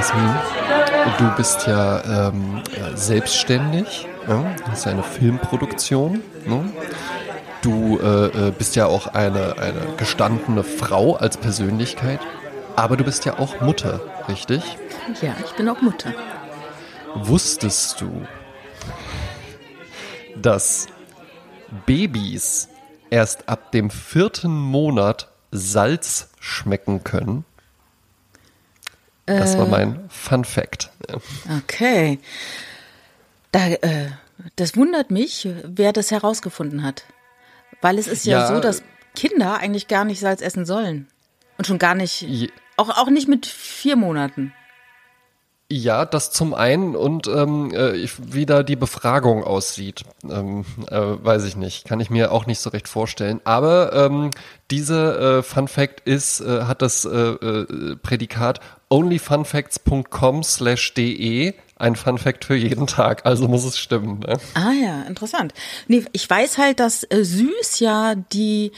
Jasmin, 0.00 0.34
du 1.18 1.30
bist 1.36 1.66
ja 1.66 2.28
ähm, 2.28 2.62
selbstständig, 2.94 4.08
ja? 4.26 4.46
hast 4.64 4.86
eine 4.86 5.02
Filmproduktion. 5.02 6.22
Ne? 6.46 6.72
Du 7.60 7.98
äh, 7.98 8.48
äh, 8.48 8.50
bist 8.50 8.76
ja 8.76 8.86
auch 8.86 9.08
eine, 9.08 9.58
eine 9.58 9.94
gestandene 9.98 10.64
Frau 10.64 11.16
als 11.16 11.36
Persönlichkeit, 11.36 12.18
aber 12.76 12.96
du 12.96 13.04
bist 13.04 13.26
ja 13.26 13.38
auch 13.38 13.60
Mutter, 13.60 14.00
richtig? 14.26 14.62
Ja, 15.20 15.34
ich 15.44 15.52
bin 15.52 15.68
auch 15.68 15.82
Mutter. 15.82 16.14
Wusstest 17.16 18.00
du, 18.00 18.26
dass 20.34 20.86
Babys 21.84 22.70
erst 23.10 23.50
ab 23.50 23.70
dem 23.72 23.90
vierten 23.90 24.50
Monat 24.50 25.28
Salz 25.50 26.30
schmecken 26.40 27.04
können? 27.04 27.44
Das 29.38 29.56
war 29.58 29.66
Äh. 29.66 29.70
mein 29.70 30.00
Fun 30.10 30.44
Fact. 30.44 30.90
Okay. 31.58 32.18
Da, 33.52 33.68
äh, 33.68 34.10
das 34.56 34.76
wundert 34.76 35.10
mich, 35.10 35.48
wer 35.64 35.92
das 35.92 36.10
herausgefunden 36.10 36.82
hat. 36.82 37.04
Weil 37.80 37.98
es 37.98 38.06
ist 38.08 38.26
ja, 38.26 38.40
Ja. 38.40 38.46
so, 38.54 38.60
dass 38.60 38.82
Kinder 39.14 39.58
eigentlich 39.58 39.88
gar 39.88 40.04
nicht 40.04 40.20
Salz 40.20 40.40
essen 40.40 40.66
sollen. 40.66 41.08
Und 41.58 41.66
schon 41.66 41.78
gar 41.78 41.94
nicht, 41.94 42.26
auch, 42.76 42.88
auch 42.90 43.10
nicht 43.10 43.28
mit 43.28 43.46
vier 43.46 43.96
Monaten. 43.96 44.52
Ja, 45.72 46.04
das 46.04 46.32
zum 46.32 46.52
einen 46.52 46.96
und 46.96 47.28
ähm, 47.28 47.72
äh, 47.72 48.08
wie 48.18 48.44
da 48.44 48.64
die 48.64 48.74
Befragung 48.74 49.44
aussieht, 49.44 50.02
ähm, 50.28 50.64
äh, 50.90 50.96
weiß 51.00 51.44
ich 51.44 51.54
nicht, 51.54 51.86
kann 51.86 52.00
ich 52.00 52.10
mir 52.10 52.32
auch 52.32 52.46
nicht 52.46 52.58
so 52.58 52.70
recht 52.70 52.88
vorstellen. 52.88 53.40
Aber 53.44 53.92
ähm, 53.92 54.30
diese 54.72 55.38
äh, 55.38 55.42
Fun 55.44 55.68
Fact 55.68 56.00
ist, 56.08 56.40
äh, 56.40 56.62
hat 56.62 56.82
das 56.82 57.04
äh, 57.04 57.10
äh, 57.10 57.96
Prädikat 58.02 58.58
onlyfunfacts.com 58.90 60.42
slash 60.42 60.94
de, 60.94 61.54
ein 61.76 61.96
Fun 61.96 62.18
Fact 62.18 62.44
für 62.44 62.54
jeden 62.56 62.86
Tag, 62.86 63.24
also 63.24 63.48
muss 63.48 63.64
es 63.64 63.78
stimmen. 63.78 64.20
Ne? 64.20 64.38
Ah 64.54 64.72
ja, 64.72 65.02
interessant. 65.02 65.54
Nee, 65.88 66.04
ich 66.12 66.28
weiß 66.28 66.58
halt, 66.58 66.80
dass 66.80 67.04
äh, 67.04 67.24
süß 67.24 67.80
ja 67.80 68.14
die, 68.14 68.72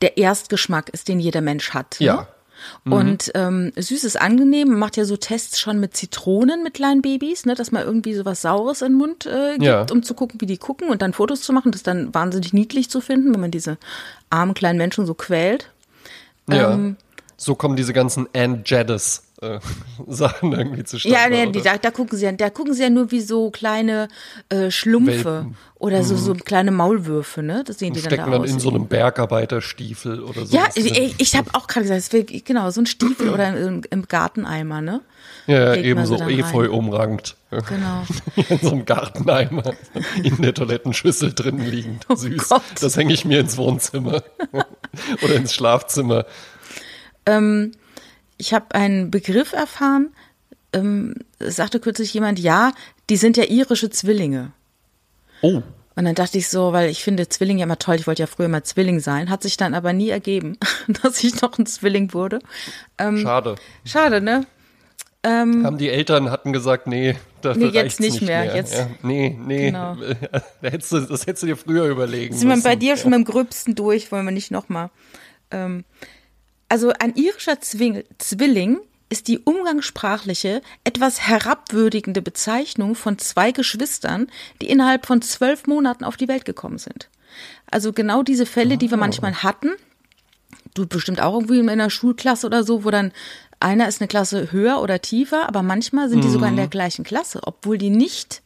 der 0.00 0.16
Erstgeschmack 0.16 0.88
ist, 0.90 1.08
den 1.08 1.20
jeder 1.20 1.40
Mensch 1.42 1.70
hat. 1.74 1.96
Ne? 2.00 2.06
Ja. 2.06 2.28
Und 2.84 3.30
ähm, 3.34 3.70
süß 3.76 4.02
ist 4.02 4.20
angenehm. 4.20 4.68
Man 4.70 4.80
macht 4.80 4.96
ja 4.96 5.04
so 5.04 5.16
Tests 5.16 5.60
schon 5.60 5.78
mit 5.78 5.96
Zitronen 5.96 6.64
mit 6.64 6.74
kleinen 6.74 7.02
Babys, 7.02 7.46
ne, 7.46 7.54
dass 7.54 7.70
man 7.70 7.84
irgendwie 7.84 8.14
so 8.14 8.24
was 8.24 8.42
Saures 8.42 8.82
in 8.82 8.88
den 8.92 8.98
Mund 8.98 9.26
äh, 9.26 9.52
gibt, 9.52 9.62
Ja. 9.64 9.86
um 9.92 10.02
zu 10.02 10.14
gucken, 10.14 10.40
wie 10.40 10.46
die 10.46 10.58
gucken 10.58 10.88
und 10.88 11.00
dann 11.00 11.12
Fotos 11.12 11.42
zu 11.42 11.52
machen. 11.52 11.70
Das 11.70 11.80
ist 11.80 11.86
dann 11.86 12.12
wahnsinnig 12.14 12.52
niedlich 12.52 12.90
zu 12.90 13.00
finden, 13.00 13.32
wenn 13.32 13.40
man 13.40 13.52
diese 13.52 13.78
armen 14.30 14.54
kleinen 14.54 14.76
Menschen 14.78 15.06
so 15.06 15.14
quält. 15.14 15.70
Ja. 16.50 16.72
Ähm. 16.72 16.96
so 17.36 17.54
kommen 17.54 17.76
diese 17.76 17.92
ganzen 17.92 18.26
Ann 18.34 18.62
Jaddis 18.64 19.22
äh, 19.40 19.60
Sachen 20.06 20.52
irgendwie 20.52 20.84
zustande. 20.84 21.16
Ja, 21.16 21.28
nee, 21.28 21.50
die, 21.52 21.62
da, 21.62 21.78
da 21.78 21.90
gucken 21.90 22.18
sie 22.18 22.24
ja, 22.24 22.32
da 22.32 22.50
gucken 22.50 22.74
sie 22.74 22.82
ja 22.82 22.90
nur 22.90 23.10
wie 23.10 23.20
so 23.20 23.50
kleine 23.50 24.08
äh, 24.48 24.70
Schlumpfe 24.70 25.24
Welpen. 25.24 25.56
oder 25.76 26.02
so, 26.02 26.16
so 26.16 26.34
kleine 26.34 26.70
Maulwürfe, 26.70 27.42
ne? 27.42 27.62
Das 27.64 27.78
sehen 27.78 27.94
die 27.94 28.00
dann 28.00 28.10
stecken 28.10 28.30
da 28.30 28.38
dann 28.38 28.48
in 28.48 28.58
so 28.58 28.70
einem 28.70 28.86
Bergarbeiterstiefel 28.86 30.22
oder 30.22 30.44
so. 30.46 30.56
ja, 30.56 30.66
ich, 30.74 31.14
ich 31.18 31.36
habe 31.36 31.50
auch 31.54 31.66
gerade 31.66 31.84
gesagt, 31.84 32.00
es 32.00 32.12
wär, 32.12 32.24
genau, 32.24 32.70
so 32.70 32.80
ein 32.80 32.86
Stiefel 32.86 33.28
oder 33.34 33.56
im, 33.56 33.82
im 33.88 34.08
Garteneimer, 34.08 34.80
ne? 34.80 35.02
Ja, 35.46 35.58
ja 35.58 35.72
legt 35.74 35.86
eben 35.86 36.00
man 36.00 36.06
so 36.06 36.16
sie 36.16 36.20
dann 36.20 36.30
Efeu 36.30 36.62
rein. 36.62 36.70
umrankt. 36.70 37.36
Genau. 37.50 38.04
In 38.48 38.58
so 38.58 38.72
einem 38.72 38.84
Garteneimer 38.84 39.72
in 40.22 40.42
der 40.42 40.52
Toilettenschüssel 40.52 41.32
drin 41.32 41.58
liegend. 41.58 42.04
Süß. 42.14 42.50
Oh 42.50 42.56
Gott. 42.56 42.62
Das 42.82 42.96
hänge 42.98 43.14
ich 43.14 43.24
mir 43.24 43.40
ins 43.40 43.56
Wohnzimmer 43.56 44.22
oder 45.22 45.34
ins 45.34 45.54
Schlafzimmer. 45.54 46.26
Ich 48.38 48.54
habe 48.54 48.74
einen 48.74 49.10
Begriff 49.10 49.52
erfahren, 49.52 50.10
ähm, 50.72 51.14
sagte 51.40 51.80
kürzlich 51.80 52.14
jemand, 52.14 52.38
ja, 52.38 52.72
die 53.10 53.16
sind 53.16 53.36
ja 53.36 53.44
irische 53.44 53.90
Zwillinge. 53.90 54.52
Oh, 55.42 55.62
Und 55.96 56.04
dann 56.04 56.14
dachte 56.14 56.38
ich 56.38 56.48
so, 56.48 56.72
weil 56.72 56.88
ich 56.90 57.02
finde 57.02 57.28
Zwilling 57.28 57.58
ja 57.58 57.64
immer 57.64 57.78
toll, 57.78 57.96
ich 57.96 58.06
wollte 58.06 58.22
ja 58.22 58.26
früher 58.26 58.48
mal 58.48 58.62
Zwilling 58.64 59.00
sein, 59.00 59.30
hat 59.30 59.42
sich 59.42 59.56
dann 59.56 59.74
aber 59.74 59.92
nie 59.92 60.08
ergeben, 60.10 60.56
dass 61.02 61.22
ich 61.24 61.40
noch 61.42 61.58
ein 61.58 61.66
Zwilling 61.66 62.12
wurde. 62.14 62.38
Ähm, 62.98 63.18
schade. 63.18 63.56
schade, 63.84 64.20
ne? 64.20 64.46
Haben 65.64 65.78
die 65.78 65.90
Eltern 65.90 66.30
hatten 66.30 66.52
gesagt, 66.52 66.86
nee, 66.86 67.16
dafür 67.42 67.66
Nee, 67.66 67.66
jetzt 67.72 67.76
reicht's 67.76 67.98
nicht 68.00 68.22
mehr, 68.22 68.54
jetzt- 68.54 68.74
Ja, 68.74 68.88
nee, 69.02 69.36
nee. 69.44 69.66
Genau. 69.66 69.96
Da 70.62 70.68
hättest 70.70 70.92
du, 70.92 71.00
das 71.00 71.26
hättest 71.26 71.42
du 71.42 71.48
dir 71.48 71.56
früher 71.56 71.86
überlegen 71.86 72.34
Sind 72.34 72.48
wir 72.48 72.62
bei 72.62 72.76
dir 72.76 72.96
schon 72.96 73.10
beim 73.10 73.24
Gröbsten 73.24 73.74
durch, 73.74 74.10
wollen 74.12 74.24
wir 74.24 74.32
nicht 74.32 74.50
nochmal. 74.50 74.90
Ähm, 75.50 75.84
also 76.68 76.92
ein 76.98 77.14
irischer 77.14 77.60
Zwing, 77.60 78.04
Zwilling 78.18 78.78
ist 79.08 79.28
die 79.28 79.38
umgangssprachliche, 79.38 80.60
etwas 80.84 81.26
herabwürdigende 81.26 82.20
Bezeichnung 82.20 82.94
von 82.94 83.18
zwei 83.18 83.52
Geschwistern, 83.52 84.26
die 84.60 84.68
innerhalb 84.68 85.06
von 85.06 85.22
zwölf 85.22 85.66
Monaten 85.66 86.04
auf 86.04 86.16
die 86.16 86.28
Welt 86.28 86.44
gekommen 86.44 86.78
sind. 86.78 87.08
Also 87.70 87.92
genau 87.92 88.22
diese 88.22 88.46
Fälle, 88.46 88.76
die 88.76 88.90
wir 88.90 88.98
manchmal 88.98 89.42
hatten, 89.42 89.70
du 90.74 90.86
bestimmt 90.86 91.20
auch 91.20 91.34
irgendwie 91.34 91.58
in 91.58 91.68
einer 91.68 91.90
Schulklasse 91.90 92.46
oder 92.46 92.64
so, 92.64 92.84
wo 92.84 92.90
dann 92.90 93.12
einer 93.60 93.88
ist 93.88 94.00
eine 94.00 94.08
Klasse 94.08 94.52
höher 94.52 94.80
oder 94.80 95.00
tiefer, 95.00 95.48
aber 95.48 95.62
manchmal 95.62 96.08
sind 96.08 96.22
die 96.22 96.30
sogar 96.30 96.48
in 96.48 96.56
der 96.56 96.68
gleichen 96.68 97.04
Klasse, 97.04 97.40
obwohl 97.42 97.76
die 97.76 97.90
nicht 97.90 98.42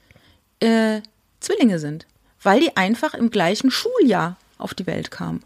äh, 0.60 1.02
Zwillinge 1.40 1.78
sind, 1.78 2.06
weil 2.42 2.60
die 2.60 2.76
einfach 2.76 3.14
im 3.14 3.30
gleichen 3.30 3.70
Schuljahr 3.70 4.36
auf 4.58 4.74
die 4.74 4.86
Welt 4.86 5.10
kamen. 5.10 5.42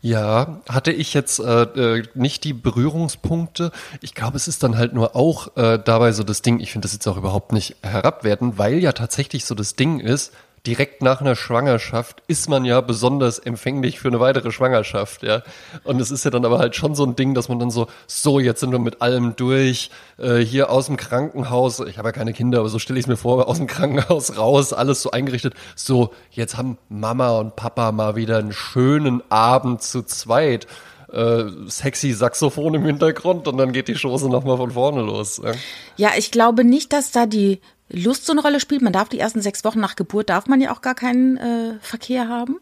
Ja, 0.00 0.60
hatte 0.68 0.92
ich 0.92 1.14
jetzt 1.14 1.38
äh, 1.40 1.62
äh, 1.62 2.02
nicht 2.14 2.44
die 2.44 2.52
Berührungspunkte. 2.52 3.72
Ich 4.00 4.14
glaube, 4.14 4.36
es 4.36 4.48
ist 4.48 4.62
dann 4.62 4.76
halt 4.76 4.92
nur 4.92 5.16
auch 5.16 5.56
äh, 5.56 5.78
dabei 5.82 6.12
so 6.12 6.22
das 6.22 6.42
Ding, 6.42 6.60
ich 6.60 6.72
finde 6.72 6.86
das 6.86 6.92
jetzt 6.92 7.06
auch 7.06 7.16
überhaupt 7.16 7.52
nicht 7.52 7.76
herabwerten, 7.82 8.58
weil 8.58 8.78
ja 8.78 8.92
tatsächlich 8.92 9.44
so 9.44 9.54
das 9.54 9.76
Ding 9.76 10.00
ist, 10.00 10.32
direkt 10.66 11.02
nach 11.02 11.20
einer 11.20 11.36
Schwangerschaft 11.36 12.22
ist 12.26 12.48
man 12.48 12.64
ja 12.64 12.80
besonders 12.80 13.38
empfänglich 13.38 13.98
für 13.98 14.08
eine 14.08 14.20
weitere 14.20 14.52
Schwangerschaft, 14.52 15.22
ja. 15.22 15.42
Und 15.84 16.00
es 16.00 16.10
ist 16.10 16.24
ja 16.24 16.30
dann 16.30 16.44
aber 16.44 16.58
halt 16.58 16.76
schon 16.76 16.94
so 16.94 17.04
ein 17.04 17.16
Ding, 17.16 17.34
dass 17.34 17.48
man 17.48 17.58
dann 17.58 17.70
so, 17.70 17.86
so, 18.06 18.40
jetzt 18.40 18.60
sind 18.60 18.72
wir 18.72 18.78
mit 18.78 19.00
allem 19.00 19.36
durch, 19.36 19.90
äh, 20.18 20.38
hier 20.38 20.70
aus 20.70 20.86
dem 20.86 20.96
Krankenhaus, 20.96 21.80
ich 21.80 21.96
habe 21.96 22.08
ja 22.08 22.12
keine 22.12 22.32
Kinder, 22.32 22.60
aber 22.60 22.68
so 22.68 22.78
stelle 22.78 22.98
ich 22.98 23.04
es 23.04 23.08
mir 23.08 23.16
vor, 23.16 23.48
aus 23.48 23.56
dem 23.56 23.66
Krankenhaus 23.66 24.36
raus, 24.36 24.72
alles 24.72 25.00
so 25.00 25.10
eingerichtet, 25.10 25.54
so, 25.76 26.12
jetzt 26.30 26.58
haben 26.58 26.76
Mama 26.88 27.38
und 27.38 27.56
Papa 27.56 27.92
mal 27.92 28.16
wieder 28.16 28.38
einen 28.38 28.52
schönen 28.52 29.22
Abend 29.30 29.82
zu 29.82 30.02
zweit. 30.02 30.66
Äh, 31.12 31.44
sexy 31.66 32.12
Saxophon 32.12 32.74
im 32.74 32.84
Hintergrund 32.84 33.48
und 33.48 33.56
dann 33.56 33.72
geht 33.72 33.88
die 33.88 33.96
Chose 34.00 34.28
nochmal 34.28 34.58
von 34.58 34.70
vorne 34.70 35.02
los. 35.02 35.40
Ja. 35.42 35.52
Ja, 35.96 36.10
ich 36.16 36.30
glaube 36.30 36.62
nicht, 36.62 36.92
dass 36.92 37.10
da 37.10 37.26
die 37.26 37.60
Lust 37.92 38.26
so 38.26 38.32
eine 38.32 38.42
Rolle 38.42 38.60
spielt. 38.60 38.82
Man 38.82 38.92
darf 38.92 39.08
die 39.08 39.18
ersten 39.18 39.42
sechs 39.42 39.64
Wochen 39.64 39.80
nach 39.80 39.96
Geburt, 39.96 40.30
darf 40.30 40.46
man 40.46 40.60
ja 40.60 40.72
auch 40.72 40.80
gar 40.80 40.94
keinen 40.94 41.36
äh, 41.36 41.74
Verkehr 41.80 42.28
haben. 42.28 42.58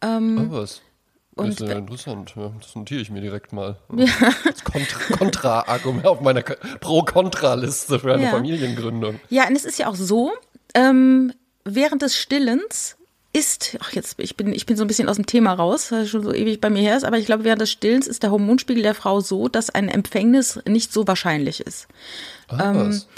Ah, 0.00 0.18
was? 0.20 0.80
und 1.34 1.48
ist 1.48 1.60
ja 1.60 1.72
interessant. 1.78 2.34
Ja, 2.36 2.52
das 2.60 2.74
notiere 2.74 3.00
ich 3.00 3.10
mir 3.10 3.20
direkt 3.22 3.52
mal. 3.52 3.76
Als 4.44 4.64
Kontra- 4.64 5.16
Kontra-Argument 5.16 6.06
auf 6.06 6.20
meiner 6.20 6.42
Pro-Kontra-Liste 6.42 7.98
für 8.00 8.14
eine 8.14 8.24
Ja. 8.24 8.30
Familiengründung. 8.30 9.20
Ja, 9.30 9.48
und 9.48 9.56
es 9.56 9.64
ist 9.64 9.78
ja 9.78 9.88
auch 9.88 9.94
so, 9.94 10.32
ähm, 10.74 11.32
während 11.64 12.02
des 12.02 12.16
Stillens 12.16 12.96
ist, 13.32 13.78
ach 13.80 13.92
jetzt, 13.94 14.20
ich 14.20 14.36
bin, 14.36 14.52
ich 14.52 14.66
bin 14.66 14.76
so 14.76 14.84
ein 14.84 14.88
bisschen 14.88 15.08
aus 15.08 15.16
dem 15.16 15.24
Thema 15.24 15.54
raus, 15.54 15.90
weil 15.90 16.02
es 16.02 16.10
schon 16.10 16.22
so 16.22 16.34
ewig 16.34 16.60
bei 16.60 16.68
mir 16.68 16.82
her 16.82 16.96
ist, 16.98 17.04
aber 17.04 17.16
ich 17.18 17.24
glaube, 17.24 17.44
während 17.44 17.62
des 17.62 17.70
Stillens 17.70 18.06
ist 18.06 18.22
der 18.22 18.30
Hormonspiegel 18.30 18.82
der 18.82 18.94
Frau 18.94 19.20
so, 19.20 19.48
dass 19.48 19.70
ein 19.70 19.88
Empfängnis 19.88 20.60
nicht 20.66 20.92
so 20.92 21.06
wahrscheinlich 21.06 21.60
ist. 21.60 21.88
Ah, 22.48 22.72
was? 22.74 23.08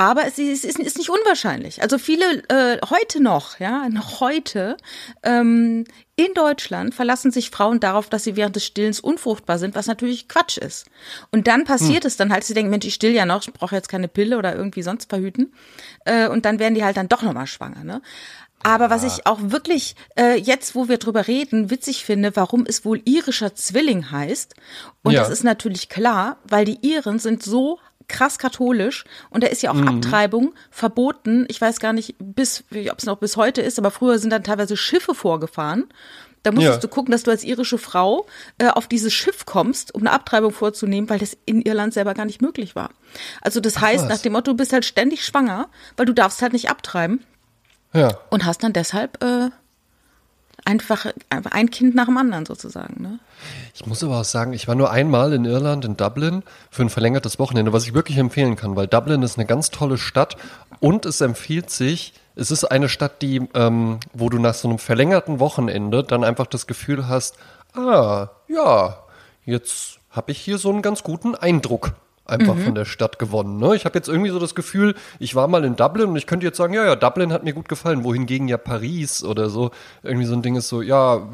Aber 0.00 0.26
es 0.26 0.38
ist, 0.38 0.64
ist, 0.64 0.78
ist 0.78 0.96
nicht 0.96 1.10
unwahrscheinlich. 1.10 1.82
Also 1.82 1.98
viele 1.98 2.42
äh, 2.48 2.78
heute 2.88 3.22
noch, 3.22 3.60
ja, 3.60 3.86
noch 3.90 4.20
heute 4.20 4.78
ähm, 5.22 5.84
in 6.16 6.32
Deutschland 6.34 6.94
verlassen 6.94 7.30
sich 7.30 7.50
Frauen 7.50 7.80
darauf, 7.80 8.08
dass 8.08 8.24
sie 8.24 8.34
während 8.34 8.56
des 8.56 8.64
Stillens 8.64 8.98
unfruchtbar 8.98 9.58
sind, 9.58 9.74
was 9.74 9.86
natürlich 9.88 10.26
Quatsch 10.26 10.56
ist. 10.56 10.86
Und 11.32 11.48
dann 11.48 11.64
passiert 11.64 12.06
es 12.06 12.16
dann 12.16 12.32
halt, 12.32 12.44
sie 12.44 12.54
denken, 12.54 12.70
Mensch, 12.70 12.86
ich 12.86 12.94
still 12.94 13.12
ja 13.12 13.26
noch, 13.26 13.42
ich 13.42 13.52
brauche 13.52 13.74
jetzt 13.74 13.90
keine 13.90 14.08
Pille 14.08 14.38
oder 14.38 14.56
irgendwie 14.56 14.80
sonst 14.82 15.10
verhüten. 15.10 15.52
Äh, 16.06 16.28
und 16.28 16.46
dann 16.46 16.58
werden 16.58 16.74
die 16.74 16.84
halt 16.84 16.96
dann 16.96 17.10
doch 17.10 17.20
nochmal 17.20 17.46
schwanger. 17.46 17.84
Ne? 17.84 18.00
Aber 18.62 18.88
was 18.88 19.04
ich 19.04 19.26
auch 19.26 19.38
wirklich 19.42 19.96
äh, 20.18 20.38
jetzt, 20.38 20.74
wo 20.74 20.88
wir 20.88 20.96
drüber 20.96 21.26
reden, 21.26 21.68
witzig 21.68 22.06
finde, 22.06 22.36
warum 22.36 22.64
es 22.66 22.86
wohl 22.86 23.02
irischer 23.04 23.54
Zwilling 23.54 24.10
heißt. 24.10 24.54
Und 25.02 25.12
Ja. 25.12 25.20
das 25.20 25.28
ist 25.30 25.44
natürlich 25.44 25.90
klar, 25.90 26.38
weil 26.44 26.64
die 26.64 26.78
Iren 26.80 27.18
sind 27.18 27.42
so 27.42 27.78
krass 28.10 28.38
katholisch 28.38 29.04
und 29.30 29.42
da 29.42 29.48
ist 29.48 29.62
ja 29.62 29.70
auch 29.72 29.80
Abtreibung 29.80 30.52
verboten. 30.70 31.46
Ich 31.48 31.60
weiß 31.60 31.80
gar 31.80 31.92
nicht, 31.92 32.14
bis 32.18 32.64
ob 32.90 32.98
es 32.98 33.06
noch 33.06 33.18
bis 33.18 33.36
heute 33.36 33.62
ist, 33.62 33.78
aber 33.78 33.90
früher 33.90 34.18
sind 34.18 34.30
dann 34.30 34.44
teilweise 34.44 34.76
Schiffe 34.76 35.14
vorgefahren. 35.14 35.84
Da 36.42 36.52
musstest 36.52 36.76
Ja. 36.76 36.80
du 36.80 36.88
gucken, 36.88 37.12
dass 37.12 37.22
du 37.22 37.30
als 37.30 37.44
irische 37.44 37.76
Frau 37.76 38.26
äh, 38.58 38.68
auf 38.68 38.88
dieses 38.88 39.12
Schiff 39.12 39.44
kommst, 39.44 39.94
um 39.94 40.00
eine 40.02 40.12
Abtreibung 40.12 40.52
vorzunehmen, 40.52 41.10
weil 41.10 41.18
das 41.18 41.36
in 41.44 41.60
Irland 41.60 41.92
selber 41.92 42.14
gar 42.14 42.24
nicht 42.24 42.40
möglich 42.40 42.74
war. 42.74 42.90
Also 43.42 43.60
das 43.60 43.78
heißt, 43.80 44.04
was. 44.04 44.08
nach 44.08 44.18
dem 44.22 44.32
Motto, 44.32 44.52
du 44.52 44.56
bist 44.56 44.72
halt 44.72 44.86
ständig 44.86 45.24
schwanger, 45.24 45.68
weil 45.98 46.06
du 46.06 46.14
darfst 46.14 46.40
halt 46.40 46.54
nicht 46.54 46.70
abtreiben 46.70 47.22
Ja. 47.92 48.16
und 48.30 48.46
hast 48.46 48.62
dann 48.62 48.72
deshalb 48.72 49.22
äh, 49.22 49.50
einfach 50.64 51.06
ein 51.50 51.70
Kind 51.70 51.94
nach 51.94 52.06
dem 52.06 52.16
anderen 52.16 52.46
sozusagen. 52.46 53.02
Ne? 53.02 53.18
Ich 53.74 53.86
muss 53.86 54.02
aber 54.02 54.20
auch 54.20 54.24
sagen, 54.24 54.52
ich 54.52 54.68
war 54.68 54.74
nur 54.74 54.90
einmal 54.90 55.32
in 55.32 55.44
Irland, 55.44 55.84
in 55.84 55.96
Dublin, 55.96 56.42
für 56.70 56.82
ein 56.82 56.90
verlängertes 56.90 57.38
Wochenende, 57.38 57.72
was 57.72 57.84
ich 57.86 57.94
wirklich 57.94 58.18
empfehlen 58.18 58.56
kann, 58.56 58.76
weil 58.76 58.86
Dublin 58.86 59.22
ist 59.22 59.38
eine 59.38 59.46
ganz 59.46 59.70
tolle 59.70 59.98
Stadt 59.98 60.36
und 60.80 61.06
es 61.06 61.20
empfiehlt 61.20 61.70
sich, 61.70 62.14
es 62.36 62.50
ist 62.50 62.64
eine 62.64 62.88
Stadt, 62.88 63.22
die, 63.22 63.48
ähm, 63.54 64.00
wo 64.12 64.28
du 64.28 64.38
nach 64.38 64.54
so 64.54 64.68
einem 64.68 64.78
verlängerten 64.78 65.40
Wochenende 65.40 66.04
dann 66.04 66.24
einfach 66.24 66.46
das 66.46 66.66
Gefühl 66.66 67.08
hast, 67.08 67.36
ah, 67.74 68.28
ja, 68.48 68.98
jetzt 69.44 69.98
habe 70.10 70.32
ich 70.32 70.40
hier 70.40 70.58
so 70.58 70.70
einen 70.70 70.82
ganz 70.82 71.02
guten 71.02 71.34
Eindruck 71.34 71.94
einfach 72.30 72.54
mhm. 72.54 72.62
von 72.62 72.74
der 72.74 72.84
Stadt 72.84 73.18
gewonnen. 73.18 73.58
Ne? 73.58 73.74
Ich 73.76 73.84
habe 73.84 73.98
jetzt 73.98 74.08
irgendwie 74.08 74.30
so 74.30 74.38
das 74.38 74.54
Gefühl, 74.54 74.94
ich 75.18 75.34
war 75.34 75.48
mal 75.48 75.64
in 75.64 75.76
Dublin 75.76 76.08
und 76.08 76.16
ich 76.16 76.26
könnte 76.26 76.46
jetzt 76.46 76.56
sagen, 76.56 76.74
ja, 76.74 76.84
ja, 76.84 76.96
Dublin 76.96 77.32
hat 77.32 77.44
mir 77.44 77.52
gut 77.52 77.68
gefallen, 77.68 78.04
wohingegen 78.04 78.48
ja 78.48 78.56
Paris 78.56 79.24
oder 79.24 79.50
so 79.50 79.70
irgendwie 80.02 80.26
so 80.26 80.34
ein 80.34 80.42
Ding 80.42 80.56
ist 80.56 80.68
so, 80.68 80.82
ja, 80.82 81.28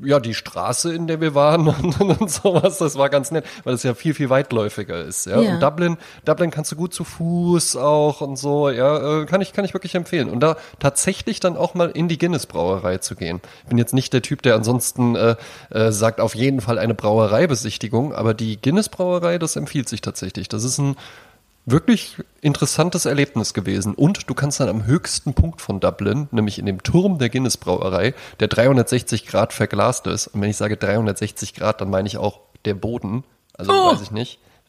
ja, 0.00 0.20
die 0.20 0.34
Straße, 0.34 0.94
in 0.94 1.06
der 1.06 1.20
wir 1.20 1.34
waren 1.34 1.68
und, 2.00 2.00
und, 2.00 2.30
sowas, 2.30 2.78
das 2.78 2.96
war 2.96 3.08
ganz 3.08 3.30
nett, 3.30 3.44
weil 3.64 3.74
es 3.74 3.82
ja 3.82 3.94
viel, 3.94 4.14
viel 4.14 4.30
weitläufiger 4.30 5.04
ist. 5.04 5.26
Ja? 5.26 5.40
ja. 5.40 5.54
Und 5.54 5.60
Dublin, 5.60 5.96
Dublin 6.24 6.50
kannst 6.50 6.72
du 6.72 6.76
gut 6.76 6.94
zu 6.94 7.04
Fuß 7.04 7.76
auch 7.76 8.20
und 8.20 8.36
so, 8.36 8.70
ja, 8.70 9.22
äh, 9.22 9.26
kann 9.26 9.40
ich, 9.40 9.52
kann 9.52 9.64
ich 9.64 9.74
wirklich 9.74 9.94
empfehlen. 9.94 10.30
Und 10.30 10.40
da 10.40 10.56
tatsächlich 10.78 11.40
dann 11.40 11.56
auch 11.56 11.74
mal 11.74 11.90
in 11.90 12.08
die 12.08 12.18
Guinness-Brauerei 12.18 12.98
zu 12.98 13.14
gehen. 13.14 13.40
Bin 13.68 13.78
jetzt 13.78 13.94
nicht 13.94 14.12
der 14.12 14.22
Typ, 14.22 14.42
der 14.42 14.54
ansonsten 14.54 15.16
äh, 15.16 15.36
äh, 15.70 15.92
sagt, 15.92 16.20
auf 16.20 16.34
jeden 16.34 16.60
Fall 16.60 16.78
eine 16.78 16.94
Brauereibesichtigung, 16.94 18.14
aber 18.14 18.34
die 18.34 18.60
Guinness-Brauerei, 18.60 19.38
das 19.38 19.56
empfiehlt 19.56 19.88
sich 19.88 20.00
tatsächlich. 20.00 20.48
Das 20.48 20.64
ist 20.64 20.78
ein 20.78 20.96
wirklich 21.64 22.16
interessantes 22.40 23.06
Erlebnis 23.06 23.54
gewesen. 23.54 23.94
Und 23.94 24.28
du 24.28 24.34
kannst 24.34 24.60
dann 24.60 24.68
am 24.68 24.84
höchsten 24.84 25.34
Punkt 25.34 25.60
von 25.60 25.80
Dublin, 25.80 26.28
nämlich 26.32 26.58
in 26.58 26.66
dem 26.66 26.82
Turm 26.82 27.18
der 27.18 27.28
Guinness 27.28 27.56
Brauerei, 27.56 28.14
der 28.40 28.48
360 28.48 29.26
Grad 29.26 29.52
verglast 29.52 30.06
ist. 30.06 30.28
Und 30.28 30.40
wenn 30.40 30.50
ich 30.50 30.56
sage 30.56 30.76
360 30.76 31.54
Grad, 31.54 31.80
dann 31.80 31.90
meine 31.90 32.08
ich 32.08 32.18
auch 32.18 32.40
der 32.64 32.74
Boden. 32.74 33.24
Also 33.54 33.72
oh. 33.72 33.92
weiß 33.92 34.02
ich 34.02 34.10
nicht. 34.10 34.38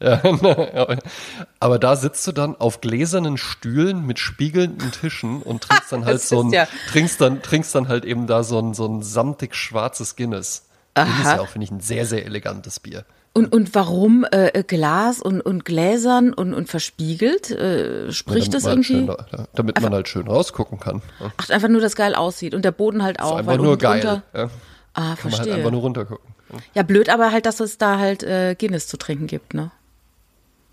aber 1.60 1.78
da 1.78 1.96
sitzt 1.96 2.26
du 2.26 2.32
dann 2.32 2.56
auf 2.56 2.80
gläsernen 2.80 3.38
Stühlen 3.38 4.04
mit 4.04 4.18
spiegelnden 4.18 4.90
Tischen 4.90 5.40
und 5.40 5.62
trinkst 5.62 5.92
dann 5.92 6.04
halt 6.04 6.20
so 6.20 6.42
ein, 6.42 6.50
ja. 6.50 6.66
trinkst 6.90 7.20
dann, 7.20 7.42
trinkst 7.42 7.74
dann 7.74 7.88
halt 7.88 8.04
eben 8.04 8.26
da 8.26 8.42
so 8.42 8.58
ein, 8.58 8.74
so 8.74 8.86
ein 8.86 9.02
samtig 9.02 9.54
schwarzes 9.54 10.16
Guinness. 10.16 10.66
Aha. 10.94 11.04
Guinness 11.04 11.20
ist 11.20 11.36
ja 11.36 11.40
auch, 11.40 11.48
finde 11.48 11.64
ich, 11.64 11.70
ein 11.70 11.80
sehr, 11.80 12.06
sehr 12.06 12.26
elegantes 12.26 12.80
Bier. 12.80 13.04
Und, 13.36 13.52
und 13.52 13.74
warum 13.74 14.24
äh, 14.30 14.62
Glas 14.62 15.20
und, 15.20 15.40
und 15.40 15.64
Gläsern 15.64 16.32
und, 16.32 16.54
und 16.54 16.68
verspiegelt? 16.68 17.50
Äh, 17.50 18.12
spricht 18.12 18.52
ja, 18.52 18.52
das 18.52 18.64
irgendwie? 18.64 18.84
Schön, 18.84 19.06
ja, 19.08 19.46
damit 19.54 19.82
man 19.82 19.92
halt 19.92 20.08
schön 20.08 20.28
rausgucken 20.28 20.78
kann. 20.78 21.02
Ja. 21.18 21.32
Ach, 21.36 21.50
einfach 21.50 21.68
nur, 21.68 21.80
dass 21.80 21.96
geil 21.96 22.14
aussieht 22.14 22.54
und 22.54 22.64
der 22.64 22.70
Boden 22.70 23.02
halt 23.02 23.18
auch. 23.18 23.32
Ist 23.32 23.38
einfach 23.40 23.56
nur 23.56 23.76
geil. 23.76 24.00
Drunter, 24.00 24.22
ja. 24.34 24.50
Ah, 24.94 25.16
kann 25.16 25.16
verstehe. 25.16 25.40
Man 25.40 25.48
halt 25.48 25.58
einfach 25.58 25.70
nur 25.72 25.80
runtergucken. 25.80 26.34
Ja, 26.74 26.84
blöd 26.84 27.08
aber 27.08 27.32
halt, 27.32 27.46
dass 27.46 27.58
es 27.58 27.76
da 27.76 27.98
halt 27.98 28.22
äh, 28.22 28.54
Guinness 28.56 28.86
zu 28.86 28.96
trinken 28.96 29.26
gibt, 29.26 29.52
ne? 29.52 29.72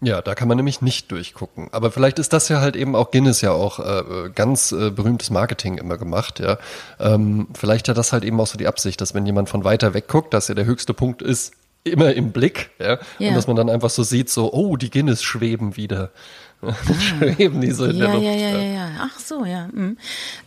Ja, 0.03 0.21
da 0.21 0.33
kann 0.33 0.47
man 0.47 0.57
nämlich 0.57 0.81
nicht 0.81 1.11
durchgucken. 1.11 1.69
Aber 1.71 1.91
vielleicht 1.91 2.17
ist 2.17 2.33
das 2.33 2.49
ja 2.49 2.59
halt 2.59 2.75
eben 2.75 2.95
auch 2.95 3.11
Guinness 3.11 3.41
ja 3.41 3.51
auch 3.51 3.79
äh, 3.79 4.29
ganz 4.33 4.71
äh, 4.71 4.89
berühmtes 4.89 5.29
Marketing 5.31 5.77
immer 5.77 5.97
gemacht, 5.97 6.39
ja. 6.39 6.57
Ähm, 6.99 7.47
vielleicht 7.53 7.87
hat 7.87 7.97
das 7.97 8.13
halt 8.13 8.23
eben 8.23 8.39
auch 8.39 8.47
so 8.47 8.57
die 8.57 8.67
Absicht, 8.67 9.01
dass 9.01 9.15
wenn 9.15 9.25
jemand 9.25 9.49
von 9.49 9.63
weiter 9.63 9.95
weg 9.95 10.07
guckt, 10.07 10.33
dass 10.33 10.47
ja 10.47 10.55
der 10.55 10.65
höchste 10.65 10.93
Punkt 10.93 11.21
ist, 11.21 11.53
immer 11.83 12.13
im 12.13 12.31
Blick, 12.31 12.71
ja? 12.79 12.99
ja. 13.19 13.29
Und 13.29 13.35
dass 13.35 13.47
man 13.47 13.55
dann 13.55 13.69
einfach 13.69 13.89
so 13.89 14.03
sieht, 14.03 14.29
so, 14.29 14.51
oh, 14.53 14.77
die 14.77 14.89
Guinness 14.89 15.23
schweben 15.23 15.77
wieder. 15.77 16.11
Ah. 16.63 16.75
schweben 16.99 17.59
die 17.59 17.71
so 17.71 17.85
in 17.85 17.97
ja, 17.97 18.05
der 18.05 18.13
Luft. 18.13 18.23
Ja, 18.23 18.33
ja, 18.33 18.49
ja, 18.49 18.73
ja. 18.73 18.89
Ach 18.99 19.17
so, 19.17 19.45
ja. 19.45 19.67
Mhm. 19.71 19.97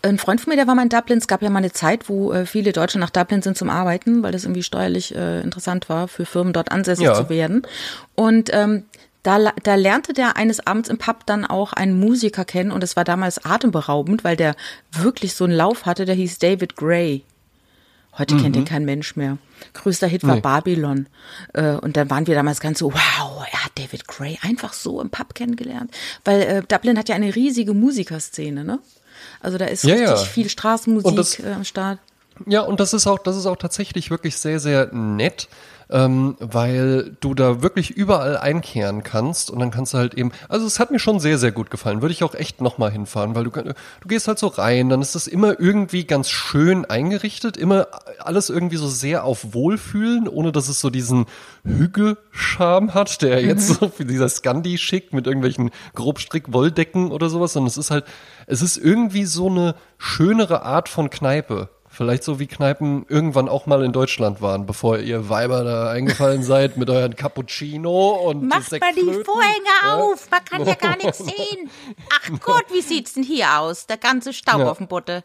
Ein 0.02 0.18
Freund 0.18 0.40
von 0.40 0.52
mir, 0.52 0.56
der 0.56 0.68
war 0.68 0.76
mal 0.76 0.84
in 0.84 0.88
Dublin. 0.88 1.18
Es 1.18 1.26
gab 1.26 1.42
ja 1.42 1.50
mal 1.50 1.58
eine 1.58 1.72
Zeit, 1.72 2.08
wo 2.08 2.32
äh, 2.32 2.46
viele 2.46 2.70
Deutsche 2.70 3.00
nach 3.00 3.10
Dublin 3.10 3.42
sind 3.42 3.58
zum 3.58 3.68
Arbeiten, 3.68 4.22
weil 4.22 4.30
das 4.30 4.44
irgendwie 4.44 4.62
steuerlich 4.62 5.12
äh, 5.12 5.40
interessant 5.40 5.88
war, 5.88 6.06
für 6.06 6.24
Firmen 6.24 6.52
dort 6.52 6.70
ansässig 6.70 7.06
ja. 7.06 7.14
zu 7.14 7.30
werden. 7.30 7.66
Und 8.14 8.50
ähm, 8.52 8.84
da, 9.24 9.52
da 9.62 9.74
lernte 9.74 10.12
der 10.12 10.36
eines 10.36 10.64
Abends 10.64 10.88
im 10.88 10.98
Pub 10.98 11.26
dann 11.26 11.44
auch 11.44 11.72
einen 11.72 11.98
Musiker 11.98 12.44
kennen 12.44 12.70
und 12.70 12.84
es 12.84 12.94
war 12.94 13.04
damals 13.04 13.44
atemberaubend, 13.44 14.22
weil 14.22 14.36
der 14.36 14.54
wirklich 14.92 15.34
so 15.34 15.44
einen 15.44 15.54
Lauf 15.54 15.86
hatte, 15.86 16.04
der 16.04 16.14
hieß 16.14 16.38
David 16.38 16.76
Gray. 16.76 17.24
Heute 18.16 18.34
mhm. 18.34 18.42
kennt 18.42 18.56
ihn 18.56 18.64
kein 18.64 18.84
Mensch 18.84 19.16
mehr. 19.16 19.38
Größter 19.72 20.06
Hit 20.06 20.22
war 20.24 20.36
nee. 20.36 20.40
Babylon. 20.40 21.08
Äh, 21.52 21.74
und 21.74 21.96
dann 21.96 22.10
waren 22.10 22.26
wir 22.26 22.34
damals 22.34 22.60
ganz 22.60 22.78
so, 22.78 22.92
wow, 22.92 23.44
er 23.50 23.64
hat 23.64 23.72
David 23.76 24.06
Gray 24.06 24.38
einfach 24.42 24.72
so 24.72 25.00
im 25.00 25.10
Pub 25.10 25.34
kennengelernt. 25.34 25.90
Weil 26.24 26.42
äh, 26.42 26.62
Dublin 26.62 26.98
hat 26.98 27.08
ja 27.08 27.14
eine 27.14 27.34
riesige 27.34 27.74
Musikerszene, 27.74 28.64
ne? 28.64 28.78
Also 29.40 29.58
da 29.58 29.66
ist 29.66 29.84
ja, 29.84 29.94
richtig 29.94 30.08
ja. 30.08 30.24
viel 30.24 30.48
Straßenmusik 30.48 31.44
äh, 31.44 31.52
am 31.52 31.64
Start. 31.64 31.98
Ja, 32.46 32.62
und 32.62 32.80
das 32.80 32.92
ist 32.92 33.06
auch, 33.06 33.18
das 33.18 33.36
ist 33.36 33.46
auch 33.46 33.56
tatsächlich 33.56 34.10
wirklich 34.10 34.36
sehr, 34.36 34.60
sehr 34.60 34.92
nett 34.92 35.48
ähm, 35.90 36.36
weil 36.40 37.16
du 37.20 37.34
da 37.34 37.62
wirklich 37.62 37.90
überall 37.90 38.36
einkehren 38.36 39.02
kannst 39.02 39.50
und 39.50 39.58
dann 39.58 39.70
kannst 39.70 39.94
du 39.94 39.98
halt 39.98 40.14
eben, 40.14 40.32
also 40.48 40.66
es 40.66 40.80
hat 40.80 40.90
mir 40.90 40.98
schon 40.98 41.20
sehr, 41.20 41.38
sehr 41.38 41.52
gut 41.52 41.70
gefallen, 41.70 42.02
würde 42.02 42.12
ich 42.12 42.24
auch 42.24 42.34
echt 42.34 42.60
nochmal 42.60 42.90
hinfahren, 42.90 43.34
weil 43.34 43.44
du, 43.44 43.50
du 43.50 44.08
gehst 44.08 44.28
halt 44.28 44.38
so 44.38 44.46
rein, 44.46 44.88
dann 44.88 45.02
ist 45.02 45.14
das 45.14 45.26
immer 45.26 45.58
irgendwie 45.60 46.04
ganz 46.04 46.30
schön 46.30 46.84
eingerichtet, 46.84 47.56
immer 47.56 47.88
alles 48.18 48.50
irgendwie 48.50 48.76
so 48.76 48.88
sehr 48.88 49.24
auf 49.24 49.54
Wohlfühlen, 49.54 50.28
ohne 50.28 50.52
dass 50.52 50.68
es 50.68 50.80
so 50.80 50.90
diesen 50.90 51.26
Hügge-Charme 51.64 52.94
hat, 52.94 53.22
der 53.22 53.42
mhm. 53.42 53.48
jetzt 53.48 53.68
so 53.68 53.88
für 53.88 54.04
dieser 54.04 54.28
Scandi 54.28 54.78
schickt 54.78 55.12
mit 55.12 55.26
irgendwelchen 55.26 55.70
Grobstrick-Wolldecken 55.94 57.10
oder 57.10 57.28
sowas, 57.28 57.52
sondern 57.52 57.68
es 57.68 57.76
ist 57.76 57.90
halt, 57.90 58.04
es 58.46 58.62
ist 58.62 58.76
irgendwie 58.76 59.24
so 59.24 59.48
eine 59.48 59.74
schönere 59.98 60.62
Art 60.62 60.88
von 60.88 61.10
Kneipe. 61.10 61.68
Vielleicht 61.94 62.24
so 62.24 62.40
wie 62.40 62.48
Kneipen 62.48 63.06
irgendwann 63.08 63.48
auch 63.48 63.66
mal 63.66 63.84
in 63.84 63.92
Deutschland 63.92 64.42
waren, 64.42 64.66
bevor 64.66 64.98
ihr 64.98 65.28
Weiber 65.28 65.62
da 65.62 65.90
eingefallen 65.90 66.42
seid 66.42 66.76
mit 66.76 66.90
euren 66.90 67.14
Cappuccino 67.14 68.28
und 68.28 68.48
Macht 68.48 68.72
mal 68.72 68.92
die 68.94 69.22
Vorhänge 69.24 69.68
ja? 69.84 69.94
auf, 69.94 70.28
man 70.28 70.44
kann 70.44 70.66
ja 70.66 70.74
gar 70.74 70.96
nichts 70.96 71.18
sehen. 71.24 71.70
Ach 72.10 72.40
Gott, 72.40 72.64
wie 72.72 72.80
sieht's 72.80 73.14
denn 73.14 73.22
hier 73.22 73.60
aus? 73.60 73.86
Der 73.86 73.96
ganze 73.96 74.32
Staub 74.32 74.58
ja. 74.58 74.70
auf 74.70 74.78
dem 74.78 74.88
Butte. 74.88 75.22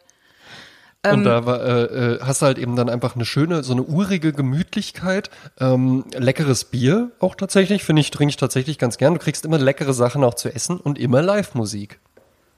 Und 1.02 1.12
ähm, 1.12 1.24
da 1.24 1.44
war, 1.46 1.60
äh, 1.60 1.82
äh, 1.82 2.20
hast 2.20 2.42
du 2.42 2.46
halt 2.46 2.58
eben 2.58 2.76
dann 2.76 2.88
einfach 2.88 3.16
eine 3.16 3.24
schöne, 3.24 3.64
so 3.64 3.72
eine 3.72 3.82
urige 3.82 4.32
Gemütlichkeit, 4.32 5.30
ähm, 5.58 6.04
leckeres 6.12 6.66
Bier 6.66 7.10
auch 7.18 7.34
tatsächlich, 7.34 7.82
finde 7.82 8.00
ich, 8.00 8.10
trinke 8.10 8.30
ich 8.30 8.36
tatsächlich 8.36 8.78
ganz 8.78 8.96
gern. 8.96 9.14
Du 9.14 9.20
kriegst 9.20 9.44
immer 9.44 9.58
leckere 9.58 9.94
Sachen 9.94 10.22
auch 10.22 10.34
zu 10.34 10.54
essen 10.54 10.78
und 10.78 10.98
immer 10.98 11.22
Live-Musik. 11.22 11.98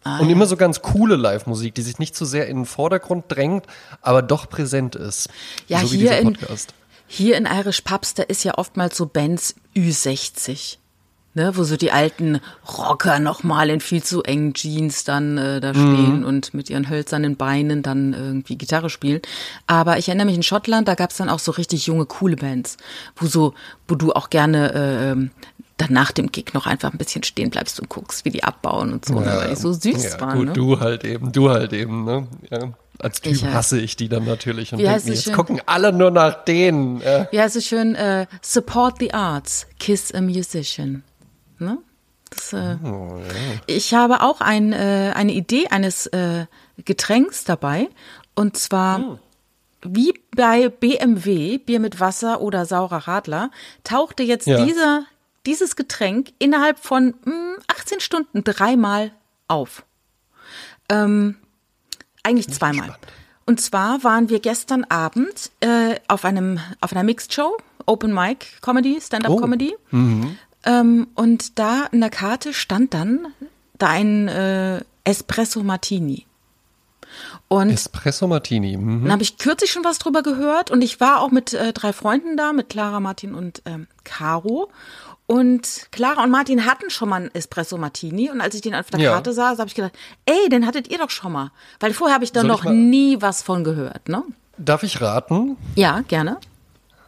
Ah, 0.04 0.18
und 0.18 0.26
ja. 0.26 0.32
immer 0.32 0.46
so 0.46 0.56
ganz 0.56 0.82
coole 0.82 1.16
Live-Musik, 1.16 1.74
die 1.74 1.82
sich 1.82 1.98
nicht 1.98 2.16
so 2.16 2.24
sehr 2.24 2.48
in 2.48 2.58
den 2.58 2.66
Vordergrund 2.66 3.24
drängt, 3.28 3.66
aber 4.00 4.22
doch 4.22 4.48
präsent 4.48 4.96
ist. 4.96 5.28
Ja, 5.68 5.80
so 5.80 5.88
hier, 5.88 6.18
in, 6.18 6.36
hier 7.06 7.36
in 7.36 7.46
Irish 7.46 7.82
Pubs, 7.82 8.14
da 8.14 8.24
ist 8.24 8.44
ja 8.44 8.58
oftmals 8.58 8.96
so 8.96 9.06
Bands 9.06 9.54
Ü60. 9.76 10.78
Ne, 11.34 11.56
wo 11.56 11.64
so 11.64 11.78
die 11.78 11.92
alten 11.92 12.40
Rocker 12.78 13.18
nochmal 13.18 13.70
in 13.70 13.80
viel 13.80 14.02
zu 14.02 14.22
engen 14.22 14.52
Jeans 14.52 15.04
dann 15.04 15.38
äh, 15.38 15.60
da 15.62 15.72
stehen 15.72 16.20
mhm. 16.20 16.26
und 16.26 16.52
mit 16.52 16.68
ihren 16.68 16.90
hölzernen 16.90 17.36
Beinen 17.36 17.82
dann 17.82 18.12
irgendwie 18.12 18.58
Gitarre 18.58 18.90
spielen. 18.90 19.22
Aber 19.66 19.96
ich 19.96 20.08
erinnere 20.08 20.26
mich 20.26 20.34
in 20.36 20.42
Schottland, 20.42 20.88
da 20.88 20.94
gab's 20.94 21.16
dann 21.16 21.30
auch 21.30 21.38
so 21.38 21.52
richtig 21.52 21.86
junge, 21.86 22.04
coole 22.04 22.36
Bands, 22.36 22.76
wo 23.16 23.24
so, 23.24 23.54
wo 23.88 23.94
du 23.94 24.12
auch 24.12 24.28
gerne 24.28 24.74
äh, 24.74 25.10
ähm, 25.12 25.30
dann 25.82 25.92
nach 25.92 26.12
dem 26.12 26.30
Gig 26.30 26.54
noch 26.54 26.66
einfach 26.66 26.92
ein 26.92 26.98
bisschen 26.98 27.22
stehen 27.22 27.50
bleibst 27.50 27.80
und 27.80 27.88
guckst, 27.88 28.24
wie 28.24 28.30
die 28.30 28.44
abbauen 28.44 28.92
und 28.92 29.04
so, 29.04 29.20
ne, 29.20 29.26
ja, 29.26 29.36
weil 29.38 29.48
die 29.50 29.56
so 29.56 29.72
süß 29.72 30.04
ja, 30.04 30.20
waren. 30.20 30.38
Gut, 30.38 30.46
ne? 30.48 30.52
du 30.52 30.80
halt 30.80 31.04
eben, 31.04 31.32
du 31.32 31.50
halt 31.50 31.72
eben, 31.72 32.04
ne? 32.04 32.26
Ja. 32.50 32.72
Als 32.98 33.20
Typ 33.20 33.32
ich, 33.32 33.44
hasse 33.44 33.80
ich 33.80 33.96
die 33.96 34.08
dann 34.08 34.24
natürlich 34.24 34.72
und 34.72 34.78
denke 34.78 35.04
mir, 35.04 35.12
jetzt 35.12 35.24
schön? 35.24 35.34
gucken 35.34 35.60
alle 35.66 35.92
nur 35.92 36.10
nach 36.12 36.44
denen. 36.44 37.00
Ja. 37.00 37.26
Wie 37.32 37.40
heißt 37.40 37.56
es 37.56 37.66
schön? 37.66 37.96
Uh, 37.96 38.26
support 38.42 38.96
the 39.00 39.12
arts, 39.12 39.66
kiss 39.80 40.12
a 40.14 40.20
musician. 40.20 41.02
Ne? 41.58 41.78
Das, 42.30 42.52
äh, 42.52 42.76
oh, 42.84 43.18
ja. 43.18 43.60
Ich 43.66 43.92
habe 43.94 44.20
auch 44.20 44.40
ein, 44.40 44.72
äh, 44.72 45.12
eine 45.14 45.32
Idee 45.32 45.66
eines 45.68 46.06
äh, 46.06 46.46
Getränks 46.84 47.44
dabei 47.44 47.88
und 48.34 48.56
zwar 48.56 49.00
oh. 49.00 49.18
wie 49.82 50.14
bei 50.34 50.68
BMW, 50.68 51.58
Bier 51.58 51.80
mit 51.80 51.98
Wasser 51.98 52.40
oder 52.40 52.66
saurer 52.66 53.08
Radler, 53.08 53.50
tauchte 53.84 54.22
jetzt 54.22 54.46
ja. 54.46 54.64
dieser 54.64 55.04
dieses 55.46 55.76
Getränk 55.76 56.32
innerhalb 56.38 56.78
von 56.78 57.14
mh, 57.24 57.32
hm, 57.32 57.56
18 57.68 58.00
Stunden 58.00 58.44
dreimal 58.44 59.12
auf. 59.48 59.84
Ähm, 60.88 61.36
eigentlich 62.22 62.48
zweimal. 62.48 62.96
Und 63.44 63.60
zwar 63.60 64.04
waren 64.04 64.28
wir 64.28 64.40
gestern 64.40 64.84
Abend 64.84 65.50
äh, 65.60 65.96
auf 66.08 66.24
einem 66.24 66.60
auf 66.80 66.92
einer 66.92 67.02
Mixed 67.02 67.34
Show, 67.34 67.56
Open 67.86 68.14
Mic 68.14 68.46
Comedy, 68.60 69.00
Stand-up 69.00 69.40
Comedy. 69.40 69.74
Oh. 69.92 69.96
Mhm. 69.96 70.38
Ähm, 70.64 71.08
und 71.14 71.58
da 71.58 71.86
in 71.90 72.00
der 72.00 72.10
Karte 72.10 72.54
stand 72.54 72.94
dann 72.94 73.26
da 73.78 73.88
ein 73.88 74.28
äh, 74.28 74.82
Espresso 75.04 75.64
Martini. 75.64 76.26
Und 77.48 77.70
Espresso 77.70 78.26
Martini. 78.26 78.76
Mhm. 78.76 79.02
Dann 79.02 79.12
habe 79.12 79.22
ich 79.22 79.38
kürzlich 79.38 79.70
schon 79.70 79.84
was 79.84 79.98
drüber 79.98 80.22
gehört 80.22 80.70
und 80.70 80.82
ich 80.82 81.00
war 81.00 81.20
auch 81.20 81.30
mit 81.30 81.52
äh, 81.52 81.72
drei 81.72 81.92
Freunden 81.92 82.36
da, 82.36 82.52
mit 82.52 82.68
Clara, 82.68 83.00
Martin 83.00 83.34
und 83.34 83.62
ähm, 83.66 83.88
Caro. 84.04 84.70
Und 85.26 85.88
Clara 85.92 86.22
und 86.24 86.30
Martin 86.30 86.66
hatten 86.66 86.90
schon 86.90 87.08
mal 87.08 87.16
einen 87.16 87.34
Espresso 87.34 87.78
Martini 87.78 88.30
und 88.30 88.40
als 88.40 88.54
ich 88.54 88.60
den 88.60 88.74
auf 88.74 88.90
der 88.90 89.00
ja. 89.00 89.12
Karte 89.12 89.32
sah, 89.32 89.56
habe 89.56 89.66
ich 89.66 89.74
gedacht, 89.74 89.92
ey, 90.26 90.48
den 90.50 90.66
hattet 90.66 90.88
ihr 90.88 90.98
doch 90.98 91.10
schon 91.10 91.32
mal. 91.32 91.50
Weil 91.80 91.94
vorher 91.94 92.14
habe 92.14 92.24
ich 92.24 92.32
da 92.32 92.42
noch 92.42 92.64
ich 92.64 92.70
nie 92.70 93.20
was 93.20 93.42
von 93.42 93.64
gehört, 93.64 94.08
ne? 94.08 94.22
Darf 94.58 94.82
ich 94.82 95.00
raten? 95.00 95.56
Ja, 95.76 96.02
gerne. 96.02 96.38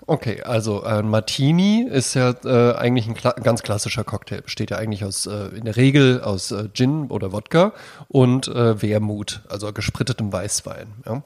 Okay, 0.06 0.42
also 0.42 0.85
äh, 0.85 1.02
Martini 1.02 1.87
ist 1.90 2.14
ja 2.14 2.35
äh, 2.44 2.76
eigentlich 2.76 3.06
ein 3.06 3.14
kla 3.14 3.33
ganz 3.33 3.62
klassischer 3.62 4.04
Cocktail. 4.04 4.42
Besteht 4.42 4.71
ja 4.71 4.76
eigentlich 4.76 5.04
aus 5.04 5.26
äh, 5.26 5.49
in 5.56 5.64
der 5.64 5.76
Regel 5.76 6.21
aus 6.21 6.50
äh, 6.50 6.68
Gin 6.75 7.06
oder 7.06 7.33
Wodka 7.33 7.73
und 8.09 8.49
äh, 8.49 8.83
Wermut, 8.83 9.40
also 9.49 9.73
gesprittetem 9.73 10.30
Weißwein. 10.30 10.88
Ja. 11.06 11.23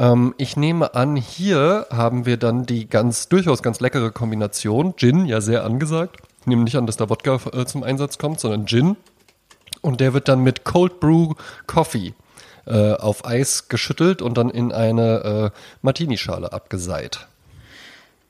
Ähm, 0.00 0.34
ich 0.38 0.56
nehme 0.56 0.94
an, 0.94 1.14
hier 1.14 1.86
haben 1.90 2.24
wir 2.24 2.38
dann 2.38 2.64
die 2.64 2.88
ganz 2.88 3.28
durchaus 3.28 3.62
ganz 3.62 3.80
leckere 3.80 4.10
Kombination 4.10 4.96
Gin, 4.96 5.26
ja 5.26 5.42
sehr 5.42 5.62
angesagt. 5.62 6.16
Ich 6.40 6.46
nehme 6.46 6.64
nicht 6.64 6.76
an, 6.76 6.86
dass 6.86 6.96
da 6.96 7.10
Wodka 7.10 7.38
äh, 7.52 7.66
zum 7.66 7.82
Einsatz 7.82 8.16
kommt, 8.16 8.40
sondern 8.40 8.66
Gin. 8.66 8.96
Und 9.82 10.00
der 10.00 10.14
wird 10.14 10.28
dann 10.28 10.40
mit 10.40 10.64
Cold 10.64 11.00
Brew 11.00 11.34
Coffee 11.66 12.14
äh, 12.66 12.94
auf 12.94 13.26
Eis 13.26 13.68
geschüttelt 13.68 14.22
und 14.22 14.38
dann 14.38 14.48
in 14.48 14.72
eine 14.72 15.52
äh, 15.52 15.58
Martini-Schale 15.82 16.52
abgeseit. 16.52 17.28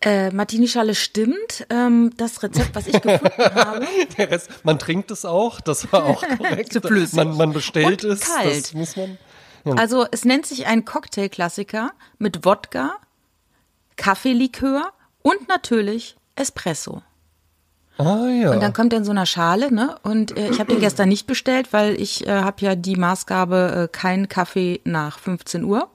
Äh, 0.00 0.30
Martini-Schale 0.30 0.96
stimmt. 0.96 1.66
Ähm, 1.70 2.12
das 2.16 2.42
Rezept, 2.42 2.74
was 2.74 2.88
ich 2.88 3.00
gefunden 3.00 3.30
habe. 3.54 3.86
Rest, 4.18 4.50
man 4.64 4.78
trinkt 4.80 5.12
es 5.12 5.24
auch, 5.24 5.60
das 5.60 5.92
war 5.92 6.04
auch 6.04 6.24
korrekt. 6.38 6.80
Man, 7.14 7.36
man 7.36 7.52
bestellt 7.52 8.04
Und 8.04 8.10
es, 8.12 8.20
kalt. 8.20 8.64
das 8.64 8.74
muss 8.74 8.96
man. 8.96 9.18
Also 9.64 10.06
es 10.10 10.24
nennt 10.24 10.46
sich 10.46 10.66
ein 10.66 10.84
Cocktail-Klassiker 10.84 11.92
mit 12.18 12.44
Wodka, 12.44 12.94
Kaffeelikör 13.96 14.92
und 15.22 15.48
natürlich 15.48 16.16
Espresso. 16.34 17.02
Ah 17.98 18.28
ja. 18.28 18.52
Und 18.52 18.62
dann 18.62 18.72
kommt 18.72 18.94
er 18.94 19.00
in 19.00 19.04
so 19.04 19.10
einer 19.10 19.26
Schale, 19.26 19.72
ne? 19.72 19.96
Und 20.02 20.36
äh, 20.36 20.48
ich 20.48 20.58
habe 20.58 20.72
den 20.72 20.80
gestern 20.80 21.10
nicht 21.10 21.26
bestellt, 21.26 21.72
weil 21.72 22.00
ich 22.00 22.26
äh, 22.26 22.30
habe 22.30 22.64
ja 22.64 22.74
die 22.74 22.96
Maßgabe 22.96 23.84
äh, 23.84 23.88
kein 23.94 24.28
Kaffee 24.28 24.80
nach 24.84 25.18
15 25.18 25.64
Uhr. 25.64 25.90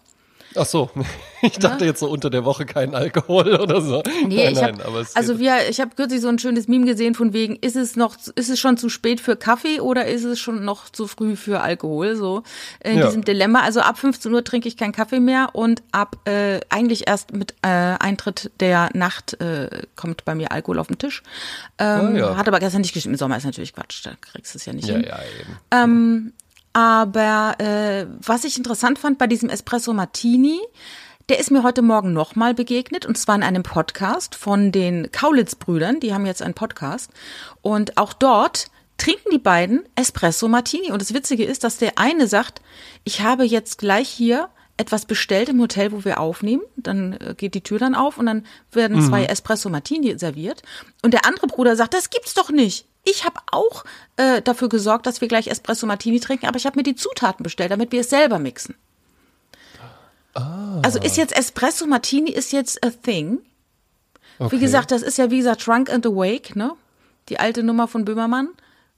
Ach 0.58 0.66
so, 0.66 0.90
ich 1.42 1.58
dachte 1.60 1.86
jetzt 1.86 2.00
so 2.00 2.08
unter 2.10 2.30
der 2.30 2.46
Woche 2.46 2.66
kein 2.66 2.96
Alkohol 2.96 3.56
oder 3.62 3.82
so. 3.82 4.02
Nee, 4.28 4.36
nein, 4.36 4.54
ich 4.54 4.62
nein, 4.62 4.80
hab, 4.80 4.88
aber 4.88 5.00
es 5.02 5.16
also 5.16 5.40
wir, 5.40 5.70
ich 5.70 5.80
habe 5.82 5.96
kürzlich 5.96 6.22
so 6.22 6.28
ein 6.28 6.40
schönes 6.40 6.68
Meme 6.68 6.86
gesehen 6.86 7.16
von 7.16 7.34
wegen, 7.34 7.56
ist 7.58 7.76
es 7.76 7.96
noch, 7.96 8.16
ist 8.36 8.50
es 8.50 8.60
schon 8.60 8.78
zu 8.78 8.90
spät 8.90 9.20
für 9.22 9.36
Kaffee 9.36 9.80
oder 9.80 10.06
ist 10.06 10.24
es 10.24 10.40
schon 10.40 10.64
noch 10.66 10.90
zu 10.90 11.08
früh 11.08 11.36
für 11.36 11.62
Alkohol? 11.62 12.16
So 12.16 12.44
in 12.84 12.98
Ja. 13.00 13.06
diesem 13.08 13.24
Dilemma. 13.24 13.62
Also 13.62 13.82
ab 13.82 13.98
15 13.98 14.34
Uhr 14.34 14.44
trinke 14.44 14.68
ich 14.68 14.78
keinen 14.78 14.92
Kaffee 14.94 15.20
mehr 15.20 15.50
und 15.54 15.84
ab 15.92 16.18
äh, 16.26 16.60
eigentlich 16.70 17.08
erst 17.08 17.34
mit 17.34 17.54
äh, 17.62 17.68
Eintritt 17.68 18.52
der 18.60 18.90
Nacht 18.94 19.40
äh, 19.42 19.70
kommt 19.96 20.26
bei 20.26 20.36
mir 20.36 20.52
Alkohol 20.52 20.80
auf 20.80 20.88
den 20.88 20.98
Tisch. 20.98 21.24
Ähm, 21.80 21.86
Ah, 22.16 22.18
ja. 22.18 22.38
Hat 22.38 22.48
aber 22.48 22.60
gestern 22.60 22.82
nicht 22.82 22.94
gestimmt. 22.94 23.14
Im 23.14 23.18
Sommer 23.18 23.38
ist 23.38 23.46
natürlich 23.46 23.74
Quatsch, 23.74 24.06
da 24.06 24.12
kriegst 24.22 24.54
du 24.54 24.58
es 24.58 24.66
ja 24.66 24.74
nicht 24.74 24.88
ja, 24.88 24.96
hin. 24.96 25.06
ja, 25.08 25.20
eben. 25.84 26.34
Aber 26.76 27.56
äh, 27.60 28.06
was 28.22 28.44
ich 28.44 28.58
interessant 28.58 29.00
fand 29.00 29.18
bei 29.18 29.28
diesem 29.28 29.48
Espresso 29.48 29.94
Martini, 29.94 30.60
der 31.30 31.40
ist 31.40 31.50
mir 31.50 31.64
heute 31.64 31.82
Morgen 31.82 32.12
nochmal 32.12 32.54
begegnet 32.54 33.06
und 33.06 33.18
zwar 33.18 33.36
in 33.36 33.44
einem 33.44 33.64
Podcast 33.64 34.36
von 34.36 34.74
den 34.74 35.10
Kaulitz-Brüdern. 35.10 36.02
Die 36.02 36.14
haben 36.14 36.26
jetzt 36.26 36.42
einen 36.42 36.54
Podcast 36.54 37.12
und 37.62 37.96
auch 37.96 38.12
dort 38.12 38.66
trinken 38.98 39.30
die 39.32 39.40
beiden 39.40 39.84
Espresso 39.96 40.50
Martini. 40.50 40.92
Und 40.92 41.02
das 41.02 41.14
Witzige 41.14 41.46
ist, 41.46 41.64
dass 41.64 41.78
der 41.78 41.98
eine 41.98 42.28
sagt, 42.28 42.62
ich 43.06 43.22
habe 43.22 43.46
jetzt 43.46 43.78
gleich 43.78 44.10
hier 44.10 44.50
etwas 44.76 45.06
bestellt 45.06 45.48
im 45.48 45.62
Hotel, 45.62 45.94
wo 45.94 46.04
wir 46.04 46.20
aufnehmen. 46.20 46.64
Dann 46.76 47.14
äh, 47.14 47.36
geht 47.38 47.54
die 47.54 47.64
Tür 47.64 47.80
dann 47.80 47.96
auf 47.96 48.18
und 48.18 48.26
dann 48.26 48.46
werden 48.74 49.02
zwei 49.02 49.24
Espresso 49.24 49.70
Martini 49.70 50.20
serviert. 50.20 50.62
Und 51.02 51.14
der 51.14 51.26
andere 51.26 51.48
Bruder 51.48 51.78
sagt, 51.78 51.94
das 51.94 52.10
gibt's 52.10 52.34
doch 52.34 52.50
nicht. 52.50 52.86
Ich 53.06 53.24
habe 53.24 53.40
auch 53.52 53.86
äh, 54.18 54.42
dafür 54.42 54.68
gesorgt, 54.68 55.06
dass 55.06 55.22
wir 55.22 55.28
gleich 55.28 55.48
Espresso 55.48 55.86
Martini 55.86 56.20
trinken, 56.20 56.48
aber 56.48 56.58
ich 56.58 56.66
habe 56.66 56.78
mir 56.78 56.84
die 56.84 56.96
Zutaten 56.96 57.44
bestellt, 57.44 57.72
damit 57.72 57.92
wir 57.92 58.02
es 58.02 58.10
selber 58.10 58.40
mixen. 58.40 58.76
Also 60.34 61.00
ist 61.00 61.16
jetzt 61.16 61.34
Espresso 61.38 61.86
Martini 61.88 62.30
ist 62.32 62.52
jetzt 62.52 62.84
a 62.86 62.90
thing. 62.90 63.40
Wie 64.38 64.44
Okay. 64.46 64.60
gesagt, 64.60 64.92
das 64.92 65.02
ist 65.02 65.18
ja 65.18 65.32
wie 65.32 65.38
gesagt 65.38 65.66
Drunk 65.66 65.90
and 65.90 66.06
Awake, 66.06 66.58
ne? 66.60 66.74
Die 67.30 67.40
alte 67.40 67.64
Nummer 67.64 67.88
von 67.88 68.04
Böhmermann. 68.04 68.50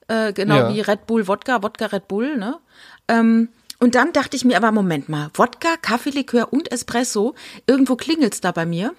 Äh, 0.07 0.33
genau 0.33 0.55
Ja. 0.55 0.73
wie 0.73 0.81
Red 0.81 1.05
Bull 1.05 1.27
Wodka, 1.27 1.61
Wodka 1.61 1.85
Red 1.87 2.07
Bull, 2.07 2.37
ne? 2.37 2.57
Ähm, 3.07 3.49
und 3.79 3.93
dann 3.93 4.13
dachte 4.13 4.35
ich 4.35 4.45
mir 4.45 4.57
aber, 4.57 4.71
Moment 4.71 5.09
mal, 5.09 5.29
Wodka, 5.35 5.77
Kaffeelikör 5.79 6.51
und 6.51 6.71
Espresso, 6.71 7.35
irgendwo 7.67 7.95
klingelt's 7.95 8.41
da 8.41 8.51
bei 8.51 8.65
mir. 8.65 8.95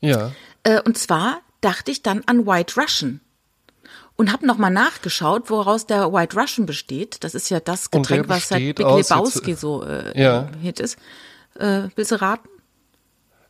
Ja. 0.00 0.32
Äh, 0.64 0.82
und 0.82 0.98
zwar 0.98 1.40
dachte 1.62 1.90
ich 1.90 2.02
dann 2.02 2.22
an 2.26 2.46
White 2.46 2.78
Russian. 2.78 3.20
Und 4.16 4.32
habe 4.32 4.46
nochmal 4.46 4.70
nachgeschaut, 4.70 5.50
woraus 5.50 5.86
der 5.86 6.12
White 6.12 6.38
Russian 6.40 6.64
besteht. 6.66 7.22
Das 7.22 7.34
ist 7.34 7.50
ja 7.50 7.60
das 7.60 7.90
Getränk, 7.90 8.28
was 8.28 8.48
seit 8.48 8.60
Big 8.60 8.78
Lebowski 8.78 9.54
so 9.54 9.84
äh, 9.84 10.18
Ja. 10.20 10.48
Hit 10.62 10.80
ist. 10.80 10.96
Äh, 11.58 11.88
willst 11.96 12.12
du 12.12 12.20
raten? 12.20 12.48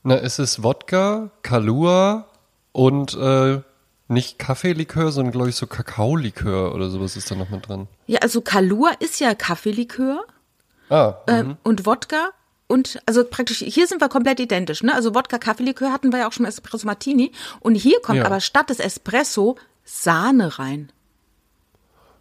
Na, 0.02 0.16
es 0.16 0.38
ist 0.38 0.62
Wodka, 0.62 1.30
Kalua 1.42 2.26
und 2.72 3.14
äh, 3.14 3.60
nicht 4.08 4.38
Kaffeelikör, 4.38 5.10
sondern 5.12 5.32
glaube 5.32 5.48
ich 5.48 5.56
so 5.56 5.66
Kakaolikör 5.66 6.74
oder 6.74 6.90
sowas 6.90 7.16
ist 7.16 7.30
da 7.30 7.34
noch 7.34 7.48
mit 7.50 7.68
drin. 7.68 7.88
Ja, 8.06 8.20
also 8.20 8.40
Kalua 8.40 8.90
ist 9.00 9.20
ja 9.20 9.34
Kaffeelikör 9.34 10.24
Ah, 10.88 11.14
ähm, 11.26 11.56
und 11.64 11.84
Wodka 11.86 12.30
und 12.68 13.00
also 13.06 13.24
praktisch 13.24 13.58
hier 13.58 13.88
sind 13.88 14.00
wir 14.00 14.08
komplett 14.08 14.38
identisch, 14.38 14.84
ne? 14.84 14.94
Also 14.94 15.14
Wodka, 15.16 15.38
Kaffeelikör 15.38 15.92
hatten 15.92 16.12
wir 16.12 16.20
ja 16.20 16.28
auch 16.28 16.32
schon 16.32 16.46
Espresso 16.46 16.86
Martini 16.86 17.32
und 17.60 17.74
hier 17.74 18.00
kommt 18.00 18.18
Ja. 18.18 18.26
aber 18.26 18.38
statt 18.40 18.70
des 18.70 18.78
Espresso 18.78 19.56
Sahne 19.88 20.58
rein. 20.58 20.90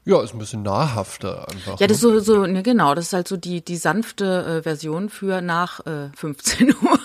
ja, 0.06 0.22
ist 0.22 0.34
ein 0.34 0.40
bisschen 0.40 0.62
nahrhafter 0.62 1.50
einfach. 1.50 1.80
Ja, 1.80 1.88
das 1.88 1.98
ist 1.98 2.04
ne? 2.04 2.20
so, 2.22 2.36
so 2.36 2.46
ne, 2.46 2.62
genau, 2.62 2.94
das 2.94 3.08
ist 3.08 3.14
halt 3.14 3.28
so 3.28 3.38
die 3.38 3.66
die 3.66 3.76
sanfte 3.76 4.60
äh, 4.60 4.62
Version 4.62 5.10
für 5.10 5.42
nach 5.42 5.86
äh, 5.88 6.10
15 6.16 6.76
Uhr. 6.82 7.00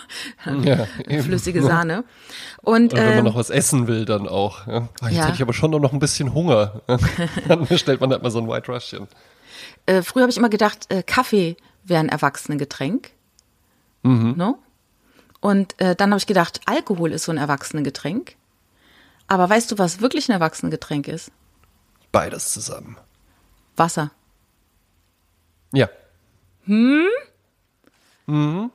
ja. 0.64 0.86
Flüssige 1.22 1.62
Sahne. 1.62 2.04
Und 2.60 2.92
Oder 2.92 3.02
wenn 3.02 3.08
man 3.08 3.18
ähm, 3.18 3.24
noch 3.24 3.36
was 3.36 3.48
essen 3.48 3.86
will, 3.86 4.04
dann 4.04 4.28
auch. 4.28 4.66
Ja. 4.66 4.88
Ah, 5.00 5.08
jetzt 5.08 5.16
ja. 5.16 5.24
hätte 5.24 5.36
ich 5.36 5.42
aber 5.42 5.54
schon 5.54 5.70
noch 5.70 5.92
ein 5.94 5.98
bisschen 5.98 6.34
Hunger. 6.34 6.82
dann 7.48 7.66
bestellt 7.66 8.00
man 8.00 8.10
halt 8.10 8.22
mal 8.22 8.30
so 8.30 8.38
ein 8.38 8.48
White 8.48 8.70
Russian. 8.70 9.08
äh, 9.86 10.02
früher 10.02 10.22
habe 10.22 10.30
ich 10.30 10.36
immer 10.36 10.50
gedacht, 10.50 10.92
äh, 10.92 11.02
Kaffee 11.02 11.56
wäre 11.84 12.00
ein 12.00 12.10
Erwachsenengetränk. 12.10 13.12
Mhm. 14.02 14.34
No? 14.36 14.58
Und 15.40 15.80
äh, 15.80 15.96
dann 15.96 16.10
habe 16.10 16.18
ich 16.18 16.26
gedacht, 16.26 16.60
Alkohol 16.66 17.12
ist 17.12 17.24
so 17.24 17.32
ein 17.32 17.38
Erwachsenengetränk. 17.38 18.36
Aber 19.30 19.49
weißt 19.49 19.70
du, 19.70 19.78
was 19.78 20.00
wirklich 20.00 20.28
ein 20.28 20.32
Erwachsenengetränk 20.32 21.06
ist? 21.06 21.30
Beides 22.10 22.52
zusammen. 22.52 22.96
Wasser. 23.76 24.10
Ja. 25.72 25.88
Hm? 26.64 27.06
Hm? 28.26 28.70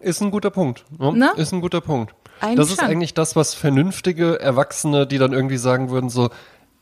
Ist 0.00 0.22
ein 0.22 0.30
guter 0.30 0.48
Punkt. 0.48 0.86
Ja, 0.98 1.12
Ne? 1.12 1.32
Ist 1.36 1.52
ein 1.52 1.60
guter 1.60 1.82
Punkt. 1.82 2.14
Eigentlich 2.40 2.56
das 2.56 2.70
ist 2.70 2.80
schon. 2.80 2.88
eigentlich 2.88 3.12
das, 3.12 3.36
was 3.36 3.52
vernünftige 3.52 4.40
Erwachsene, 4.40 5.06
die 5.06 5.18
dann 5.18 5.34
irgendwie 5.34 5.58
sagen 5.58 5.90
würden, 5.90 6.08
so, 6.08 6.30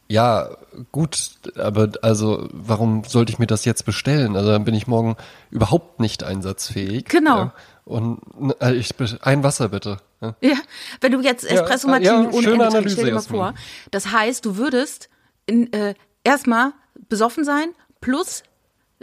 ja, 0.06 0.50
gut, 0.92 1.32
aber 1.56 1.88
also, 2.02 2.49
warum 2.52 3.02
sollte 3.02 3.32
ich 3.32 3.40
mir 3.40 3.49
das 3.49 3.64
jetzt 3.64 3.84
bestellen? 3.84 4.37
Also 4.37 4.50
dann 4.50 4.64
bin 4.64 4.75
ich 4.75 4.87
morgen 4.87 5.16
überhaupt 5.50 5.99
nicht 5.99 6.23
einsatzfähig. 6.23 7.06
Genau. 7.06 7.37
Ja. 7.37 7.54
Und 7.84 8.20
äh, 8.61 8.75
ich 8.75 8.94
ein 9.23 9.42
Wasser 9.42 9.70
bitte. 9.70 9.99
Ja. 10.40 10.50
Ja, 10.50 10.57
wenn 11.00 11.12
du 11.12 11.21
jetzt 11.21 11.45
Espresso 11.45 11.88
Martini 11.88 12.25
ja, 12.25 12.31
ohne 12.31 12.52
Ende 12.52 12.69
trinkst, 12.69 12.93
stell 12.93 13.07
dir 13.07 13.14
mal 13.14 13.21
vor. 13.23 13.54
Das 13.90 14.11
heißt, 14.12 14.45
du 14.45 14.57
würdest 14.57 15.09
in, 15.47 15.73
äh, 15.73 15.95
erstmal 16.23 16.73
besoffen 17.09 17.45
sein 17.45 17.69
plus 18.00 18.43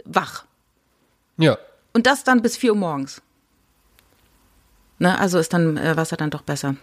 wach. 0.04 0.44
ja. 1.36 1.56
Und 1.94 2.06
das 2.06 2.24
dann 2.24 2.40
bis 2.40 2.56
4 2.56 2.72
Uhr 2.72 2.78
morgens. 2.78 3.20
Ne, 4.98 5.18
also 5.18 5.38
ist 5.38 5.52
dann 5.52 5.76
äh, 5.76 5.94
Wasser 5.94 6.16
dann 6.16 6.30
doch 6.30 6.40
besser. 6.40 6.76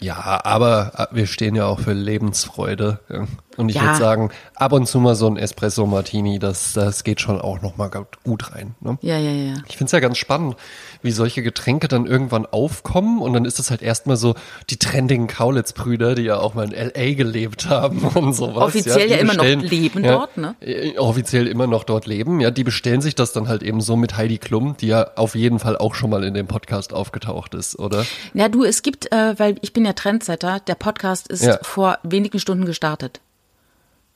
Ja, 0.00 0.40
aber 0.44 0.92
äh, 1.10 1.14
wir 1.16 1.26
stehen 1.26 1.54
ja 1.54 1.66
auch 1.66 1.80
für 1.80 1.92
Lebensfreude. 1.92 3.00
Ja. 3.08 3.26
Und 3.56 3.70
ich 3.70 3.74
Ja. 3.74 3.82
würde 3.82 3.98
sagen, 3.98 4.30
ab 4.54 4.72
und 4.72 4.86
zu 4.86 5.00
mal 5.00 5.16
so 5.16 5.26
ein 5.26 5.36
Espresso 5.36 5.84
Martini, 5.84 6.38
das, 6.38 6.74
das 6.74 7.02
geht 7.02 7.20
schon 7.20 7.40
auch 7.40 7.60
nochmal 7.60 7.90
gut 8.22 8.52
rein. 8.52 8.76
Ne? 8.80 8.98
Ja, 9.02 9.18
ja, 9.18 9.32
ja. 9.32 9.54
Ich 9.68 9.76
find's 9.76 9.90
ja 9.90 9.98
ganz 9.98 10.16
spannend, 10.16 10.54
wie 11.02 11.10
solche 11.10 11.42
Getränke 11.42 11.88
dann 11.88 12.06
irgendwann 12.06 12.46
aufkommen 12.46 13.20
und 13.20 13.32
dann 13.32 13.44
ist 13.44 13.58
es 13.58 13.70
halt 13.72 13.82
erstmal 13.82 14.16
so 14.16 14.36
die 14.70 14.76
trendigen 14.76 15.26
Kaulitz-Brüder, 15.26 16.14
die 16.14 16.22
ja 16.22 16.38
auch 16.38 16.54
mal 16.54 16.66
in 16.66 16.72
L.A. 16.72 17.14
gelebt 17.14 17.68
haben 17.68 17.98
und 18.14 18.32
sowas. 18.34 18.62
Offiziell 18.62 19.08
die 19.08 19.14
ja 19.14 19.18
immer 19.18 19.34
noch 19.34 19.44
leben 19.44 20.04
dort, 20.04 20.36
ne? 20.36 20.54
äh, 20.60 20.96
Offiziell 20.96 21.48
immer 21.48 21.66
noch 21.66 21.82
dort 21.82 22.06
leben, 22.06 22.38
ja. 22.38 22.52
Die 22.52 22.62
bestellen 22.62 23.00
sich 23.00 23.16
das 23.16 23.32
dann 23.32 23.48
halt 23.48 23.64
eben 23.64 23.80
so 23.80 23.96
mit 23.96 24.16
Heidi 24.16 24.38
Klum, 24.38 24.76
die 24.80 24.86
ja 24.86 25.10
auf 25.16 25.34
jeden 25.34 25.58
Fall 25.58 25.76
auch 25.76 25.96
schon 25.96 26.10
mal 26.10 26.22
in 26.22 26.34
dem 26.34 26.46
Podcast 26.46 26.92
aufgetaucht 26.92 27.54
ist, 27.54 27.76
oder? 27.76 28.06
Ja, 28.34 28.48
du, 28.48 28.62
es 28.62 28.82
gibt, 28.82 29.10
äh, 29.10 29.36
weil 29.36 29.56
ich 29.62 29.72
bin 29.72 29.84
ja 29.84 29.87
Trendsetter, 29.94 30.60
der 30.60 30.74
Podcast 30.74 31.28
ist 31.28 31.42
Ja. 31.44 31.58
vor 31.62 31.98
wenigen 32.02 32.38
Stunden 32.40 32.64
gestartet. 32.66 33.20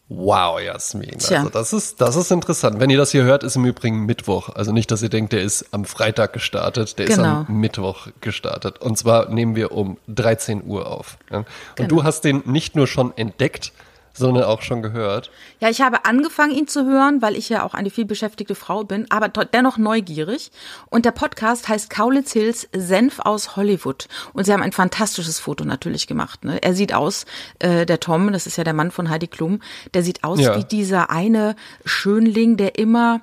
Wow, 0.09 0.61
Jasmin. 0.61 1.19
Tja. 1.19 1.38
Also 1.38 1.49
das 1.50 1.73
ist, 1.73 2.00
das 2.00 2.17
ist 2.17 2.31
interessant. 2.31 2.81
Wenn 2.81 2.91
ihr 2.91 2.99
das 2.99 3.12
hier 3.12 3.23
hört, 3.23 3.45
ist 3.45 3.57
im 3.57 3.64
Übrigen 3.64 4.05
Mittwoch. 4.05 4.50
Also 4.50 4.71
nicht, 4.73 4.91
dass 4.91 5.00
ihr 5.02 5.09
denkt, 5.09 5.33
der 5.33 5.41
ist 5.43 5.67
am 5.73 5.87
Freitag 5.87 6.35
gestartet, 6.35 6.99
der 6.99 7.07
ist 7.07 7.17
Genau. 7.17 7.47
am 7.49 7.61
Mittwoch 7.61 8.09
gestartet. 8.21 8.79
Und 8.79 8.99
zwar 8.99 9.31
nehmen 9.31 9.57
wir 9.57 9.73
um 9.73 9.97
13 10.09 10.64
Uhr 10.67 10.87
auf. 10.87 11.17
Ja? 11.31 11.38
Und 11.38 11.47
Genau. 11.76 11.88
du 11.88 12.05
hast 12.05 12.23
den 12.25 12.43
nicht 12.45 12.76
nur 12.76 12.87
schon 12.87 13.17
entdeckt, 13.17 13.73
sondern 14.12 14.45
auch 14.45 14.62
schon 14.62 14.83
gehört. 14.83 15.31
Ja, 15.61 15.69
ich 15.69 15.81
habe 15.81 16.04
angefangen, 16.04 16.52
ihn 16.52 16.69
zu 16.69 16.85
hören, 16.85 17.23
weil 17.23 17.37
ich 17.37 17.49
ja 17.49 17.64
auch 17.64 17.75
eine 17.75 17.90
vielbeschäftigte 17.90 18.54
Frau 18.54 18.85
bin, 18.85 19.11
aber 19.11 19.28
dennoch 19.28 19.78
neugierig. 19.78 20.50
Und 20.90 21.04
der 21.04 21.12
Podcast 21.12 21.69
heißt 21.69 21.90
Kaulitz 21.90 22.33
Hills 22.33 22.69
Senf 22.73 23.21
aus 23.21 23.57
Hollywood. 23.57 24.09
Und 24.33 24.45
sie 24.45 24.52
haben 24.52 24.62
ein 24.62 24.73
fantastisches 24.73 25.38
Foto 25.38 25.64
natürlich 25.64 26.07
gemacht. 26.07 26.45
Ne? 26.45 26.62
Er 26.62 26.75
sieht 26.75 26.95
aus, 26.95 27.26
äh, 27.59 27.87
der 27.87 28.00
Tom, 28.00 28.33
das 28.33 28.47
ist 28.47 28.57
ja 28.57 28.64
der 28.64 28.75
Mann 28.75 28.90
von 28.90 29.09
Heidi 29.09 29.28
Klum, 29.28 29.61
der 29.95 30.02
sieht 30.02 30.25
aus 30.25 30.40
ja. 30.40 30.57
wie 30.57 30.64
dieser 30.64 31.11
eine 31.11 31.57
Schönling, 31.85 32.57
der 32.57 32.78
immer 32.78 33.21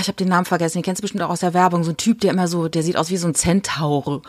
ich 0.00 0.08
habe 0.08 0.16
den 0.16 0.28
Namen 0.28 0.44
vergessen, 0.44 0.78
den 0.78 0.82
kennst 0.82 1.00
du 1.00 1.02
bestimmt 1.02 1.22
auch 1.22 1.30
aus 1.30 1.40
der 1.40 1.54
Werbung, 1.54 1.84
so 1.84 1.90
ein 1.90 1.96
Typ, 1.96 2.20
der 2.20 2.32
immer 2.32 2.48
so, 2.48 2.68
der 2.68 2.82
sieht 2.82 2.96
aus 2.96 3.10
wie 3.10 3.16
so 3.16 3.26
ein 3.26 3.34
Zentaure, 3.34 4.22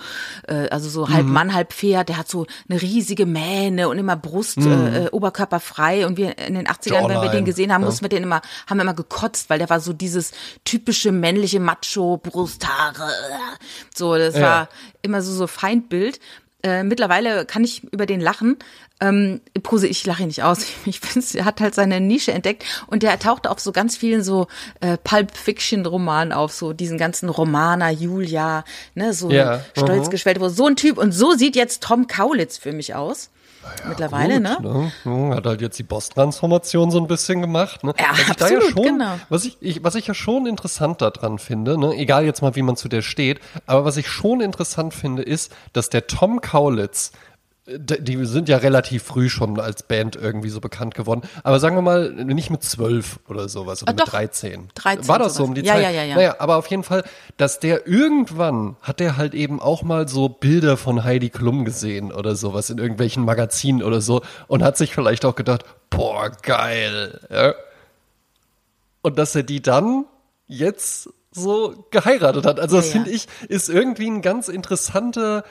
äh, 0.48 0.70
also 0.70 0.90
so 0.90 1.10
halb 1.10 1.26
mhm. 1.26 1.34
Mann, 1.34 1.54
halb 1.54 1.74
Pferd, 1.74 2.10
der 2.10 2.18
hat 2.18 2.30
so 2.30 2.46
eine 2.70 2.82
riesige 2.82 3.26
Mähne 3.26 3.90
und 3.90 3.98
immer 3.98 4.16
Brust, 4.16 4.58
mhm. 4.58 4.94
äh, 4.94 5.10
Oberkörper 5.12 5.60
frei 5.60 6.06
und 6.06 6.18
wir 6.18 6.38
in 6.38 6.56
den 6.56 6.68
80ern, 6.68 7.08
wenn 7.10 7.22
wir 7.22 7.30
den 7.30 7.46
gesehen 7.46 7.74
haben, 7.74 7.82
ja. 7.82 7.88
mussten 7.88 8.04
wir 8.04 8.10
den 8.10 8.24
immer, 8.24 8.42
haben 8.68 8.78
wir 8.78 8.84
immer 8.84 8.94
gekotzt, 8.94 9.50
weil 9.50 9.60
der 9.60 9.70
war 9.70 9.80
so 9.80 9.94
dieses 9.94 10.32
typische 10.64 11.12
männliche 11.12 11.60
Macho, 11.60 12.18
Brusthaare, 12.18 13.12
so, 13.94 14.16
das 14.18 14.36
ja. 14.36 14.42
war 14.42 14.70
immer 15.02 15.22
so, 15.22 15.34
so 15.34 15.48
Feindbild. 15.48 16.20
Äh, 16.64 16.84
mittlerweile 16.84 17.46
kann 17.46 17.64
ich 17.64 17.84
über 17.92 18.06
den 18.06 18.22
lachen. 18.22 18.58
Ähm, 19.00 19.42
Pose, 19.64 19.88
ich 19.88 20.06
lache 20.06 20.24
ihn 20.24 20.28
nicht 20.28 20.44
aus. 20.44 20.66
Ich 20.86 21.00
finde, 21.00 21.26
er 21.40 21.46
hat 21.46 21.62
halt 21.62 21.74
seine 21.74 22.00
Nische 22.00 22.32
entdeckt 22.32 22.64
und 22.88 23.04
der 23.04 23.18
taucht 23.20 23.48
auf 23.48 23.60
so 23.60 23.72
ganz 23.72 23.98
vielen 23.98 24.24
so 24.24 24.48
äh, 24.80 24.98
Pulp 24.98 25.36
Fiction 25.36 25.86
Romanen 25.86 26.34
auf, 26.34 26.54
so 26.54 26.74
diesen 26.74 26.98
ganzen 26.98 27.30
Romaner, 27.30 27.90
Julia, 27.90 28.64
ne, 28.94 29.14
so 29.14 29.32
ja, 29.32 29.64
stolz 29.78 30.08
uh 30.08 30.10
geschwellt, 30.10 30.40
wo 30.40 30.50
so 30.50 30.68
ein 30.68 30.76
Typ 30.76 30.98
und 30.98 31.12
so 31.12 31.34
sieht 31.34 31.56
jetzt 31.56 31.84
Tom 31.84 32.08
Kaulitz 32.08 32.58
für 32.58 32.74
mich 32.74 32.94
aus. 32.94 33.30
Ja, 33.64 33.90
Mittlerweile, 33.90 34.36
gut, 34.36 34.64
ne? 34.64 34.92
ne? 35.04 35.36
Hat 35.36 35.46
halt 35.46 35.62
jetzt 35.62 35.78
die 35.78 35.84
Boss-Transformation 35.84 36.92
so 36.92 37.00
ein 37.00 37.08
bisschen 37.08 37.42
gemacht. 37.42 37.84
Ne? 37.84 37.94
Ja, 38.00 38.12
was 38.12 38.30
absolut, 38.32 38.32
ich 38.32 38.38
da 38.38 38.50
ja 38.50 38.62
schon, 38.72 38.84
genau. 38.84 39.20
Was 39.30 39.46
ich, 39.46 39.58
ich, 39.60 39.84
was 39.84 39.96
ich 39.96 40.08
ja 40.08 40.14
schon 40.14 40.46
interessant 40.48 41.02
daran 41.02 41.40
finde, 41.40 41.78
ne? 41.78 41.94
egal 41.96 42.26
jetzt 42.26 42.42
mal, 42.42 42.56
wie 42.56 42.62
man 42.62 42.76
zu 42.76 42.90
der 42.90 43.02
steht, 43.02 43.40
aber 43.66 43.86
was 43.86 43.98
ich 43.98 44.08
schon 44.08 44.42
interessant 44.42 44.94
finde, 44.94 45.22
ist, 45.24 45.56
dass 45.74 45.90
der 45.90 46.08
Tom 46.08 46.42
Kaulitz 46.42 47.12
die 47.68 48.26
sind 48.26 48.50
ja 48.50 48.58
relativ 48.58 49.04
früh 49.04 49.30
schon 49.30 49.60
als 49.60 49.84
Band 49.84 50.16
irgendwie 50.16 50.50
so 50.50 50.60
bekannt 50.60 50.96
geworden. 50.96 51.22
Aber 51.44 51.60
sagen 51.60 51.76
wir 51.76 51.84
mal, 51.84 52.12
nicht 52.12 52.50
mit 52.50 52.64
zwölf 52.64 53.20
oder 53.28 53.48
sowas 53.50 53.84
oder 53.84 53.92
ah, 53.92 53.96
mit 53.96 54.12
13. 54.12 54.70
13. 54.74 55.08
War 55.08 55.20
das 55.20 55.36
sowas. 55.36 55.38
so 55.38 55.44
um 55.44 55.54
die 55.54 55.62
ja, 55.62 55.76
Zeit? 55.76 55.84
Ja, 55.84 55.90
ja, 55.92 56.04
ja. 56.04 56.16
Naja, 56.16 56.36
aber 56.40 56.58
auf 56.58 56.68
jeden 56.68 56.84
Fall, 56.84 57.04
dass 57.38 57.60
der 57.60 57.86
irgendwann 57.86 58.78
hat 58.82 59.00
der 59.00 59.16
halt 59.16 59.36
eben 59.36 59.62
auch 59.62 59.84
mal 59.84 60.08
so 60.08 60.28
Bilder 60.28 60.76
von 60.76 61.04
Heidi 61.04 61.30
Klum 61.30 61.64
gesehen 61.64 62.12
oder 62.12 62.36
sowas 62.36 62.72
in 62.72 62.80
irgendwelchen 62.80 63.24
Magazinen 63.24 63.84
oder 63.84 64.02
so 64.02 64.24
und 64.48 64.64
hat 64.64 64.76
sich 64.76 64.96
vielleicht 64.96 65.24
auch 65.24 65.36
gedacht, 65.36 65.64
boah, 65.92 66.32
geil. 66.42 67.20
Ja? 67.30 67.54
Und 69.04 69.20
dass 69.20 69.36
er 69.36 69.44
die 69.44 69.62
dann 69.62 70.06
jetzt 70.48 71.10
so 71.32 71.86
geheiratet 71.92 72.46
hat. 72.46 72.60
Also 72.60 72.78
das 72.78 72.88
ja, 72.88 72.94
finde 72.94 73.12
ich, 73.12 73.28
ist 73.48 73.70
irgendwie 73.70 74.08
ein 74.08 74.22
ganz 74.22 74.50
interessanter 74.50 75.44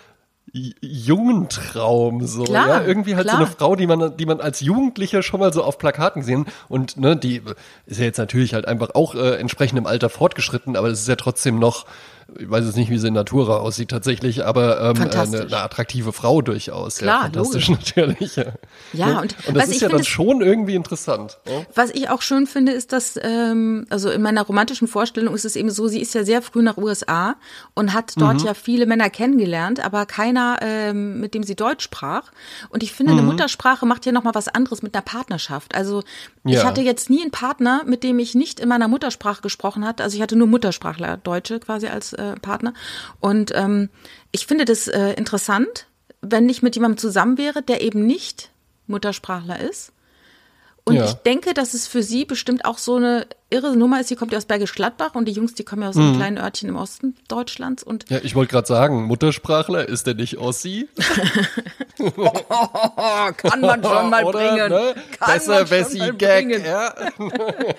jungen 0.52 1.48
Traum 1.48 2.26
so 2.26 2.44
klar, 2.44 2.68
ja 2.68 2.82
irgendwie 2.82 3.14
halt 3.14 3.26
klar. 3.26 3.38
so 3.38 3.44
eine 3.44 3.52
Frau 3.52 3.76
die 3.76 3.86
man 3.86 4.16
die 4.16 4.26
man 4.26 4.40
als 4.40 4.60
Jugendlicher 4.60 5.22
schon 5.22 5.40
mal 5.40 5.52
so 5.52 5.62
auf 5.62 5.78
Plakaten 5.78 6.22
gesehen 6.22 6.46
und 6.68 6.96
ne 6.96 7.16
die 7.16 7.42
ist 7.86 7.98
ja 7.98 8.04
jetzt 8.04 8.18
natürlich 8.18 8.54
halt 8.54 8.66
einfach 8.66 8.94
auch 8.94 9.14
äh, 9.14 9.36
entsprechend 9.36 9.78
im 9.78 9.86
Alter 9.86 10.08
fortgeschritten 10.08 10.76
aber 10.76 10.88
es 10.88 11.02
ist 11.02 11.08
ja 11.08 11.16
trotzdem 11.16 11.58
noch 11.58 11.86
ich 12.38 12.50
weiß 12.50 12.64
jetzt 12.64 12.76
nicht, 12.76 12.90
wie 12.90 12.98
sie 12.98 13.08
in 13.08 13.14
Natura 13.14 13.58
aussieht 13.58 13.90
tatsächlich, 13.90 14.44
aber 14.44 14.80
ähm, 14.80 15.02
eine, 15.02 15.40
eine, 15.40 15.56
attraktive 15.58 16.12
Frau 16.12 16.42
durchaus. 16.42 16.98
Klar, 16.98 17.16
ja, 17.16 17.22
fantastisch 17.24 17.68
logisch. 17.68 17.96
natürlich. 17.96 18.36
Ja, 18.36 18.44
ja 18.92 19.20
und, 19.20 19.36
und 19.46 19.56
das 19.56 19.68
ist 19.68 19.80
ja 19.80 19.88
dann 19.88 20.04
schon 20.04 20.40
irgendwie 20.40 20.74
interessant. 20.74 21.38
Ja? 21.46 21.62
Was 21.74 21.90
ich 21.90 22.08
auch 22.08 22.22
schön 22.22 22.46
finde, 22.46 22.72
ist, 22.72 22.92
dass, 22.92 23.18
ähm, 23.22 23.86
also 23.90 24.10
in 24.10 24.22
meiner 24.22 24.42
romantischen 24.42 24.88
Vorstellung 24.88 25.34
ist 25.34 25.44
es 25.44 25.56
eben 25.56 25.70
so, 25.70 25.88
sie 25.88 26.00
ist 26.00 26.14
ja 26.14 26.24
sehr 26.24 26.42
früh 26.42 26.62
nach 26.62 26.76
USA 26.76 27.36
und 27.74 27.92
hat 27.92 28.14
dort 28.16 28.40
mhm. 28.40 28.46
ja 28.46 28.54
viele 28.54 28.86
Männer 28.86 29.10
kennengelernt, 29.10 29.84
aber 29.84 30.06
keiner, 30.06 30.58
ähm, 30.62 31.20
mit 31.20 31.34
dem 31.34 31.42
sie 31.42 31.56
Deutsch 31.56 31.84
sprach. 31.84 32.30
Und 32.70 32.82
ich 32.82 32.92
finde, 32.92 33.12
mhm. 33.12 33.18
eine 33.18 33.26
Muttersprache 33.28 33.86
macht 33.86 34.06
ja 34.06 34.12
nochmal 34.12 34.34
was 34.34 34.48
anderes 34.48 34.82
mit 34.82 34.94
einer 34.94 35.02
Partnerschaft. 35.02 35.74
Also 35.74 36.02
ich 36.44 36.54
ja. 36.54 36.64
hatte 36.64 36.80
jetzt 36.80 37.10
nie 37.10 37.22
einen 37.22 37.30
Partner, 37.30 37.82
mit 37.86 38.02
dem 38.02 38.18
ich 38.18 38.34
nicht 38.34 38.60
in 38.60 38.68
meiner 38.68 38.88
Muttersprache 38.88 39.42
gesprochen 39.42 39.86
hatte. 39.86 40.02
Also 40.02 40.16
ich 40.16 40.22
hatte 40.22 40.36
nur 40.36 40.46
Muttersprachler, 40.46 41.16
Deutsche 41.18 41.60
quasi 41.60 41.88
als 41.88 42.14
äh, 42.20 42.40
Partner. 42.40 42.74
Und 43.20 43.52
ähm, 43.54 43.88
ich 44.32 44.46
finde 44.46 44.64
das 44.64 44.88
äh, 44.88 45.12
interessant, 45.14 45.86
wenn 46.20 46.48
ich 46.48 46.62
mit 46.62 46.74
jemandem 46.76 46.98
zusammen 46.98 47.38
wäre, 47.38 47.62
der 47.62 47.80
eben 47.80 48.06
nicht 48.06 48.50
Muttersprachler 48.86 49.60
ist. 49.60 49.92
Und 50.84 50.96
ja. 50.96 51.04
ich 51.04 51.14
denke, 51.14 51.54
dass 51.54 51.74
es 51.74 51.86
für 51.86 52.02
sie 52.02 52.24
bestimmt 52.24 52.64
auch 52.64 52.78
so 52.78 52.96
eine 52.96 53.26
irre 53.50 53.76
Nummer 53.76 54.00
ist. 54.00 54.08
Sie 54.08 54.16
kommt 54.16 54.32
ja 54.32 54.38
aus 54.38 54.46
Bergisch 54.46 54.74
Gladbach 54.74 55.14
und 55.14 55.26
die 55.26 55.32
Jungs, 55.32 55.54
die 55.54 55.62
kommen 55.62 55.82
ja 55.82 55.88
aus 55.88 55.96
einem 55.96 56.12
mhm. 56.12 56.16
kleinen 56.16 56.38
Örtchen 56.38 56.68
im 56.68 56.76
Osten 56.76 57.16
Deutschlands. 57.28 57.82
Und 57.82 58.08
ja, 58.08 58.18
ich 58.22 58.34
wollte 58.34 58.50
gerade 58.52 58.66
sagen, 58.66 59.04
Muttersprachler, 59.04 59.88
ist 59.88 60.06
der 60.06 60.14
nicht 60.14 60.38
Ossi? 60.38 60.88
kann 63.36 63.60
man 63.60 63.84
schon 63.84 64.10
mal 64.10 64.24
Oder, 64.24 64.38
bringen. 64.38 64.70
Ne? 64.70 64.94
Besser 65.24 65.64
Bessie-Gag, 65.64 66.64
ja. 66.64 66.94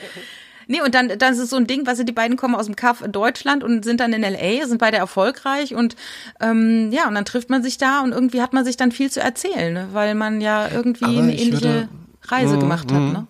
Nee, 0.72 0.80
und 0.82 0.96
dann, 0.96 1.10
dann 1.20 1.34
ist 1.34 1.40
es 1.40 1.50
so 1.50 1.58
ein 1.58 1.68
Ding, 1.68 1.86
was 1.86 2.02
die 2.02 2.12
beiden 2.14 2.38
kommen 2.38 2.56
aus 2.56 2.66
dem 2.66 2.78
Kaff 2.78 3.04
Deutschland 3.06 3.62
und 3.62 3.84
sind 3.84 4.00
dann 4.00 4.14
in 4.14 4.22
LA, 4.22 4.66
sind 4.66 4.78
beide 4.78 4.96
erfolgreich 4.96 5.76
und 5.76 5.98
ähm, 6.40 6.94
ja, 6.94 7.10
und 7.10 7.16
dann 7.16 7.26
trifft 7.26 7.50
man 7.50 7.62
sich 7.62 7.78
da 7.78 8.00
und 8.00 8.14
irgendwie 8.14 8.42
hat 8.42 8.54
man 8.54 8.64
sich 8.64 8.78
dann 8.78 8.94
viel 8.94 9.12
zu 9.12 9.20
erzählen, 9.20 9.74
ne? 9.74 9.90
weil 9.92 10.16
man 10.16 10.40
ja 10.40 10.70
irgendwie 10.70 11.04
aber 11.04 11.24
eine 11.24 11.38
ähnliche 11.38 11.64
würde, 11.66 11.90
Reise 12.24 12.56
mm, 12.56 12.60
gemacht 12.62 12.90
hat. 12.90 13.02
Mm. 13.02 13.12
Ne? 13.12 13.28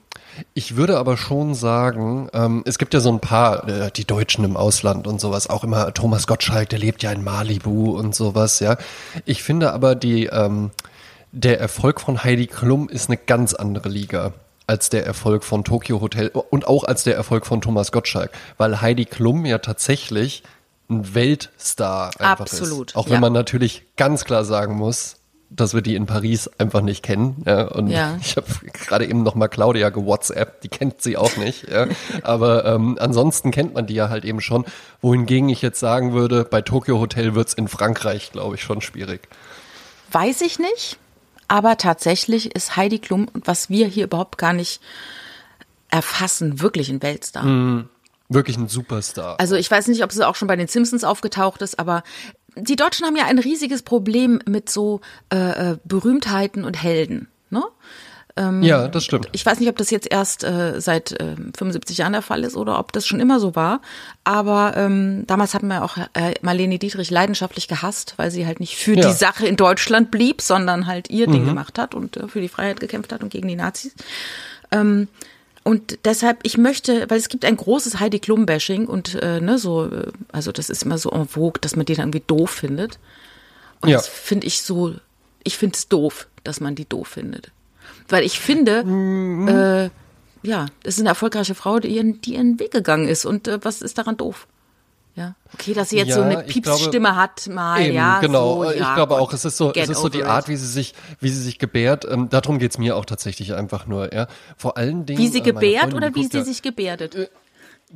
Ich 0.54 0.76
würde 0.76 1.00
aber 1.00 1.18
schon 1.18 1.56
sagen, 1.56 2.30
ähm, 2.32 2.62
es 2.68 2.78
gibt 2.78 2.94
ja 2.94 3.00
so 3.00 3.12
ein 3.12 3.20
paar, 3.20 3.68
äh, 3.68 3.90
die 3.92 4.06
Deutschen 4.06 4.46
im 4.46 4.56
Ausland 4.56 5.08
und 5.08 5.20
sowas, 5.20 5.50
auch 5.50 5.64
immer 5.64 5.96
Thomas 5.96 6.28
Gottschalk, 6.28 6.70
der 6.70 6.78
lebt 6.78 7.02
ja 7.02 7.12
in 7.12 7.24
Malibu 7.24 7.98
und 7.98 8.14
sowas, 8.14 8.60
ja. 8.60 8.78
Ich 9.26 9.42
finde 9.42 9.74
aber 9.74 9.96
die, 9.96 10.28
ähm, 10.28 10.70
der 11.32 11.60
Erfolg 11.60 12.02
von 12.02 12.24
Heidi 12.24 12.46
Klum 12.46 12.88
ist 12.88 13.10
eine 13.10 13.18
ganz 13.18 13.56
andere 13.56 13.90
Liga 13.90 14.32
als 14.72 14.88
der 14.88 15.06
Erfolg 15.06 15.44
von 15.44 15.66
Tokyo 15.66 16.00
Hotel 16.00 16.30
und 16.30 16.66
auch 16.66 16.86
als 16.86 17.04
der 17.04 17.14
Erfolg 17.14 17.46
von 17.46 17.60
Thomas 17.60 17.92
Gottschalk, 17.92 18.32
weil 18.58 18.80
Heidi 18.80 19.04
Klum 19.04 19.46
ja 19.46 19.58
tatsächlich 19.58 20.44
ein 20.90 21.14
Weltstar 21.14 22.12
einfach 22.18 22.46
Absolut, 22.46 22.92
ist. 22.92 22.96
Auch 22.96 23.08
wenn 23.08 23.16
ja. 23.16 23.20
man 23.20 23.34
natürlich 23.34 23.84
ganz 23.98 24.24
klar 24.24 24.46
sagen 24.46 24.76
muss, 24.76 25.18
dass 25.50 25.74
wir 25.74 25.82
die 25.82 25.96
in 25.96 26.06
Paris 26.06 26.50
einfach 26.58 26.80
nicht 26.80 27.04
kennen. 27.04 27.44
Ja, 27.46 27.64
und 27.64 27.90
ja. 27.90 28.18
ich 28.22 28.38
habe 28.38 28.48
gerade 28.72 29.06
eben 29.06 29.24
noch 29.24 29.36
mal 29.36 29.50
Claudia 29.50 29.90
gewhatsappt, 29.90 30.64
die 30.64 30.70
kennt 30.70 31.02
sie 31.02 31.18
auch 31.18 31.36
nicht. 31.36 31.70
Ja. 31.70 31.88
Aber 32.24 32.64
ähm, 32.64 32.96
ansonsten 32.98 33.52
kennt 33.52 33.74
man 33.74 33.88
die 33.88 33.96
ja 33.96 34.08
halt 34.08 34.24
eben 34.24 34.40
schon. 34.40 34.64
Wohingegen 35.02 35.50
ich 35.50 35.62
jetzt 35.62 35.82
sagen 35.82 36.14
würde, 36.14 36.46
bei 36.46 36.62
Tokyo 36.62 36.98
Hotel 36.98 37.36
wird's 37.36 37.54
in 37.54 37.68
Frankreich, 37.68 38.32
glaube 38.32 38.56
ich, 38.56 38.62
schon 38.62 38.80
schwierig. 38.80 39.28
Weiß 40.14 40.40
ich 40.40 40.60
nicht. 40.60 40.98
Aber 41.52 41.76
tatsächlich 41.76 42.56
ist 42.56 42.78
Heidi 42.78 43.00
Klum, 43.00 43.28
was 43.34 43.70
wir 43.70 43.86
hier 43.86 44.06
überhaupt 44.06 44.38
gar 44.38 44.54
nicht 44.54 44.80
erfassen, 45.90 46.62
wirklich 46.62 46.88
ein 46.88 47.02
Weltstar. 47.02 47.44
Mm, 47.44 47.90
wirklich 48.30 48.56
ein 48.56 48.70
Superstar. 48.70 49.38
Also 49.38 49.58
ich 49.58 49.70
weiß 49.70 49.88
nicht, 49.90 50.02
ob 50.02 50.14
sie 50.14 50.26
auch 50.26 50.36
schon 50.36 50.48
bei 50.48 50.56
den 50.56 50.70
Simpsons 50.70 51.04
aufgetaucht 51.04 51.62
ist, 51.62 51.78
aber 51.78 52.04
die 52.56 52.78
Deutschen 52.78 53.06
haben 53.06 53.18
ja 53.18 53.26
ein 53.26 53.38
riesiges 53.38 53.82
Problem 53.82 54.40
mit 54.48 54.70
so 54.70 55.02
äh, 55.30 55.72
äh 55.72 55.78
Berühmtheiten 55.84 56.64
und 56.64 56.82
Helden. 56.82 57.28
Ne? 57.50 57.66
Ähm, 58.38 58.64
ja, 58.64 58.88
das 58.88 59.04
stimmt. 59.04 59.28
Ich 59.32 59.46
weiß 59.46 59.60
nicht, 59.60 59.70
ob 59.70 59.78
das 59.78 59.90
jetzt 59.90 60.10
erst 60.10 60.44
äh, 60.44 60.80
seit 60.80 61.12
äh, 61.20 61.36
75 61.58 61.98
Jahren 61.98 62.14
der 62.14 62.22
Fall 62.22 62.44
ist 62.44 62.56
oder 62.56 62.80
ob 62.80 62.94
das 62.94 63.06
schon 63.06 63.20
immer 63.20 63.40
so 63.40 63.56
war. 63.56 63.82
Aber 64.24 64.74
ähm, 64.78 65.26
damals 65.28 65.54
hatten 65.54 65.68
wir 65.68 65.84
auch 65.84 65.98
äh, 65.98 66.34
Marlene 66.42 66.80
Dietrich 66.80 67.12
leidenschaftlich 67.12 67.68
gehasst, 67.68 68.14
weil 68.18 68.32
sie 68.32 68.46
halt 68.46 68.60
nicht 68.60 68.78
für 68.78 68.96
ja. 68.96 69.08
die 69.08 69.14
Sache 69.14 69.48
in 69.48 69.58
Deutschland 69.58 70.12
blieb, 70.12 70.42
sondern 70.42 70.88
halt 70.88 71.10
ihr 71.10 71.28
mhm. 71.28 71.34
Ding 71.34 71.46
gemacht 71.46 71.78
hat 71.78 71.94
und 71.94 72.18
äh, 72.18 72.28
für 72.28 72.42
die 72.42 72.50
Freiheit 72.50 72.80
gekämpft 72.80 73.12
hat 73.12 73.22
und 73.24 73.30
gegen 73.30 73.48
die 73.48 73.56
Nazis. 73.56 73.94
Ähm, 74.72 75.08
und 75.64 76.00
deshalb, 76.06 76.40
ich 76.44 76.58
möchte, 76.58 77.10
weil 77.10 77.20
es 77.20 77.30
gibt 77.30 77.46
ein 77.46 77.56
großes 77.56 78.00
Heidi 78.00 78.20
Klum-Bashing 78.20 78.88
und 78.88 79.16
äh, 79.16 79.40
ne, 79.42 79.60
so, 79.60 79.86
äh, 79.86 80.12
also 80.32 80.52
das 80.52 80.70
ist 80.70 80.84
immer 80.84 80.98
so 80.98 81.12
en 81.12 81.28
vogue, 81.28 81.60
dass 81.62 81.76
man 81.76 81.86
die 81.86 81.94
dann 81.94 82.08
irgendwie 82.08 82.24
doof 82.26 82.50
findet. 82.50 82.98
Und 83.82 83.90
ja. 83.90 83.98
das 83.98 84.08
finde 84.08 84.48
ich 84.48 84.64
so, 84.64 84.96
ich 85.44 85.58
finde 85.58 85.76
es 85.76 85.88
doof, 85.88 86.28
dass 86.44 86.62
man 86.62 86.76
die 86.76 86.88
doof 86.88 87.10
findet. 87.10 87.52
Weil 88.12 88.24
ich 88.24 88.40
finde, 88.40 88.84
mhm. 88.84 89.48
äh, 89.48 89.90
ja, 90.44 90.68
das 90.84 90.96
ist 90.96 91.00
eine 91.00 91.10
erfolgreiche 91.10 91.56
Frau, 91.56 91.80
die 91.80 91.90
ihren, 91.90 92.22
die 92.22 92.36
ihren 92.36 92.60
Weg 92.60 92.72
gegangen 92.72 93.08
ist. 93.08 93.26
Und 93.26 93.48
äh, 93.48 93.60
was 93.64 93.82
ist 93.82 93.98
daran 93.98 94.18
doof? 94.18 94.48
Ja, 95.16 95.36
okay, 95.54 95.74
dass 95.74 95.90
sie 95.90 95.98
jetzt 95.98 96.10
ja, 96.10 96.16
so 96.16 96.22
eine 96.22 96.44
Piepsstimme 96.44 97.18
hat, 97.18 97.48
mal, 97.50 97.82
eben, 97.82 97.96
ja. 97.96 98.22
Genau, 98.22 98.64
so, 98.64 98.72
ich 98.72 98.80
ja, 98.80 98.96
glaube 98.96 99.16
Gott, 99.16 99.22
auch, 99.22 99.34
es 99.34 99.44
ist 99.44 99.58
so, 99.58 99.74
es 99.74 99.90
ist 99.90 100.00
so 100.00 100.08
die 100.08 100.24
Art, 100.24 100.48
wie 100.48 100.56
sie 100.56 100.68
sich, 100.68 100.94
wie 101.20 101.28
sie 101.28 101.42
sich 101.42 101.60
gebärt. 101.60 102.06
Ähm, 102.10 102.30
darum 102.30 102.60
geht's 102.60 102.78
mir 102.78 102.96
auch 102.96 103.04
tatsächlich 103.04 103.54
einfach 103.54 103.88
nur, 103.88 104.14
ja. 104.14 104.28
Vor 104.56 104.78
allen 104.78 105.06
Dingen. 105.06 105.20
Wie 105.20 105.28
sie 105.28 105.40
äh, 105.40 105.42
gebärt 105.42 105.94
oder 105.94 106.16
wie 106.16 106.28
sie 106.28 106.44
sich 106.44 106.62
gebärdet? 106.62 107.16
Äh, 107.16 107.28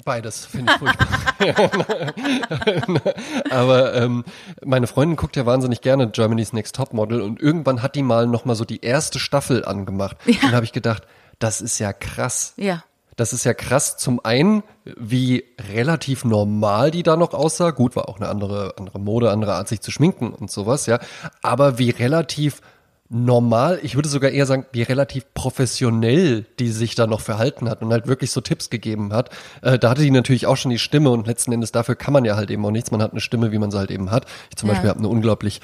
Beides 0.03 0.45
finde 0.45 0.73
ich 0.73 0.79
furchtbar. 0.79 1.07
Aber 3.49 3.93
ähm, 3.95 4.25
meine 4.63 4.87
Freundin 4.87 5.15
guckt 5.15 5.35
ja 5.35 5.45
wahnsinnig 5.45 5.81
gerne 5.81 6.09
Germany's 6.09 6.53
Next 6.53 6.75
Top 6.75 6.93
Model 6.93 7.21
und 7.21 7.41
irgendwann 7.41 7.81
hat 7.81 7.95
die 7.95 8.03
mal 8.03 8.27
noch 8.27 8.45
mal 8.45 8.55
so 8.55 8.65
die 8.65 8.81
erste 8.81 9.19
Staffel 9.19 9.63
angemacht. 9.63 10.17
Ja. 10.25 10.35
Und 10.43 10.53
habe 10.53 10.65
ich 10.65 10.73
gedacht, 10.73 11.03
das 11.39 11.61
ist 11.61 11.79
ja 11.79 11.93
krass. 11.93 12.53
Ja. 12.57 12.83
Das 13.15 13.31
ist 13.31 13.45
ja 13.45 13.53
krass. 13.53 13.95
Zum 13.95 14.19
einen, 14.25 14.63
wie 14.83 15.45
relativ 15.71 16.25
normal 16.25 16.91
die 16.91 17.03
da 17.03 17.15
noch 17.15 17.33
aussah. 17.33 17.71
Gut, 17.71 17.95
war 17.95 18.09
auch 18.09 18.17
eine 18.17 18.27
andere, 18.27 18.73
andere 18.77 18.99
Mode, 18.99 19.31
andere 19.31 19.53
Art, 19.53 19.69
sich 19.69 19.79
zu 19.79 19.91
schminken 19.91 20.33
und 20.33 20.51
sowas, 20.51 20.85
ja. 20.85 20.99
Aber 21.41 21.77
wie 21.77 21.91
relativ 21.91 22.61
normal, 23.09 23.79
ich 23.83 23.95
würde 23.95 24.09
sogar 24.09 24.31
eher 24.31 24.45
sagen, 24.45 24.65
wie 24.71 24.81
relativ 24.81 25.25
professionell 25.35 26.45
die 26.59 26.69
sich 26.69 26.95
da 26.95 27.05
noch 27.07 27.21
verhalten 27.21 27.69
hat 27.69 27.81
und 27.81 27.91
halt 27.91 28.07
wirklich 28.07 28.31
so 28.31 28.41
Tipps 28.41 28.69
gegeben 28.69 29.13
hat. 29.13 29.29
Äh, 29.61 29.77
da 29.77 29.91
hatte 29.91 30.01
die 30.01 30.11
natürlich 30.11 30.47
auch 30.47 30.57
schon 30.57 30.71
die 30.71 30.79
Stimme 30.79 31.11
und 31.11 31.27
letzten 31.27 31.51
Endes 31.51 31.71
dafür 31.71 31.95
kann 31.95 32.13
man 32.13 32.25
ja 32.25 32.35
halt 32.35 32.49
eben 32.49 32.65
auch 32.65 32.71
nichts. 32.71 32.91
Man 32.91 33.01
hat 33.01 33.11
eine 33.11 33.21
Stimme, 33.21 33.51
wie 33.51 33.59
man 33.59 33.69
sie 33.71 33.77
halt 33.77 33.91
eben 33.91 34.09
hat. 34.11 34.25
Ich 34.49 34.55
zum 34.55 34.67
Ja. 34.69 34.73
Beispiel 34.73 34.89
habe 34.89 34.99
eine 34.99 35.07
unglaublich 35.07 35.61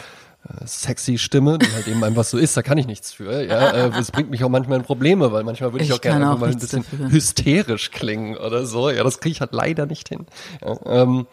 äh, 0.47 0.65
sexy 0.67 1.17
Stimme, 1.17 1.58
die 1.58 1.71
halt 1.73 1.88
eben 1.88 2.04
einfach 2.04 2.23
so 2.25 2.38
ist, 2.38 2.56
da 2.56 2.62
kann 2.62 2.77
ich 2.77 2.86
nichts 2.86 3.12
für. 3.12 3.43
Ja, 3.43 3.71
äh, 3.71 3.91
es 3.99 4.12
bringt 4.12 4.30
mich 4.30 4.43
auch 4.43 4.49
manchmal 4.49 4.77
in 4.80 4.84
Probleme, 4.86 5.32
weil 5.32 5.43
manchmal 5.43 5.71
würde 5.73 5.84
ich, 5.84 5.89
Ich 5.89 5.95
auch 5.95 6.01
gerne 6.01 6.32
auch 6.32 6.38
mal 6.38 6.49
ein 6.51 6.60
bisschen 6.60 6.84
dafür. 6.84 7.10
hysterisch 7.12 7.89
klingen 7.91 8.38
oder 8.38 8.65
so. 8.65 8.89
Ja, 8.91 9.04
das 9.04 9.19
kriege 9.19 9.32
ich 9.34 9.41
halt 9.41 9.54
leider 9.54 9.88
nicht 9.88 10.10
hin. 10.10 10.27
Ja, 10.63 10.77
ähm, 10.86 11.25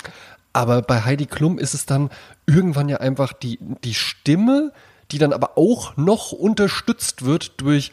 aber 0.55 0.81
bei 0.83 1.03
Heidi 1.03 1.27
Klum 1.27 1.59
ist 1.59 1.75
es 1.75 1.85
dann 1.87 2.09
irgendwann 2.47 2.89
ja 2.89 2.97
einfach 2.99 3.33
die, 3.35 3.59
die 3.85 3.95
Stimme, 3.95 4.73
die 5.11 5.19
dann 5.19 5.33
aber 5.33 5.57
auch 5.57 5.97
noch 5.97 6.33
unterstützt 6.33 7.25
wird 7.25 7.61
durch 7.61 7.93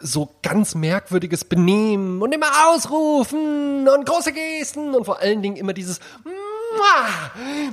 so 0.00 0.30
ganz 0.42 0.74
merkwürdiges 0.74 1.44
Benehmen 1.44 2.22
und 2.22 2.32
immer 2.32 2.46
ausrufen 2.68 3.86
und 3.86 4.06
große 4.06 4.32
Gesten 4.32 4.94
und 4.94 5.04
vor 5.04 5.20
allen 5.20 5.42
Dingen 5.42 5.56
immer 5.56 5.74
dieses 5.74 6.00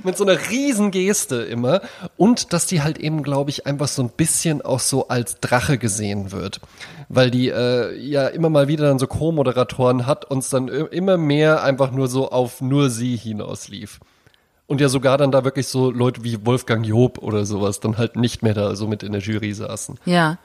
mit 0.04 0.18
so 0.18 0.26
einer 0.26 0.50
riesen 0.50 0.92
Geste 0.92 1.38
immer. 1.38 1.82
Und 2.18 2.52
dass 2.54 2.66
die 2.66 2.82
halt 2.82 2.98
eben 2.98 3.24
glaube 3.24 3.50
ich 3.50 3.66
einfach 3.66 3.88
so 3.88 4.02
ein 4.04 4.10
bisschen 4.10 4.62
auch 4.62 4.80
so 4.80 5.08
als 5.08 5.40
Drache 5.40 5.78
gesehen 5.78 6.32
wird, 6.32 6.60
weil 7.08 7.32
die 7.32 7.50
äh, 7.50 7.96
ja 7.98 8.28
immer 8.28 8.50
mal 8.50 8.68
wieder 8.68 8.88
dann 8.88 9.00
so 9.00 9.08
Co-Moderatoren 9.08 10.06
hat 10.06 10.26
und 10.26 10.40
es 10.40 10.50
dann 10.50 10.68
immer 10.68 11.18
mehr 11.18 11.64
einfach 11.64 11.92
nur 11.92 12.08
so 12.08 12.30
auf 12.30 12.62
nur 12.62 12.90
sie 12.90 13.16
hinauslief. 13.16 14.00
Und 14.68 14.82
ja 14.82 14.90
sogar 14.90 15.18
dann 15.18 15.32
da 15.32 15.46
wirklich 15.46 15.68
so 15.68 15.90
Leute 15.92 16.26
wie 16.26 16.46
Wolfgang 16.46 16.86
Job 16.86 17.20
oder 17.20 17.46
sowas 17.46 17.80
dann 17.80 17.98
halt 17.98 18.18
nicht 18.18 18.44
mehr 18.44 18.54
da 18.54 18.76
so 18.76 18.86
mit 18.86 19.02
in 19.02 19.14
der 19.14 19.22
Jury 19.22 19.54
saßen. 19.54 19.98
Ja. 20.06 20.38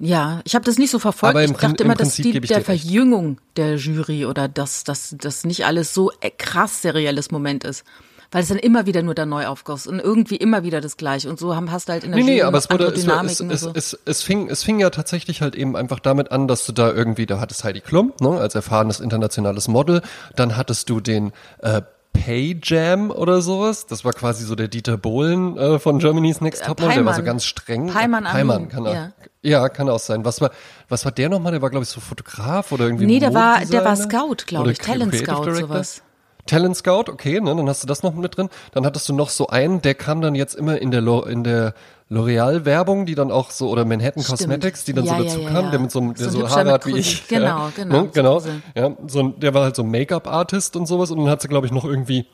Ja, 0.00 0.40
ich 0.42 0.56
habe 0.56 0.64
das 0.64 0.78
nicht 0.78 0.90
so 0.90 0.98
verfolgt. 0.98 1.36
Aber 1.36 1.44
im 1.44 1.52
ich 1.52 1.56
dachte 1.56 1.84
im 1.84 1.86
immer, 1.86 1.94
dass 1.94 2.16
Prinzip 2.16 2.24
die 2.24 2.32
der 2.32 2.40
dir 2.40 2.56
recht. 2.56 2.66
Verjüngung 2.66 3.38
der 3.56 3.76
Jury 3.76 4.26
oder 4.26 4.48
dass 4.48 4.82
das 4.82 5.14
das 5.16 5.44
nicht 5.44 5.64
alles 5.64 5.94
so 5.94 6.10
äh, 6.20 6.30
krass 6.36 6.82
serielles 6.82 7.30
Moment 7.30 7.62
ist. 7.62 7.84
Weil 8.32 8.42
es 8.42 8.48
dann 8.48 8.58
immer 8.58 8.86
wieder 8.86 9.02
nur 9.02 9.14
da 9.14 9.26
neu 9.26 9.46
aufgoss 9.46 9.86
und 9.86 10.00
irgendwie 10.00 10.36
immer 10.36 10.64
wieder 10.64 10.80
das 10.80 10.96
Gleiche. 10.96 11.28
Und 11.28 11.38
so 11.38 11.54
haben, 11.54 11.70
hast 11.70 11.88
du 11.88 11.92
halt 11.92 12.02
in 12.02 12.10
der 12.10 12.16
Nee, 12.16 12.22
Jury 12.22 12.34
nee, 12.36 12.42
aber 12.42 12.58
es 12.58 12.68
wurde, 12.68 12.86
es, 12.86 13.06
es, 13.06 13.40
es, 13.40 13.60
so. 13.60 13.72
es, 13.74 13.98
es, 14.06 14.22
fing, 14.22 14.48
es 14.48 14.64
fing 14.64 14.80
ja 14.80 14.90
tatsächlich 14.90 15.42
halt 15.42 15.54
eben 15.54 15.76
einfach 15.76 16.00
damit 16.00 16.32
an, 16.32 16.48
dass 16.48 16.64
du 16.64 16.72
da 16.72 16.90
irgendwie, 16.90 17.26
da 17.26 17.38
hattest 17.38 17.62
Heidi 17.62 17.80
Klum, 17.80 18.14
ne, 18.20 18.30
als 18.30 18.54
erfahrenes 18.54 19.00
internationales 19.00 19.68
Model, 19.68 20.00
dann 20.34 20.56
hattest 20.56 20.88
du 20.88 21.00
den 21.00 21.32
äh, 21.58 21.82
Pay 22.12 22.58
Jam 22.62 23.10
oder 23.10 23.40
sowas. 23.42 23.86
Das 23.86 24.04
war 24.04 24.12
quasi 24.12 24.44
so 24.44 24.54
der 24.54 24.68
Dieter 24.68 24.96
Bohlen 24.96 25.56
äh, 25.56 25.78
von 25.78 25.98
Germany's 25.98 26.40
Next 26.40 26.64
Topmodel. 26.64 26.96
Der 26.96 27.04
war 27.04 27.14
so 27.14 27.22
ganz 27.22 27.44
streng. 27.44 27.88
Peimann 27.88 28.24
Peimann 28.24 28.68
kann 28.68 28.86
er. 28.86 28.92
ja. 28.94 29.12
Ja. 29.44 29.68
kann 29.68 29.88
auch 29.88 29.98
sein. 29.98 30.24
Was 30.24 30.40
war, 30.40 30.50
was 30.88 31.04
war 31.04 31.12
der 31.12 31.28
nochmal? 31.28 31.52
Der 31.52 31.62
war, 31.62 31.70
glaube 31.70 31.82
ich, 31.84 31.88
so 31.88 32.00
Fotograf 32.00 32.70
oder 32.70 32.84
irgendwie 32.84 33.06
Nee, 33.06 33.18
der 33.18 33.34
war- 33.34 33.64
der 33.64 33.84
war? 33.84 33.96
Scout, 33.96 34.44
glaub 34.46 34.62
Oder 34.62 34.72
ich. 34.72 34.78
Talent 34.78 35.14
Scout, 35.14 35.44
Director? 35.44 35.54
sowas. 35.68 36.02
Talent 36.46 36.76
Scout, 36.76 37.04
okay, 37.08 37.40
ne, 37.40 37.54
dann 37.54 37.68
hast 37.68 37.82
du 37.84 37.86
das 37.86 38.02
noch 38.02 38.14
mit 38.14 38.36
drin. 38.36 38.48
Dann 38.72 38.84
hattest 38.84 39.08
du 39.08 39.14
noch 39.14 39.28
so 39.30 39.46
einen, 39.48 39.80
der 39.80 39.94
kam 39.94 40.20
dann 40.20 40.34
jetzt 40.34 40.54
immer 40.54 40.80
in 40.80 40.90
der 40.90 41.00
Lo 41.00 41.22
in 41.22 41.44
der 41.44 41.72
L'Oreal-Werbung, 42.12 43.06
die 43.06 43.14
dann 43.14 43.30
auch 43.30 43.50
so, 43.50 43.70
oder 43.70 43.84
Manhattan 43.84 44.22
Stimmt. 44.22 44.38
Cosmetics, 44.40 44.84
die 44.84 44.92
dann 44.92 45.04
Ja, 45.06 45.16
so 45.16 45.24
dazu 45.24 45.40
ja, 45.40 45.50
kam, 45.50 45.64
ja. 45.64 45.70
der 45.70 45.80
mit 45.80 45.90
so 45.90 46.00
einem, 46.00 46.14
der 46.14 46.28
So 46.30 46.40
so, 46.40 46.50
Haare 46.50 46.72
hat 46.72 46.86
wie 46.86 46.98
ich. 46.98 47.26
Krullen. 47.26 47.42
Genau, 47.42 47.58
ja, 47.66 47.72
genau, 47.74 48.02
Ne, 48.02 48.04
so 48.04 48.10
genau. 48.12 48.42
Ja, 48.74 48.96
so 49.08 49.20
ein, 49.20 49.40
der 49.40 49.54
war 49.54 49.64
halt 49.64 49.76
so 49.76 49.82
ein 49.82 49.90
Make-up-Artist 49.90 50.76
und 50.76 50.86
sowas 50.86 51.10
und 51.10 51.18
dann 51.18 51.28
hat 51.30 51.40
sie, 51.40 51.48
glaube 51.48 51.66
ich, 51.66 51.72
noch 51.72 51.84
irgendwie 51.84 52.26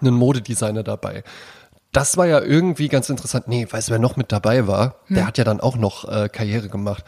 einen 0.00 0.14
Modedesigner 0.14 0.82
dabei. 0.82 1.22
Das 1.92 2.16
war 2.16 2.26
ja 2.26 2.40
irgendwie 2.40 2.88
ganz 2.88 3.08
interessant. 3.08 3.46
Nee, 3.46 3.68
weißt 3.70 3.88
du, 3.88 3.92
wer 3.92 3.98
noch 4.00 4.16
mit 4.16 4.32
dabei 4.32 4.66
war? 4.66 4.96
Hm. 5.06 5.16
Der 5.16 5.26
hat 5.28 5.38
ja 5.38 5.44
dann 5.44 5.60
auch 5.60 5.76
noch 5.76 6.08
äh, 6.08 6.28
Karriere 6.28 6.68
gemacht. 6.68 7.04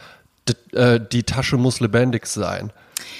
D 0.47 0.77
äh, 0.77 0.99
die 1.11 1.23
Tasche 1.23 1.57
muss 1.57 1.81
lebendig 1.81 2.25
sein. 2.25 2.71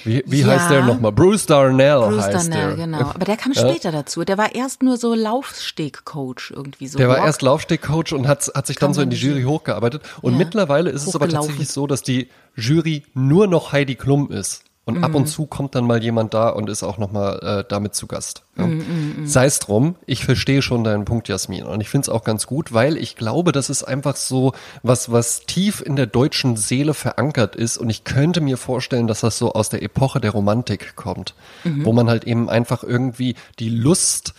Wie, 0.04 0.22
wie 0.26 0.40
Ja. 0.40 0.46
heißt 0.48 0.70
der 0.70 0.84
nochmal? 0.84 1.12
Bruce 1.12 1.46
Darnell 1.46 2.00
Bruce 2.00 2.22
heißt 2.24 2.48
Darnell, 2.52 2.76
der. 2.76 2.86
genau. 2.86 2.98
Aber 2.98 3.24
der 3.24 3.36
kam 3.36 3.54
später 3.54 3.92
dazu. 3.92 4.24
Der 4.24 4.38
war 4.38 4.54
erst 4.54 4.82
nur 4.82 4.96
so 4.96 5.14
Laufstegcoach 5.14 6.52
irgendwie 6.54 6.88
so. 6.88 6.98
Der 6.98 7.08
war 7.08 7.18
erst 7.18 7.42
Laufstegcoach 7.42 8.12
und 8.12 8.26
hat, 8.28 8.50
hat 8.54 8.66
sich 8.66 8.76
dann 8.76 8.94
so 8.94 9.02
in 9.02 9.10
die 9.10 9.16
Jury 9.16 9.42
hochgearbeitet. 9.42 10.02
Und 10.22 10.32
Ja. 10.32 10.38
mittlerweile 10.38 10.90
ist 10.90 11.06
es 11.06 11.14
aber 11.14 11.28
tatsächlich 11.28 11.68
so, 11.68 11.86
dass 11.86 12.02
die 12.02 12.28
Jury 12.56 13.04
nur 13.14 13.46
noch 13.46 13.72
Heidi 13.72 13.94
Klum 13.94 14.30
ist. 14.30 14.62
Und 14.88 15.04
ab 15.04 15.14
und 15.14 15.22
Mhm. 15.22 15.26
zu 15.26 15.44
kommt 15.46 15.74
dann 15.74 15.84
mal 15.86 16.02
jemand 16.02 16.32
da 16.32 16.48
und 16.48 16.70
ist 16.70 16.82
auch 16.82 16.96
nochmal 16.96 17.38
äh, 17.42 17.64
damit 17.68 17.94
zu 17.94 18.06
Gast. 18.06 18.42
Ja. 18.56 18.66
Mhm, 18.66 19.26
Sei 19.26 19.44
es 19.44 19.58
drum, 19.58 19.96
ich 20.06 20.24
verstehe 20.24 20.62
schon 20.62 20.82
deinen 20.82 21.04
Punkt, 21.04 21.28
Jasmin. 21.28 21.64
Und 21.64 21.82
ich 21.82 21.90
finde 21.90 22.06
es 22.06 22.08
auch 22.08 22.24
ganz 22.24 22.46
gut, 22.46 22.72
weil 22.72 22.96
ich 22.96 23.14
glaube, 23.14 23.52
das 23.52 23.68
ist 23.68 23.82
einfach 23.84 24.16
so 24.16 24.54
was, 24.82 25.12
was 25.12 25.40
tief 25.40 25.82
in 25.82 25.94
der 25.94 26.06
deutschen 26.06 26.56
Seele 26.56 26.94
verankert 26.94 27.54
ist. 27.54 27.76
Und 27.76 27.90
ich 27.90 28.04
könnte 28.04 28.40
mir 28.40 28.56
vorstellen, 28.56 29.06
dass 29.06 29.20
das 29.20 29.36
so 29.36 29.52
aus 29.52 29.68
der 29.68 29.82
Epoche 29.82 30.20
der 30.20 30.30
Romantik 30.30 30.96
kommt. 30.96 31.34
Mhm. 31.64 31.84
Wo 31.84 31.92
man 31.92 32.08
halt 32.08 32.24
eben 32.24 32.48
einfach 32.48 32.82
irgendwie 32.82 33.34
die 33.58 33.68
Lust 33.68 34.32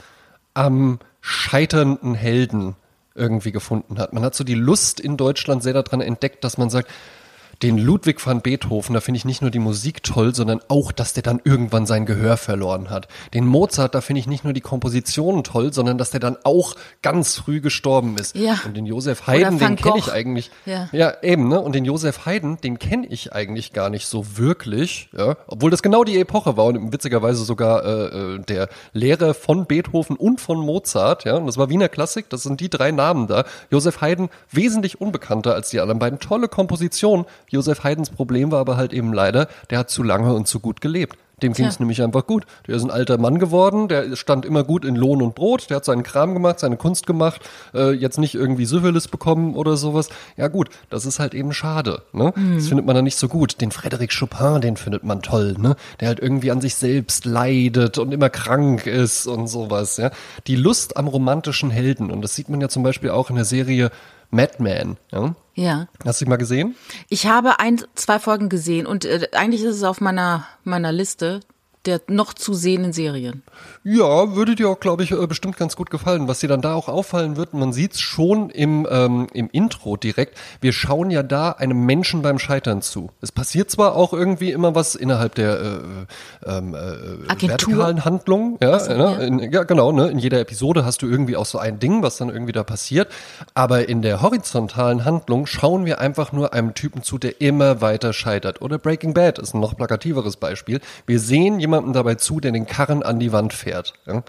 am 0.56 0.98
scheiternden 1.22 2.16
Helden 2.16 2.76
irgendwie 3.14 3.52
gefunden 3.52 4.00
hat. 4.00 4.14
Man 4.14 4.24
hat 4.24 4.34
so 4.34 4.44
die 4.44 4.56
Lust 4.56 5.00
in 5.00 5.16
Deutschland 5.16 5.62
sehr 5.62 5.74
daran 5.74 6.02
entdeckt, 6.02 6.44
dass 6.44 6.58
man 6.58 6.70
sagt, 6.70 6.90
den 7.62 7.78
Ludwig 7.78 8.26
van 8.26 8.42
Beethoven, 8.42 8.94
da 8.94 9.02
finde 9.02 9.18
ich 9.18 9.26
nicht 9.26 9.42
nur 9.42 9.52
die 9.52 9.60
Musik 9.60 10.02
toll, 10.02 10.34
sondern 10.34 10.62
auch, 10.70 10.94
dass 10.94 11.14
der 11.14 11.24
dann 11.24 11.42
irgendwann 11.44 11.86
sein 11.86 12.06
Gehör 12.06 12.38
verloren 12.38 12.90
hat. 12.90 13.10
Den 13.34 13.46
Mozart, 13.46 13.96
da 13.96 14.02
finde 14.02 14.22
ich 14.22 14.28
nicht 14.28 14.46
nur 14.46 14.54
die 14.54 14.62
Kompositionen 14.62 15.44
toll, 15.44 15.74
sondern 15.74 15.98
dass 15.98 16.12
der 16.12 16.22
dann 16.22 16.38
auch 16.44 16.76
ganz 17.02 17.36
früh 17.36 17.60
gestorben 17.60 18.18
ist. 18.18 18.36
Ja. 18.36 18.60
Und 18.66 18.78
den 18.78 18.86
Josef 18.86 19.28
Haydn, 19.28 19.60
den 19.60 19.76
kenne 19.76 19.98
ich 19.98 20.12
eigentlich. 20.12 20.52
Ja. 20.66 20.88
ja, 20.94 21.14
eben, 21.22 21.50
ne? 21.50 21.60
Und 21.60 21.76
den 21.76 21.84
Josef 21.84 22.26
Haydn, 22.26 22.60
den 22.64 22.80
kenne 22.80 23.08
ich 23.08 23.34
eigentlich 23.34 23.74
gar 23.74 23.90
nicht 23.90 24.08
so 24.08 24.38
wirklich, 24.38 25.10
ja. 25.18 25.36
Obwohl 25.48 25.70
das 25.70 25.84
genau 25.84 26.06
die 26.06 26.18
Epoche 26.18 26.56
war 26.56 26.66
und 26.66 26.94
witzigerweise 26.94 27.44
sogar 27.44 27.84
äh, 27.84 28.36
äh, 28.36 28.40
der 28.40 28.70
Lehrer 28.94 29.34
von 29.34 29.66
Beethoven 29.66 30.16
und 30.16 30.40
von 30.40 30.60
Mozart, 30.60 31.26
ja. 31.26 31.36
Und 31.36 31.48
das 31.48 31.58
war 31.58 31.70
Wiener 31.70 31.90
Klassik, 31.90 32.30
das 32.30 32.44
sind 32.44 32.62
die 32.62 32.70
drei 32.70 32.92
Namen 32.92 33.28
da. 33.28 33.44
Josef 33.70 34.00
Haydn 34.00 34.30
wesentlich 34.50 35.02
unbekannter 35.02 35.56
als 35.56 35.72
die 35.72 35.82
anderen 35.82 36.00
beiden. 36.00 36.20
Tolle 36.20 36.48
Komposition. 36.48 37.26
Josef 37.50 37.84
Haydns 37.84 38.10
Problem 38.10 38.52
war 38.52 38.60
aber 38.60 38.78
halt 38.78 38.94
eben 38.94 39.14
leider, 39.14 39.48
der 39.70 39.80
hat 39.80 39.90
zu 39.90 40.04
lange 40.04 40.34
und 40.34 40.48
zu 40.48 40.60
gut 40.60 40.82
gelebt. 40.82 41.18
Dem 41.42 41.54
ging 41.54 41.66
es 41.66 41.76
Tja. 41.76 41.84
nämlich 41.84 42.02
einfach 42.02 42.28
gut. 42.28 42.46
Der 42.68 42.76
ist 42.76 42.84
ein 42.84 42.92
alter 42.92 43.18
Mann 43.18 43.40
geworden, 43.40 43.88
der 43.88 44.16
stand 44.16 44.46
immer 44.46 44.64
gut 44.64 44.86
in 44.86 44.96
Lohn 44.96 45.22
und 45.22 45.36
Brot, 45.36 45.70
der 45.70 45.78
hat 45.78 45.86
seinen 45.86 46.04
Kram 46.04 46.34
gemacht, 46.34 46.60
seine 46.60 46.78
Kunst 46.78 47.08
gemacht, 47.08 47.42
äh, 47.74 47.92
jetzt 47.92 48.18
nicht 48.18 48.36
irgendwie 48.36 48.66
Syphilis 48.66 49.08
bekommen 49.08 49.56
oder 49.56 49.78
sowas. 49.78 50.10
Ja 50.38 50.48
gut, 50.48 50.70
das 50.90 51.06
ist 51.06 51.20
halt 51.20 51.34
eben 51.34 51.54
schade. 51.54 52.02
Ne? 52.12 52.34
Das 52.56 52.68
findet 52.68 52.86
man 52.86 52.96
dann 52.96 53.06
nicht 53.06 53.18
so 53.18 53.28
gut. 53.28 53.62
Den 53.62 53.72
Frédéric 53.72 54.18
Chopin, 54.18 54.62
den 54.62 54.78
findet 54.78 55.04
man 55.04 55.22
toll, 55.22 55.56
ne? 55.58 55.76
Der 56.00 56.10
halt 56.10 56.20
irgendwie 56.20 56.52
an 56.52 56.62
sich 56.62 56.76
selbst 56.76 57.26
leidet 57.26 57.98
und 57.98 58.12
immer 58.12 58.30
krank 58.30 58.86
ist 58.86 59.28
und 59.28 59.48
sowas. 59.48 59.98
Ja? 59.98 60.12
Die 60.48 60.56
Lust 60.56 60.98
am 60.98 61.08
romantischen 61.08 61.70
Helden, 61.70 62.12
und 62.12 62.22
das 62.22 62.36
sieht 62.36 62.50
man 62.50 62.62
ja 62.62 62.70
zum 62.70 62.84
Beispiel 62.84 63.12
auch 63.12 63.30
in 63.30 63.36
der 63.36 63.46
Serie 63.46 63.92
Madman. 64.32 64.98
Ja? 65.12 65.36
Ja. 65.60 65.88
Hast 66.06 66.22
du 66.22 66.26
die 66.26 66.30
mal 66.30 66.38
gesehen? 66.38 66.76
Ich 67.10 67.28
habe 67.28 67.60
ein, 67.60 67.82
zwei 67.96 68.18
Folgen 68.18 68.48
gesehen 68.48 68.86
und 68.86 69.04
äh, 69.04 69.28
eigentlich 69.34 69.62
ist 69.62 69.76
es 69.76 69.84
auf 69.84 70.00
meiner, 70.00 70.48
meiner 70.64 70.94
Liste 70.94 71.42
der 71.86 72.02
noch 72.08 72.34
zu 72.34 72.54
sehenden 72.54 72.92
Serien. 72.92 73.42
Ja, 73.84 74.36
würde 74.36 74.56
dir 74.56 74.70
auch, 74.70 74.82
glaube 74.82 75.04
ich, 75.04 75.12
äh, 75.12 75.28
bestimmt 75.28 75.56
ganz 75.56 75.78
gut 75.78 75.90
gefallen. 75.90 76.28
Was 76.28 76.40
dir 76.40 76.50
dann 76.50 76.62
da 76.62 76.74
auch 76.74 76.90
auffallen 76.90 77.38
wird, 77.38 77.54
man 77.54 77.72
sieht's 77.72 78.02
schon 78.02 78.50
im, 78.50 78.86
ähm, 78.90 79.28
im 79.34 79.50
Intro 79.50 79.96
direkt, 79.96 80.38
wir 80.60 80.74
schauen 80.74 81.10
ja 81.10 81.24
da 81.24 81.52
einem 81.52 81.86
Menschen 81.86 82.22
beim 82.22 82.38
Scheitern 82.38 82.82
zu. 82.82 83.12
Es 83.22 83.32
passiert 83.32 83.72
zwar 83.72 83.96
auch 83.96 84.12
irgendwie 84.12 84.52
immer 84.52 84.76
was 84.76 84.96
innerhalb 84.96 85.36
der 85.36 85.60
äh, 85.60 86.50
ähm, 86.58 86.76
äh, 86.76 86.78
Agentur. 87.30 87.50
vertikalen 87.50 88.04
Handlung, 88.04 88.58
ja, 88.62 88.80
so, 88.80 88.92
ne? 88.92 88.98
ja. 88.98 89.18
In, 89.20 89.40
ja, 89.52 89.64
genau, 89.64 89.94
ne? 89.94 90.10
in 90.10 90.20
jeder 90.20 90.42
Episode 90.42 90.84
hast 90.84 91.02
du 91.02 91.08
irgendwie 91.08 91.38
auch 91.38 91.46
so 91.46 91.60
ein 91.60 91.80
Ding, 91.80 92.04
was 92.04 92.18
dann 92.18 92.30
irgendwie 92.30 92.52
da 92.52 92.64
passiert, 92.64 93.08
aber 93.54 93.88
in 93.88 94.02
der 94.02 94.22
horizontalen 94.22 95.06
Handlung 95.06 95.46
schauen 95.46 95.86
wir 95.86 96.00
einfach 96.02 96.34
nur 96.34 96.54
einem 96.54 96.74
Typen 96.74 97.04
zu, 97.04 97.18
der 97.18 97.40
immer 97.40 97.80
weiter 97.80 98.12
scheitert. 98.12 98.62
Oder 98.62 98.78
Breaking 98.78 99.14
Bad 99.14 99.40
ist 99.40 99.54
ein 99.54 99.62
noch 99.62 99.78
plakativeres 99.78 100.36
Beispiel. 100.36 100.82
Wir 101.08 101.20
sehen 101.20 101.60
jemanden 101.60 101.69
dabei 101.94 102.16
zu, 102.16 102.40
der 102.40 102.52
den 102.52 102.68
Karren 102.68 103.04
an 103.04 103.20
die 103.20 103.32
Wand 103.32 103.54
fährt. 103.54 103.94
Ja? 104.06 104.24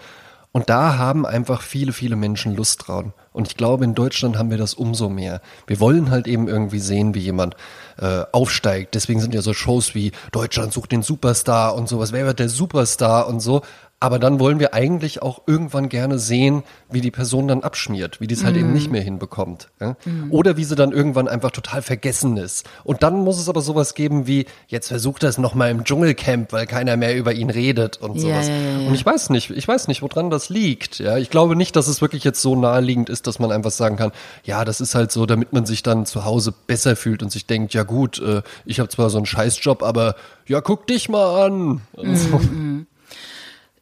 Und 0.53 0.69
da 0.69 0.99
haben 0.99 1.27
einfach 1.27 1.63
viele, 1.63 1.93
viele 1.93 2.17
Menschen 2.17 2.57
Lust 2.57 2.89
dran. 2.89 3.13
Und 3.33 3.47
ich 3.47 3.57
glaube, 3.57 3.85
in 3.85 3.95
Deutschland 3.95 4.37
haben 4.37 4.51
wir 4.51 4.59
das 4.59 4.75
umso 4.75 5.09
mehr. 5.09 5.41
Wir 5.69 5.79
wollen 5.79 6.11
halt 6.11 6.27
eben 6.27 6.49
irgendwie 6.49 6.81
sehen, 6.81 7.15
wie 7.15 7.21
jemand 7.21 7.55
äh, 7.99 8.25
aufsteigt. 8.33 8.97
Deswegen 8.97 9.21
sind 9.21 9.33
ja 9.33 9.43
so 9.43 9.55
Shows 9.55 9.95
wie 9.95 10.11
Deutschland 10.33 10.73
sucht 10.73 10.91
den 10.91 11.03
Superstar 11.03 11.77
und 11.77 11.89
sowas. 11.89 12.13
Wer 12.13 12.27
wird 12.27 12.41
der 12.41 12.49
Superstar 12.49 13.29
und 13.29 13.39
so. 13.39 13.63
Aber 14.03 14.19
dann 14.19 14.41
wollen 14.41 14.59
wir 14.61 14.73
eigentlich 14.73 15.21
auch 15.21 15.43
irgendwann 15.47 15.91
gerne 15.91 16.19
sehen, 16.19 16.63
wie 16.91 17.03
die 17.03 17.11
Person 17.11 17.49
dann 17.49 17.63
abschmiert, 17.63 18.19
wie 18.19 18.27
die 18.27 18.35
es 18.35 18.45
halt 18.45 18.57
eben 18.57 18.69
Mhm. 18.69 18.73
nicht 18.73 18.91
mehr 18.91 19.03
hinbekommt. 19.03 19.69
Ja? 19.79 19.95
Oder 20.31 20.57
wie 20.57 20.65
sie 20.65 20.75
dann 20.75 20.91
irgendwann 20.93 21.29
einfach 21.29 21.51
total 21.51 21.83
vergessen 21.83 22.39
ist. 22.39 22.67
Und 22.83 23.03
dann 23.03 23.19
muss 23.21 23.39
es 23.39 23.51
aber 23.51 23.61
sowas 23.61 23.93
geben 23.95 24.27
wie, 24.27 24.47
jetzt 24.69 24.89
versucht 24.89 25.23
er 25.23 25.29
es 25.29 25.37
nochmal 25.37 25.71
im 25.71 25.85
Dschungelcamp, 25.85 26.51
weil 26.53 26.67
keiner 26.67 26.97
mehr 26.97 27.15
über 27.15 27.35
ihn 27.35 27.51
redet 27.51 27.99
und 27.99 28.19
sowas. 28.19 28.49
ja, 28.49 28.55
ja. 28.55 28.89
Und 28.89 28.95
ich 28.95 29.05
weiß 29.05 29.29
nicht, 29.29 29.51
ich 29.51 29.69
weiß 29.69 29.87
nicht, 29.89 30.01
woran 30.01 30.31
das 30.31 30.49
liegt. 30.49 30.99
Ja, 30.99 31.19
ich 31.19 31.29
glaube 31.29 31.55
nicht, 31.55 31.77
dass 31.77 31.87
es 31.87 32.01
wirklich 32.01 32.25
jetzt 32.25 32.41
so 32.41 32.57
naheliegend 32.57 33.11
ist, 33.11 33.27
dass 33.27 33.39
man 33.39 33.53
einfach 33.53 33.71
sagen 33.71 33.97
kann, 33.97 34.13
ja, 34.45 34.65
das 34.65 34.81
ist 34.81 34.95
halt 34.95 35.13
so, 35.13 35.27
damit 35.27 35.53
man 35.53 35.67
sich 35.67 35.83
dann 35.83 36.07
zu 36.07 36.25
Hause 36.25 36.55
besser 36.67 36.97
fühlt 36.97 37.23
und 37.23 37.31
sich 37.31 37.45
denkt, 37.47 37.75
ja 37.75 37.83
gut, 37.83 38.19
äh, 38.19 38.41
ich 38.65 38.81
habe 38.81 38.89
zwar 38.89 39.11
so 39.11 39.19
einen 39.19 39.27
Scheißjob, 39.27 39.83
aber 39.83 40.15
ja, 40.47 40.63
guck 40.63 40.87
dich 40.87 41.11
mal 41.11 41.45
an. 41.45 41.83
Und 41.93 42.17
so. 42.17 42.41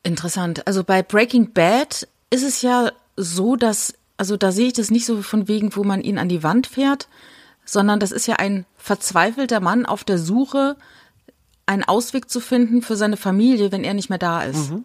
Interessant. 0.08 0.66
Also 0.66 0.84
bei 0.84 1.02
Breaking 1.02 1.52
Bad 1.52 2.08
ist 2.30 2.42
es 2.42 2.62
ja 2.62 2.90
so, 3.16 3.56
dass, 3.56 3.92
also 4.16 4.38
da 4.38 4.52
sehe 4.52 4.68
ich 4.68 4.72
das 4.72 4.90
nicht 4.90 5.04
so 5.04 5.20
von 5.20 5.48
wegen, 5.48 5.76
wo 5.76 5.84
man 5.84 6.00
ihn 6.00 6.16
an 6.18 6.30
die 6.30 6.42
Wand 6.42 6.66
fährt, 6.66 7.08
sondern 7.66 8.00
das 8.00 8.10
ist 8.10 8.26
ja 8.26 8.36
ein 8.36 8.64
verzweifelter 8.78 9.60
Mann 9.60 9.84
auf 9.84 10.04
der 10.04 10.16
Suche, 10.16 10.76
einen 11.66 11.84
Ausweg 11.84 12.30
zu 12.30 12.40
finden 12.40 12.80
für 12.80 12.96
seine 12.96 13.18
Familie, 13.18 13.70
wenn 13.70 13.84
er 13.84 13.92
nicht 13.92 14.08
mehr 14.08 14.18
da 14.18 14.42
ist. 14.42 14.70
Mhm. 14.70 14.84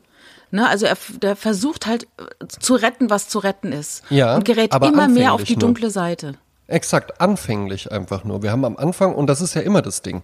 Ne, 0.51 0.67
also 0.67 0.86
er 0.86 0.97
der 1.21 1.38
versucht 1.38 1.88
halt 1.88 2.03
äh, 2.17 2.47
zu 2.47 2.75
retten, 2.75 3.09
was 3.09 3.29
zu 3.29 3.39
retten 3.39 3.71
ist. 3.71 4.03
Ja, 4.09 4.36
und 4.36 4.43
gerät 4.43 4.75
immer 4.75 5.07
mehr 5.07 5.33
auf 5.33 5.43
die 5.43 5.53
nur. 5.53 5.62
dunkle 5.62 5.89
Seite. 5.89 6.36
Exakt, 6.67 7.21
anfänglich 7.21 7.91
einfach 7.93 8.25
nur. 8.25 8.43
Wir 8.43 8.51
haben 8.51 8.65
am 8.65 8.75
Anfang, 8.75 9.15
und 9.15 9.27
das 9.27 9.39
ist 9.39 9.53
ja 9.53 9.62
immer 9.62 9.81
das 9.81 10.01
Ding. 10.01 10.21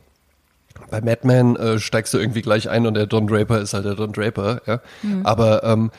Bei 0.89 1.01
Madman 1.01 1.55
äh, 1.55 1.79
steigst 1.79 2.13
du 2.13 2.17
irgendwie 2.17 2.41
gleich 2.41 2.69
ein 2.69 2.87
und 2.87 2.95
der 2.95 3.05
Don 3.05 3.27
Draper 3.27 3.59
ist 3.59 3.73
halt 3.73 3.85
der 3.85 3.95
Don 3.95 4.11
Draper, 4.11 4.61
ja. 4.65 4.81
Aber 5.23 5.63
ähm, 5.63 5.91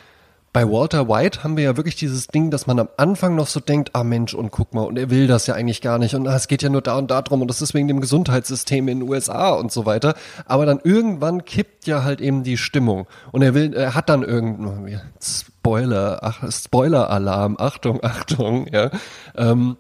bei 0.53 0.69
Walter 0.69 1.09
White 1.09 1.45
haben 1.45 1.57
wir 1.57 1.63
ja 1.63 1.77
wirklich 1.77 1.95
dieses 1.95 2.27
Ding, 2.27 2.51
dass 2.51 2.67
man 2.67 2.81
am 2.81 2.89
Anfang 2.97 3.37
noch 3.37 3.47
so 3.47 3.61
denkt, 3.61 3.91
ah 3.93 4.03
Mensch, 4.03 4.35
und 4.35 4.51
guck 4.51 4.75
mal, 4.75 4.83
und 4.83 4.99
er 4.99 5.09
will 5.09 5.29
das 5.29 5.47
ja 5.47 5.55
eigentlich 5.55 5.81
gar 5.81 5.99
nicht 5.99 6.15
und 6.17 6.27
ah, 6.27 6.35
es 6.35 6.49
geht 6.49 6.63
ja 6.63 6.69
nur 6.69 6.83
da 6.83 6.99
und 6.99 7.11
da 7.11 7.23
drum 7.23 7.41
und 7.41 7.49
das 7.49 7.63
ist 7.63 7.73
wegen 7.73 7.87
dem 7.87 8.01
Gesundheitssystem 8.01 8.89
in 8.89 9.01
den 9.01 9.09
USA 9.09 9.51
und 9.51 9.71
so 9.71 9.87
weiter. 9.87 10.15
Aber 10.47 10.67
dann 10.67 10.81
irgendwann 10.83 11.45
kippt 11.45 11.87
ja 11.87 12.03
halt 12.03 12.21
eben 12.21 12.43
die 12.43 12.57
Stimmung 12.57 13.07
und 13.31 13.43
er 13.43 13.55
will, 13.55 13.75
er 13.75 13.95
hat 13.95 14.09
dann 14.09 14.25
irgendwann, 14.25 15.01
Spoiler, 15.21 16.19
ach, 16.23 16.51
Spoiler-Alarm, 16.51 17.57
Achtung, 17.59 18.03
Achtung, 18.03 18.67
ja. 18.73 18.91
Ähm, 19.37 19.77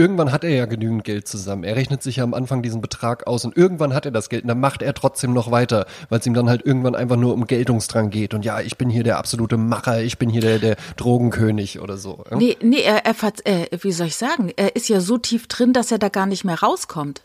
Irgendwann 0.00 0.32
hat 0.32 0.44
er 0.44 0.50
ja 0.50 0.64
genügend 0.64 1.04
Geld 1.04 1.28
zusammen. 1.28 1.62
Er 1.62 1.76
rechnet 1.76 2.02
sich 2.02 2.16
ja 2.16 2.24
am 2.24 2.32
Anfang 2.32 2.62
diesen 2.62 2.80
Betrag 2.80 3.26
aus 3.26 3.44
und 3.44 3.54
irgendwann 3.54 3.92
hat 3.92 4.06
er 4.06 4.10
das 4.12 4.30
Geld 4.30 4.44
und 4.44 4.48
dann 4.48 4.58
macht 4.58 4.80
er 4.80 4.94
trotzdem 4.94 5.34
noch 5.34 5.50
weiter, 5.50 5.84
weil 6.08 6.20
es 6.20 6.26
ihm 6.26 6.32
dann 6.32 6.48
halt 6.48 6.64
irgendwann 6.64 6.94
einfach 6.94 7.16
nur 7.16 7.34
um 7.34 7.46
Geltungsdrang 7.46 8.08
geht 8.08 8.32
und 8.32 8.42
ja, 8.42 8.60
ich 8.60 8.78
bin 8.78 8.88
hier 8.88 9.04
der 9.04 9.18
absolute 9.18 9.58
Macher, 9.58 10.00
ich 10.00 10.16
bin 10.16 10.30
hier 10.30 10.40
der, 10.40 10.58
der 10.58 10.76
Drogenkönig 10.96 11.80
oder 11.80 11.98
so. 11.98 12.24
Ja? 12.30 12.38
Nee, 12.38 12.56
nee, 12.62 12.80
er, 12.80 13.04
er, 13.04 13.12
ver- 13.12 13.32
äh, 13.44 13.66
wie 13.82 13.92
soll 13.92 14.06
ich 14.06 14.16
sagen, 14.16 14.50
er 14.56 14.74
ist 14.74 14.88
ja 14.88 15.00
so 15.00 15.18
tief 15.18 15.46
drin, 15.48 15.74
dass 15.74 15.92
er 15.92 15.98
da 15.98 16.08
gar 16.08 16.24
nicht 16.24 16.44
mehr 16.44 16.58
rauskommt. 16.60 17.20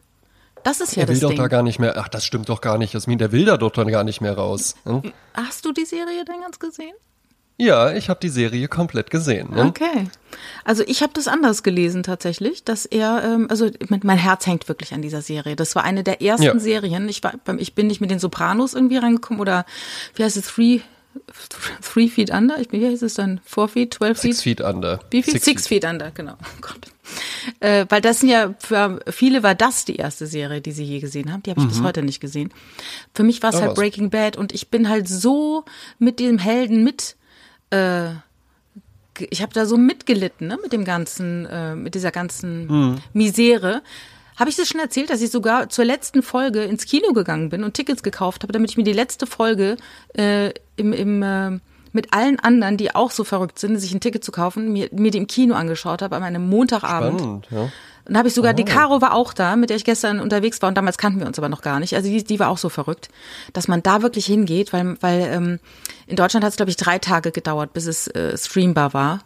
Das 0.66 0.82
ist 0.82 0.98
ja 0.98 1.04
er 1.04 1.08
will 1.08 1.16
das 1.16 1.22
doch 1.22 1.30
Ding. 1.30 1.38
da 1.38 1.48
gar 1.48 1.64
nicht 1.64 1.80
mehr, 1.80 1.96
ach, 1.98 2.10
das 2.10 2.26
stimmt 2.26 2.50
doch 2.50 2.60
gar 2.60 2.78
nicht, 2.78 2.94
Jasmin, 2.94 3.20
der 3.20 3.32
will 3.32 3.46
da 3.46 3.56
doch 3.56 3.72
dann 3.72 3.88
gar 3.88 4.04
nicht 4.04 4.20
mehr 4.20 4.34
raus. 4.36 4.76
Hm? 4.84 5.14
Hast 5.34 5.64
du 5.64 5.72
die 5.72 5.86
Serie 5.86 6.26
denn 6.26 6.42
ganz 6.42 6.60
gesehen? 6.60 6.94
Ja, 7.58 7.94
ich 7.94 8.10
habe 8.10 8.20
die 8.20 8.30
Serie 8.30 8.68
komplett 8.68 9.10
gesehen. 9.10 9.52
Ne? 9.52 9.64
Okay. 9.64 10.10
Also 10.66 10.84
ich 10.88 11.02
habe 11.02 11.14
das 11.14 11.28
anders 11.30 11.64
gelesen 11.64 12.04
tatsächlich, 12.04 12.64
dass 12.66 12.86
er, 12.86 13.24
ähm, 13.24 13.48
also 13.50 13.70
mein 13.90 14.18
Herz 14.18 14.46
hängt 14.46 14.68
wirklich 14.68 14.94
an 14.94 15.02
dieser 15.02 15.22
Serie. 15.22 15.56
Das 15.56 15.74
war 15.76 15.84
eine 15.86 16.04
der 16.04 16.22
ersten 16.22 16.44
Ja. 16.46 16.60
Serien. 16.60 17.08
Ich 17.08 17.24
war, 17.24 17.34
ich 17.58 17.74
bin 17.74 17.88
nicht 17.88 18.02
mit 18.02 18.12
den 18.12 18.20
Sopranos 18.20 18.74
irgendwie 18.74 18.98
reingekommen 18.98 19.40
oder 19.40 19.66
wie 20.16 20.24
heißt 20.24 20.36
es, 20.36 20.48
Three, 20.48 20.82
Three 21.82 22.10
Feet 22.10 22.30
Under? 22.30 22.60
Ich 22.60 22.68
bin, 22.68 22.82
wie 22.82 22.88
heißt 22.88 23.04
es 23.04 23.14
dann? 23.14 23.40
Four 23.46 23.70
Feet, 23.70 23.92
Twelve 23.92 24.16
Feet? 24.16 24.34
Six 24.34 24.44
Feet 24.44 24.60
Under. 24.62 25.00
Wie 25.12 25.24
viel? 25.24 25.40
Six, 25.40 25.66
Feet. 25.68 25.86
Under, 25.86 26.12
genau. 26.12 26.34
Oh 26.34 26.60
Gott. 26.62 26.88
Äh, 27.62 27.86
weil 27.88 28.02
das 28.02 28.20
sind 28.20 28.30
ja, 28.30 28.54
für 28.60 29.00
viele 29.10 29.44
war 29.44 29.56
das 29.56 29.86
die 29.86 29.96
erste 29.96 30.28
Serie, 30.28 30.60
die 30.60 30.74
sie 30.74 30.84
je 30.84 31.00
gesehen 31.00 31.32
haben. 31.32 31.42
Die 31.44 31.52
habe 31.52 31.62
ich 31.62 31.68
bis 31.68 31.82
heute 31.82 32.02
nicht 32.04 32.20
gesehen. 32.20 32.52
Für 33.14 33.24
mich 33.24 33.42
war 33.44 33.52
es 33.52 33.56
Ah, 33.58 33.60
halt 33.62 33.72
was. 33.72 33.76
Breaking 33.78 34.10
Bad 34.10 34.36
und 34.36 34.54
ich 34.54 34.70
bin 34.70 34.90
halt 34.90 35.08
so 35.08 35.64
mit 36.00 36.20
dem 36.20 36.38
Helden 36.38 36.84
mit, 36.84 37.16
äh, 37.76 39.24
ich 39.30 39.42
habe 39.42 39.54
da 39.54 39.66
so 39.66 39.78
mitgelitten, 39.78 40.48
ne, 40.48 40.58
mit 40.62 40.74
dem 40.74 40.84
ganzen, 40.84 41.46
äh, 41.46 41.76
mit 41.76 41.96
dieser 41.96 42.12
ganzen 42.12 43.00
Misere. 43.14 43.82
Habe 44.38 44.50
ich 44.50 44.58
das 44.58 44.68
schon 44.68 44.82
erzählt, 44.82 45.10
dass 45.10 45.22
ich 45.22 45.32
sogar 45.32 45.70
zur 45.70 45.86
letzten 45.86 46.22
Folge 46.22 46.64
ins 46.64 46.86
Kino 46.86 47.14
gegangen 47.14 47.50
bin 47.50 47.64
und 47.64 47.74
Tickets 47.74 48.04
gekauft 48.04 48.44
habe, 48.44 48.52
damit 48.52 48.72
ich 48.72 48.78
mir 48.78 48.84
die 48.84 48.92
letzte 48.92 49.26
Folge 49.26 49.78
äh, 50.18 50.52
im, 50.76 50.92
im 50.92 51.24
äh, 51.24 51.60
mit 51.96 52.14
allen 52.14 52.40
anderen, 52.40 52.76
die 52.76 52.94
auch 52.94 53.10
so 53.10 53.24
verrückt 53.24 53.58
sind, 53.58 53.80
sich 53.80 53.94
ein 53.94 54.02
Ticket 54.02 54.24
zu 54.24 54.34
kaufen, 54.34 54.74
mir, 54.74 54.90
mir 54.92 55.12
die 55.12 55.18
im 55.18 55.28
Kino 55.28 55.56
angeschaut 55.56 56.02
habe 56.02 56.18
an 56.18 56.24
einem 56.24 56.48
Montagabend. 56.48 57.22
Spannend, 57.22 57.48
ja. 57.50 57.72
Und 58.08 58.18
habe 58.18 58.28
ich 58.28 58.34
sogar, 58.36 58.54
die 58.54 58.66
Caro 58.66 59.02
war 59.02 59.14
auch 59.14 59.34
da, 59.34 59.56
mit 59.56 59.70
der 59.70 59.78
ich 59.78 59.84
gestern 59.84 60.20
unterwegs 60.20 60.62
war 60.62 60.70
und 60.70 60.76
damals 60.76 60.98
kannten 60.98 61.20
wir 61.20 61.28
uns 61.28 61.40
aber 61.40 61.50
noch 61.50 61.62
gar 61.62 61.80
nicht. 61.80 61.96
Also 61.96 62.08
die, 62.08 62.24
die 62.24 62.40
war 62.40 62.50
auch 62.50 62.60
so 62.60 62.70
verrückt, 62.70 63.10
dass 63.54 63.68
man 63.68 63.82
da 63.82 64.04
wirklich 64.04 64.28
hingeht, 64.28 64.74
weil, 64.74 64.96
weil 65.02 65.22
ähm, 65.22 65.60
in 66.06 66.16
Deutschland 66.16 66.44
hat 66.44 66.52
es, 66.52 66.58
glaube 66.58 66.70
ich, 66.70 66.78
drei 66.78 67.00
Tage 67.00 67.32
gedauert, 67.32 67.74
bis 67.74 67.88
es 67.88 68.08
äh, 68.08 68.38
streambar 68.38 68.94
war. 68.94 69.20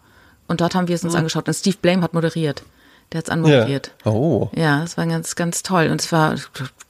Und 0.47 0.61
dort 0.61 0.75
haben 0.75 0.87
wir 0.87 0.95
es 0.95 1.03
uns 1.03 1.13
angeschaut 1.13 1.47
und 1.47 1.53
Steve 1.53 1.77
Blame 1.81 2.01
hat 2.01 2.13
moderiert. 2.13 2.63
Der 3.11 3.19
hat 3.19 3.25
es 3.25 3.29
anmoderiert. 3.31 3.91
Ja. 4.05 4.11
Oh. 4.11 4.49
Ja, 4.55 4.83
es 4.83 4.97
war 4.97 5.05
ganz, 5.07 5.35
ganz 5.35 5.61
toll. 5.63 5.89
Und 5.91 6.01
es 6.01 6.11
war, 6.11 6.35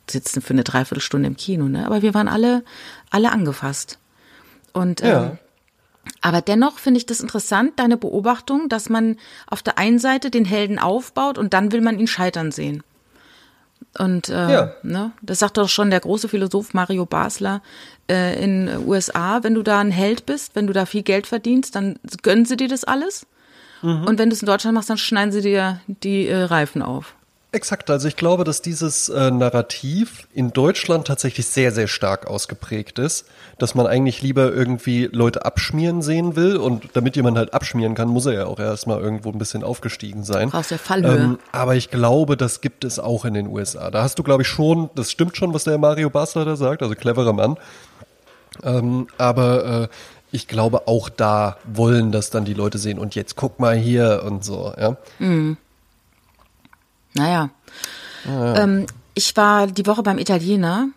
sitzen 0.09 0.41
für 0.41 0.53
eine 0.53 0.63
Dreiviertelstunde 0.63 1.27
im 1.27 1.37
Kino, 1.37 1.65
ne? 1.67 1.85
Aber 1.85 2.01
wir 2.01 2.13
waren 2.13 2.27
alle, 2.27 2.63
alle 3.09 3.31
angefasst. 3.31 3.97
Und 4.73 5.01
Ja. 5.01 5.37
Aber 6.21 6.41
dennoch 6.41 6.79
finde 6.79 6.97
ich 6.97 7.05
das 7.05 7.21
interessant, 7.21 7.73
deine 7.77 7.97
Beobachtung, 7.97 8.69
dass 8.69 8.89
man 8.89 9.17
auf 9.47 9.61
der 9.63 9.77
einen 9.77 9.99
Seite 9.99 10.29
den 10.29 10.45
Helden 10.45 10.79
aufbaut 10.79 11.37
und 11.37 11.53
dann 11.53 11.71
will 11.71 11.81
man 11.81 11.99
ihn 11.99 12.07
scheitern 12.07 12.51
sehen. 12.51 12.83
Und 13.97 14.29
äh, 14.29 14.51
Ja. 14.51 14.71
ne, 14.83 15.11
das 15.21 15.39
sagt 15.39 15.57
doch 15.57 15.69
schon 15.69 15.89
der 15.89 15.99
große 16.01 16.29
Philosoph 16.29 16.73
Mario 16.73 17.05
Basler 17.05 17.61
äh, 18.09 18.41
in 18.43 18.69
USA, 18.85 19.43
wenn 19.43 19.55
du 19.55 19.63
da 19.63 19.79
ein 19.79 19.91
Held 19.91 20.25
bist, 20.25 20.55
wenn 20.55 20.67
du 20.67 20.73
da 20.73 20.85
viel 20.85 21.01
Geld 21.03 21.25
verdienst, 21.25 21.75
dann 21.75 21.97
gönnen 22.21 22.45
sie 22.45 22.57
dir 22.57 22.67
das 22.67 22.83
alles. 22.83 23.25
Mhm. 23.81 24.03
Und 24.05 24.19
wenn 24.19 24.29
du 24.29 24.35
es 24.35 24.41
in 24.41 24.45
Deutschland 24.47 24.75
machst, 24.75 24.89
dann 24.89 24.97
schneiden 24.97 25.31
sie 25.31 25.41
dir 25.41 25.79
die 25.87 26.27
äh, 26.27 26.43
Reifen 26.43 26.81
auf. 26.81 27.15
Exakt, 27.51 27.89
also 27.89 28.07
ich 28.07 28.15
glaube, 28.15 28.43
dass 28.43 28.61
dieses 28.61 29.09
äh, 29.09 29.31
Narrativ 29.31 30.27
in 30.35 30.53
Deutschland 30.53 31.07
tatsächlich 31.07 31.47
sehr, 31.47 31.71
sehr 31.71 31.87
stark 31.87 32.27
ausgeprägt 32.27 32.99
ist, 32.99 33.25
dass 33.57 33.73
man 33.73 33.87
eigentlich 33.87 34.21
lieber 34.21 34.53
irgendwie 34.53 35.09
Leute 35.11 35.45
abschmieren 35.45 36.03
sehen 36.03 36.35
will 36.35 36.57
und 36.57 36.89
damit 36.93 37.15
jemand 37.15 37.39
halt 37.39 37.55
abschmieren 37.55 37.95
kann, 37.95 38.07
muss 38.07 38.27
er 38.27 38.33
ja 38.33 38.45
auch 38.45 38.59
erstmal 38.59 38.99
irgendwo 38.99 39.31
ein 39.31 39.39
bisschen 39.39 39.63
aufgestiegen 39.63 40.23
sein. 40.23 40.51
Brauchst 40.51 40.69
ja 40.69 40.77
Fallhöhe. 40.77 41.17
Ähm, 41.17 41.39
aber 41.51 41.75
ich 41.75 41.89
glaube, 41.89 42.37
das 42.37 42.61
gibt 42.61 42.83
es 42.83 42.99
auch 42.99 43.25
in 43.25 43.33
den 43.33 43.47
USA. 43.47 43.89
Da 43.89 44.03
hast 44.03 44.19
du, 44.19 44.23
glaube 44.23 44.43
ich, 44.43 44.47
schon, 44.47 44.91
das 44.93 45.09
stimmt 45.09 45.35
schon, 45.35 45.51
was 45.51 45.63
der 45.63 45.79
Mario 45.79 46.11
Basler 46.11 46.45
da 46.45 46.55
sagt, 46.55 46.83
also 46.83 46.93
cleverer 46.93 47.33
Mann. 47.33 47.57
Ähm, 48.61 49.07
aber 49.17 49.83
äh, 49.83 49.87
ich 50.31 50.47
glaube, 50.47 50.87
auch 50.87 51.09
da 51.09 51.57
wollen 51.65 52.11
das 52.11 52.29
dann 52.29 52.45
die 52.45 52.53
Leute 52.53 52.77
sehen 52.77 52.99
und 52.99 53.15
jetzt 53.15 53.35
guck 53.35 53.59
mal 53.59 53.75
hier 53.75 54.21
und 54.23 54.45
so, 54.45 54.71
ja. 54.79 54.97
Naja. 57.13 57.49
Ähm, 58.27 58.85
ich 59.13 59.35
war 59.35 59.67
die 59.67 59.85
Woche 59.85 60.03
beim 60.03 60.17
Italiener 60.17 60.89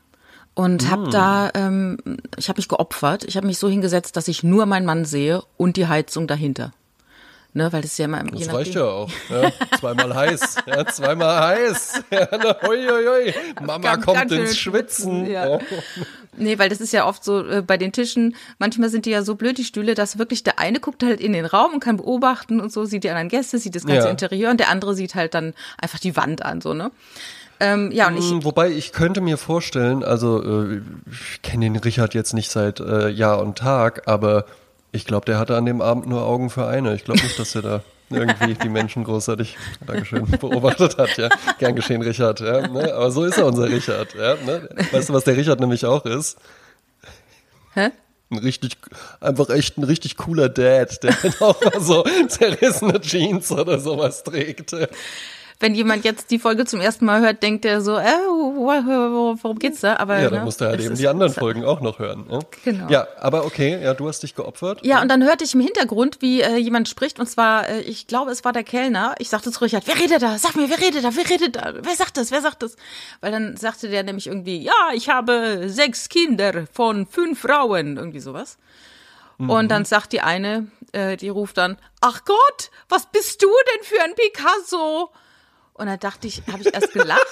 und 0.54 0.90
habe 0.90 1.08
da, 1.10 1.50
ähm, 1.54 1.98
ich 2.36 2.48
habe 2.48 2.58
mich 2.58 2.68
geopfert. 2.68 3.24
Ich 3.24 3.36
habe 3.36 3.46
mich 3.46 3.58
so 3.58 3.68
hingesetzt, 3.68 4.16
dass 4.16 4.28
ich 4.28 4.42
nur 4.42 4.66
meinen 4.66 4.86
Mann 4.86 5.04
sehe 5.04 5.42
und 5.56 5.76
die 5.76 5.86
Heizung 5.86 6.26
dahinter. 6.26 6.72
Ne, 7.54 7.70
weil 7.70 7.82
das 7.82 7.92
ist 7.92 7.98
ja 7.98 8.06
immer 8.06 8.24
je 8.32 8.46
Das 8.46 8.54
reicht 8.54 8.74
ja 8.74 8.84
auch. 8.84 9.10
Ja, 9.28 9.52
zweimal 9.78 10.14
heiß. 10.14 10.56
Ja, 10.66 10.86
zweimal 10.86 11.38
heiß. 11.48 12.02
Ja, 12.10 12.28
na, 12.32 12.56
hoi, 12.62 12.78
hoi, 12.88 13.04
hoi. 13.06 13.34
Mama 13.60 13.78
Ganz, 13.78 14.04
kommt 14.04 14.18
ganz 14.18 14.32
ins 14.32 14.56
Schwitzen. 14.58 15.26
Ja. 15.30 15.48
Ja. 15.48 15.58
Nee, 16.38 16.58
weil 16.58 16.70
das 16.70 16.80
ist 16.80 16.94
ja 16.94 17.06
oft 17.06 17.22
so 17.22 17.46
äh, 17.46 17.60
bei 17.60 17.76
den 17.76 17.92
Tischen, 17.92 18.36
manchmal 18.58 18.88
sind 18.88 19.04
die 19.04 19.10
ja 19.10 19.22
so 19.22 19.34
blöd, 19.34 19.58
die 19.58 19.64
Stühle, 19.64 19.94
dass 19.94 20.18
wirklich 20.18 20.42
der 20.42 20.58
eine 20.58 20.80
guckt 20.80 21.02
halt 21.02 21.20
in 21.20 21.34
den 21.34 21.44
Raum 21.44 21.74
und 21.74 21.80
kann 21.80 21.98
beobachten 21.98 22.58
und 22.58 22.72
so, 22.72 22.86
sieht 22.86 23.04
die 23.04 23.10
anderen 23.10 23.28
Gäste, 23.28 23.58
sieht 23.58 23.74
das 23.74 23.84
ganze 23.84 24.06
Ja. 24.06 24.10
Interieur 24.10 24.50
und 24.50 24.58
der 24.58 24.70
andere 24.70 24.94
sieht 24.94 25.14
halt 25.14 25.34
dann 25.34 25.52
einfach 25.78 25.98
die 25.98 26.16
Wand 26.16 26.42
an, 26.42 26.62
so, 26.62 26.72
ne? 26.72 26.90
Ähm, 27.60 27.92
ja, 27.92 28.08
und 28.08 28.16
ich, 28.16 28.30
Hm, 28.30 28.44
Wobei 28.44 28.70
ich 28.70 28.92
könnte 28.92 29.20
mir 29.20 29.36
vorstellen, 29.36 30.02
also 30.02 30.42
äh, 30.42 30.80
ich 31.10 31.42
kenne 31.42 31.66
den 31.66 31.76
Richard 31.76 32.14
jetzt 32.14 32.32
nicht 32.32 32.50
seit 32.50 32.80
äh, 32.80 33.08
Jahr 33.10 33.40
und 33.40 33.58
Tag, 33.58 34.08
aber 34.08 34.46
ich 34.92 35.06
glaube, 35.06 35.26
der 35.26 35.38
hatte 35.38 35.56
an 35.56 35.66
dem 35.66 35.80
Abend 35.80 36.06
nur 36.06 36.22
Augen 36.22 36.50
für 36.50 36.66
eine. 36.66 36.94
Ich 36.94 37.04
glaube 37.04 37.22
nicht, 37.22 37.38
dass 37.38 37.54
er 37.54 37.62
da 37.62 37.82
irgendwie 38.10 38.54
die 38.54 38.68
Menschen 38.68 39.04
großartig, 39.04 39.56
Dankeschön, 39.86 40.26
beobachtet 40.40 40.98
hat. 40.98 41.16
Ja, 41.16 41.28
gern 41.58 41.74
geschehen, 41.74 42.02
Richard. 42.02 42.40
Ja, 42.40 42.66
ne? 42.68 42.92
Aber 42.94 43.10
so 43.10 43.24
ist 43.24 43.38
er 43.38 43.46
unser 43.46 43.68
Richard. 43.68 44.14
Ja, 44.14 44.34
ne? 44.34 44.68
Weißt 44.90 45.08
du, 45.08 45.14
was 45.14 45.24
der 45.24 45.36
Richard 45.36 45.60
nämlich 45.60 45.84
auch 45.86 46.04
ist? 46.04 46.38
hä? 47.74 47.90
Ein 48.30 48.38
richtig, 48.38 48.78
einfach 49.20 49.50
echt 49.50 49.76
ein 49.76 49.84
richtig 49.84 50.16
cooler 50.16 50.48
Dad, 50.48 51.02
der 51.02 51.14
dann 51.22 51.34
auch 51.40 51.60
mal 51.62 51.80
so 51.80 52.04
zerrissene 52.28 53.00
Jeans 53.00 53.52
oder 53.52 53.78
sowas 53.78 54.24
trägt. 54.24 54.74
Wenn 55.62 55.74
jemand 55.76 56.04
jetzt 56.04 56.32
die 56.32 56.40
Folge 56.40 56.64
zum 56.64 56.80
ersten 56.80 57.04
Mal 57.04 57.20
hört, 57.20 57.42
denkt 57.42 57.64
er 57.64 57.80
so, 57.80 57.96
äh, 57.96 58.02
worum 58.02 59.58
geht's 59.60 59.80
da? 59.80 59.96
Aber 59.96 60.18
ja, 60.18 60.28
dann 60.28 60.40
ne, 60.40 60.44
musst 60.44 60.60
du 60.60 60.64
halt 60.64 60.80
eben 60.80 60.96
die 60.96 61.06
anderen 61.06 61.32
Folgen 61.32 61.64
auch 61.64 61.80
noch 61.80 62.00
hören. 62.00 62.26
Ja? 62.28 62.40
Genau. 62.64 62.88
Ja, 62.90 63.06
aber 63.20 63.46
okay, 63.46 63.80
ja, 63.80 63.94
du 63.94 64.08
hast 64.08 64.24
dich 64.24 64.34
geopfert. 64.34 64.84
Ja, 64.84 65.00
und 65.00 65.08
dann 65.08 65.22
hörte 65.22 65.44
ich 65.44 65.54
im 65.54 65.60
Hintergrund, 65.60 66.20
wie 66.20 66.42
äh, 66.42 66.56
jemand 66.56 66.88
spricht, 66.88 67.20
und 67.20 67.28
zwar, 67.28 67.68
äh, 67.68 67.80
ich 67.82 68.08
glaube, 68.08 68.32
es 68.32 68.44
war 68.44 68.52
der 68.52 68.64
Kellner. 68.64 69.14
Ich 69.18 69.28
sagte 69.28 69.52
zu 69.52 69.60
Richard, 69.60 69.86
wer 69.86 69.98
redet 69.98 70.20
da? 70.20 70.36
Sag 70.36 70.56
mir, 70.56 70.68
wer 70.68 70.80
redet 70.80 71.04
da? 71.04 71.14
Wer 71.14 71.30
redet 71.30 71.56
da? 71.56 71.74
Wer 71.80 71.94
sagt 71.94 72.16
das? 72.16 72.32
Wer 72.32 72.42
sagt 72.42 72.64
das? 72.64 72.76
Weil 73.20 73.30
dann 73.30 73.56
sagte 73.56 73.88
der 73.88 74.02
nämlich 74.02 74.26
irgendwie, 74.26 74.60
ja, 74.60 74.90
ich 74.94 75.08
habe 75.08 75.68
sechs 75.68 76.08
Kinder 76.08 76.66
von 76.72 77.06
fünf 77.06 77.40
Frauen, 77.40 77.96
irgendwie 77.96 78.20
sowas. 78.20 78.58
Und 79.38 79.70
dann 79.70 79.84
sagt 79.84 80.12
die 80.12 80.20
eine, 80.20 80.68
äh, 80.92 81.16
die 81.16 81.28
ruft 81.28 81.58
dann, 81.58 81.76
ach 82.00 82.24
Gott, 82.24 82.70
was 82.88 83.06
bist 83.06 83.42
du 83.42 83.48
denn 83.48 83.82
für 83.82 84.00
ein 84.02 84.14
Picasso? 84.14 85.10
Und 85.74 85.86
dann 85.86 85.98
dachte 85.98 86.26
ich, 86.26 86.42
habe 86.50 86.62
ich 86.62 86.72
erst 86.72 86.92
gelacht. 86.92 87.26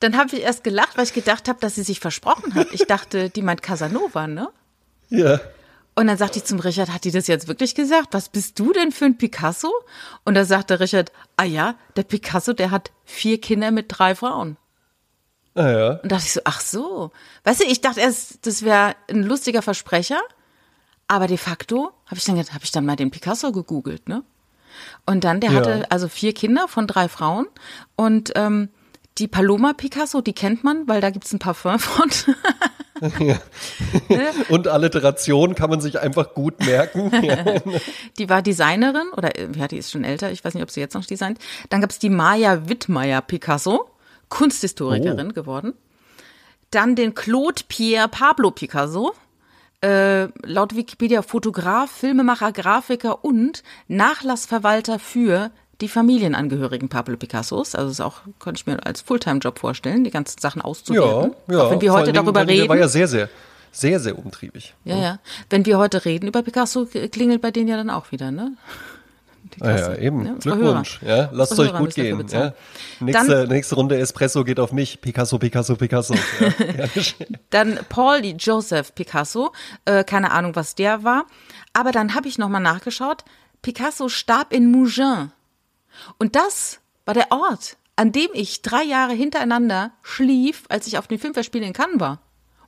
Dann 0.00 0.16
habe 0.16 0.34
ich 0.34 0.42
erst 0.42 0.64
gelacht, 0.64 0.96
weil 0.96 1.04
ich 1.04 1.12
gedacht 1.12 1.48
habe, 1.48 1.60
dass 1.60 1.74
sie 1.74 1.82
sich 1.82 2.00
versprochen 2.00 2.54
hat. 2.54 2.68
Ich 2.72 2.86
dachte, 2.86 3.28
die 3.28 3.42
meint 3.42 3.62
Casanova, 3.62 4.26
ne? 4.26 4.48
Ja. 5.10 5.40
Und 5.94 6.06
dann 6.06 6.16
sagte 6.16 6.38
ich 6.38 6.44
zum 6.44 6.60
Richard, 6.60 6.88
hat 6.90 7.04
die 7.04 7.10
das 7.10 7.26
jetzt 7.26 7.48
wirklich 7.48 7.74
gesagt? 7.74 8.08
Was 8.12 8.30
bist 8.30 8.58
du 8.58 8.72
denn 8.72 8.92
für 8.92 9.04
ein 9.04 9.18
Picasso? 9.18 9.70
Und 10.24 10.34
da 10.34 10.46
sagte 10.46 10.80
Richard, 10.80 11.12
ah 11.36 11.44
ja, 11.44 11.74
der 11.96 12.04
Picasso, 12.04 12.54
der 12.54 12.70
hat 12.70 12.90
vier 13.04 13.40
Kinder 13.40 13.70
mit 13.70 13.86
drei 13.88 14.14
Frauen. 14.14 14.56
Ah, 15.54 15.68
ja. 15.68 15.90
Und 16.02 16.10
dachte 16.10 16.24
ich 16.24 16.32
so, 16.32 16.40
ach 16.44 16.60
so. 16.60 17.10
Weißt 17.44 17.60
du, 17.60 17.64
ich 17.64 17.80
dachte 17.80 18.00
erst, 18.00 18.46
das 18.46 18.62
wäre 18.62 18.94
ein 19.10 19.24
lustiger 19.24 19.60
Versprecher. 19.62 20.20
Aber 21.08 21.26
de 21.26 21.36
facto 21.36 21.92
habe 22.06 22.16
ich 22.16 22.24
dann 22.24 22.38
habe 22.38 22.64
ich 22.64 22.70
dann 22.70 22.86
mal 22.86 22.96
den 22.96 23.10
Picasso 23.10 23.50
gegoogelt, 23.50 24.08
ne? 24.08 24.22
Und 25.06 25.24
dann, 25.24 25.40
der 25.40 25.50
Ja. 25.50 25.56
hatte 25.58 25.90
also 25.90 26.08
vier 26.08 26.32
Kinder 26.34 26.68
von 26.68 26.86
drei 26.86 27.08
Frauen. 27.08 27.46
Und 27.96 28.32
ähm, 28.36 28.68
die 29.18 29.28
Paloma 29.28 29.72
Picasso, 29.74 30.20
die 30.20 30.32
kennt 30.32 30.64
man, 30.64 30.88
weil 30.88 31.00
da 31.00 31.10
gibt's 31.10 31.32
ein 31.32 31.38
Parfum 31.38 31.78
von. 31.78 32.10
Und 34.48 34.68
Alliteration 34.68 35.54
kann 35.54 35.70
man 35.70 35.80
sich 35.80 35.98
einfach 36.00 36.34
gut 36.34 36.60
merken. 36.64 37.10
ja. 37.24 37.44
Die 38.18 38.28
war 38.28 38.42
Designerin, 38.42 39.08
oder 39.16 39.36
äh, 39.38 39.48
ja, 39.56 39.68
die 39.68 39.78
ist 39.78 39.90
schon 39.90 40.04
älter, 40.04 40.30
ich 40.32 40.44
weiß 40.44 40.54
nicht, 40.54 40.62
ob 40.62 40.70
sie 40.70 40.80
jetzt 40.80 40.94
noch 40.94 41.04
designt. 41.06 41.38
Dann 41.70 41.80
gab's 41.80 41.98
die 41.98 42.10
Maya 42.10 42.68
Wittmeier 42.68 43.22
Picasso, 43.22 43.88
Kunsthistorikerin 44.28 45.30
Oh. 45.30 45.34
geworden. 45.34 45.72
Dann 46.70 46.94
den 46.94 47.14
Claude 47.14 47.62
Pierre 47.68 48.08
Pablo 48.08 48.50
Picasso, 48.50 49.12
äh, 49.82 50.28
laut 50.46 50.76
Wikipedia 50.76 51.22
Fotograf, 51.22 51.90
Filmemacher, 51.90 52.52
Grafiker 52.52 53.24
und 53.24 53.62
Nachlassverwalter 53.88 54.98
für 54.98 55.50
die 55.80 55.88
Familienangehörigen 55.88 56.88
Pablo 56.90 57.16
Picassos. 57.16 57.74
Also 57.74 57.88
das 57.88 58.00
auch, 58.00 58.20
könnte 58.38 58.60
ich 58.60 58.66
mir 58.66 58.84
als 58.84 59.00
Fulltime-Job 59.00 59.58
vorstellen, 59.58 60.04
die 60.04 60.10
ganzen 60.10 60.38
Sachen 60.38 60.58
Ja, 60.58 60.64
auszuwerten. 60.66 61.32
ja. 61.50 61.62
Auch 61.62 61.70
wenn 61.70 61.80
wir 61.80 61.92
heute 61.92 62.12
darüber 62.12 62.40
weil 62.40 62.46
Der 62.46 62.68
war 62.68 62.74
reden. 62.76 62.82
ja 62.82 62.88
sehr, 62.88 63.08
sehr, 63.08 63.28
sehr, 63.72 63.98
sehr 64.00 64.18
umtriebig. 64.18 64.74
Ja, 64.84 64.96
ja. 64.96 65.18
Wenn 65.48 65.64
wir 65.64 65.78
heute 65.78 66.04
reden 66.04 66.26
über 66.28 66.42
Picasso, 66.42 66.86
klingelt 67.10 67.40
bei 67.40 67.50
denen 67.50 67.68
ja 67.68 67.76
dann 67.76 67.88
auch 67.90 68.12
wieder, 68.12 68.30
ne? 68.30 68.52
Die 69.56 69.62
Ah, 69.62 69.70
ja, 69.70 69.76
Kasse, 69.76 69.98
eben. 70.00 70.22
ne? 70.22 70.36
Glückwunsch. 70.40 71.00
Ja, 71.02 71.28
lasst 71.32 71.58
euch 71.58 71.72
gut 71.74 71.94
gehen. 71.94 72.24
Ja. 72.30 72.54
Nächste, 73.00 73.46
nächste 73.48 73.74
Runde 73.74 73.98
Espresso 73.98 74.44
geht 74.44 74.60
auf 74.60 74.72
mich. 74.72 75.00
Picasso, 75.00 75.38
Picasso, 75.38 75.76
Picasso. 75.76 76.14
Ja. 76.14 76.50
Ja. 76.94 77.26
Dann 77.50 77.78
Paul 77.88 78.22
Joseph 78.38 78.94
Picasso, 78.94 79.52
äh, 79.84 80.04
keine 80.04 80.30
Ahnung, 80.32 80.54
was 80.56 80.74
der 80.74 81.04
war. 81.04 81.26
Aber 81.72 81.92
dann 81.92 82.14
habe 82.14 82.28
ich 82.28 82.38
nochmal 82.38 82.60
nachgeschaut. 82.62 83.24
Picasso 83.62 84.08
starb 84.08 84.52
in 84.52 84.70
Mougins. 84.70 85.30
Und 86.18 86.36
das 86.36 86.80
war 87.04 87.14
der 87.14 87.30
Ort, 87.32 87.76
an 87.96 88.12
dem 88.12 88.28
ich 88.34 88.62
drei 88.62 88.82
Jahre 88.84 89.12
hintereinander 89.12 89.90
schlief, 90.02 90.64
als 90.68 90.86
ich 90.86 90.96
auf 90.98 91.06
den 91.08 91.18
Filmfestspielen 91.18 91.66
in 91.68 91.72
Cannes 91.74 92.00
war. 92.00 92.20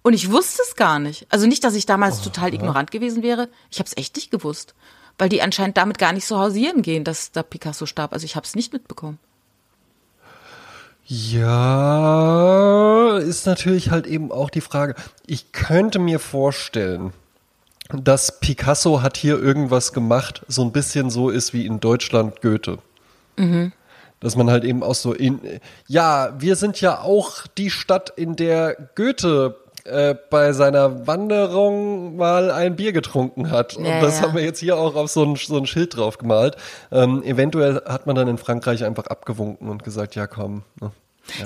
Und 0.03 0.15
ich 0.15 0.31
wusste 0.33 0.63
es 0.69 0.75
gar 0.75 0.99
nicht. 0.99 1.27
Also 1.31 1.47
nicht, 1.47 1.63
dass 1.65 1.75
ich 1.75 1.87
damals 1.87 2.21
total 2.23 2.53
ignorant 2.55 2.91
gewesen 2.91 3.23
wäre. 3.23 3.49
Ich 3.71 3.79
habe 3.79 3.87
es 3.87 3.97
echt 3.97 4.17
nicht 4.17 4.31
gewusst. 4.33 4.75
Weil 5.19 5.29
die 5.29 5.43
anscheinend 5.43 5.77
damit 5.77 5.99
gar 5.99 6.13
nicht 6.13 6.27
so 6.27 6.39
hausieren 6.39 6.83
gehen, 6.83 7.05
dass 7.05 7.33
da 7.33 7.43
Picasso 7.43 7.87
starb. 7.87 8.13
Also 8.13 8.25
ich 8.25 8.37
habe 8.37 8.47
es 8.47 8.55
nicht 8.55 8.73
mitbekommen. 8.73 9.19
Ja, 11.05 12.39
ist 13.19 13.47
natürlich 13.47 13.91
halt 13.91 14.07
eben 14.07 14.33
auch 14.33 14.51
die 14.51 14.61
Frage. 14.61 14.95
Ich 15.27 15.53
könnte 15.53 15.99
mir 15.99 16.19
vorstellen, 16.19 17.13
dass 17.93 18.41
Picasso 18.41 19.03
hat 19.03 19.17
hier 19.17 19.39
irgendwas 19.39 19.93
gemacht, 19.93 20.43
so 20.49 20.63
ein 20.63 20.73
bisschen 20.73 21.11
so 21.11 21.29
ist 21.29 21.53
wie 21.53 21.67
in 21.67 21.81
Deutschland 21.81 22.41
Goethe. 22.41 22.79
Dass 24.21 24.37
man 24.37 24.51
halt 24.51 24.65
eben 24.65 24.83
auch 24.83 24.95
so 24.95 25.13
in, 25.13 25.41
ja, 25.87 26.35
wir 26.39 26.57
sind 26.57 26.81
ja 26.81 27.01
auch 27.01 27.47
die 27.59 27.71
Stadt, 27.71 28.11
in 28.17 28.37
der 28.37 28.77
Goethe 28.95 29.57
äh, 29.85 30.15
bei 30.31 30.53
seiner 30.53 31.07
Wanderung 31.07 32.17
mal 32.17 32.51
ein 32.51 32.77
Bier 32.77 32.93
getrunken 32.93 33.51
hat. 33.51 33.77
Und 33.77 33.85
Ja, 33.85 34.01
das 34.01 34.21
ja. 34.21 34.27
haben 34.27 34.37
wir 34.37 34.45
jetzt 34.45 34.61
hier 34.61 34.77
auch 34.77 34.95
auf 34.95 35.11
so 35.11 35.25
ein, 35.25 35.37
so 35.37 35.57
ein 35.57 35.67
Schild 35.67 35.97
drauf 35.97 36.19
gemalt. 36.19 36.57
Ähm, 36.91 37.23
eventuell 37.25 37.83
hat 37.87 38.07
man 38.07 38.15
dann 38.17 38.29
in 38.29 38.39
Frankreich 38.39 38.85
einfach 38.85 39.07
abgewunken 39.07 39.69
und 39.69 39.83
gesagt, 39.85 40.15
ja 40.15 40.27
komm. 40.27 40.63
Ne? 40.81 40.91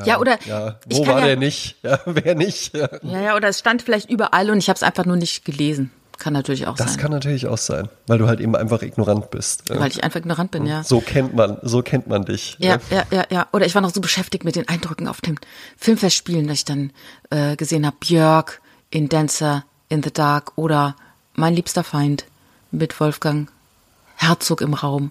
Ja, 0.05 0.19
oder 0.19 0.39
Ja, 0.47 0.77
ich 0.89 0.99
wo 0.99 1.07
war 1.07 1.21
der 1.21 1.37
nicht? 1.37 1.77
Ja, 1.83 1.99
wer 2.07 2.35
nicht? 2.35 2.75
Ja. 2.77 2.89
Ja, 3.03 3.21
ja, 3.21 3.37
oder 3.37 3.49
es 3.49 3.59
stand 3.59 3.83
vielleicht 3.83 4.11
überall 4.11 4.51
und 4.51 4.59
ich 4.59 4.69
habe 4.69 4.77
es 4.77 4.83
einfach 4.83 5.05
nur 5.05 5.17
nicht 5.17 5.45
gelesen. 5.45 5.91
Kann 6.19 6.33
natürlich 6.33 6.67
auch 6.67 6.77
Das 6.77 6.93
sein. 6.95 7.01
kann 7.03 7.11
natürlich 7.11 7.47
auch 7.47 7.59
sein, 7.59 7.89
weil 8.07 8.19
du 8.19 8.27
halt 8.27 8.41
eben 8.41 8.57
einfach 8.57 8.83
ignorant 8.83 9.31
bist. 9.31 9.69
Weil 9.69 9.91
ich 9.91 10.03
einfach 10.03 10.19
ignorant 10.21 10.51
bin, 10.51 10.67
ja. 10.67 10.83
So 10.83 11.01
kennt 11.01 11.35
man, 11.35 11.59
so 11.63 11.83
kennt 11.83 12.07
man 12.07 12.25
dich. 12.25 12.57
Ja, 12.59 12.79
ja, 12.91 13.05
ja, 13.11 13.25
ja. 13.31 13.47
Oder 13.53 13.67
ich 13.67 13.75
war 13.75 13.83
noch 13.83 13.93
so 13.93 14.01
beschäftigt 14.01 14.45
mit 14.45 14.57
den 14.57 14.67
Eindrücken 14.69 15.09
auf 15.09 15.21
dem 15.21 15.37
Filmfestspielen, 15.77 16.47
dass 16.49 16.59
ich 16.59 16.65
dann 16.65 16.93
äh, 17.31 17.57
gesehen 17.57 17.85
habe, 17.87 17.97
Björk 18.01 18.61
in 18.91 19.09
Dancer 19.09 19.65
in 19.89 20.03
the 20.03 20.13
Dark 20.13 20.53
oder 20.57 20.97
Mein 21.35 21.55
liebster 21.55 21.85
Feind 21.85 22.25
mit 22.71 22.99
Wolfgang 22.99 23.51
Herzog 24.17 24.61
im 24.63 24.75
Raum. 24.75 25.11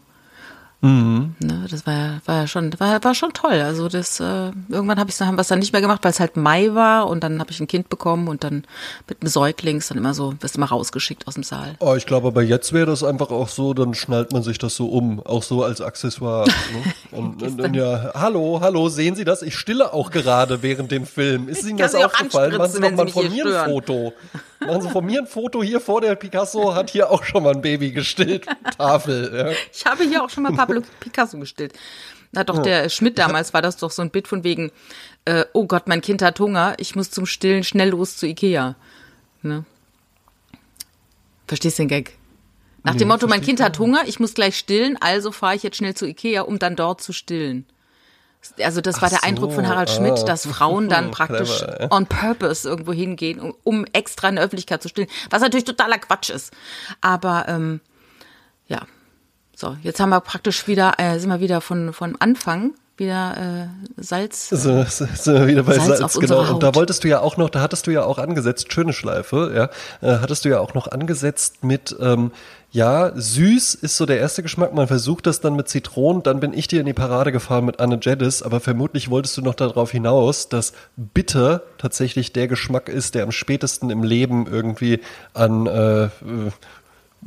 Mhm. 0.86 1.34
Ne, 1.40 1.66
das 1.68 1.88
war 1.88 1.94
ja, 1.94 2.22
war 2.26 2.36
ja 2.42 2.48
schon, 2.48 2.80
war, 2.80 3.04
war 3.04 3.16
schon 3.16 3.34
toll. 3.34 3.60
Also 3.62 3.90
das 3.90 4.20
äh, 4.20 4.52
irgendwann 4.70 5.00
habe 5.00 5.10
ich 5.10 5.20
haben 5.20 5.36
wir 5.36 5.42
es 5.42 5.48
dann 5.48 5.58
nicht 5.58 5.74
mehr 5.74 5.82
gemacht, 5.82 6.04
weil 6.04 6.12
es 6.12 6.20
halt 6.20 6.38
Mai 6.38 6.76
war 6.76 7.08
und 7.08 7.24
dann 7.24 7.40
habe 7.40 7.50
ich 7.50 7.60
ein 7.60 7.66
Kind 7.66 7.90
bekommen 7.90 8.28
und 8.28 8.44
dann 8.44 8.66
mit 9.08 9.22
einem 9.22 9.30
Säugling 9.30 9.78
ist 9.78 9.90
dann 9.90 9.98
immer 9.98 10.14
so, 10.14 10.36
wirst 10.42 10.58
immer 10.58 10.68
rausgeschickt 10.68 11.28
aus 11.28 11.34
dem 11.34 11.44
Saal. 11.44 11.76
Oh, 11.80 11.96
ich 11.96 12.06
glaube, 12.06 12.28
aber 12.28 12.44
jetzt 12.44 12.72
wäre 12.72 12.86
das 12.86 13.04
einfach 13.04 13.32
auch 13.32 13.50
so, 13.50 13.74
dann 13.74 13.96
schnallt 13.96 14.32
man 14.32 14.44
sich 14.44 14.60
das 14.60 14.76
so 14.76 14.88
um, 14.88 15.20
auch 15.26 15.42
so 15.42 15.64
als 15.64 15.82
Accessoire. 15.82 16.48
Ne? 16.48 16.94
Und, 17.12 17.42
und, 17.42 17.62
und 17.62 17.74
ja, 17.76 18.12
hallo, 18.14 18.60
hallo, 18.62 18.90
sehen 18.90 19.16
Sie 19.16 19.24
das? 19.24 19.42
Ich 19.42 19.56
stille 19.56 19.94
auch 19.94 20.12
gerade 20.12 20.62
während 20.64 20.92
dem 20.92 21.06
Film. 21.06 21.48
Ist 21.48 21.66
Ihnen 21.66 21.78
das 21.78 21.96
auch 21.96 22.06
aufgefallen? 22.06 22.58
Machen 22.58 22.72
Sie 22.72 22.82
doch 22.82 22.92
mal 22.92 23.08
von 23.08 23.32
mir 23.32 23.64
ein. 23.64 23.70
Foto. 23.70 24.14
Machen 24.60 24.82
Sie 24.82 24.90
von 24.90 25.06
mir 25.06 25.22
ein 25.22 25.28
Foto 25.28 25.62
hier 25.62 25.80
vor 25.80 26.02
der 26.02 26.16
Picasso, 26.16 26.74
hat 26.74 26.90
hier 26.90 27.12
auch 27.12 27.24
schon 27.24 27.44
mal 27.44 27.54
ein 27.54 27.62
Baby 27.62 27.92
gestillt. 27.92 28.46
Tafel. 28.78 29.32
Ja. 29.36 29.52
Ich 29.72 29.86
habe 29.86 30.04
hier 30.04 30.24
auch 30.24 30.30
schon 30.30 30.44
mal 30.44 30.54
Pablo 30.54 30.82
Picasso 31.00 31.38
gestillt. 31.38 31.74
Da 32.32 32.42
hat 32.42 32.50
doch 32.50 32.62
der 32.62 32.90
Schmidt 32.90 33.18
damals, 33.18 33.54
war 33.54 33.62
das 33.62 33.78
doch 33.78 33.92
so 33.92 34.02
ein 34.02 34.10
Bit 34.10 34.28
von 34.28 34.44
wegen, 34.44 34.72
äh, 35.24 35.46
oh 35.54 35.66
Gott, 35.66 35.88
mein 35.88 36.02
Kind 36.02 36.22
hat 36.22 36.40
Hunger, 36.40 36.76
ich 36.80 36.96
muss 36.96 37.10
zum 37.10 37.26
Stillen 37.26 37.64
schnell 37.64 37.90
los 37.90 38.18
zu 38.18 38.28
Ikea. 38.28 38.76
Ne? 39.42 39.64
Verstehst 41.48 41.80
du 41.80 41.84
den 41.84 41.90
Gag? 41.90 42.18
Nach 42.84 42.96
dem 42.96 43.08
Motto, 43.08 43.28
mein 43.28 43.42
Kind 43.42 43.62
hat 43.62 43.80
Hunger, 43.80 44.04
ich 44.06 44.20
muss 44.20 44.34
gleich 44.34 44.58
stillen, 44.58 44.98
also 45.00 45.32
fahre 45.32 45.56
ich 45.56 45.64
jetzt 45.64 45.78
schnell 45.78 45.96
zu 45.96 46.06
Ikea, 46.06 46.42
um 46.42 46.60
dann 46.60 46.76
dort 46.76 47.02
zu 47.02 47.14
stillen. 47.14 47.66
Also 48.62 48.82
das 48.82 49.02
war 49.02 49.10
der 49.10 49.20
so, 49.20 49.28
Eindruck 49.28 49.54
von 49.54 49.68
Harald 49.68 49.90
ah. 49.90 49.94
Schmidt, 49.94 50.28
dass 50.28 50.46
Frauen 50.46 50.90
dann 50.90 51.12
praktisch 51.12 51.60
Clever, 51.60 51.92
on 51.92 52.06
purpose 52.06 52.68
irgendwo 52.68 52.94
hingehen, 52.94 53.40
um, 53.40 53.54
um 53.64 53.86
extra 53.94 54.30
in 54.30 54.36
der 54.36 54.46
Öffentlichkeit 54.46 54.82
zu 54.82 54.90
stillen. 54.90 55.10
Was 55.30 55.42
natürlich 55.42 55.66
totaler 55.66 55.98
Quatsch 55.98 56.30
ist. 56.30 56.54
Aber 57.02 57.46
ähm, 57.48 57.82
ja, 58.68 58.82
so, 59.56 59.78
jetzt 59.84 60.00
haben 60.00 60.10
wir 60.10 60.22
praktisch 60.22 60.68
wieder, 60.68 60.94
äh, 60.98 61.20
sind 61.20 61.30
wir 61.30 61.40
wieder 61.40 61.62
von, 61.62 61.94
von 61.94 62.16
Anfang 62.20 62.74
wieder 62.98 63.70
äh, 63.98 64.02
Salz. 64.02 64.50
So, 64.50 64.86
so, 64.86 65.34
wir 65.34 65.48
wieder 65.48 65.64
bei 65.64 65.74
Salz 65.74 66.00
Salz, 66.00 66.02
auf 66.02 66.14
genau. 66.14 66.54
Und 66.54 66.64
da 66.64 66.76
wolltest 66.76 67.04
du 67.04 67.08
ja 67.08 67.20
auch 67.20 67.38
noch, 67.38 67.50
da 67.50 67.62
hattest 67.62 67.88
du 67.88 67.92
ja 67.92 68.04
auch 68.04 68.18
angesetzt, 68.18 68.72
schöne 68.72 68.94
Schleife, 68.94 69.52
ja, 69.54 70.08
äh, 70.08 70.20
hattest 70.20 70.46
du 70.46 70.50
ja 70.50 70.60
auch 70.60 70.74
noch 70.74 70.88
angesetzt 70.88 71.64
mit, 71.64 71.96
ähm, 72.00 72.32
ja, 72.72 73.12
süß 73.16 73.76
ist 73.76 73.98
so 73.98 74.06
der 74.06 74.20
erste 74.20 74.44
Geschmack, 74.44 74.74
man 74.74 74.88
versucht 74.88 75.28
das 75.28 75.40
dann 75.40 75.56
mit 75.56 75.68
Zitronen, 75.70 76.24
dann 76.24 76.40
bin 76.40 76.54
ich 76.54 76.68
dir 76.68 76.80
in 76.80 76.86
die 76.86 76.94
Parade 76.94 77.32
gefahren 77.32 77.66
mit 77.66 77.80
Anne 77.80 78.00
Jedis, 78.02 78.42
aber 78.42 78.60
vermutlich 78.60 79.10
wolltest 79.10 79.38
du 79.38 79.42
noch 79.42 79.56
darauf 79.56 79.92
hinaus, 79.92 80.50
dass 80.50 80.74
bitter 80.96 81.64
tatsächlich 81.78 82.34
der 82.34 82.48
Geschmack 82.48 82.90
ist, 82.90 83.16
der 83.16 83.24
am 83.24 83.32
spätesten 83.32 83.90
im 83.90 84.04
Leben 84.04 84.48
irgendwie 84.48 85.02
an 85.34 85.68
äh, 85.68 86.06
äh, 86.06 86.10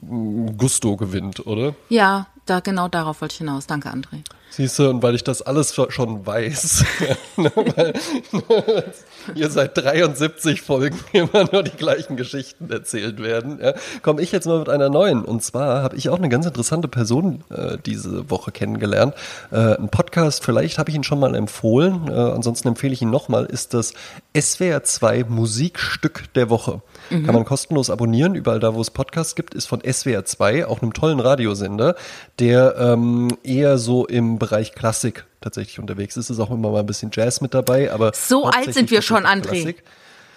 Gusto 0.01 0.97
gewinnt, 0.97 1.47
oder? 1.47 1.75
Ja, 1.88 2.27
da 2.46 2.61
genau 2.61 2.88
darauf 2.88 3.21
wollte 3.21 3.33
ich 3.33 3.38
hinaus. 3.38 3.67
Danke, 3.67 3.90
André. 3.90 4.23
Siehst 4.51 4.79
du, 4.79 4.88
und 4.88 5.03
weil 5.03 5.15
ich 5.15 5.23
das 5.23 5.42
alles 5.42 5.75
schon 5.75 6.27
weiß, 6.27 6.85
ne, 7.37 7.53
weil, 7.55 7.92
ihr 9.35 9.51
seit 9.51 9.77
73 9.77 10.63
Folgen 10.63 10.99
immer 11.13 11.49
nur 11.53 11.63
die 11.63 11.77
gleichen 11.77 12.17
Geschichten 12.17 12.71
erzählt 12.71 13.23
werden, 13.23 13.61
ja, 13.63 13.75
komme 14.03 14.23
ich 14.23 14.33
jetzt 14.33 14.46
mal 14.46 14.59
mit 14.61 14.71
einer 14.71 14.88
neuen. 14.88 15.25
Und 15.25 15.42
zwar 15.42 15.83
habe 15.83 15.96
ich 15.96 16.09
auch 16.09 16.17
eine 16.17 16.31
ganz 16.31 16.46
interessante 16.46 16.88
Person 16.88 17.44
äh, 17.51 17.77
diese 17.85 18.31
Woche 18.31 18.51
kennengelernt. 18.51 19.15
Äh, 19.51 19.77
ein 19.77 19.90
Podcast, 19.90 20.44
vielleicht 20.44 20.79
habe 20.79 20.88
ich 20.90 20.96
ihn 20.96 21.05
schon 21.05 21.21
mal 21.21 21.35
empfohlen, 21.35 22.09
äh, 22.09 22.13
ansonsten 22.13 22.69
empfehle 22.69 22.94
ich 22.94 23.03
ihn 23.03 23.11
nochmal, 23.11 23.44
ist 23.44 23.75
das 23.75 23.92
SWR 24.37 24.83
2 24.83 25.25
Musikstück 25.25 26.33
der 26.35 26.49
Woche. 26.49 26.81
Mhm. 27.11 27.27
Kann 27.27 27.35
man 27.35 27.44
kostenlos 27.44 27.90
abonnieren, 27.90 28.35
überall 28.35 28.61
da, 28.61 28.75
wo 28.75 28.81
es 28.81 28.90
Podcasts 28.90 29.35
gibt, 29.35 29.54
ist 29.54 29.67
von 29.67 29.81
SWR 29.81 30.25
2, 30.25 30.67
auch 30.67 30.83
einem 30.83 30.92
tollen 30.92 31.21
Radiosender, 31.21 31.94
der 32.38 32.77
ähm, 32.79 33.29
eher 33.42 33.79
so 33.79 34.06
im 34.06 34.38
Bereich 34.38 34.73
Klassik 34.73 35.25
tatsächlich 35.40 35.79
unterwegs 35.79 36.17
ist. 36.17 36.27
Es 36.27 36.38
ist 36.38 36.40
auch 36.40 36.50
immer 36.50 36.71
mal 36.71 36.81
ein 36.81 36.87
bisschen 36.87 37.11
Jazz 37.13 37.40
mit 37.40 37.54
dabei, 37.54 37.92
aber. 37.92 38.13
So 38.15 38.44
alt 38.44 38.75
sind 38.75 38.90
wir 38.90 39.02
schon, 39.02 39.25
André. 39.25 39.77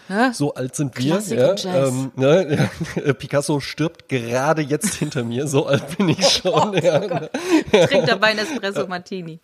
Ja? 0.09 0.33
So 0.33 0.53
alt 0.53 0.75
sind 0.75 0.97
wir. 0.97 1.21
Ja, 1.21 1.55
ähm, 1.87 2.11
ne, 2.15 2.69
ja, 3.05 3.13
Picasso 3.13 3.59
stirbt 3.59 4.09
gerade 4.09 4.61
jetzt 4.61 4.95
hinter 4.95 5.23
mir. 5.23 5.47
So 5.47 5.67
alt 5.67 5.97
bin 5.97 6.09
ich 6.09 6.27
schon. 6.29 6.51
Oh, 6.53 6.75
ja, 6.75 7.01
oh 7.01 7.85
Trinkt 7.87 8.09
dabei 8.09 8.27
ein 8.27 8.37
Espresso 8.39 8.87
Martini. 8.87 9.39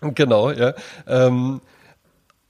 Genau, 0.00 0.50
ja. 0.50 0.74
Ähm, 1.06 1.60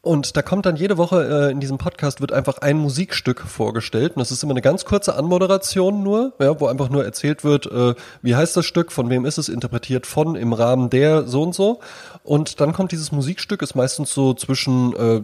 und 0.05 0.37
da 0.37 0.43
kommt 0.43 0.67
dann 0.67 0.77
jede 0.77 0.99
Woche 0.99 1.49
äh, 1.49 1.51
in 1.51 1.61
diesem 1.61 1.79
Podcast 1.79 2.21
wird 2.21 2.31
einfach 2.31 2.59
ein 2.59 2.77
Musikstück 2.77 3.41
vorgestellt. 3.41 4.17
Und 4.17 4.21
das 4.21 4.31
ist 4.31 4.43
immer 4.43 4.53
eine 4.53 4.61
ganz 4.61 4.85
kurze 4.85 5.17
Anmoderation 5.17 6.03
nur, 6.03 6.35
ja, 6.39 6.61
wo 6.61 6.67
einfach 6.67 6.91
nur 6.91 7.05
erzählt 7.05 7.43
wird, 7.43 7.67
äh, 7.67 7.95
wie 8.21 8.37
heißt 8.37 8.57
das 8.57 8.67
Stück, 8.67 8.93
von 8.93 9.09
wem 9.09 9.25
ist 9.25 9.39
es, 9.39 9.49
interpretiert 9.49 10.07
von, 10.07 10.37
im 10.37 10.53
Rahmen 10.53 10.91
der, 10.91 11.27
so 11.27 11.43
und 11.43 11.55
so. 11.55 11.81
Und 12.23 12.61
dann 12.61 12.73
kommt 12.73 12.93
dieses 12.93 13.13
Musikstück, 13.13 13.63
ist 13.63 13.75
meistens 13.75 14.13
so 14.13 14.35
zwischen 14.35 14.95
äh, 14.95 15.23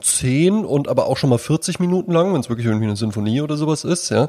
10 0.00 0.64
und 0.64 0.88
aber 0.88 1.06
auch 1.06 1.16
schon 1.16 1.30
mal 1.30 1.38
40 1.38 1.80
Minuten 1.80 2.12
lang, 2.12 2.32
wenn 2.32 2.40
es 2.40 2.48
wirklich 2.48 2.66
irgendwie 2.66 2.86
eine 2.86 2.96
Sinfonie 2.96 3.40
oder 3.40 3.56
sowas 3.56 3.84
ist, 3.84 4.10
ja. 4.10 4.28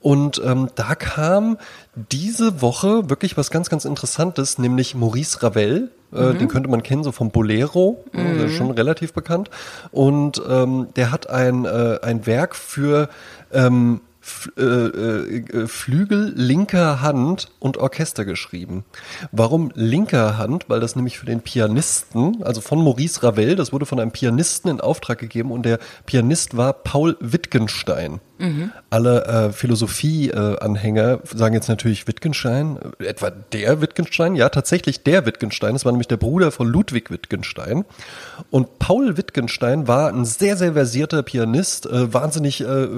Und 0.00 0.40
ähm, 0.44 0.68
da 0.74 0.94
kam 0.94 1.58
diese 1.94 2.60
Woche 2.62 3.08
wirklich 3.10 3.36
was 3.36 3.50
ganz, 3.50 3.70
ganz 3.70 3.84
Interessantes, 3.84 4.58
nämlich 4.58 4.94
Maurice 4.94 5.42
Ravel. 5.42 5.90
Äh, 6.12 6.32
mhm. 6.32 6.38
Den 6.38 6.48
könnte 6.48 6.68
man 6.68 6.82
kennen, 6.82 7.04
so 7.04 7.12
vom 7.12 7.30
Bolero, 7.30 8.04
mhm. 8.12 8.38
der 8.38 8.46
ist 8.46 8.54
schon 8.54 8.70
relativ 8.70 9.12
bekannt. 9.12 9.50
Und 9.90 10.42
ähm, 10.48 10.88
der 10.96 11.10
hat 11.10 11.28
ein, 11.28 11.64
äh, 11.64 11.98
ein 12.02 12.26
Werk 12.26 12.56
für 12.56 13.08
ähm, 13.52 14.00
äh, 14.56 14.62
äh, 14.62 15.66
Flügel 15.66 16.32
linker 16.34 17.00
Hand 17.00 17.50
und 17.58 17.76
Orchester 17.78 18.24
geschrieben. 18.24 18.84
Warum 19.32 19.70
linker 19.74 20.38
Hand? 20.38 20.66
Weil 20.68 20.80
das 20.80 20.96
nämlich 20.96 21.18
für 21.18 21.26
den 21.26 21.40
Pianisten, 21.40 22.42
also 22.42 22.60
von 22.60 22.82
Maurice 22.82 23.22
Ravel, 23.22 23.56
das 23.56 23.72
wurde 23.72 23.86
von 23.86 24.00
einem 24.00 24.12
Pianisten 24.12 24.70
in 24.70 24.80
Auftrag 24.80 25.18
gegeben 25.18 25.50
und 25.50 25.64
der 25.64 25.78
Pianist 26.06 26.56
war 26.56 26.72
Paul 26.72 27.16
Wittgenstein. 27.20 28.20
Mhm. 28.38 28.72
Alle 28.90 29.24
äh, 29.24 29.52
Philosophie-Anhänger 29.52 31.20
sagen 31.24 31.54
jetzt 31.54 31.68
natürlich 31.68 32.06
Wittgenstein, 32.08 32.78
äh, 32.98 33.04
etwa 33.06 33.30
der 33.30 33.80
Wittgenstein, 33.80 34.34
ja 34.34 34.48
tatsächlich 34.48 35.04
der 35.04 35.24
Wittgenstein, 35.24 35.74
das 35.74 35.84
war 35.84 35.92
nämlich 35.92 36.08
der 36.08 36.16
Bruder 36.16 36.50
von 36.50 36.66
Ludwig 36.66 37.10
Wittgenstein. 37.10 37.84
Und 38.50 38.78
Paul 38.80 39.16
Wittgenstein 39.16 39.86
war 39.86 40.08
ein 40.08 40.24
sehr, 40.24 40.56
sehr 40.56 40.72
versierter 40.72 41.22
Pianist, 41.22 41.86
äh, 41.86 42.12
wahnsinnig 42.12 42.60
äh, 42.60 42.88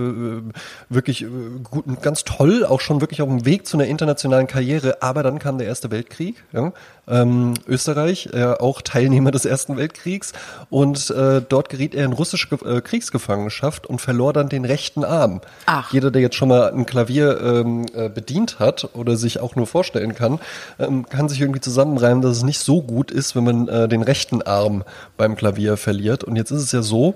wirklich 0.89 1.27
gut, 1.65 1.85
ganz 2.01 2.25
toll, 2.25 2.65
auch 2.65 2.81
schon 2.81 3.01
wirklich 3.01 3.21
auf 3.21 3.29
dem 3.29 3.45
Weg 3.45 3.67
zu 3.67 3.77
einer 3.77 3.87
internationalen 3.87 4.47
Karriere, 4.47 5.03
aber 5.03 5.23
dann 5.23 5.39
kam 5.39 5.59
der 5.59 5.67
Erste 5.67 5.91
Weltkrieg. 5.91 6.43
Ja? 6.53 6.73
Ähm, 7.09 7.55
Österreich, 7.67 8.31
äh, 8.33 8.45
auch 8.45 8.83
Teilnehmer 8.83 9.31
des 9.31 9.45
Ersten 9.45 9.77
Weltkriegs. 9.77 10.33
Und 10.71 11.11
äh, 11.11 11.43
dort 11.47 11.69
geriet 11.69 11.95
er 11.95 12.05
in 12.05 12.13
russische 12.13 12.49
äh, 12.65 12.81
Kriegsgefangenschaft 12.81 13.87
und 13.87 14.01
verlor 14.01 14.33
dann 14.33 14.49
den 14.49 14.65
rechten 14.65 15.05
Arm. 15.05 15.41
Ach. 15.67 15.93
Jeder, 15.93 16.11
der 16.11 16.23
jetzt 16.23 16.37
schon 16.37 16.49
mal 16.49 16.73
ein 16.73 16.87
Klavier 16.87 17.41
ähm, 17.41 17.87
äh, 17.95 18.09
bedient 18.09 18.59
hat 18.59 18.91
oder 18.95 19.17
sich 19.17 19.41
auch 19.41 19.57
nur 19.57 19.67
vorstellen 19.67 20.15
kann, 20.15 20.41
ähm, 20.79 21.09
kann 21.09 21.29
sich 21.29 21.41
irgendwie 21.41 21.61
zusammenreimen, 21.61 22.23
dass 22.23 22.37
es 22.37 22.43
nicht 22.43 22.61
so 22.61 22.83
gut 22.83 23.11
ist, 23.11 23.37
wenn 23.37 23.45
man 23.45 23.69
äh, 23.69 23.89
den 23.89 24.03
rechten 24.03 24.43
Arm 24.43 24.85
beim 25.17 25.37
Klavier 25.37 25.77
verliert. 25.77 26.25
Und 26.25 26.37
jetzt 26.37 26.51
ist 26.51 26.63
es 26.63 26.73
ja 26.73 26.83
so, 26.83 27.15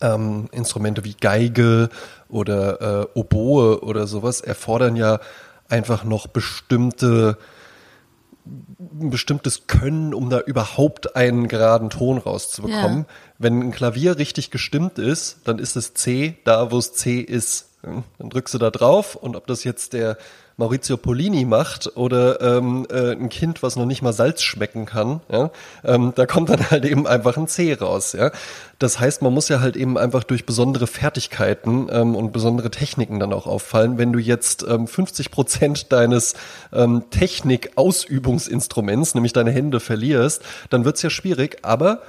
ähm, 0.00 0.48
Instrumente 0.52 1.04
wie 1.04 1.14
Geige 1.14 1.88
oder 2.28 3.02
äh, 3.02 3.06
Oboe 3.14 3.82
oder 3.82 4.06
sowas 4.06 4.40
erfordern 4.40 4.96
ja 4.96 5.20
einfach 5.68 6.04
noch 6.04 6.26
bestimmte 6.26 7.38
ein 9.00 9.10
bestimmtes 9.10 9.66
Können, 9.66 10.14
um 10.14 10.30
da 10.30 10.40
überhaupt 10.40 11.16
einen 11.16 11.48
geraden 11.48 11.90
Ton 11.90 12.18
rauszubekommen. 12.18 13.00
Ja. 13.00 13.14
Wenn 13.38 13.60
ein 13.60 13.70
Klavier 13.70 14.18
richtig 14.18 14.50
gestimmt 14.50 14.98
ist, 14.98 15.38
dann 15.44 15.58
ist 15.58 15.76
es 15.76 15.94
C 15.94 16.38
da, 16.44 16.70
wo 16.70 16.78
es 16.78 16.92
C 16.92 17.20
ist. 17.20 17.68
Dann 17.82 18.30
drückst 18.30 18.54
du 18.54 18.58
da 18.58 18.70
drauf 18.70 19.14
und 19.16 19.36
ob 19.36 19.46
das 19.46 19.64
jetzt 19.64 19.94
der 19.94 20.18
Maurizio 20.60 20.98
Polini 20.98 21.46
macht 21.46 21.96
oder 21.96 22.40
ähm, 22.42 22.86
äh, 22.90 23.12
ein 23.12 23.30
Kind, 23.30 23.62
was 23.62 23.76
noch 23.76 23.86
nicht 23.86 24.02
mal 24.02 24.12
Salz 24.12 24.42
schmecken 24.42 24.84
kann, 24.84 25.22
ja, 25.32 25.50
ähm, 25.84 26.12
da 26.14 26.26
kommt 26.26 26.50
dann 26.50 26.70
halt 26.70 26.84
eben 26.84 27.06
einfach 27.06 27.38
ein 27.38 27.48
C 27.48 27.72
raus. 27.74 28.12
Ja. 28.12 28.30
Das 28.78 29.00
heißt, 29.00 29.22
man 29.22 29.32
muss 29.32 29.48
ja 29.48 29.60
halt 29.60 29.76
eben 29.76 29.96
einfach 29.96 30.22
durch 30.22 30.44
besondere 30.44 30.86
Fertigkeiten 30.86 31.88
ähm, 31.90 32.14
und 32.14 32.32
besondere 32.32 32.70
Techniken 32.70 33.18
dann 33.18 33.32
auch 33.32 33.46
auffallen. 33.46 33.96
Wenn 33.96 34.12
du 34.12 34.18
jetzt 34.18 34.64
ähm, 34.68 34.86
50 34.86 35.30
Prozent 35.30 35.92
deines 35.92 36.34
ähm, 36.72 37.04
Technik-Ausübungsinstruments, 37.10 39.14
nämlich 39.14 39.32
deine 39.32 39.50
Hände, 39.50 39.80
verlierst, 39.80 40.42
dann 40.68 40.84
wird's 40.84 41.00
ja 41.00 41.08
schwierig, 41.08 41.56
aber 41.62 42.02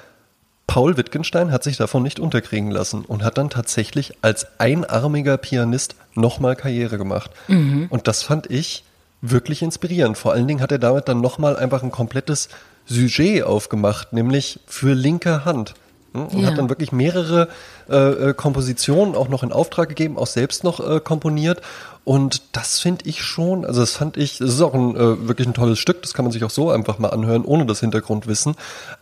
Paul 0.72 0.96
Wittgenstein 0.96 1.52
hat 1.52 1.66
sich 1.66 1.76
davon 1.76 2.02
nicht 2.02 2.18
unterkriegen 2.18 2.72
lassen 2.72 3.04
und 3.04 3.26
hat 3.26 3.38
dann 3.38 3.50
tatsächlich 3.50 4.14
als 4.22 4.48
einarmiger 4.58 5.36
Pianist 5.36 5.96
nochmal 6.16 6.56
Karriere 6.56 6.98
gemacht. 6.98 7.30
Mhm. 7.50 7.88
Und 7.90 8.08
das 8.08 8.24
fand 8.24 8.50
ich 8.50 8.86
wirklich 9.20 9.64
inspirierend. 9.64 10.18
Vor 10.18 10.32
allen 10.32 10.48
Dingen 10.48 10.62
hat 10.62 10.72
er 10.72 10.80
damit 10.80 11.10
dann 11.10 11.20
nochmal 11.20 11.58
einfach 11.58 11.84
ein 11.84 11.92
komplettes 11.92 12.48
Sujet 12.86 13.44
aufgemacht, 13.44 14.14
nämlich 14.14 14.62
für 14.66 14.94
linke 14.94 15.44
Hand. 15.44 15.74
Hm? 16.14 16.28
Und 16.28 16.40
ja. 16.40 16.48
hat 16.48 16.58
dann 16.58 16.70
wirklich 16.70 16.94
mehrere 16.94 17.50
äh, 17.90 18.30
äh, 18.30 18.34
Kompositionen 18.34 19.16
auch 19.16 19.28
noch 19.28 19.44
in 19.44 19.52
Auftrag 19.52 19.90
gegeben, 19.90 20.18
auch 20.18 20.28
selbst 20.28 20.64
noch 20.64 20.80
äh, 20.80 21.02
komponiert. 21.02 21.62
Und 22.04 22.42
das 22.54 22.80
finde 22.80 23.06
ich 23.08 23.24
schon, 23.24 23.64
also 23.64 23.82
das 23.82 23.94
fand 23.94 24.18
ich, 24.18 24.40
das 24.40 24.50
ist 24.50 24.62
auch 24.62 24.74
ein 24.74 24.96
äh, 24.96 25.28
wirklich 25.28 25.48
ein 25.48 25.54
tolles 25.54 25.78
Stück, 25.78 26.02
das 26.02 26.14
kann 26.14 26.26
man 26.26 26.32
sich 26.32 26.44
auch 26.44 26.50
so 26.50 26.72
einfach 26.72 26.98
mal 26.98 27.10
anhören, 27.10 27.46
ohne 27.46 27.66
das 27.66 27.80
Hintergrundwissen. 27.80 28.56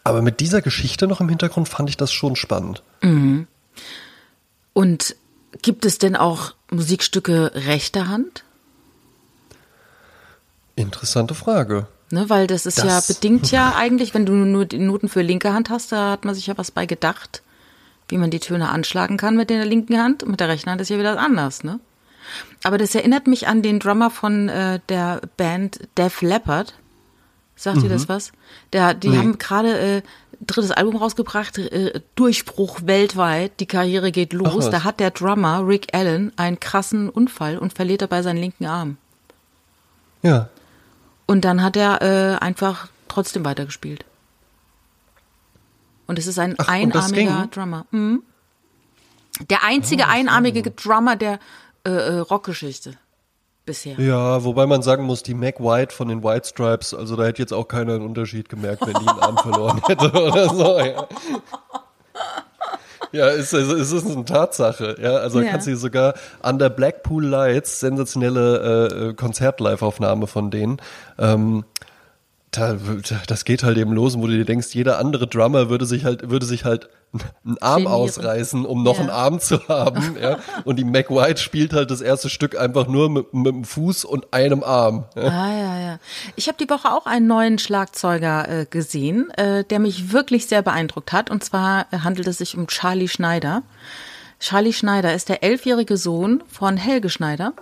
Aber 0.03 0.21
mit 0.21 0.41
dieser 0.41 0.61
Geschichte 0.61 1.07
noch 1.07 1.21
im 1.21 1.29
Hintergrund 1.29 1.69
fand 1.69 1.89
ich 1.89 1.95
das 1.95 2.11
schon 2.11 2.35
spannend. 2.35 2.83
Mhm. 3.01 3.47
Und 4.73 5.15
gibt 5.61 5.85
es 5.85 5.97
denn 5.97 6.15
auch 6.15 6.53
Musikstücke 6.71 7.51
rechter 7.55 8.09
Hand? 8.09 8.43
Interessante 10.75 11.35
Frage. 11.35 11.87
Ne, 12.11 12.29
weil 12.29 12.47
das 12.47 12.65
ist 12.65 12.79
das, 12.79 12.85
ja 12.85 13.13
bedingt 13.13 13.51
ja 13.51 13.75
eigentlich, 13.77 14.13
wenn 14.13 14.25
du 14.25 14.33
nur 14.33 14.65
die 14.65 14.79
Noten 14.79 15.09
für 15.09 15.21
linke 15.21 15.53
Hand 15.53 15.69
hast, 15.69 15.91
da 15.91 16.11
hat 16.11 16.25
man 16.25 16.35
sich 16.35 16.47
ja 16.47 16.57
was 16.57 16.71
bei 16.71 16.85
gedacht, 16.85 17.43
wie 18.07 18.17
man 18.17 18.31
die 18.31 18.39
Töne 18.39 18.69
anschlagen 18.69 19.17
kann 19.17 19.35
mit 19.35 19.49
der 19.49 19.65
linken 19.65 19.97
Hand. 20.01 20.23
Und 20.23 20.31
mit 20.31 20.39
der 20.39 20.49
rechten 20.49 20.69
Hand 20.69 20.81
ist 20.81 20.89
ja 20.89 20.97
wieder 20.97 21.17
anders, 21.19 21.63
ne? 21.63 21.79
Aber 22.63 22.77
das 22.77 22.93
erinnert 22.95 23.27
mich 23.27 23.47
an 23.47 23.61
den 23.61 23.79
Drummer 23.79 24.09
von 24.09 24.49
äh, 24.49 24.79
der 24.89 25.21
Band 25.37 25.79
Def 25.97 26.21
Leppard. 26.21 26.73
Sagt 27.55 27.77
mhm. 27.77 27.83
ihr 27.83 27.89
das 27.89 28.09
was? 28.09 28.31
Der, 28.73 28.93
die 28.93 29.09
nee. 29.09 29.17
haben 29.17 29.37
gerade 29.37 29.79
äh, 29.79 30.01
drittes 30.41 30.71
Album 30.71 30.95
rausgebracht, 30.95 31.57
äh, 31.57 32.01
Durchbruch 32.15 32.81
weltweit, 32.85 33.59
die 33.59 33.65
Karriere 33.65 34.11
geht 34.11 34.33
los. 34.33 34.65
Ach, 34.67 34.71
da 34.71 34.83
hat 34.83 34.99
der 34.99 35.11
Drummer 35.11 35.67
Rick 35.67 35.93
Allen 35.93 36.31
einen 36.37 36.59
krassen 36.59 37.09
Unfall 37.09 37.57
und 37.57 37.73
verliert 37.73 38.01
dabei 38.01 38.21
seinen 38.21 38.37
linken 38.37 38.65
Arm. 38.65 38.97
Ja. 40.21 40.49
Und 41.25 41.45
dann 41.45 41.61
hat 41.61 41.75
er 41.75 42.01
äh, 42.01 42.37
einfach 42.39 42.87
trotzdem 43.07 43.45
weitergespielt. 43.45 44.05
Und 46.07 46.17
es 46.17 46.27
ist 46.27 46.39
ein 46.39 46.55
Ach, 46.57 46.67
einarmiger 46.67 47.47
Drummer. 47.51 47.85
Mhm. 47.91 48.23
Der 49.49 49.63
einzige 49.63 50.03
oh, 50.03 50.09
einarmige 50.09 50.71
Drummer 50.71 51.15
der 51.15 51.39
äh, 51.89 52.17
äh, 52.17 52.19
Rockgeschichte 52.19 52.93
bisher. 53.65 53.99
Ja, 53.99 54.43
wobei 54.43 54.65
man 54.65 54.81
sagen 54.81 55.03
muss, 55.03 55.23
die 55.23 55.33
Mac 55.33 55.59
White 55.59 55.93
von 55.93 56.07
den 56.07 56.23
White 56.23 56.47
Stripes, 56.47 56.93
also 56.93 57.15
da 57.15 57.25
hätte 57.25 57.41
jetzt 57.41 57.53
auch 57.53 57.67
keiner 57.67 57.95
einen 57.95 58.05
Unterschied 58.05 58.49
gemerkt, 58.49 58.81
wenn 58.85 58.93
die 58.93 59.07
einen 59.07 59.19
Arm 59.19 59.37
verloren 59.37 59.81
hätte 59.87 60.11
oder 60.11 60.49
so. 60.49 60.79
Ja. 60.79 61.07
Ja, 63.11 63.27
es, 63.29 63.53
es, 63.53 63.69
es 63.69 63.91
ist 63.91 64.05
eine 64.05 64.23
Tatsache. 64.25 64.95
Ja, 65.01 65.15
also 65.15 65.41
ja. 65.41 65.51
kannst 65.51 65.67
du 65.67 65.75
sogar 65.75 66.13
an 66.41 66.59
der 66.59 66.69
Blackpool 66.69 67.25
Lights 67.25 67.79
sensationelle 67.79 69.09
äh, 69.09 69.13
Konzert-Live-Aufnahme 69.15 70.27
von 70.27 70.51
denen. 70.51 70.77
Ähm, 71.17 71.65
da, 72.51 72.75
das 73.27 73.45
geht 73.45 73.63
halt 73.63 73.77
eben 73.77 73.91
los, 73.93 74.17
wo 74.17 74.25
du 74.27 74.33
dir 74.37 74.45
denkst, 74.45 74.73
jeder 74.73 74.97
andere 74.99 75.27
Drummer 75.27 75.69
würde 75.69 75.85
sich 75.85 76.03
halt, 76.05 76.29
würde 76.29 76.45
sich 76.45 76.65
halt 76.65 76.89
einen 77.43 77.57
Arm 77.59 77.83
Genieren. 77.83 77.93
ausreißen, 77.93 78.65
um 78.65 78.83
noch 78.83 78.95
Ja. 78.95 79.01
einen 79.01 79.09
Arm 79.09 79.39
zu 79.39 79.67
haben. 79.67 80.15
ja. 80.21 80.37
Und 80.65 80.77
die 80.77 80.83
Mac 80.83 81.09
White 81.09 81.41
spielt 81.41 81.73
halt 81.73 81.89
das 81.91 82.01
erste 82.01 82.29
Stück 82.29 82.57
einfach 82.57 82.87
nur 82.87 83.09
mit, 83.09 83.33
mit 83.33 83.47
dem 83.47 83.63
Fuß 83.63 84.05
und 84.05 84.33
einem 84.33 84.63
Arm. 84.63 85.05
Ja. 85.15 85.23
Ah, 85.23 85.51
ja, 85.51 85.79
ja. 85.79 85.99
Ich 86.35 86.47
habe 86.47 86.57
die 86.59 86.69
Woche 86.69 86.91
auch 86.91 87.05
einen 87.05 87.27
neuen 87.27 87.57
Schlagzeuger 87.59 88.47
äh, 88.61 88.65
gesehen, 88.65 89.29
äh, 89.31 89.63
der 89.63 89.79
mich 89.79 90.11
wirklich 90.11 90.47
sehr 90.47 90.61
beeindruckt 90.61 91.11
hat. 91.13 91.29
Und 91.31 91.43
zwar 91.43 91.87
äh, 91.91 91.99
handelt 91.99 92.27
es 92.27 92.37
sich 92.39 92.57
um 92.57 92.67
Charlie 92.67 93.07
Schneider. 93.07 93.63
Charlie 94.39 94.73
Schneider 94.73 95.13
ist 95.13 95.29
der 95.29 95.43
elfjährige 95.43 95.97
Sohn 95.97 96.43
von 96.47 96.77
Helge 96.77 97.09
Schneider 97.09 97.53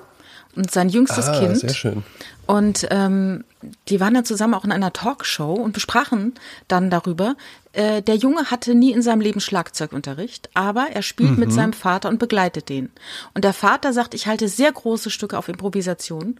und 0.57 0.69
sein 0.71 0.89
jüngstes 0.89 1.27
Ah, 1.29 1.39
Kind. 1.39 1.57
sehr 1.57 1.73
schön. 1.73 2.03
Und 2.45 2.87
ähm, 2.91 3.43
die 3.89 3.99
waren 3.99 4.13
dann 4.13 4.23
zusammen 4.25 4.53
auch 4.53 4.63
in 4.65 4.71
einer 4.71 4.93
Talkshow 4.93 5.53
und 5.53 5.73
besprachen 5.73 6.33
dann 6.67 6.89
darüber. 6.89 7.35
Äh, 7.73 8.01
der 8.01 8.15
Junge 8.15 8.45
hatte 8.49 8.73
nie 8.73 8.91
in 8.93 9.01
seinem 9.01 9.19
Leben 9.21 9.41
Schlagzeugunterricht, 9.41 10.49
aber 10.53 10.87
er 10.93 11.01
spielt 11.01 11.31
Mhm. 11.31 11.39
mit 11.39 11.51
seinem 11.53 11.73
Vater 11.73 12.07
und 12.09 12.19
begleitet 12.19 12.69
den. 12.69 12.89
Und 13.33 13.43
der 13.43 13.53
Vater 13.53 13.91
sagt, 13.93 14.13
ich 14.13 14.27
halte 14.27 14.47
sehr 14.47 14.71
große 14.71 15.09
Stücke 15.09 15.37
auf 15.37 15.49
Improvisation. 15.49 16.39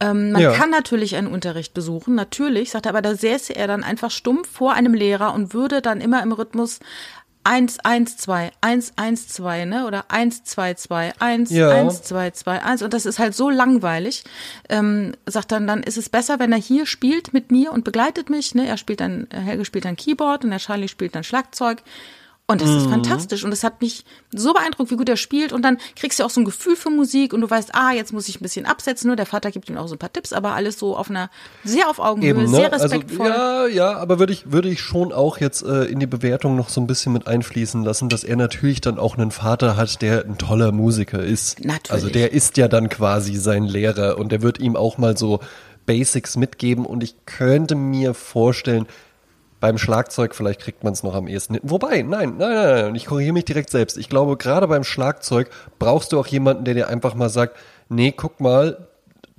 Ähm, 0.00 0.32
man 0.32 0.40
Ja. 0.42 0.52
kann 0.52 0.70
natürlich 0.70 1.16
einen 1.16 1.26
Unterricht 1.28 1.74
besuchen, 1.74 2.14
natürlich, 2.14 2.70
sagt 2.70 2.86
er, 2.86 2.90
aber 2.90 3.02
da 3.02 3.14
säße 3.14 3.54
er 3.54 3.66
dann 3.66 3.84
einfach 3.84 4.10
stumpf 4.10 4.48
vor 4.50 4.72
einem 4.72 4.94
Lehrer 4.94 5.34
und 5.34 5.52
würde 5.54 5.82
dann 5.82 6.00
immer 6.00 6.22
im 6.22 6.32
Rhythmus 6.32 6.80
eins 7.44 7.78
eins 7.80 8.16
zwei 8.16 8.50
eins 8.60 8.92
eins 8.96 9.28
zwei 9.28 9.64
ne? 9.64 9.86
Oder 9.86 10.04
eins 10.08 10.44
zwei 10.44 10.74
zwei 10.74 11.12
eins 11.18 11.50
Ja. 11.50 11.70
eins 11.70 12.02
zwei 12.02 12.30
zwei 12.30 12.62
eins. 12.62 12.82
Und 12.82 12.94
das 12.94 13.06
ist 13.06 13.18
halt 13.18 13.34
so 13.34 13.50
langweilig. 13.50 14.24
Ähm, 14.68 15.14
sagt 15.26 15.52
dann 15.52 15.66
dann 15.66 15.82
ist 15.82 15.98
es 15.98 16.08
besser 16.08 16.38
wenn 16.38 16.52
er 16.52 16.58
hier 16.58 16.86
spielt 16.86 17.32
mit 17.32 17.50
mir 17.50 17.72
und 17.72 17.84
begleitet 17.84 18.30
mich 18.30 18.54
ne? 18.54 18.66
Er 18.66 18.76
spielt 18.76 19.00
dann 19.00 19.26
Helge 19.32 19.64
spielt 19.64 19.84
dann 19.84 19.96
Keyboard 19.96 20.44
und 20.44 20.50
der 20.50 20.58
Charlie 20.58 20.88
spielt 20.88 21.14
dann 21.14 21.24
Schlagzeug 21.24 21.82
und 22.48 22.60
das 22.60 22.68
Mhm. 22.68 22.76
ist 22.78 22.86
fantastisch 22.90 23.44
und 23.44 23.52
es 23.52 23.62
hat 23.64 23.80
mich 23.80 24.04
so 24.34 24.52
beeindruckt, 24.52 24.90
wie 24.90 24.96
gut 24.96 25.08
er 25.08 25.16
spielt 25.16 25.52
und 25.52 25.62
dann 25.62 25.78
kriegst 25.96 26.18
du 26.18 26.24
auch 26.24 26.30
so 26.30 26.40
ein 26.40 26.44
Gefühl 26.44 26.76
für 26.76 26.90
Musik 26.90 27.32
und 27.32 27.40
du 27.40 27.48
weißt, 27.48 27.74
ah, 27.74 27.92
jetzt 27.92 28.12
muss 28.12 28.28
ich 28.28 28.40
ein 28.40 28.42
bisschen 28.42 28.66
absetzen, 28.66 29.06
nur 29.06 29.16
der 29.16 29.26
Vater 29.26 29.50
gibt 29.52 29.70
ihm 29.70 29.76
auch 29.78 29.86
so 29.86 29.94
ein 29.94 29.98
paar 29.98 30.12
Tipps, 30.12 30.32
aber 30.32 30.52
alles 30.54 30.78
so 30.78 30.96
auf 30.96 31.08
einer 31.08 31.30
sehr 31.64 31.88
auf 31.88 31.98
Augenhöhe, 31.98 32.30
Eben, 32.30 32.42
ne? 32.42 32.48
sehr 32.48 32.72
Also, 32.72 32.84
respektvoll. 32.86 33.28
ja, 33.28 33.66
ja, 33.68 33.96
aber 33.96 34.18
würde 34.18 34.32
ich, 34.32 34.50
würde 34.52 34.68
ich 34.68 34.80
schon 34.80 35.12
auch 35.12 35.38
jetzt 35.38 35.62
äh, 35.62 35.84
in 35.84 36.00
die 36.00 36.06
Bewertung 36.06 36.56
noch 36.56 36.68
so 36.68 36.80
ein 36.80 36.86
bisschen 36.86 37.12
mit 37.12 37.26
einfließen 37.26 37.84
lassen, 37.84 38.08
dass 38.08 38.24
er 38.24 38.36
natürlich 38.36 38.80
dann 38.80 38.98
auch 38.98 39.16
einen 39.16 39.30
Vater 39.30 39.76
hat, 39.76 40.02
der 40.02 40.24
ein 40.24 40.36
toller 40.36 40.72
Musiker 40.72 41.22
ist. 41.22 41.64
Natürlich. 41.64 41.90
Also 41.92 42.08
der 42.10 42.32
ist 42.32 42.56
ja 42.56 42.68
dann 42.68 42.88
quasi 42.88 43.36
sein 43.36 43.64
Lehrer 43.64 44.18
und 44.18 44.32
der 44.32 44.42
wird 44.42 44.58
ihm 44.58 44.76
auch 44.76 44.98
mal 44.98 45.16
so 45.16 45.40
Basics 45.86 46.36
mitgeben 46.36 46.84
und 46.86 47.02
ich 47.02 47.14
könnte 47.24 47.74
mir 47.76 48.14
vorstellen, 48.14 48.86
beim 49.62 49.78
Schlagzeug 49.78 50.34
vielleicht 50.34 50.60
kriegt 50.60 50.82
man 50.82 50.92
es 50.92 51.04
noch 51.04 51.14
am 51.14 51.28
ehesten 51.28 51.54
hin. 51.54 51.62
Wobei, 51.64 52.02
nein, 52.02 52.34
nein, 52.36 52.52
nein, 52.52 52.82
nein, 52.82 52.94
ich 52.96 53.06
korrigiere 53.06 53.32
mich 53.32 53.44
direkt 53.44 53.70
selbst. 53.70 53.96
Ich 53.96 54.08
glaube, 54.08 54.36
gerade 54.36 54.66
beim 54.66 54.82
Schlagzeug 54.82 55.50
brauchst 55.78 56.12
du 56.12 56.18
auch 56.18 56.26
jemanden, 56.26 56.64
der 56.64 56.74
dir 56.74 56.88
einfach 56.88 57.14
mal 57.14 57.28
sagt, 57.28 57.56
nee, 57.88 58.10
guck 58.10 58.40
mal, 58.40 58.88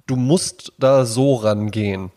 du 0.07 0.15
musst 0.15 0.71
da 0.79 1.05
so 1.05 1.35
rangehen. 1.35 2.11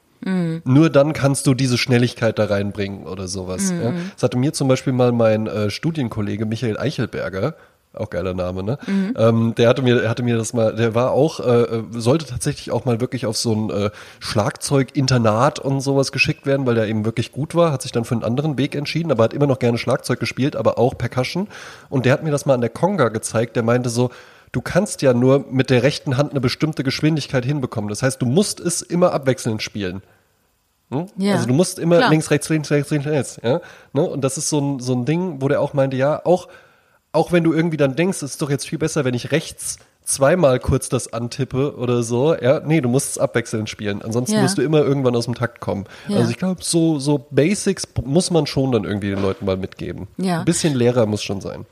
Nur 0.65 0.91
dann 0.91 1.13
kannst 1.13 1.47
du 1.47 1.55
diese 1.55 1.79
Schnelligkeit 1.79 2.39
da 2.39 2.47
reinbringen 2.47 3.07
oder 3.07 3.29
sowas. 3.29 3.71
Ja. 3.71 3.93
Das 4.15 4.23
hatte 4.23 4.39
mir 4.39 4.53
zum 4.53 4.67
Beispiel 4.67 4.93
mal 4.93 5.13
mein 5.13 5.47
äh, 5.47 5.71
Studienkollege 5.71 6.47
Michael 6.47 6.79
Eichelberger, 6.79 7.55
auch 7.97 8.11
geiler 8.11 8.35
Name, 8.35 8.63
ne? 8.63 8.79
Ähm, 9.17 9.55
der 9.57 9.69
hatte 9.69 9.83
mir, 9.83 10.09
hatte 10.09 10.23
mir 10.23 10.37
das 10.37 10.53
mal, 10.53 10.75
der 10.75 10.95
war 10.95 11.13
auch, 11.13 11.41
äh, 11.41 11.63
äh, 11.63 11.85
sollte 11.91 12.27
tatsächlich 12.27 12.71
auch 12.71 12.85
mal 12.85 13.01
wirklich 13.01 13.27
auf 13.27 13.37
so 13.37 13.53
ein 13.55 13.71
äh, 13.71 13.91
Schlagzeug-Internat 14.21 15.59
und 15.59 15.81
sowas 15.81 16.13
geschickt 16.13 16.47
werden, 16.47 16.67
weil 16.67 16.75
der 16.75 16.89
eben 16.89 17.05
wirklich 17.05 17.33
gut 17.33 17.55
war, 17.55 17.73
hat 17.73 17.83
sich 17.83 17.93
dann 17.93 18.05
für 18.05 18.15
einen 18.15 18.25
anderen 18.25 18.59
Weg 18.59 18.75
entschieden, 18.75 19.11
aber 19.11 19.25
hat 19.25 19.33
immer 19.33 19.47
noch 19.47 19.59
gerne 19.59 19.79
Schlagzeug 19.79 20.21
gespielt, 20.21 20.57
aber 20.57 20.79
auch 20.79 20.97
Percussion. 20.97 21.49
Und 21.89 22.07
der 22.07 22.13
hat 22.13 22.23
mir 22.23 22.31
das 22.31 22.47
mal 22.47 22.55
an 22.55 22.61
der 22.61 22.71
Conga 22.71 23.09
gezeigt, 23.09 23.57
der 23.57 23.63
meinte 23.63 23.89
so, 23.89 24.11
du 24.53 24.61
kannst 24.61 25.03
ja 25.03 25.13
nur 25.13 25.45
mit 25.51 25.71
der 25.71 25.83
rechten 25.83 26.17
Hand 26.17 26.31
eine 26.31 26.41
bestimmte 26.41 26.85
Geschwindigkeit 26.85 27.45
hinbekommen. 27.45 27.89
Das 27.89 28.03
heißt, 28.03 28.21
du 28.21 28.27
musst 28.27 28.61
es 28.61 28.83
immer 28.83 29.13
abwechselnd 29.13 29.63
spielen. 29.63 30.03
Hm? 30.91 31.07
Ja, 31.17 31.35
also 31.35 31.47
du 31.47 31.55
musst 31.55 31.79
immer 31.79 31.99
klar. 31.99 32.11
links, 32.11 32.31
rechts, 32.31 32.49
links, 32.49 32.71
rechts, 32.71 32.91
links, 32.91 33.07
rechts. 33.07 33.41
Ja? 33.43 33.61
Ne? 33.93 34.03
Und 34.03 34.23
das 34.23 34.39
ist 34.39 34.49
so 34.49 34.61
ein, 34.61 34.81
so 34.81 34.95
ein 34.95 35.05
Ding, 35.05 35.43
wo 35.43 35.49
der 35.49 35.61
auch 35.61 35.75
meinte, 35.75 35.97
ja, 35.97 36.25
auch, 36.25 36.49
auch 37.17 37.33
wenn 37.33 37.43
du 37.45 37.53
irgendwie 37.53 37.77
dann 37.77 37.97
denkst, 37.97 38.19
es 38.19 38.33
ist 38.33 38.43
doch 38.43 38.51
jetzt 38.51 38.69
viel 38.69 38.79
besser, 38.79 39.05
wenn 39.05 39.15
ich 39.15 39.33
rechts 39.33 39.79
zweimal 40.05 40.61
kurz 40.61 40.89
das 40.89 41.13
antippe 41.13 41.77
oder 41.77 42.03
so, 42.05 42.35
ja, 42.37 42.61
nee, 42.61 42.81
du 42.81 42.89
musst 42.89 43.11
es 43.11 43.19
abwechselnd 43.19 43.69
spielen. 43.69 44.03
Ansonsten 44.03 44.37
Ja. 44.37 44.43
wirst 44.43 44.57
du 44.57 44.63
immer 44.63 44.79
irgendwann 44.79 45.17
aus 45.17 45.25
dem 45.25 45.35
Takt 45.35 45.61
kommen. 45.61 45.87
Ja. 46.07 46.19
Also 46.19 46.31
ich 46.31 46.37
glaube, 46.39 46.63
so, 46.63 47.01
so 47.01 47.27
Basics 47.31 47.89
muss 48.05 48.31
man 48.31 48.47
schon 48.47 48.71
dann 48.71 48.85
irgendwie 48.85 49.11
den 49.11 49.21
Leuten 49.21 49.45
mal 49.47 49.57
mitgeben. 49.57 50.07
Ja. 50.17 50.39
Ein 50.41 50.45
bisschen 50.45 50.75
Lehrer 50.75 51.07
muss 51.07 51.25
schon 51.25 51.41
sein. 51.41 51.67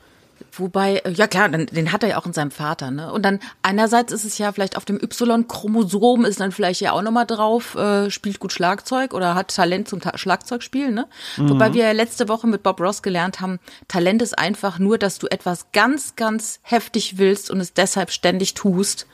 Wobei, 0.52 0.96
äh, 0.98 1.10
ja 1.10 1.26
klar, 1.26 1.48
den 1.48 1.92
hat 1.92 2.02
er 2.02 2.10
ja 2.10 2.18
auch 2.18 2.26
in 2.26 2.32
seinem 2.32 2.50
Vater, 2.50 2.90
ne? 2.90 3.12
Und 3.12 3.22
dann 3.22 3.40
einerseits 3.62 4.12
ist 4.12 4.24
es 4.24 4.38
ja 4.38 4.52
vielleicht 4.52 4.76
auf 4.76 4.84
dem 4.84 4.96
Y-Chromosom 4.96 6.24
ist 6.24 6.40
dann 6.40 6.52
vielleicht 6.52 6.80
ja 6.80 6.92
auch 6.92 7.02
nochmal 7.02 7.26
drauf, 7.26 7.74
äh, 7.74 8.10
spielt 8.10 8.38
gut 8.38 8.52
Schlagzeug 8.52 9.14
oder 9.14 9.34
hat 9.34 9.54
Talent 9.54 9.88
zum 9.88 10.00
Ta 10.00 10.16
Schlagzeugspielen, 10.16 10.94
ne? 10.94 11.06
Wobei 11.36 11.74
wir 11.74 11.84
ja 11.84 11.92
letzte 11.92 12.28
Woche 12.28 12.46
mit 12.46 12.62
Bob 12.62 12.80
Ross 12.80 13.02
gelernt 13.02 13.40
haben, 13.40 13.58
Talent 13.88 14.22
ist 14.22 14.38
einfach 14.38 14.78
nur, 14.78 14.98
dass 14.98 15.18
du 15.18 15.26
etwas 15.26 15.66
ganz, 15.72 16.16
ganz 16.16 16.60
heftig 16.62 17.18
willst 17.18 17.50
und 17.50 17.60
es 17.60 17.72
deshalb 17.72 18.10
ständig 18.10 18.54
tust. 18.54 19.06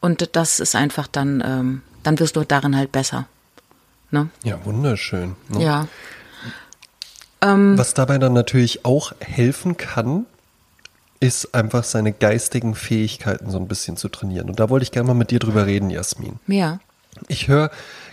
Und 0.00 0.36
das 0.36 0.60
ist 0.60 0.74
einfach 0.74 1.06
dann, 1.06 1.42
ähm, 1.44 1.82
dann 2.02 2.18
wirst 2.18 2.36
du 2.36 2.44
darin 2.44 2.76
halt 2.76 2.92
besser. 2.92 3.26
Ne? 4.10 4.28
Ja, 4.44 4.64
wunderschön. 4.64 5.36
Ne? 5.48 5.62
Ja. 5.62 5.88
Was 7.42 7.94
dabei 7.94 8.18
dann 8.18 8.34
natürlich 8.34 8.84
auch 8.84 9.12
helfen 9.20 9.78
kann, 9.78 10.26
ist 11.20 11.54
einfach 11.54 11.84
seine 11.84 12.12
geistigen 12.12 12.74
Fähigkeiten 12.74 13.50
so 13.50 13.58
ein 13.58 13.68
bisschen 13.68 13.96
zu 13.96 14.08
trainieren. 14.08 14.48
Und 14.48 14.58
da 14.58 14.70
wollte 14.70 14.84
ich 14.84 14.90
gerne 14.90 15.08
mal 15.08 15.14
mit 15.14 15.30
dir 15.30 15.38
drüber 15.38 15.66
reden, 15.66 15.90
Jasmin. 15.90 16.40
Ja. 16.46 16.80
Ich 17.28 17.48
höre 17.48 17.70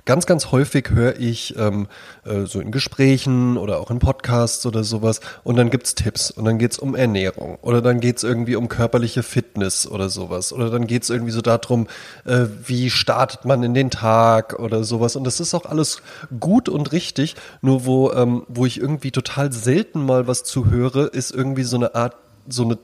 ganz, 0.07 0.25
ganz 0.25 0.51
häufig 0.51 0.89
höre 0.89 1.19
ich 1.19 1.55
ähm, 1.57 1.87
äh, 2.25 2.45
so 2.45 2.59
in 2.59 2.71
Gesprächen 2.71 3.57
oder 3.57 3.79
auch 3.79 3.91
in 3.91 3.99
Podcasts 3.99 4.65
oder 4.65 4.83
sowas 4.83 5.19
und 5.43 5.57
dann 5.57 5.69
gibt's 5.69 5.95
Tipps 5.95 6.31
und 6.31 6.45
dann 6.45 6.57
geht's 6.57 6.79
um 6.79 6.95
Ernährung 6.95 7.57
oder 7.61 7.81
dann 7.81 7.99
geht's 7.99 8.23
irgendwie 8.23 8.55
um 8.55 8.69
körperliche 8.69 9.21
Fitness 9.21 9.85
oder 9.85 10.09
sowas 10.09 10.51
oder 10.51 10.69
dann 10.69 10.87
geht's 10.87 11.09
irgendwie 11.09 11.31
so 11.31 11.41
darum, 11.41 11.87
äh, 12.25 12.45
wie 12.65 12.89
startet 12.89 13.45
man 13.45 13.61
in 13.63 13.73
den 13.73 13.91
Tag 13.91 14.57
oder 14.57 14.83
sowas 14.83 15.15
und 15.15 15.25
das 15.25 15.39
ist 15.39 15.53
auch 15.53 15.65
alles 15.65 16.01
gut 16.39 16.69
und 16.69 16.91
richtig, 16.93 17.35
nur 17.61 17.85
wo, 17.85 18.11
ähm, 18.13 18.45
wo 18.47 18.65
ich 18.65 18.79
irgendwie 18.79 19.11
total 19.11 19.51
selten 19.51 20.05
mal 20.05 20.27
was 20.27 20.43
zu 20.43 20.69
höre, 20.69 21.13
ist 21.13 21.31
irgendwie 21.31 21.63
so 21.63 21.75
eine 21.75 21.95
Art, 21.95 22.15
so 22.47 22.63
eine 22.63 22.77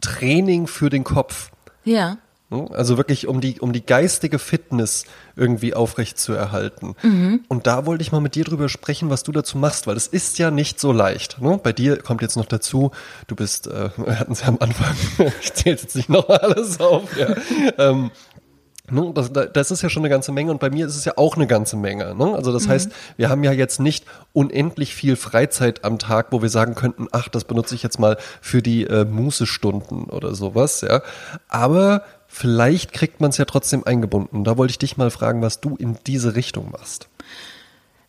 Training 0.00 0.66
für 0.66 0.90
den 0.90 1.04
Kopf. 1.04 1.50
Ja. 1.84 2.18
Ne? 2.48 2.68
Also 2.72 2.96
wirklich, 2.96 3.26
um 3.26 3.40
die, 3.40 3.60
um 3.60 3.72
die 3.72 3.84
geistige 3.84 4.38
Fitness 4.38 5.04
irgendwie 5.34 5.74
aufrecht 5.74 6.18
zu 6.18 6.32
erhalten. 6.32 6.94
Und 7.48 7.66
da 7.66 7.86
wollte 7.86 8.02
ich 8.02 8.12
mal 8.12 8.20
mit 8.20 8.36
dir 8.36 8.44
drüber 8.44 8.68
sprechen, 8.68 9.10
was 9.10 9.24
du 9.24 9.32
dazu 9.32 9.58
machst, 9.58 9.86
weil 9.86 9.96
es 9.96 10.06
ist 10.06 10.38
ja 10.38 10.50
nicht 10.50 10.78
so 10.78 10.92
leicht. 10.92 11.40
Ne? 11.40 11.58
Bei 11.60 11.72
dir 11.72 11.96
kommt 11.96 12.22
jetzt 12.22 12.36
noch 12.36 12.46
dazu, 12.46 12.92
du 13.26 13.34
bist, 13.34 13.66
äh, 13.66 13.90
wir 13.96 14.18
hatten 14.18 14.32
es 14.32 14.42
ja 14.42 14.48
am 14.48 14.58
Anfang, 14.60 14.94
ich 15.40 15.54
zähle 15.54 15.76
jetzt 15.76 15.96
nicht 15.96 16.08
noch 16.08 16.28
alles 16.28 16.78
auf, 16.80 17.16
ja. 17.16 17.34
ähm, 17.78 18.10
Ne, 18.90 19.10
das, 19.14 19.32
das 19.32 19.70
ist 19.70 19.82
ja 19.82 19.88
schon 19.88 20.02
eine 20.02 20.10
ganze 20.10 20.30
Menge 20.30 20.50
und 20.52 20.60
bei 20.60 20.70
mir 20.70 20.86
ist 20.86 20.96
es 20.96 21.04
ja 21.04 21.14
auch 21.16 21.36
eine 21.36 21.46
ganze 21.46 21.76
Menge. 21.76 22.14
Ne? 22.14 22.34
Also 22.34 22.52
das 22.52 22.68
heißt, 22.68 22.92
wir 23.16 23.28
haben 23.28 23.42
ja 23.42 23.52
jetzt 23.52 23.80
nicht 23.80 24.04
unendlich 24.32 24.94
viel 24.94 25.16
Freizeit 25.16 25.84
am 25.84 25.98
Tag, 25.98 26.28
wo 26.30 26.40
wir 26.40 26.48
sagen 26.48 26.74
könnten, 26.74 27.08
ach, 27.10 27.28
das 27.28 27.44
benutze 27.44 27.74
ich 27.74 27.82
jetzt 27.82 27.98
mal 27.98 28.16
für 28.40 28.62
die 28.62 28.84
äh, 28.84 29.04
Mußestunden 29.04 30.04
oder 30.04 30.34
sowas. 30.34 30.82
Ja, 30.82 31.02
aber 31.48 32.04
vielleicht 32.28 32.92
kriegt 32.92 33.20
man 33.20 33.30
es 33.30 33.38
ja 33.38 33.44
trotzdem 33.44 33.84
eingebunden. 33.84 34.44
Da 34.44 34.56
wollte 34.56 34.70
ich 34.70 34.78
dich 34.78 34.96
mal 34.96 35.10
fragen, 35.10 35.42
was 35.42 35.60
du 35.60 35.74
in 35.76 35.98
diese 36.06 36.36
Richtung 36.36 36.70
machst. 36.70 37.08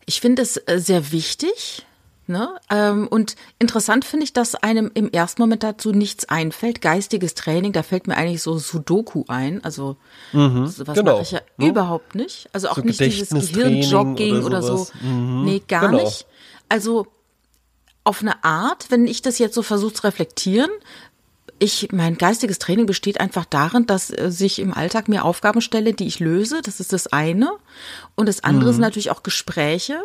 Ich 0.05 0.21
finde 0.21 0.43
es 0.43 0.57
äh, 0.67 0.79
sehr 0.79 1.11
wichtig. 1.11 1.85
Ne? 2.29 2.49
Ähm, 2.69 3.07
und 3.07 3.35
interessant 3.57 4.03
finde 4.03 4.25
ich, 4.25 4.33
dass 4.33 4.55
einem 4.55 4.91
im 4.93 5.09
ersten 5.11 5.41
Moment 5.41 5.63
dazu 5.63 5.91
nichts 5.93 6.27
einfällt. 6.27 6.81
Geistiges 6.81 7.35
Training, 7.35 7.71
da 7.71 7.83
fällt 7.83 8.07
mir 8.07 8.17
eigentlich 8.17 8.41
so 8.41 8.57
Sudoku 8.57 9.23
ein. 9.29 9.63
Also 9.63 9.95
sowas 10.33 10.77
genau. 10.95 11.13
mache 11.13 11.21
ich 11.21 11.31
ja 11.31 11.39
Ne? 11.57 11.69
überhaupt 11.69 12.15
nicht. 12.15 12.49
Also 12.51 12.67
auch 12.69 12.75
So 12.75 12.81
nicht 12.81 12.99
dieses 12.99 13.29
Gehirnjogging 13.29 14.43
oder 14.43 14.59
oder, 14.59 14.61
so. 14.61 14.87
Mhm. 15.01 15.45
Nee, 15.45 15.63
gar 15.67 15.87
Genau. 15.89 16.03
nicht. 16.03 16.25
Also 16.69 17.07
auf 18.03 18.21
eine 18.21 18.43
Art, 18.43 18.87
wenn 18.89 19.07
ich 19.07 19.21
das 19.21 19.39
jetzt 19.39 19.55
so 19.55 19.61
versuche 19.63 19.93
zu 19.93 20.03
reflektieren, 20.03 20.69
ich, 21.59 21.91
mein 21.91 22.17
geistiges 22.17 22.59
Training 22.59 22.85
besteht 22.85 23.19
einfach 23.19 23.45
darin, 23.45 23.85
dass 23.87 24.11
äh, 24.11 24.29
sich 24.31 24.59
im 24.59 24.73
Alltag 24.73 25.07
mir 25.07 25.25
Aufgaben 25.25 25.61
stelle, 25.61 25.93
die 25.93 26.05
ich 26.07 26.19
löse. 26.19 26.61
Das 26.61 26.79
ist 26.79 26.93
das 26.93 27.07
eine. 27.07 27.49
Und 28.15 28.27
das 28.29 28.43
andere 28.43 28.73
sind 28.73 28.81
natürlich 28.81 29.09
auch 29.11 29.23
Gespräche, 29.23 30.03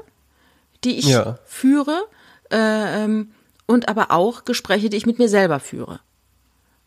die 0.85 0.99
ich. 0.99 1.07
Ja. 1.07 1.39
führe. 1.47 2.03
Äh, 2.51 3.05
ähm, 3.05 3.31
und 3.67 3.89
aber 3.89 4.11
auch 4.11 4.45
Gespräche, 4.45 4.91
die 4.91 4.97
ich 4.97 5.07
mit 5.07 5.19
mir 5.19 5.29
selber 5.29 5.61
führe. 5.61 6.01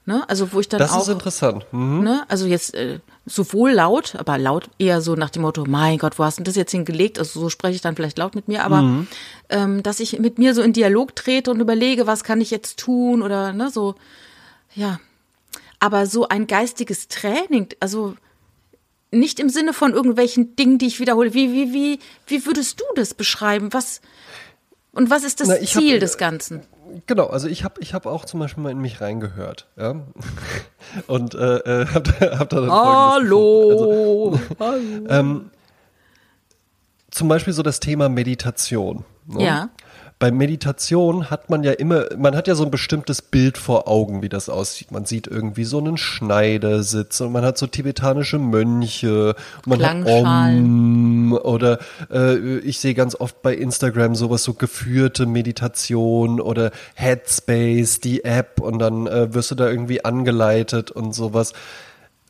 Ne? 0.08 0.24
Also 0.30 0.54
wo 0.54 0.60
ich 0.60 0.70
dann 0.70 0.78
Das 0.80 0.92
auch, 0.92 1.02
ist 1.02 1.08
interessant. 1.08 1.66
Mhm. 1.72 2.04
ne? 2.04 2.24
also 2.28 2.46
jetzt 2.46 2.76
äh, 2.76 3.00
sowohl 3.26 3.72
laut, 3.72 4.16
aber 4.18 4.38
laut 4.38 4.70
eher 4.78 5.02
so 5.02 5.16
nach 5.16 5.32
dem 5.32 5.42
Motto, 5.42 5.66
mein 5.68 5.98
Gott, 5.98 6.20
wo 6.20 6.24
hast 6.24 6.38
du 6.38 6.44
das 6.44 6.56
jetzt 6.56 6.70
hingelegt? 6.72 7.18
Also 7.18 7.40
so 7.40 7.50
spreche 7.50 7.74
ich 7.76 7.82
dann 7.82 7.96
vielleicht 7.96 8.20
laut 8.20 8.36
mit 8.36 8.48
mir, 8.48 8.64
aber 8.66 8.84
Mhm. 8.84 9.08
ähm, 9.50 9.82
dass 9.82 10.00
ich 10.00 10.20
mit 10.20 10.38
mir 10.38 10.54
so 10.54 10.62
in 10.62 10.74
Dialog 10.74 11.16
trete 11.16 11.50
und 11.50 11.60
überlege, 11.60 12.06
was 12.06 12.24
kann 12.24 12.40
ich 12.40 12.52
jetzt 12.52 12.78
tun 12.78 13.24
oder 13.24 13.52
ne, 13.52 13.72
so, 13.72 13.96
ja. 14.76 15.00
Aber 15.80 16.06
so 16.06 16.28
ein 16.28 16.46
geistiges 16.46 17.08
Training, 17.08 17.70
also 17.80 18.14
nicht 19.12 19.40
im 19.40 19.50
Sinne 19.50 19.74
von 19.74 19.94
irgendwelchen 19.94 20.56
Dingen, 20.56 20.78
die 20.78 20.88
ich 20.88 21.00
wiederhole. 21.00 21.34
Wie, 21.34 21.52
wie, 21.54 21.74
wie, 21.74 22.00
wie 22.28 22.46
würdest 22.46 22.80
du 22.80 22.86
das 22.96 23.14
beschreiben? 23.14 23.70
Was 23.74 24.02
und 24.92 25.10
was 25.10 25.24
ist 25.24 25.40
das 25.42 25.48
Na, 25.50 25.58
ich 25.60 25.76
hab- 25.76 25.82
Ziel 25.84 26.00
des 26.00 26.18
Ganzen? 26.18 26.62
Genau, 27.08 27.28
also 27.28 27.48
ich 27.50 27.64
habe 27.66 27.82
ich 27.82 27.94
hab 27.94 28.06
auch 28.06 28.24
zum 28.26 28.40
Beispiel 28.40 28.64
mal 28.64 28.72
in 28.72 28.78
mich 28.80 29.02
reingehört. 29.02 29.68
Ja? 29.76 29.96
Und 31.08 31.34
äh, 31.36 31.58
äh, 31.58 31.86
hab, 31.94 32.04
da- 32.20 32.40
hab 32.40 32.50
da 32.50 32.62
dann 32.62 32.70
gefunden. 32.70 34.40
Also, 34.40 34.40
Hallo. 34.60 35.10
ähm, 35.10 35.50
zum 37.12 37.28
Beispiel 37.28 37.54
so 37.54 37.64
das 37.64 37.80
Thema 37.82 38.08
Meditation. 38.08 39.04
Ne? 39.26 39.44
Ja. 39.44 39.70
Bei 40.18 40.32
Meditation 40.32 41.30
hat 41.30 41.50
man 41.50 41.64
ja 41.64 41.74
immer, 41.74 42.06
man 42.18 42.38
hat 42.38 42.48
ja 42.48 42.56
so 42.56 42.64
ein 42.64 42.72
bestimmtes 42.72 43.22
Bild 43.22 43.58
vor 43.58 43.90
Augen, 43.90 44.22
wie 44.22 44.30
das 44.30 44.48
aussieht. 44.48 44.92
Man 44.92 45.04
sieht 45.04 45.28
irgendwie 45.28 45.66
so 45.66 45.80
einen 45.80 45.98
Schneidersitz 45.98 47.20
und 47.20 47.34
man 47.34 47.44
hat 47.44 47.58
so 47.58 47.68
tibetanische 47.68 48.40
Mönche, 48.40 49.36
und 49.66 49.68
man 49.68 49.84
hat. 49.84 50.06
Om 50.06 51.34
oder 51.34 51.80
äh, 52.10 52.60
ich 52.60 52.80
sehe 52.80 52.94
ganz 52.94 53.16
oft 53.16 53.42
bei 53.42 53.54
Instagram 53.56 54.16
sowas 54.16 54.44
so 54.44 54.54
geführte 54.54 55.26
Meditation 55.26 56.40
oder 56.40 56.72
Headspace, 56.94 58.00
die 58.00 58.24
App 58.24 58.62
und 58.62 58.80
dann 58.80 59.08
äh, 59.08 59.34
wirst 59.34 59.52
du 59.52 59.56
da 59.56 59.70
irgendwie 59.70 60.06
angeleitet 60.06 60.92
und 60.92 61.14
sowas. 61.14 61.52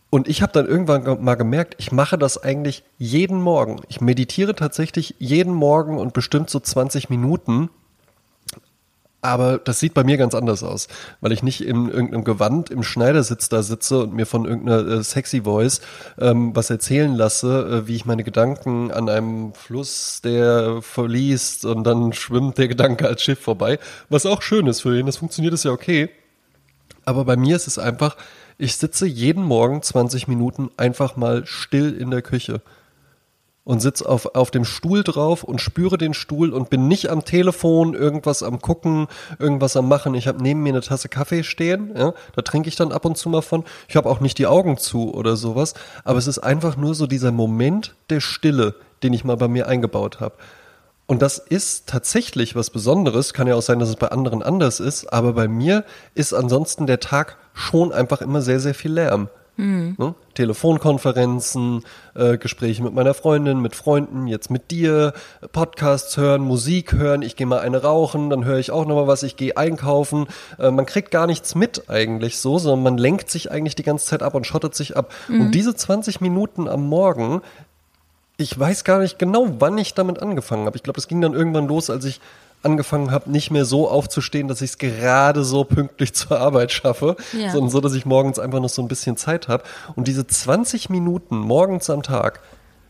Und 0.09 0.27
ich 0.27 0.41
habe 0.41 0.53
dann 0.53 0.65
irgendwann 0.67 1.03
ge- 1.03 1.17
mal 1.19 1.35
gemerkt, 1.35 1.75
ich 1.77 1.91
mache 1.91 2.17
das 2.17 2.41
eigentlich 2.41 2.83
jeden 2.97 3.41
Morgen. 3.41 3.81
Ich 3.89 3.99
meditiere 4.01 4.55
tatsächlich 4.55 5.15
jeden 5.19 5.53
Morgen 5.53 5.97
und 5.97 6.13
bestimmt 6.13 6.49
so 6.49 6.59
20 6.59 7.09
Minuten. 7.09 7.69
Aber 9.21 9.57
das 9.57 9.79
sieht 9.79 9.95
bei 9.95 10.03
mir 10.03 10.17
ganz 10.17 10.35
anders 10.35 10.61
aus, 10.61 10.87
weil 11.19 11.31
ich 11.31 11.41
nicht 11.41 11.65
in 11.65 11.89
irgendeinem 11.89 12.23
Gewand 12.23 12.69
im 12.69 12.83
Schneidersitz 12.83 13.49
da 13.49 13.63
sitze 13.63 14.03
und 14.03 14.13
mir 14.13 14.27
von 14.27 14.45
irgendeiner 14.45 14.87
äh, 14.87 15.03
sexy 15.03 15.41
Voice 15.41 15.81
ähm, 16.19 16.55
was 16.55 16.69
erzählen 16.69 17.15
lasse, 17.15 17.81
äh, 17.83 17.87
wie 17.87 17.95
ich 17.95 18.05
meine 18.05 18.23
Gedanken 18.23 18.91
an 18.91 19.09
einem 19.09 19.55
Fluss, 19.55 20.21
der 20.23 20.79
verliest 20.83 21.65
und 21.65 21.83
dann 21.85 22.13
schwimmt 22.13 22.59
der 22.59 22.67
Gedanke 22.67 23.07
als 23.07 23.23
Schiff 23.23 23.39
vorbei. 23.39 23.79
Was 24.09 24.27
auch 24.27 24.43
schön 24.43 24.67
ist 24.67 24.81
für 24.81 24.99
ihn, 24.99 25.07
das 25.07 25.17
funktioniert, 25.17 25.55
ist 25.55 25.65
ja 25.65 25.71
okay. 25.71 26.09
Aber 27.03 27.25
bei 27.25 27.35
mir 27.35 27.55
ist 27.55 27.65
es 27.65 27.79
einfach, 27.79 28.17
ich 28.57 28.77
sitze 28.77 29.05
jeden 29.05 29.43
Morgen 29.43 29.81
20 29.81 30.27
Minuten 30.27 30.69
einfach 30.77 31.15
mal 31.15 31.45
still 31.45 31.93
in 31.93 32.11
der 32.11 32.21
Küche 32.21 32.61
und 33.65 33.81
sitze 33.81 34.07
auf, 34.07 34.35
auf 34.35 34.51
dem 34.51 34.63
Stuhl 34.63 35.03
drauf 35.03 35.43
und 35.43 35.59
spüre 35.59 35.97
den 35.97 36.13
Stuhl 36.13 36.53
und 36.53 36.69
bin 36.69 36.87
nicht 36.87 37.09
am 37.09 37.25
Telefon 37.25 37.95
irgendwas 37.95 38.43
am 38.43 38.61
gucken, 38.61 39.07
irgendwas 39.39 39.75
am 39.75 39.89
machen. 39.89 40.13
Ich 40.13 40.27
habe 40.27 40.41
neben 40.41 40.61
mir 40.61 40.69
eine 40.69 40.81
Tasse 40.81 41.09
Kaffee 41.09 41.43
stehen, 41.43 41.91
ja, 41.97 42.13
da 42.35 42.41
trinke 42.43 42.69
ich 42.69 42.75
dann 42.75 42.91
ab 42.91 43.05
und 43.05 43.17
zu 43.17 43.27
mal 43.27 43.41
von. 43.41 43.65
Ich 43.87 43.95
habe 43.95 44.09
auch 44.09 44.19
nicht 44.19 44.37
die 44.37 44.47
Augen 44.47 44.77
zu 44.77 45.13
oder 45.13 45.35
sowas, 45.35 45.73
aber 46.03 46.19
es 46.19 46.27
ist 46.27 46.39
einfach 46.39 46.77
nur 46.77 46.93
so 46.93 47.07
dieser 47.07 47.31
Moment 47.31 47.95
der 48.09 48.21
Stille, 48.21 48.75
den 49.03 49.13
ich 49.13 49.23
mal 49.23 49.37
bei 49.37 49.47
mir 49.47 49.67
eingebaut 49.67 50.19
habe. 50.19 50.35
Und 51.07 51.21
das 51.21 51.37
ist 51.37 51.87
tatsächlich 51.87 52.55
was 52.55 52.71
Besonderes. 52.71 53.33
Kann 53.33 53.47
ja 53.47 53.55
auch 53.55 53.61
sein, 53.61 53.79
dass 53.79 53.89
es 53.89 53.95
bei 53.95 54.07
anderen 54.07 54.41
anders 54.41 54.79
ist. 54.79 55.13
Aber 55.13 55.33
bei 55.33 55.47
mir 55.47 55.83
ist 56.15 56.33
ansonsten 56.33 56.87
der 56.87 56.99
Tag 56.99 57.37
schon 57.53 57.93
einfach 57.93 58.21
immer 58.21 58.41
sehr, 58.41 58.59
sehr 58.59 58.73
viel 58.73 58.93
Lärm. 58.93 59.29
Ne? 59.97 60.15
Telefonkonferenzen, 60.33 61.83
äh, 62.13 62.37
Gespräche 62.37 62.83
mit 62.83 62.93
meiner 62.93 63.13
Freundin, 63.13 63.61
mit 63.61 63.73
Freunden, 63.73 64.27
jetzt 64.27 64.51
mit 64.51 64.69
dir, 64.69 65.13
Podcasts 65.53 66.17
hören, 66.17 66.41
Musik 66.41 66.91
hören, 66.91 67.21
ich 67.21 67.37
gehe 67.37 67.47
mal 67.47 67.59
eine 67.59 67.81
rauchen, 67.81 68.29
dann 68.29 68.43
höre 68.43 68.59
ich 68.59 68.71
auch 68.71 68.85
nochmal 68.85 69.07
was, 69.07 69.23
ich 69.23 69.37
gehe 69.37 69.55
einkaufen. 69.55 70.27
Äh, 70.59 70.71
man 70.71 70.85
kriegt 70.85 71.09
gar 71.09 71.25
nichts 71.25 71.55
mit 71.55 71.89
eigentlich 71.89 72.39
so, 72.39 72.59
sondern 72.59 72.83
man 72.83 72.97
lenkt 72.97 73.29
sich 73.29 73.49
eigentlich 73.49 73.75
die 73.75 73.83
ganze 73.83 74.05
Zeit 74.07 74.23
ab 74.23 74.35
und 74.35 74.45
schottet 74.45 74.75
sich 74.75 74.97
ab. 74.97 75.13
Und 75.29 75.51
diese 75.51 75.73
20 75.73 76.19
Minuten 76.19 76.67
am 76.67 76.85
Morgen, 76.85 77.41
ich 78.37 78.57
weiß 78.57 78.83
gar 78.83 78.99
nicht 78.99 79.17
genau, 79.19 79.47
wann 79.59 79.77
ich 79.77 79.93
damit 79.93 80.21
angefangen 80.21 80.65
habe. 80.65 80.75
Ich 80.77 80.83
glaube, 80.83 80.99
es 80.99 81.07
ging 81.07 81.21
dann 81.21 81.33
irgendwann 81.33 81.67
los, 81.67 81.89
als 81.89 82.05
ich 82.05 82.19
angefangen 82.63 83.11
habe, 83.11 83.29
nicht 83.29 83.51
mehr 83.51 83.63
so 83.65 83.87
aufzustehen, 83.89 84.47
dass 84.47 84.61
ich 84.61 84.71
es 84.71 84.77
gerade 84.77 85.43
so 85.43 85.63
pünktlich 85.63 86.13
zur 86.15 86.39
Arbeit 86.39 86.71
schaffe, 86.71 87.15
Ja. 87.33 87.51
sondern 87.51 87.69
so, 87.69 87.79
dass 87.79 87.93
ich 87.93 88.05
morgens 88.05 88.39
einfach 88.39 88.59
noch 88.59 88.69
so 88.69 88.81
ein 88.81 88.87
bisschen 88.87 89.17
Zeit 89.17 89.47
habe. 89.47 89.63
Und 89.95 90.07
diese 90.07 90.25
20 90.25 90.89
Minuten 90.89 91.37
morgens 91.37 91.89
am 91.89 92.01
Tag, 92.01 92.41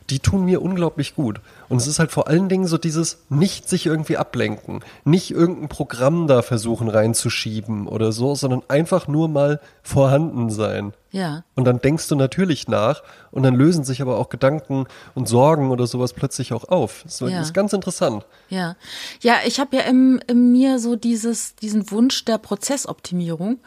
die 0.10 0.20
tun 0.20 0.46
mir 0.46 0.62
unglaublich 0.62 1.16
gut. 1.16 1.42
Und 1.68 1.78
es 1.78 1.88
ist 1.88 1.98
halt 1.98 2.12
vor 2.12 2.28
allen 2.28 2.48
Dingen 2.48 2.68
so 2.68 2.78
dieses 2.78 3.24
nicht 3.30 3.68
sich 3.68 3.88
irgendwie 3.88 4.18
ablenken, 4.18 4.82
nicht 5.04 5.32
irgendein 5.32 5.68
Programm 5.68 6.28
da 6.28 6.42
versuchen 6.44 6.90
reinzuschieben 6.90 7.88
oder 7.88 8.12
so, 8.12 8.36
sondern 8.36 8.62
einfach 8.68 9.08
nur 9.08 9.28
mal 9.28 9.60
vorhanden 9.82 10.50
sein. 10.52 10.94
Ja. 11.12 11.44
Und 11.56 11.66
dann 11.66 11.80
denkst 11.80 12.08
du 12.08 12.16
natürlich 12.16 12.68
nach 12.68 13.02
und 13.32 13.44
dann 13.44 13.56
lösen 13.56 13.84
sich 13.84 14.02
aber 14.02 14.18
auch 14.18 14.30
Gedanken 14.30 14.86
und 15.16 15.28
Sorgen 15.28 15.72
oder 15.72 15.88
sowas 15.88 16.14
plötzlich 16.14 16.54
auch 16.54 16.66
auf. 16.66 17.02
Das 17.04 17.20
Ja. 17.22 17.42
ist 17.42 17.54
ganz 17.54 17.74
interessant. 17.74 18.26
Ja, 18.50 18.76
ja, 19.22 19.36
ich 19.46 19.60
habe 19.60 19.76
ja 19.78 19.84
im, 19.84 20.20
in 20.28 20.52
mir 20.52 20.78
so 20.78 20.96
dieses, 20.96 21.56
diesen 21.56 21.90
Wunsch 21.90 22.26
der 22.26 22.38
Prozessoptimierung. 22.38 23.60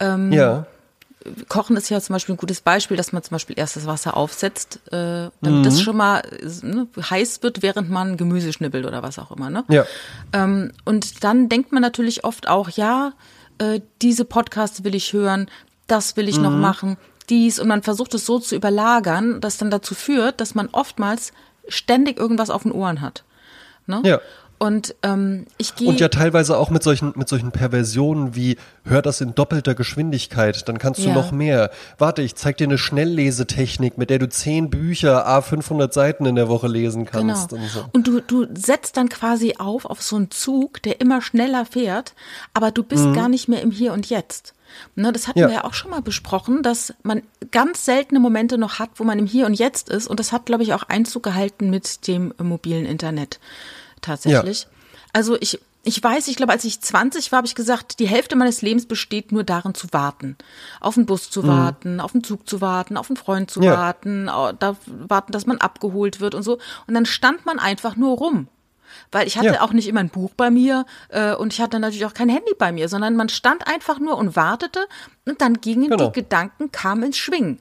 Ähm, 0.00 0.32
Ja. 0.32 0.66
Kochen 1.48 1.76
ist 1.76 1.88
ja 1.88 2.00
zum 2.00 2.14
Beispiel 2.14 2.34
ein 2.34 2.38
gutes 2.38 2.60
Beispiel, 2.60 2.96
dass 2.96 3.12
man 3.12 3.22
zum 3.22 3.34
Beispiel 3.34 3.58
erst 3.58 3.76
das 3.76 3.86
Wasser 3.86 4.16
aufsetzt, 4.16 4.80
äh, 4.92 5.30
damit 5.40 5.66
das 5.66 5.80
schon 5.80 5.96
mal 5.96 6.22
ne, 6.62 6.86
heiß 6.98 7.42
wird, 7.42 7.62
während 7.62 7.90
man 7.90 8.16
Gemüse 8.16 8.52
schnippelt 8.52 8.86
oder 8.86 9.02
was 9.02 9.18
auch 9.18 9.30
immer. 9.30 9.50
Ne? 9.50 9.64
Ja. 9.68 9.84
Ähm, 10.32 10.72
und 10.84 11.24
dann 11.24 11.48
denkt 11.48 11.72
man 11.72 11.82
natürlich 11.82 12.24
oft 12.24 12.48
auch, 12.48 12.68
ja, 12.70 13.12
äh, 13.58 13.80
diese 14.00 14.24
Podcasts 14.24 14.84
will 14.84 14.94
ich 14.94 15.12
hören, 15.12 15.48
das 15.86 16.16
will 16.16 16.28
ich 16.28 16.38
noch 16.38 16.52
machen, 16.52 16.96
dies. 17.28 17.58
Und 17.58 17.68
man 17.68 17.82
versucht 17.82 18.14
es 18.14 18.24
so 18.24 18.38
zu 18.38 18.54
überlagern, 18.54 19.40
das 19.40 19.58
dann 19.58 19.70
dazu 19.70 19.94
führt, 19.94 20.40
dass 20.40 20.54
man 20.54 20.68
oftmals 20.72 21.32
ständig 21.68 22.18
irgendwas 22.18 22.50
auf 22.50 22.62
den 22.62 22.72
Ohren 22.72 23.00
hat. 23.00 23.24
Ne? 23.86 24.00
Ja. 24.04 24.20
Und 24.62 24.94
ähm, 25.02 25.46
ich 25.58 25.74
gehe. 25.74 25.88
Und 25.88 25.98
ja 25.98 26.06
teilweise 26.06 26.56
auch 26.56 26.70
mit 26.70 26.84
solchen, 26.84 27.12
mit 27.16 27.28
solchen 27.28 27.50
Perversionen 27.50 28.36
wie, 28.36 28.56
hör 28.84 29.02
das 29.02 29.20
in 29.20 29.34
doppelter 29.34 29.74
Geschwindigkeit, 29.74 30.68
dann 30.68 30.78
kannst 30.78 31.00
du 31.00 31.08
Ja. 31.08 31.14
noch 31.14 31.32
mehr. 31.32 31.72
Warte, 31.98 32.22
ich 32.22 32.36
zeig 32.36 32.58
dir 32.58 32.68
eine 32.68 32.78
Schnelllesetechnik, 32.78 33.98
mit 33.98 34.08
der 34.08 34.20
du 34.20 34.28
zehn 34.28 34.70
Bücher, 34.70 35.26
a 35.26 35.42
500 35.42 35.92
Seiten 35.92 36.26
in 36.26 36.36
der 36.36 36.48
Woche 36.48 36.68
lesen 36.68 37.06
Genau. 37.06 37.32
kannst. 37.34 37.52
Und 37.52 37.66
so. 37.68 37.84
Und 37.92 38.06
du, 38.06 38.20
du 38.20 38.46
setzt 38.54 38.96
dann 38.96 39.08
quasi 39.08 39.54
auf 39.58 39.84
auf 39.84 40.00
so 40.00 40.14
einen 40.14 40.30
Zug, 40.30 40.80
der 40.84 41.00
immer 41.00 41.22
schneller 41.22 41.66
fährt, 41.66 42.14
aber 42.54 42.70
du 42.70 42.84
bist 42.84 43.12
gar 43.14 43.28
nicht 43.28 43.48
mehr 43.48 43.62
im 43.62 43.72
Hier 43.72 43.92
und 43.92 44.10
Jetzt. 44.10 44.54
Ne, 44.94 45.12
das 45.12 45.26
hatten 45.26 45.40
Ja. 45.40 45.48
wir 45.48 45.54
ja 45.56 45.64
auch 45.64 45.74
schon 45.74 45.90
mal 45.90 46.02
besprochen, 46.02 46.62
dass 46.62 46.94
man 47.02 47.22
ganz 47.50 47.84
seltene 47.84 48.20
Momente 48.20 48.58
noch 48.58 48.78
hat, 48.78 48.90
wo 48.94 49.02
man 49.04 49.18
im 49.18 49.26
Hier 49.26 49.44
und 49.46 49.54
Jetzt 49.54 49.88
ist. 49.88 50.06
Und 50.06 50.20
das 50.20 50.30
hat, 50.30 50.46
glaube 50.46 50.62
ich, 50.62 50.72
auch 50.72 50.84
Einzug 50.84 51.24
gehalten 51.24 51.68
mit 51.68 52.06
dem 52.06 52.32
mobilen 52.40 52.86
Internet 52.86 53.40
tatsächlich. 54.02 54.66
Also 55.12 55.36
ich, 55.40 55.60
ich 55.84 56.02
weiß, 56.02 56.28
ich 56.28 56.36
glaube, 56.36 56.52
als 56.52 56.64
ich 56.64 56.80
20 56.80 57.32
war, 57.32 57.38
habe 57.38 57.46
ich 57.46 57.54
gesagt, 57.54 57.98
die 57.98 58.06
Hälfte 58.06 58.36
meines 58.36 58.62
Lebens 58.62 58.86
besteht 58.86 59.32
nur 59.32 59.44
darin 59.44 59.74
zu 59.74 59.88
warten. 59.92 60.36
Auf 60.80 60.94
den 60.94 61.06
Bus 61.06 61.30
zu 61.30 61.46
warten, 61.46 62.00
auf 62.00 62.12
den 62.12 62.22
Zug 62.22 62.48
zu 62.48 62.60
warten, 62.60 62.96
auf 62.96 63.08
einen 63.10 63.16
Freund 63.16 63.50
zu 63.50 63.60
Ja. 63.62 63.72
warten, 63.76 64.26
da 64.26 64.76
warten, 64.86 65.32
dass 65.32 65.46
man 65.46 65.58
abgeholt 65.58 66.20
wird 66.20 66.34
und 66.34 66.42
so. 66.42 66.58
Und 66.86 66.94
dann 66.94 67.06
stand 67.06 67.44
man 67.46 67.58
einfach 67.58 67.96
nur 67.96 68.16
rum. 68.18 68.48
Weil 69.10 69.26
ich 69.26 69.38
hatte 69.38 69.54
Ja. 69.54 69.60
auch 69.62 69.72
nicht 69.72 69.88
immer 69.88 70.00
ein 70.00 70.10
Buch 70.10 70.32
bei 70.36 70.50
mir 70.50 70.84
äh, 71.08 71.34
und 71.34 71.52
ich 71.54 71.60
hatte 71.62 71.80
natürlich 71.80 72.04
auch 72.04 72.12
kein 72.14 72.28
Handy 72.28 72.52
bei 72.58 72.72
mir, 72.72 72.88
sondern 72.90 73.16
man 73.16 73.30
stand 73.30 73.66
einfach 73.66 73.98
nur 73.98 74.18
und 74.18 74.36
wartete 74.36 74.86
und 75.26 75.40
dann 75.40 75.60
gingen 75.62 75.88
Genau. 75.90 76.06
die 76.08 76.12
Gedanken, 76.12 76.70
kamen 76.72 77.02
ins 77.04 77.16
Schwingen. 77.16 77.58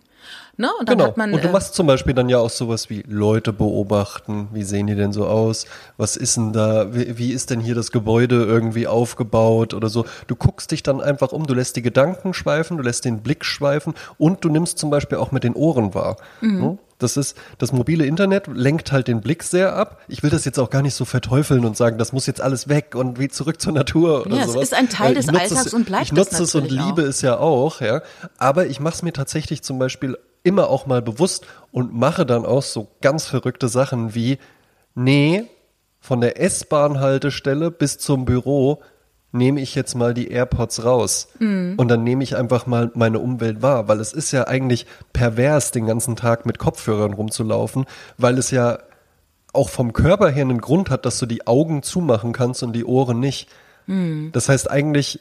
Ne? 0.57 0.69
Und 0.79 0.89
dann 0.89 0.97
Genau. 0.97 1.09
hat 1.09 1.17
man. 1.17 1.33
und 1.33 1.43
du 1.43 1.47
äh, 1.47 1.51
machst 1.51 1.73
zum 1.73 1.87
Beispiel 1.87 2.13
dann 2.13 2.29
ja 2.29 2.37
auch 2.39 2.49
sowas 2.49 2.89
wie 2.89 3.03
Leute 3.07 3.53
beobachten. 3.53 4.49
Wie 4.51 4.63
sehen 4.63 4.87
die 4.87 4.95
denn 4.95 5.13
so 5.13 5.25
aus? 5.25 5.65
Was 5.97 6.17
ist 6.17 6.37
denn 6.37 6.53
da? 6.53 6.93
Wie, 6.93 7.17
wie 7.17 7.31
ist 7.31 7.49
denn 7.49 7.59
hier 7.61 7.73
das 7.75 7.91
Gebäude 7.91 8.43
irgendwie 8.43 8.85
aufgebaut 8.87 9.73
oder 9.73 9.89
so? 9.89 10.05
Du 10.27 10.35
guckst 10.35 10.71
dich 10.71 10.83
dann 10.83 11.01
einfach 11.01 11.31
um, 11.31 11.47
du 11.47 11.53
lässt 11.53 11.75
die 11.77 11.81
Gedanken 11.81 12.33
schweifen, 12.33 12.77
du 12.77 12.83
lässt 12.83 13.05
den 13.05 13.21
Blick 13.21 13.45
schweifen 13.45 13.93
und 14.17 14.43
du 14.43 14.49
nimmst 14.49 14.77
zum 14.77 14.89
Beispiel 14.89 15.17
auch 15.17 15.31
mit 15.31 15.43
den 15.43 15.53
Ohren 15.55 15.93
wahr. 15.93 16.17
Mhm. 16.41 16.59
Ne? 16.61 16.77
Das 16.99 17.17
ist, 17.17 17.35
das 17.57 17.71
mobile 17.71 18.05
Internet 18.05 18.45
lenkt 18.53 18.91
halt 18.91 19.07
den 19.07 19.21
Blick 19.21 19.41
sehr 19.41 19.75
ab. 19.75 19.99
Ich 20.07 20.21
will 20.21 20.29
das 20.29 20.45
jetzt 20.45 20.59
auch 20.59 20.69
gar 20.69 20.83
nicht 20.83 20.93
so 20.93 21.03
verteufeln 21.03 21.65
und 21.65 21.75
sagen, 21.75 21.97
das 21.97 22.13
muss 22.13 22.27
jetzt 22.27 22.41
alles 22.41 22.67
weg 22.69 22.93
und 22.93 23.17
wie 23.17 23.27
zurück 23.27 23.59
zur 23.59 23.73
Natur 23.73 24.27
oder 24.27 24.35
Ja, 24.35 24.43
es 24.43 24.51
sowas. 24.51 24.63
ist 24.65 24.73
ein 24.75 24.87
Teil 24.87 25.13
Äh, 25.13 25.15
des 25.15 25.29
Alltags 25.29 25.65
es, 25.65 25.73
und 25.73 25.85
bleibt 25.87 26.03
Ich 26.03 26.13
nutze 26.13 26.35
es 26.35 26.39
es 26.41 26.53
und 26.55 26.69
liebe 26.69 27.01
auch. 27.01 27.07
es 27.07 27.23
ja 27.23 27.37
auch, 27.39 27.81
ja. 27.81 28.01
Aber 28.37 28.67
ich 28.67 28.79
mache 28.79 28.93
es 28.93 29.01
mir 29.01 29.13
tatsächlich 29.13 29.63
zum 29.63 29.79
Beispiel 29.79 30.15
immer 30.43 30.69
auch 30.69 30.85
mal 30.85 31.01
bewusst 31.01 31.45
und 31.71 31.93
mache 31.93 32.25
dann 32.25 32.45
auch 32.45 32.63
so 32.63 32.87
ganz 33.01 33.25
verrückte 33.25 33.67
Sachen 33.69 34.15
wie, 34.15 34.37
nee, 34.95 35.45
von 35.99 36.21
der 36.21 36.41
S-Bahn-Haltestelle 36.41 37.71
bis 37.71 37.97
zum 37.99 38.25
Büro 38.25 38.81
nehme 39.31 39.61
ich 39.61 39.75
jetzt 39.75 39.95
mal 39.95 40.13
die 40.13 40.29
AirPods 40.29 40.83
raus 40.83 41.29
und 41.77 41.87
dann 41.87 42.03
nehme 42.03 42.23
ich 42.23 42.35
einfach 42.35 42.65
mal 42.65 42.91
meine 42.95 43.19
Umwelt 43.19 43.61
wahr, 43.61 43.87
weil 43.87 43.99
es 43.99 44.11
ist 44.11 44.31
ja 44.31 44.47
eigentlich 44.47 44.85
pervers, 45.13 45.71
den 45.71 45.85
ganzen 45.85 46.15
Tag 46.15 46.45
mit 46.45 46.59
Kopfhörern 46.59 47.13
rumzulaufen, 47.13 47.85
weil 48.17 48.37
es 48.37 48.51
ja 48.51 48.79
auch 49.53 49.69
vom 49.69 49.93
Körper 49.93 50.29
her 50.29 50.43
einen 50.43 50.61
Grund 50.61 50.89
hat, 50.89 51.05
dass 51.05 51.19
du 51.19 51.25
die 51.25 51.47
Augen 51.47 51.83
zumachen 51.83 52.33
kannst 52.33 52.63
und 52.63 52.73
die 52.73 52.85
Ohren 52.85 53.19
nicht. 53.19 53.49
Das 54.31 54.47
heißt, 54.47 54.71
eigentlich 54.71 55.19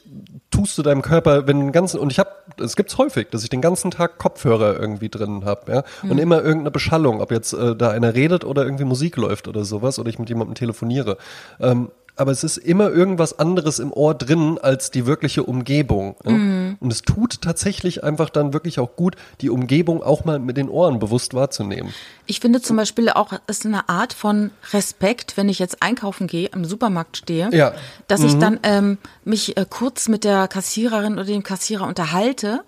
tust 0.49 0.77
du 0.77 0.81
deinem 0.81 1.01
Körper, 1.01 1.47
wenn 1.47 1.59
den 1.59 1.71
ganzen, 1.71 1.99
und 1.99 2.11
ich 2.11 2.19
habe, 2.19 2.29
es 2.57 2.75
gibt's 2.75 2.97
häufig, 2.97 3.27
dass 3.29 3.43
ich 3.43 3.49
den 3.49 3.61
ganzen 3.61 3.91
Tag 3.91 4.17
Kopfhörer 4.17 4.79
irgendwie 4.79 5.09
drin 5.09 5.43
habe, 5.45 5.71
ja, 5.71 5.83
und 6.03 6.17
immer 6.19 6.37
irgendeine 6.37 6.71
Beschallung, 6.71 7.21
ob 7.21 7.31
jetzt 7.31 7.53
äh, 7.53 7.75
da 7.75 7.89
einer 7.89 8.13
redet 8.13 8.45
oder 8.45 8.63
irgendwie 8.63 8.85
Musik 8.85 9.17
läuft 9.17 9.47
oder 9.47 9.65
sowas, 9.65 9.99
oder 9.99 10.09
ich 10.09 10.19
mit 10.19 10.29
jemandem 10.29 10.55
telefoniere. 10.55 11.17
Ähm, 11.59 11.91
aber 12.21 12.31
es 12.31 12.43
ist 12.43 12.57
immer 12.57 12.89
irgendwas 12.89 13.37
anderes 13.39 13.79
im 13.79 13.91
Ohr 13.91 14.13
drin 14.13 14.59
als 14.61 14.91
die 14.91 15.05
wirkliche 15.05 15.43
Umgebung. 15.43 16.15
Ja? 16.23 16.31
Und 16.79 16.91
es 16.93 17.01
tut 17.01 17.41
tatsächlich 17.41 18.03
einfach 18.03 18.29
dann 18.29 18.53
wirklich 18.53 18.79
auch 18.79 18.95
gut, 18.95 19.15
die 19.41 19.49
Umgebung 19.49 20.03
auch 20.03 20.23
mal 20.23 20.39
mit 20.39 20.55
den 20.55 20.69
Ohren 20.69 20.99
bewusst 20.99 21.33
wahrzunehmen. 21.33 21.93
Ich 22.27 22.39
finde 22.39 22.61
zum 22.61 22.77
Beispiel 22.77 23.09
auch, 23.09 23.33
es 23.47 23.57
ist 23.59 23.65
eine 23.65 23.89
Art 23.89 24.13
von 24.13 24.51
Respekt, 24.71 25.35
wenn 25.35 25.49
ich 25.49 25.59
jetzt 25.59 25.81
einkaufen 25.81 26.27
gehe, 26.27 26.49
im 26.53 26.63
Supermarkt 26.63 27.17
stehe, 27.17 27.49
Ja. 27.51 27.73
dass 28.07 28.21
ich 28.23 28.35
dann 28.37 28.59
ähm, 28.63 28.97
mich 29.25 29.57
äh, 29.57 29.65
kurz 29.69 30.07
mit 30.07 30.23
der 30.23 30.47
Kassiererin 30.47 31.13
oder 31.13 31.25
dem 31.25 31.43
Kassierer 31.43 31.87
unterhalte 31.87 32.61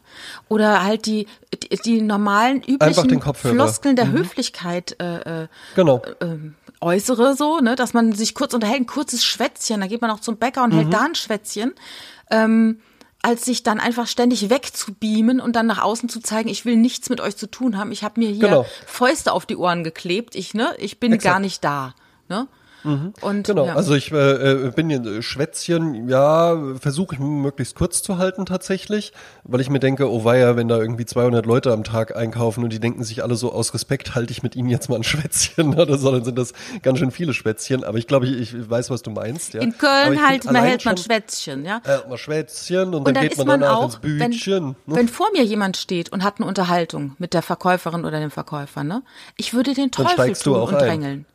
oder 0.49 0.83
halt 0.83 1.05
die, 1.05 1.27
die, 1.53 1.69
die 1.83 2.01
normalen 2.01 2.57
üblichen. 2.61 2.79
Floskeln 3.55 3.95
der 3.95 4.11
Höflichkeit 4.11 4.95
äh, 4.99 5.43
äh, 5.43 5.47
Genau. 5.75 6.01
äußere 6.81 7.35
so, 7.35 7.59
ne, 7.59 7.75
dass 7.75 7.93
man 7.93 8.13
sich 8.13 8.35
kurz 8.35 8.53
unterhält, 8.53 8.81
ein 8.81 8.85
kurzes 8.87 9.23
Schwätzchen, 9.23 9.81
da 9.81 9.87
geht 9.87 10.01
man 10.01 10.11
auch 10.11 10.19
zum 10.19 10.37
Bäcker 10.37 10.63
und 10.63 10.71
hält 10.71 10.93
da 10.93 11.03
ein 11.05 11.15
Schwätzchen, 11.15 11.73
ähm, 12.29 12.79
als 13.21 13.45
sich 13.45 13.63
dann 13.63 13.79
einfach 13.79 14.07
ständig 14.07 14.49
wegzubeamen 14.49 15.39
und 15.39 15.55
dann 15.55 15.65
nach 15.65 15.81
außen 15.81 16.09
zu 16.09 16.19
zeigen, 16.19 16.49
ich 16.49 16.65
will 16.65 16.75
nichts 16.75 17.09
mit 17.09 17.21
euch 17.21 17.37
zu 17.37 17.47
tun 17.47 17.77
haben, 17.77 17.91
ich 17.93 18.03
habe 18.03 18.19
mir 18.19 18.29
hier 18.29 18.49
Genau. 18.49 18.65
Fäuste 18.85 19.31
auf 19.31 19.45
die 19.45 19.55
Ohren 19.55 19.83
geklebt, 19.85 20.35
ich, 20.35 20.53
ne, 20.53 20.75
ich 20.77 20.99
bin 20.99 21.13
Exakt. 21.13 21.33
gar 21.35 21.39
nicht 21.39 21.63
da, 21.63 21.95
ne. 22.27 22.47
Und, 22.83 23.47
Genau, 23.47 23.65
ja. 23.65 23.75
also 23.75 23.95
ich 23.95 24.11
äh, 24.11 24.17
äh, 24.67 24.71
bin 24.71 24.89
hier 24.89 25.03
äh, 25.03 25.21
Schwätzchen, 25.21 26.07
ja, 26.07 26.57
versuche 26.79 27.15
ich 27.15 27.19
möglichst 27.19 27.75
kurz 27.75 28.03
zu 28.03 28.17
halten 28.17 28.45
tatsächlich, 28.45 29.13
weil 29.43 29.61
ich 29.61 29.69
mir 29.69 29.79
denke, 29.79 30.11
oh 30.11 30.23
weia, 30.23 30.55
wenn 30.55 30.67
da 30.67 30.77
irgendwie 30.77 31.05
200 31.05 31.45
Leute 31.45 31.71
am 31.71 31.83
Tag 31.83 32.15
einkaufen 32.15 32.63
und 32.63 32.71
die 32.71 32.79
denken 32.79 33.03
sich 33.03 33.23
alle 33.23 33.35
so 33.35 33.51
aus 33.51 33.73
Respekt, 33.73 34.15
halte 34.15 34.31
ich 34.31 34.43
mit 34.43 34.55
ihnen 34.55 34.69
jetzt 34.69 34.89
mal 34.89 34.97
ein 34.97 35.03
Schwätzchen 35.03 35.75
oder 35.79 35.97
so, 35.97 36.11
dann 36.11 36.23
sind 36.23 36.37
das 36.37 36.53
ganz 36.81 36.99
schön 36.99 37.11
viele 37.11 37.33
Schwätzchen, 37.33 37.83
aber 37.83 37.97
ich 37.97 38.07
glaube, 38.07 38.27
ich, 38.27 38.53
ich 38.53 38.69
weiß, 38.69 38.89
was 38.89 39.01
du 39.01 39.11
meinst. 39.11 39.53
Ja. 39.53 39.61
in 39.61 39.77
Köln 39.77 40.25
halt, 40.25 40.45
man 40.45 40.55
hält 40.55 40.85
man 40.85 40.97
Schwätzchen, 40.97 41.65
ja. 41.65 41.81
Äh, 41.85 42.07
mal 42.07 42.17
Schwätzchen 42.17 42.89
und, 42.89 42.95
Und 42.95 43.07
dann 43.07 43.13
dann 43.15 43.29
geht 43.29 43.37
man 43.37 43.47
man 43.47 43.61
danach 43.61 43.77
auch, 43.77 43.85
ins 43.85 43.99
wenn, 44.01 44.31
Bütchen. 44.31 44.67
ne? 44.69 44.75
wenn 44.85 45.07
vor 45.07 45.27
mir 45.33 45.43
jemand 45.43 45.77
steht 45.77 46.11
und 46.11 46.23
hat 46.23 46.37
eine 46.37 46.47
Unterhaltung 46.47 47.15
mit 47.17 47.33
der 47.33 47.41
Verkäuferin 47.41 48.05
oder 48.05 48.19
dem 48.19 48.31
Verkäufer, 48.31 48.83
ne? 48.83 49.03
Ich 49.37 49.53
würde 49.53 49.73
den 49.73 49.91
Teufel 49.91 50.33
tun 50.33 50.55
und 50.55 50.73
drängeln. 50.73 51.25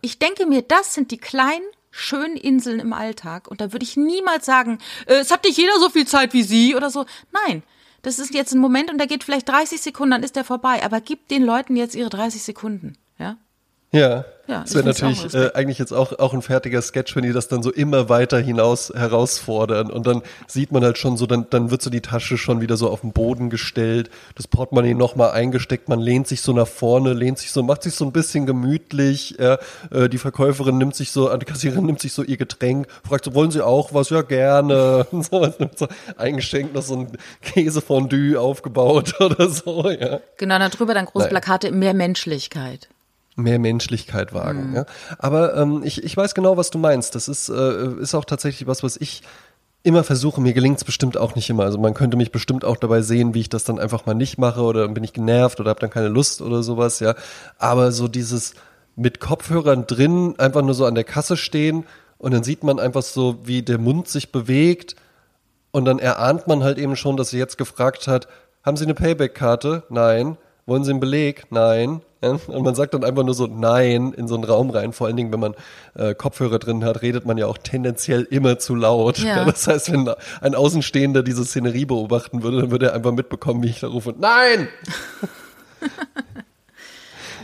Ich 0.00 0.18
denke 0.18 0.46
mir, 0.46 0.62
das 0.62 0.94
sind 0.94 1.10
die 1.10 1.18
kleinen, 1.18 1.64
schönen 1.90 2.36
Inseln 2.36 2.80
im 2.80 2.92
Alltag. 2.92 3.48
Und 3.48 3.60
da 3.60 3.72
würde 3.72 3.84
ich 3.84 3.96
niemals 3.96 4.46
sagen, 4.46 4.78
äh, 5.06 5.14
es 5.14 5.30
hat 5.30 5.44
nicht 5.44 5.58
jeder 5.58 5.78
so 5.78 5.90
viel 5.90 6.06
Zeit 6.06 6.32
wie 6.32 6.42
Sie 6.42 6.74
oder 6.74 6.90
so. 6.90 7.06
Nein. 7.46 7.62
Das 8.02 8.18
ist 8.18 8.34
jetzt 8.34 8.52
ein 8.52 8.58
Moment 8.58 8.90
und 8.90 8.98
der 8.98 9.06
geht 9.06 9.22
vielleicht 9.22 9.48
30 9.48 9.80
Sekunden, 9.80 10.10
dann 10.10 10.24
ist 10.24 10.34
der 10.34 10.44
vorbei. 10.44 10.84
Aber 10.84 11.00
gib 11.00 11.28
den 11.28 11.44
Leuten 11.44 11.76
jetzt 11.76 11.94
ihre 11.94 12.10
30 12.10 12.42
Sekunden, 12.42 12.98
ja? 13.92 14.24
Ja, 14.48 14.62
das 14.62 14.74
wäre 14.74 14.84
natürlich 14.84 15.32
äh, 15.34 15.52
eigentlich 15.54 15.78
jetzt 15.78 15.92
auch, 15.92 16.18
auch 16.18 16.34
ein 16.34 16.42
fertiger 16.42 16.82
Sketch, 16.82 17.14
wenn 17.14 17.22
die 17.22 17.32
das 17.32 17.46
dann 17.46 17.62
so 17.62 17.70
immer 17.70 18.08
weiter 18.08 18.38
hinaus 18.40 18.92
herausfordern 18.94 19.90
und 19.90 20.04
dann 20.06 20.22
sieht 20.48 20.72
man 20.72 20.82
halt 20.82 20.98
schon 20.98 21.16
so, 21.16 21.26
dann, 21.26 21.46
dann 21.48 21.70
wird 21.70 21.80
so 21.80 21.90
die 21.90 22.00
Tasche 22.00 22.36
schon 22.36 22.60
wieder 22.60 22.76
so 22.76 22.90
auf 22.90 23.02
den 23.02 23.12
Boden 23.12 23.50
gestellt, 23.50 24.10
das 24.34 24.48
Portemonnaie 24.48 24.94
nochmal 24.94 25.30
eingesteckt, 25.30 25.88
man 25.88 26.00
lehnt 26.00 26.26
sich 26.26 26.42
so 26.42 26.52
nach 26.52 26.66
vorne, 26.66 27.12
lehnt 27.12 27.38
sich 27.38 27.52
so, 27.52 27.62
macht 27.62 27.84
sich 27.84 27.94
so 27.94 28.04
ein 28.04 28.10
bisschen 28.10 28.44
gemütlich, 28.44 29.38
äh, 29.38 29.58
die 30.08 30.18
Verkäuferin 30.18 30.76
nimmt 30.76 30.96
sich 30.96 31.12
so, 31.12 31.34
die 31.36 31.46
Kassiererin 31.46 31.86
nimmt 31.86 32.00
sich 32.00 32.12
so 32.12 32.24
ihr 32.24 32.36
Getränk, 32.36 32.88
fragt 33.06 33.24
so, 33.24 33.34
wollen 33.34 33.52
Sie 33.52 33.64
auch 33.64 33.94
was? 33.94 34.10
Ja, 34.10 34.22
gerne. 34.22 35.06
Und 35.12 35.24
sowas 35.24 35.60
nimmt 35.60 35.78
so 35.78 35.86
eingeschenkt, 36.16 36.74
noch 36.74 36.82
so 36.82 36.96
ein 36.96 37.18
Käsefondue 37.42 38.38
aufgebaut 38.38 39.14
oder 39.20 39.48
so, 39.48 39.88
ja. 39.88 40.20
Genau, 40.36 40.58
dann 40.58 40.70
drüber 40.70 40.94
dann 40.94 41.06
große. 41.06 41.28
Plakate, 41.28 41.70
mehr 41.70 41.94
Menschlichkeit. 41.94 42.88
Mehr 43.36 43.58
Menschlichkeit 43.58 44.32
wagen. 44.32 44.72
Ja? 44.74 44.86
Aber 45.18 45.56
ähm, 45.56 45.82
ich, 45.84 46.02
ich 46.02 46.16
weiß 46.16 46.34
genau, 46.34 46.56
was 46.56 46.70
du 46.70 46.78
meinst. 46.78 47.14
Das 47.14 47.28
ist, 47.28 47.48
äh, 47.48 48.00
ist 48.00 48.14
auch 48.14 48.24
tatsächlich 48.24 48.66
was, 48.66 48.82
was 48.82 48.96
ich 48.96 49.22
immer 49.82 50.04
versuche. 50.04 50.40
Mir 50.40 50.52
gelingt 50.52 50.78
es 50.78 50.84
bestimmt 50.84 51.16
auch 51.16 51.34
nicht 51.34 51.48
immer. 51.50 51.64
Also 51.64 51.78
man 51.78 51.94
könnte 51.94 52.16
mich 52.16 52.30
bestimmt 52.30 52.64
auch 52.64 52.76
dabei 52.76 53.02
sehen, 53.02 53.34
wie 53.34 53.40
ich 53.40 53.48
das 53.48 53.64
dann 53.64 53.78
einfach 53.78 54.06
mal 54.06 54.14
nicht 54.14 54.38
mache 54.38 54.60
oder 54.62 54.82
dann 54.82 54.94
bin 54.94 55.04
ich 55.04 55.12
genervt 55.12 55.60
oder 55.60 55.70
habe 55.70 55.80
dann 55.80 55.90
keine 55.90 56.08
Lust 56.08 56.42
oder 56.42 56.62
sowas. 56.62 57.00
Ja, 57.00 57.14
aber 57.58 57.92
so 57.92 58.08
dieses 58.08 58.54
mit 58.94 59.20
Kopfhörern 59.20 59.86
drin 59.86 60.34
einfach 60.38 60.62
nur 60.62 60.74
so 60.74 60.84
an 60.84 60.94
der 60.94 61.04
Kasse 61.04 61.36
stehen 61.36 61.84
und 62.18 62.32
dann 62.32 62.44
sieht 62.44 62.62
man 62.62 62.78
einfach 62.78 63.02
so, 63.02 63.38
wie 63.44 63.62
der 63.62 63.78
Mund 63.78 64.06
sich 64.08 64.30
bewegt 64.30 64.94
und 65.72 65.86
dann 65.86 65.98
erahnt 65.98 66.46
man 66.46 66.62
halt 66.62 66.78
eben 66.78 66.94
schon, 66.94 67.16
dass 67.16 67.30
sie 67.30 67.38
jetzt 67.38 67.58
gefragt 67.58 68.06
hat, 68.06 68.28
haben 68.62 68.76
Sie 68.76 68.84
eine 68.84 68.94
Payback-Karte? 68.94 69.82
Nein. 69.88 70.36
Wollen 70.66 70.84
Sie 70.84 70.90
einen 70.90 71.00
Beleg? 71.00 71.44
Nein. 71.50 72.02
Ja, 72.22 72.38
Und 72.46 72.62
man 72.62 72.76
sagt 72.76 72.94
dann 72.94 73.02
einfach 73.02 73.24
nur 73.24 73.34
so 73.34 73.48
Nein 73.48 74.12
in 74.12 74.28
so 74.28 74.36
einen 74.36 74.44
Raum 74.44 74.70
rein. 74.70 74.92
Vor 74.92 75.08
allen 75.08 75.16
Dingen, 75.16 75.32
wenn 75.32 75.40
man 75.40 75.54
äh, 75.94 76.14
Kopfhörer 76.14 76.60
drin 76.60 76.84
hat, 76.84 77.02
redet 77.02 77.26
man 77.26 77.36
ja 77.36 77.46
auch 77.46 77.58
tendenziell 77.58 78.22
immer 78.22 78.58
zu 78.58 78.74
laut. 78.76 79.18
Ja. 79.18 79.44
Das 79.52 79.66
heißt, 79.66 79.92
wenn 79.92 80.08
ein 80.40 80.54
Außenstehender 80.54 81.22
diese 81.24 81.44
Szenerie 81.44 81.84
beobachten 81.84 82.42
würde, 82.44 82.60
dann 82.60 82.70
würde 82.70 82.86
er 82.86 82.94
einfach 82.94 83.12
mitbekommen, 83.12 83.62
wie 83.62 83.70
ich 83.70 83.80
da 83.80 83.88
rufe, 83.88 84.14
Nein! 84.16 84.68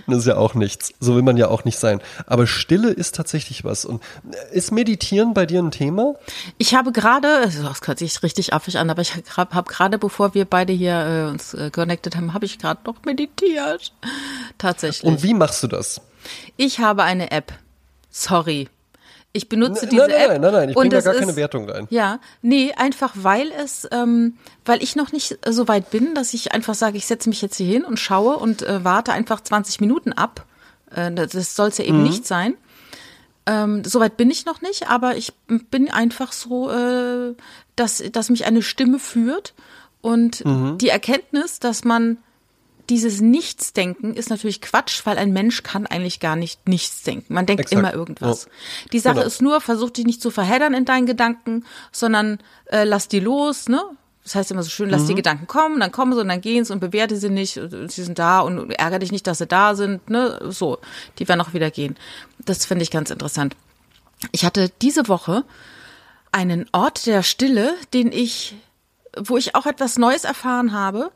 Das 0.08 0.20
ist 0.20 0.26
ja 0.26 0.36
auch 0.36 0.54
nichts. 0.54 0.92
So 1.00 1.14
will 1.14 1.22
man 1.22 1.36
ja 1.36 1.48
auch 1.48 1.64
nicht 1.64 1.78
sein. 1.78 2.00
Aber 2.26 2.46
Stille 2.46 2.90
ist 2.90 3.14
tatsächlich 3.14 3.64
was. 3.64 3.84
Und 3.84 4.02
äh, 4.30 4.56
ist 4.56 4.72
Meditieren 4.72 5.34
bei 5.34 5.46
dir 5.46 5.62
ein 5.62 5.70
Thema? 5.70 6.14
Ich 6.56 6.74
habe 6.74 6.92
gerade, 6.92 7.28
also 7.28 7.62
das 7.62 7.80
hört 7.86 7.98
sich 7.98 8.22
richtig 8.22 8.52
affig 8.52 8.78
an, 8.78 8.90
aber 8.90 9.02
ich 9.02 9.12
habe 9.36 9.54
hab 9.54 9.68
gerade, 9.68 9.98
bevor 9.98 10.34
wir 10.34 10.44
beide 10.44 10.72
hier 10.72 11.26
äh, 11.26 11.30
uns 11.30 11.54
äh, 11.54 11.70
connected 11.70 12.16
haben, 12.16 12.34
habe 12.34 12.46
ich 12.46 12.58
gerade 12.58 12.80
noch 12.84 12.96
meditiert. 13.04 13.92
Tatsächlich. 14.56 15.04
Und 15.04 15.22
wie 15.22 15.34
machst 15.34 15.62
du 15.62 15.66
das? 15.66 16.00
Ich 16.56 16.80
habe 16.80 17.02
eine 17.04 17.30
App. 17.30 17.52
Sorry. 18.10 18.68
Ich 19.32 19.48
benutze 19.48 19.82
Nein, 19.82 19.90
diese 19.90 20.02
nein, 20.02 20.10
App. 20.10 20.28
nein, 20.30 20.40
nein, 20.40 20.52
nein, 20.52 20.68
ich 20.70 20.76
und 20.76 20.82
bring 20.82 20.90
da 20.90 21.00
gar 21.00 21.14
keine 21.14 21.30
ist- 21.32 21.36
Wertung 21.36 21.68
rein. 21.68 21.86
Ja, 21.90 22.18
nee, 22.42 22.72
einfach 22.72 23.12
weil 23.14 23.50
es, 23.52 23.86
ähm, 23.92 24.36
weil 24.64 24.82
ich 24.82 24.96
noch 24.96 25.12
nicht 25.12 25.38
so 25.46 25.68
weit 25.68 25.90
bin, 25.90 26.14
dass 26.14 26.32
ich 26.34 26.52
einfach 26.52 26.74
sage, 26.74 26.96
ich 26.96 27.06
setze 27.06 27.28
mich 27.28 27.42
jetzt 27.42 27.56
hier 27.56 27.66
hin 27.66 27.84
und 27.84 27.98
schaue 27.98 28.36
und 28.38 28.62
äh, 28.62 28.84
warte 28.84 29.12
einfach 29.12 29.40
20 29.42 29.80
Minuten 29.80 30.12
ab. 30.14 30.46
Äh, 30.94 31.12
das 31.12 31.54
soll 31.54 31.68
es 31.68 31.78
ja 31.78 31.84
Mhm. 31.84 31.90
eben 31.90 32.02
nicht 32.04 32.26
sein. 32.26 32.54
Ähm, 33.46 33.82
Soweit 33.84 34.16
bin 34.16 34.30
ich 34.30 34.44
noch 34.46 34.60
nicht, 34.62 34.88
aber 34.90 35.16
ich 35.16 35.32
bin 35.46 35.90
einfach 35.90 36.32
so, 36.32 36.70
äh, 36.70 37.34
dass, 37.76 38.02
dass 38.12 38.30
mich 38.30 38.44
eine 38.46 38.62
Stimme 38.62 38.98
führt 38.98 39.54
und 40.00 40.44
Mhm. 40.44 40.78
die 40.78 40.88
Erkenntnis, 40.88 41.58
dass 41.60 41.84
man 41.84 42.18
dieses 42.88 43.20
Nichtsdenken 43.20 44.14
ist 44.14 44.30
natürlich 44.30 44.60
Quatsch, 44.60 45.04
weil 45.04 45.18
ein 45.18 45.32
Mensch 45.32 45.62
kann 45.62 45.86
eigentlich 45.86 46.20
gar 46.20 46.36
nicht 46.36 46.66
nichts 46.68 47.02
denken. 47.02 47.34
Man 47.34 47.46
denkt 47.46 47.60
Exakt. 47.60 47.78
immer 47.78 47.92
irgendwas. 47.92 48.44
Ja. 48.44 48.50
Die 48.92 48.98
Sache 48.98 49.14
Genau. 49.16 49.26
ist 49.26 49.42
nur, 49.42 49.60
versuch 49.60 49.90
dich 49.90 50.06
nicht 50.06 50.22
zu 50.22 50.30
verheddern 50.30 50.74
in 50.74 50.84
deinen 50.84 51.06
Gedanken, 51.06 51.64
sondern 51.92 52.38
äh, 52.66 52.84
lass 52.84 53.08
die 53.08 53.20
los, 53.20 53.68
ne? 53.68 53.82
Das 54.24 54.34
heißt 54.34 54.50
immer 54.50 54.62
so 54.62 54.68
schön, 54.68 54.90
lass 54.90 55.06
die 55.06 55.14
Gedanken 55.14 55.46
kommen, 55.46 55.80
dann 55.80 55.90
kommen 55.90 56.12
sie 56.12 56.20
und 56.20 56.28
dann 56.28 56.42
gehen 56.42 56.62
sie 56.62 56.72
und 56.74 56.80
bewerte 56.80 57.16
sie 57.16 57.30
nicht, 57.30 57.54
sie 57.54 58.02
sind 58.02 58.18
da 58.18 58.40
und 58.40 58.70
ärgere 58.72 58.98
dich 58.98 59.10
nicht, 59.10 59.26
dass 59.26 59.38
sie 59.38 59.46
da 59.46 59.74
sind, 59.74 60.10
ne? 60.10 60.38
So, 60.50 60.78
die 61.18 61.26
werden 61.28 61.40
auch 61.40 61.54
wieder 61.54 61.70
gehen. 61.70 61.96
Das 62.38 62.66
finde 62.66 62.82
ich 62.82 62.90
ganz 62.90 63.10
interessant. 63.10 63.56
Ich 64.32 64.44
hatte 64.44 64.70
diese 64.82 65.08
Woche 65.08 65.44
einen 66.30 66.66
Ort 66.72 67.06
der 67.06 67.22
Stille, 67.22 67.74
den 67.94 68.12
ich, 68.12 68.54
wo 69.16 69.38
ich 69.38 69.54
auch 69.54 69.64
etwas 69.64 69.96
Neues 69.96 70.24
erfahren 70.24 70.72
habe 70.72 71.10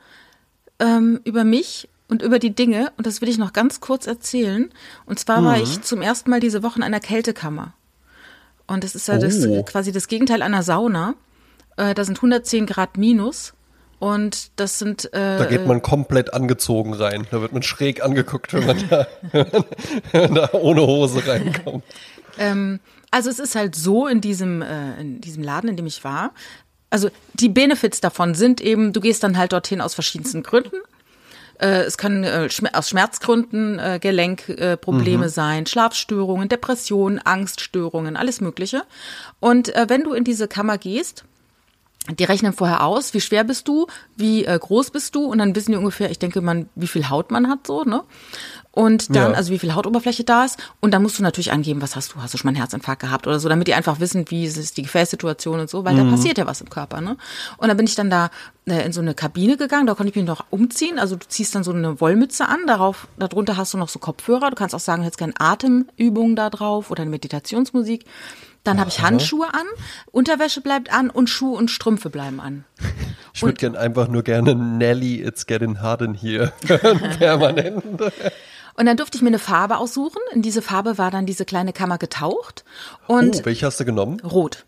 ähm, 0.83 1.21
über 1.25 1.45
mich 1.45 1.89
und 2.09 2.21
über 2.23 2.39
die 2.39 2.55
Dinge. 2.55 2.93
Und 2.99 3.07
das 3.07 3.21
will 3.23 3.29
ich 3.29 3.39
noch 3.39 3.53
ganz 3.53 3.81
kurz 3.81 4.07
erzählen. 4.07 4.71
Und 5.07 5.19
zwar 5.19 5.43
war 5.45 5.57
ich 5.59 5.81
zum 5.83 6.03
ersten 6.03 6.29
Mal 6.31 6.41
diese 6.41 6.63
Woche 6.63 6.77
in 6.77 6.83
einer 6.83 7.01
Kältekammer. 7.01 7.73
Und 8.67 8.85
das 8.85 8.95
ist 8.95 9.09
ja 9.09 9.19
das, 9.19 9.47
Oh. 9.47 9.63
quasi 9.63 9.93
das 9.93 10.09
Gegenteil 10.09 10.43
einer 10.43 10.63
Sauna. 10.63 11.15
Äh, 11.77 11.95
da 11.95 12.05
sind 12.05 12.19
110 12.19 12.67
Grad 12.67 12.99
minus. 12.99 13.55
Und 13.99 14.51
das 14.57 14.81
sind 14.81 15.07
äh, 15.15 15.39
Da 15.39 15.45
geht 15.45 15.65
man 15.67 15.81
komplett 15.81 16.35
angezogen 16.35 16.93
rein. 16.93 17.27
Da 17.31 17.41
wird 17.41 17.53
man 17.53 17.63
schräg 17.63 18.03
angeguckt, 18.05 18.53
wenn 18.53 18.67
man 18.67 18.89
da, 18.91 19.07
wenn 20.13 20.35
da 20.35 20.51
ohne 20.53 20.83
Hose 20.83 21.27
reinkommt. 21.27 21.85
Ähm, 22.39 22.81
also 23.11 23.29
es 23.29 23.39
ist 23.39 23.55
halt 23.57 23.75
so 23.75 24.07
in 24.07 24.23
diesem, 24.23 24.63
äh, 24.63 24.99
in 24.99 25.21
diesem 25.21 25.43
Laden, 25.43 25.69
in 25.69 25.77
dem 25.77 25.85
ich 25.85 26.03
war. 26.03 26.33
Also 26.93 27.09
die 27.33 27.49
Benefits 27.49 28.03
davon 28.03 28.35
sind 28.35 28.61
eben, 28.61 28.93
du 28.93 29.01
gehst 29.01 29.23
dann 29.23 29.39
halt 29.39 29.55
dorthin 29.55 29.81
aus 29.81 29.95
verschiedensten 29.95 30.43
Gründen. 30.43 30.77
Äh, 31.59 31.85
es 31.85 31.97
kann 31.97 32.23
äh, 32.23 32.51
aus 32.75 32.91
Schmerzgründen 32.91 33.79
äh, 33.79 33.99
Gelenkprobleme 33.99 34.77
Probleme 34.77 35.29
sein, 35.31 35.65
Schlafstörungen, 35.65 36.51
Depressionen, 36.51 37.19
Angststörungen, 37.19 38.19
alles 38.19 38.43
Mögliche. 38.43 38.83
Und 39.41 39.73
wenn 39.89 40.05
du 40.05 40.13
in 40.13 40.25
diese 40.25 40.49
Kammer 40.49 40.77
gehst, 40.77 41.25
die 42.19 42.25
rechnen 42.25 42.53
vorher 42.53 42.85
aus, 42.85 43.15
wie 43.15 43.23
schwer 43.23 43.45
bist 43.45 43.69
du, 43.69 43.87
wie 44.17 44.43
groß 44.43 44.91
bist 44.91 45.15
du 45.15 45.25
und 45.25 45.39
dann 45.39 45.57
wissen 45.57 45.73
die 45.73 45.79
ungefähr, 45.79 46.11
ich 46.11 46.19
denke 46.19 46.43
man, 46.43 46.69
wie 46.75 46.89
viel 46.89 47.09
Haut 47.09 47.31
man 47.31 47.49
hat 47.49 47.67
so, 47.67 47.85
ne? 47.85 48.03
Und 48.75 49.15
dann, 49.15 49.33
ja. 49.33 49.37
also 49.37 49.53
wie 49.53 49.59
viel 49.59 49.75
Hautoberfläche 49.75 50.25
da 50.25 50.45
ist. 50.45 50.59
Und 50.81 50.93
dann 50.93 51.03
musst 51.03 51.19
du 51.19 51.23
natürlich 51.23 51.53
angeben, 51.53 51.83
was 51.83 51.95
hast 51.95 52.15
du? 52.15 52.23
Hast 52.23 52.33
du 52.33 52.39
schon 52.39 52.49
mal 52.49 52.51
einen 52.51 52.57
Herzinfarkt 52.57 53.03
gehabt 53.03 53.27
oder 53.27 53.39
so, 53.39 53.51
damit 53.51 53.69
die 53.69 53.75
einfach 53.75 54.01
wissen, 54.01 54.25
wie 54.31 54.47
ist 54.47 54.77
die 54.79 54.83
Gefäßsituation 54.83 55.61
und 55.61 55.69
so, 55.69 55.85
weil 55.85 55.95
mhm. 55.95 56.11
da 56.11 56.17
passiert 56.17 56.39
ja 56.39 56.47
was 56.47 56.63
im 56.63 56.71
Körper, 56.71 57.03
ne? 57.03 57.19
Und 57.59 57.69
dann 57.69 57.77
bin 57.77 57.87
ich 57.87 57.95
dann 57.97 58.09
da 58.09 58.31
äh, 58.65 58.85
in 58.87 58.93
so 58.93 59.03
eine 59.03 59.13
Kabine 59.13 59.59
gegangen, 59.59 59.87
da 59.87 59.95
konnte 59.95 60.11
ich 60.11 60.17
mich 60.17 60.25
noch 60.25 60.47
umziehen. 60.49 60.99
Also 60.99 61.17
du 61.17 61.27
ziehst 61.29 61.55
dann 61.55 61.65
so 61.65 61.73
eine 61.73 62.01
Wollmütze 62.01 62.49
an, 62.49 62.67
darauf, 62.67 63.09
darunter 63.19 63.59
hast 63.59 63.75
du 63.75 63.79
noch 63.79 63.91
so 63.91 63.99
Kopfhörer. 63.99 64.49
Du 64.49 64.57
kannst 64.57 64.75
auch 64.75 64.81
sagen, 64.81 65.03
jetzt 65.03 65.19
gerne 65.19 65.35
Atemübungen 65.39 66.35
da 66.35 66.49
drauf 66.49 66.91
oder 66.91 67.03
eine 67.03 67.11
Meditationsmusik. 67.11 68.07
Dann 68.65 68.79
habe 68.79 68.89
ich 68.89 69.03
Handschuhe 69.03 69.53
an, 69.53 69.67
Unterwäsche 70.13 70.61
bleibt 70.61 70.93
an 70.93 71.11
und 71.11 71.29
Schuhe 71.29 71.59
und 71.59 71.71
Strümpfe 71.71 72.11
bleiben 72.11 72.41
an. 72.41 72.65
Ich 73.35 73.43
würde 73.43 73.55
gern 73.55 73.77
einfach 73.77 74.07
nur 74.09 74.23
gerne 74.23 74.55
Nelly, 74.55 75.21
it's 75.21 75.47
getting 75.47 75.81
hard 75.81 76.01
in 76.01 76.15
here 76.15 76.53
permanent. 77.19 77.85
Und 78.75 78.87
dann 78.87 78.97
durfte 78.97 79.17
ich 79.17 79.23
mir 79.23 79.29
eine 79.29 79.39
Farbe 79.39 79.79
aussuchen. 79.79 80.21
In 80.33 80.43
diese 80.43 80.63
Farbe 80.63 80.99
war 80.99 81.11
dann 81.11 81.27
diese 81.27 81.45
kleine 81.45 81.73
Kammer 81.73 81.99
getaucht. 81.99 82.65
Und 83.07 83.41
oh, 83.41 83.45
welche 83.45 83.67
hast 83.67 83.81
du 83.81 83.85
genommen? 83.85 84.21
Rot. 84.21 84.65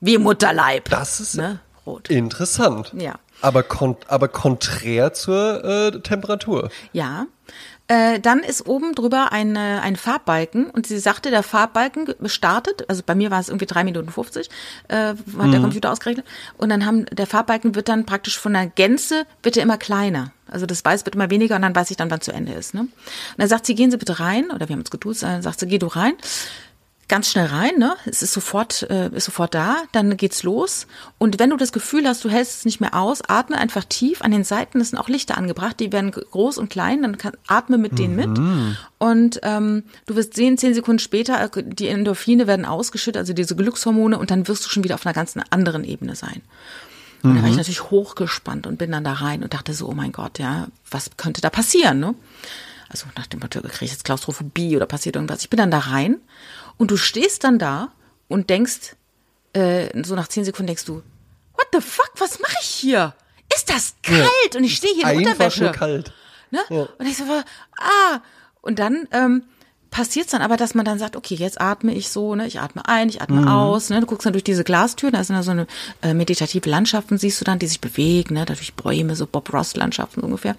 Wie 0.00 0.18
Mutterleib. 0.18 0.88
Das 0.90 1.20
ist 1.20 1.36
ne? 1.36 1.60
rot. 1.86 2.10
Interessant. 2.10 2.92
Ja. 2.96 3.18
Aber, 3.42 3.62
kon 3.62 3.96
aber 4.08 4.28
konträr 4.28 5.12
zur 5.12 5.64
äh, 5.64 6.00
Temperatur. 6.00 6.70
Ja. 6.92 7.26
Äh, 7.88 8.18
dann 8.18 8.40
ist 8.40 8.66
oben 8.66 8.94
drüber 8.94 9.30
ein, 9.30 9.54
äh, 9.54 9.78
ein 9.80 9.94
Farbbalken 9.94 10.70
und 10.70 10.86
sie 10.86 10.98
sagte, 10.98 11.30
der 11.30 11.44
Farbbalken 11.44 12.14
startet, 12.24 12.88
also 12.88 13.02
bei 13.06 13.14
mir 13.14 13.30
war 13.30 13.38
es 13.38 13.48
irgendwie 13.48 13.66
drei 13.66 13.84
Minuten 13.84 14.10
50, 14.10 14.50
äh, 14.88 14.94
hat 14.94 15.16
mhm. 15.28 15.52
der 15.52 15.60
Computer 15.60 15.92
ausgerechnet, 15.92 16.26
und 16.58 16.68
dann 16.68 16.84
haben, 16.84 17.06
der 17.12 17.28
Farbbalken 17.28 17.76
wird 17.76 17.88
dann 17.88 18.04
praktisch 18.04 18.38
von 18.38 18.54
der 18.54 18.66
Gänze, 18.66 19.24
wird 19.42 19.56
er 19.56 19.62
immer 19.62 19.78
kleiner. 19.78 20.32
Also 20.48 20.66
das 20.66 20.84
Weiß 20.84 21.04
wird 21.04 21.14
immer 21.14 21.30
weniger 21.30 21.56
und 21.56 21.62
dann 21.62 21.74
weiß 21.74 21.90
ich 21.90 21.96
dann, 21.96 22.10
wann 22.10 22.20
zu 22.20 22.32
Ende 22.32 22.52
ist. 22.52 22.74
Ne? 22.74 22.82
Und 22.82 22.90
dann 23.36 23.48
sagt 23.48 23.66
sie, 23.66 23.74
gehen 23.74 23.90
Sie 23.90 23.96
bitte 23.96 24.20
rein, 24.20 24.50
oder 24.50 24.68
wir 24.68 24.74
haben 24.74 24.80
uns 24.80 24.90
geduzt, 24.90 25.22
dann 25.22 25.42
sagt 25.42 25.60
sie, 25.60 25.66
geh 25.66 25.78
du 25.78 25.86
rein 25.86 26.14
ganz 27.08 27.30
schnell 27.30 27.46
rein, 27.46 27.78
ne? 27.78 27.94
Es 28.04 28.22
ist 28.22 28.32
sofort, 28.32 28.82
äh, 28.90 29.08
ist 29.14 29.26
sofort 29.26 29.54
da, 29.54 29.82
dann 29.92 30.16
geht's 30.16 30.42
los. 30.42 30.86
Und 31.18 31.38
wenn 31.38 31.50
du 31.50 31.56
das 31.56 31.72
Gefühl 31.72 32.06
hast, 32.06 32.24
du 32.24 32.28
hältst 32.28 32.58
es 32.58 32.64
nicht 32.64 32.80
mehr 32.80 32.94
aus, 32.94 33.22
atme 33.26 33.56
einfach 33.56 33.84
tief. 33.84 34.22
An 34.22 34.32
den 34.32 34.44
Seiten 34.44 34.82
sind 34.82 34.98
auch 34.98 35.08
Lichter 35.08 35.36
angebracht, 35.36 35.78
die 35.78 35.92
werden 35.92 36.10
groß 36.10 36.58
und 36.58 36.68
klein, 36.68 37.02
dann 37.02 37.16
kann, 37.16 37.32
atme 37.46 37.78
mit 37.78 37.98
denen 37.98 38.16
mit. 38.16 38.38
Mhm. 38.38 38.76
Und 38.98 39.40
ähm, 39.42 39.84
du 40.06 40.16
wirst 40.16 40.34
sehen, 40.34 40.58
zehn 40.58 40.74
Sekunden 40.74 40.98
später, 40.98 41.40
äh, 41.40 41.62
die 41.64 41.88
Endorphine 41.88 42.46
werden 42.46 42.64
ausgeschüttet, 42.64 43.20
also 43.20 43.32
diese 43.32 43.54
Glückshormone, 43.54 44.18
und 44.18 44.30
dann 44.30 44.48
wirst 44.48 44.64
du 44.64 44.68
schon 44.68 44.82
wieder 44.82 44.96
auf 44.96 45.06
einer 45.06 45.14
ganz 45.14 45.34
anderen 45.50 45.84
Ebene 45.84 46.16
sein. 46.16 46.42
Und 47.26 47.32
mhm. 47.32 47.36
da 47.36 47.42
war 47.42 47.48
ich 47.48 47.54
mhm. 47.54 47.58
natürlich 47.58 47.90
hochgespannt 47.90 48.66
und 48.66 48.78
bin 48.78 48.92
dann 48.92 49.04
da 49.04 49.14
rein 49.14 49.42
und 49.42 49.52
dachte 49.54 49.74
so, 49.74 49.88
oh 49.88 49.94
mein 49.94 50.12
Gott, 50.12 50.38
ja, 50.38 50.68
was 50.90 51.10
könnte 51.16 51.40
da 51.40 51.50
passieren, 51.50 52.00
ne? 52.00 52.14
Also 52.88 53.06
nach 53.16 53.26
dem 53.26 53.40
Motto, 53.40 53.60
kriege 53.60 53.84
ich 53.84 53.90
jetzt 53.90 54.04
Klaustrophobie 54.04 54.76
oder 54.76 54.86
passiert 54.86 55.16
irgendwas. 55.16 55.40
Ich 55.40 55.50
bin 55.50 55.58
dann 55.58 55.72
da 55.72 55.78
rein 55.78 56.18
und 56.76 56.90
du 56.90 56.96
stehst 56.96 57.42
dann 57.42 57.58
da 57.58 57.90
und 58.28 58.48
denkst, 58.48 58.94
äh, 59.54 60.02
so 60.04 60.14
nach 60.14 60.28
zehn 60.28 60.44
Sekunden 60.44 60.68
denkst 60.68 60.84
du, 60.84 61.02
what 61.54 61.66
the 61.72 61.80
fuck, 61.80 62.12
was 62.18 62.38
mache 62.38 62.56
ich 62.60 62.68
hier? 62.68 63.14
Ist 63.54 63.70
das 63.70 63.96
kalt? 64.02 64.20
Ja. 64.52 64.58
Und 64.58 64.64
ich 64.64 64.76
stehe 64.76 64.94
hier 64.94 65.04
in 65.04 65.18
Einfach 65.18 65.32
Unterwäsche. 65.32 65.64
Nur 65.64 65.72
kalt. 65.72 66.12
Ne? 66.50 66.60
Ja. 66.68 66.88
Und 66.98 67.06
ich 67.06 67.16
so, 67.16 67.24
ah. 67.24 68.20
Und 68.60 68.78
dann 68.78 69.08
ähm, 69.10 69.44
passiert 69.90 70.26
es 70.26 70.32
dann 70.32 70.42
aber, 70.42 70.56
dass 70.56 70.74
man 70.74 70.84
dann 70.84 70.98
sagt, 70.98 71.16
okay, 71.16 71.34
jetzt 71.34 71.60
atme 71.60 71.94
ich 71.94 72.10
so, 72.10 72.34
ne, 72.34 72.46
ich 72.46 72.60
atme 72.60 72.86
ein, 72.86 73.08
ich 73.08 73.22
atme 73.22 73.42
mhm. 73.42 73.48
aus, 73.48 73.90
ne, 73.90 74.00
du 74.00 74.06
guckst 74.06 74.26
dann 74.26 74.32
durch 74.32 74.44
diese 74.44 74.64
Glastür, 74.64 75.10
da 75.10 75.24
sind 75.24 75.36
da 75.36 75.42
so 75.42 75.52
eine 75.52 75.66
äh, 76.02 76.14
meditative 76.14 76.68
Landschaften, 76.68 77.18
siehst 77.18 77.40
du 77.40 77.44
dann, 77.44 77.58
die 77.58 77.66
sich 77.66 77.80
bewegen, 77.80 78.34
ne, 78.34 78.44
dadurch 78.44 78.74
Bäume, 78.74 79.16
so 79.16 79.26
Bob 79.26 79.52
Ross 79.52 79.76
Landschaften 79.76 80.20
so 80.20 80.26
ungefähr, 80.26 80.56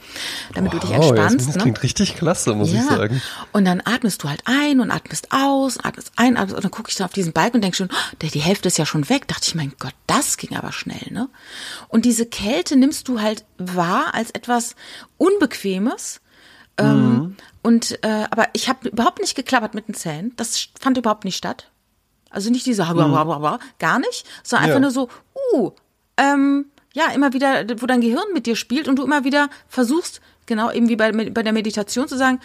damit 0.54 0.74
wow, 0.74 0.80
du 0.80 0.88
dich 0.88 0.96
entspannst. 0.96 1.48
Das 1.48 1.56
ne? 1.56 1.62
klingt 1.62 1.84
richtig 1.84 2.16
klasse, 2.16 2.54
muss 2.54 2.72
ja. 2.72 2.80
ich 2.80 2.86
sagen. 2.86 3.22
Und 3.52 3.66
dann 3.66 3.82
atmest 3.86 4.24
du 4.24 4.30
halt 4.30 4.42
ein 4.46 4.80
und 4.80 4.92
atmest 4.92 5.32
aus, 5.32 5.78
atmest 5.84 6.12
ein, 6.16 6.38
atmest, 6.38 6.56
und 6.56 6.64
dann 6.64 6.72
gucke 6.72 6.90
ich 6.90 6.96
da 6.96 7.06
auf 7.06 7.14
diesen 7.14 7.34
Balken 7.34 7.58
und 7.58 7.62
denke 7.62 7.78
schon, 7.78 7.90
oh, 7.92 8.28
die 8.28 8.40
Hälfte 8.40 8.68
ist 8.68 8.78
ja 8.78 8.86
schon 8.86 9.10
weg. 9.10 9.28
Dachte 9.28 9.48
ich, 9.48 9.56
mein 9.56 9.74
Gott, 9.80 9.94
das 10.08 10.38
ging 10.38 10.56
aber 10.56 10.72
schnell, 10.72 11.12
ne? 11.12 11.30
Und 11.90 12.06
diese 12.06 12.26
Kälte 12.26 12.76
nimmst 12.76 13.08
du 13.08 13.22
halt 13.22 13.46
wahr 13.58 14.14
als 14.14 14.32
etwas 14.32 14.76
Unbequemes, 15.18 16.22
ähm, 16.78 17.14
mhm. 17.14 17.36
Und 17.64 18.04
äh, 18.04 18.26
aber 18.30 18.48
ich 18.54 18.70
habe 18.70 18.88
überhaupt 18.88 19.20
nicht 19.20 19.36
geklappert 19.36 19.74
mit 19.74 19.88
den 19.88 19.96
Zähnen. 19.96 20.34
Das 20.38 20.70
fand 20.80 20.98
überhaupt 20.98 21.26
nicht 21.26 21.36
statt. 21.36 21.70
Also 22.30 22.50
nicht 22.50 22.66
diese 22.66 22.86
mhm. 22.86 22.90
gar 23.80 24.00
nicht, 24.00 24.26
sondern 24.44 24.64
einfach 24.66 24.76
ja. 24.76 24.82
nur 24.82 24.92
so, 24.92 25.10
uh, 25.54 25.72
ähm, 26.18 26.68
ja, 26.94 27.12
immer 27.14 27.34
wieder, 27.34 27.66
wo 27.82 27.86
dein 27.86 28.02
Gehirn 28.02 28.34
mit 28.34 28.46
dir 28.46 28.56
spielt 28.56 28.88
und 28.88 28.98
du 28.98 29.04
immer 29.04 29.24
wieder 29.24 29.50
versuchst, 29.68 30.22
genau 30.46 30.72
eben 30.72 30.90
wie 30.90 30.96
bei, 30.96 31.12
bei 31.12 31.44
der 31.44 31.54
Meditation 31.54 32.08
zu 32.08 32.18
sagen, 32.18 32.40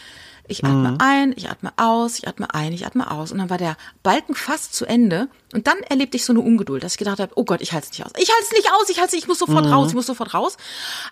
ich 0.49 0.65
atme 0.65 0.93
mhm. 0.93 0.99
ein, 0.99 1.33
ich 1.37 1.49
atme 1.49 1.73
aus, 1.77 2.19
ich 2.19 2.27
atme 2.27 2.53
ein, 2.53 2.73
ich 2.73 2.85
atme 2.85 3.11
aus. 3.11 3.31
Und 3.31 3.39
dann 3.39 3.49
war 3.49 3.59
der 3.59 3.77
Balken 4.03 4.35
fast 4.35 4.75
zu 4.75 4.85
Ende. 4.87 5.29
Und 5.53 5.67
dann 5.67 5.79
erlebte 5.89 6.17
ich 6.17 6.25
so 6.25 6.33
eine 6.33 6.41
Ungeduld, 6.41 6.83
dass 6.83 6.93
ich 6.93 6.99
gedacht 6.99 7.21
habe, 7.21 7.33
oh 7.37 7.45
Gott, 7.45 7.61
ich 7.61 7.73
halte 7.73 7.87
es 7.87 7.99
nicht 7.99 8.05
aus. 8.05 8.13
Ich 8.19 8.29
halte 8.29 8.45
es 8.45 8.53
nicht 8.53 8.69
aus, 8.73 8.89
ich 8.91 8.99
halte 8.99 9.17
es, 9.17 9.23
ich 9.23 9.29
muss 9.29 9.39
sofort 9.39 9.67
mhm. 9.67 9.73
raus, 9.73 9.89
ich 9.89 9.95
muss 9.95 10.07
sofort 10.07 10.35
raus. 10.35 10.57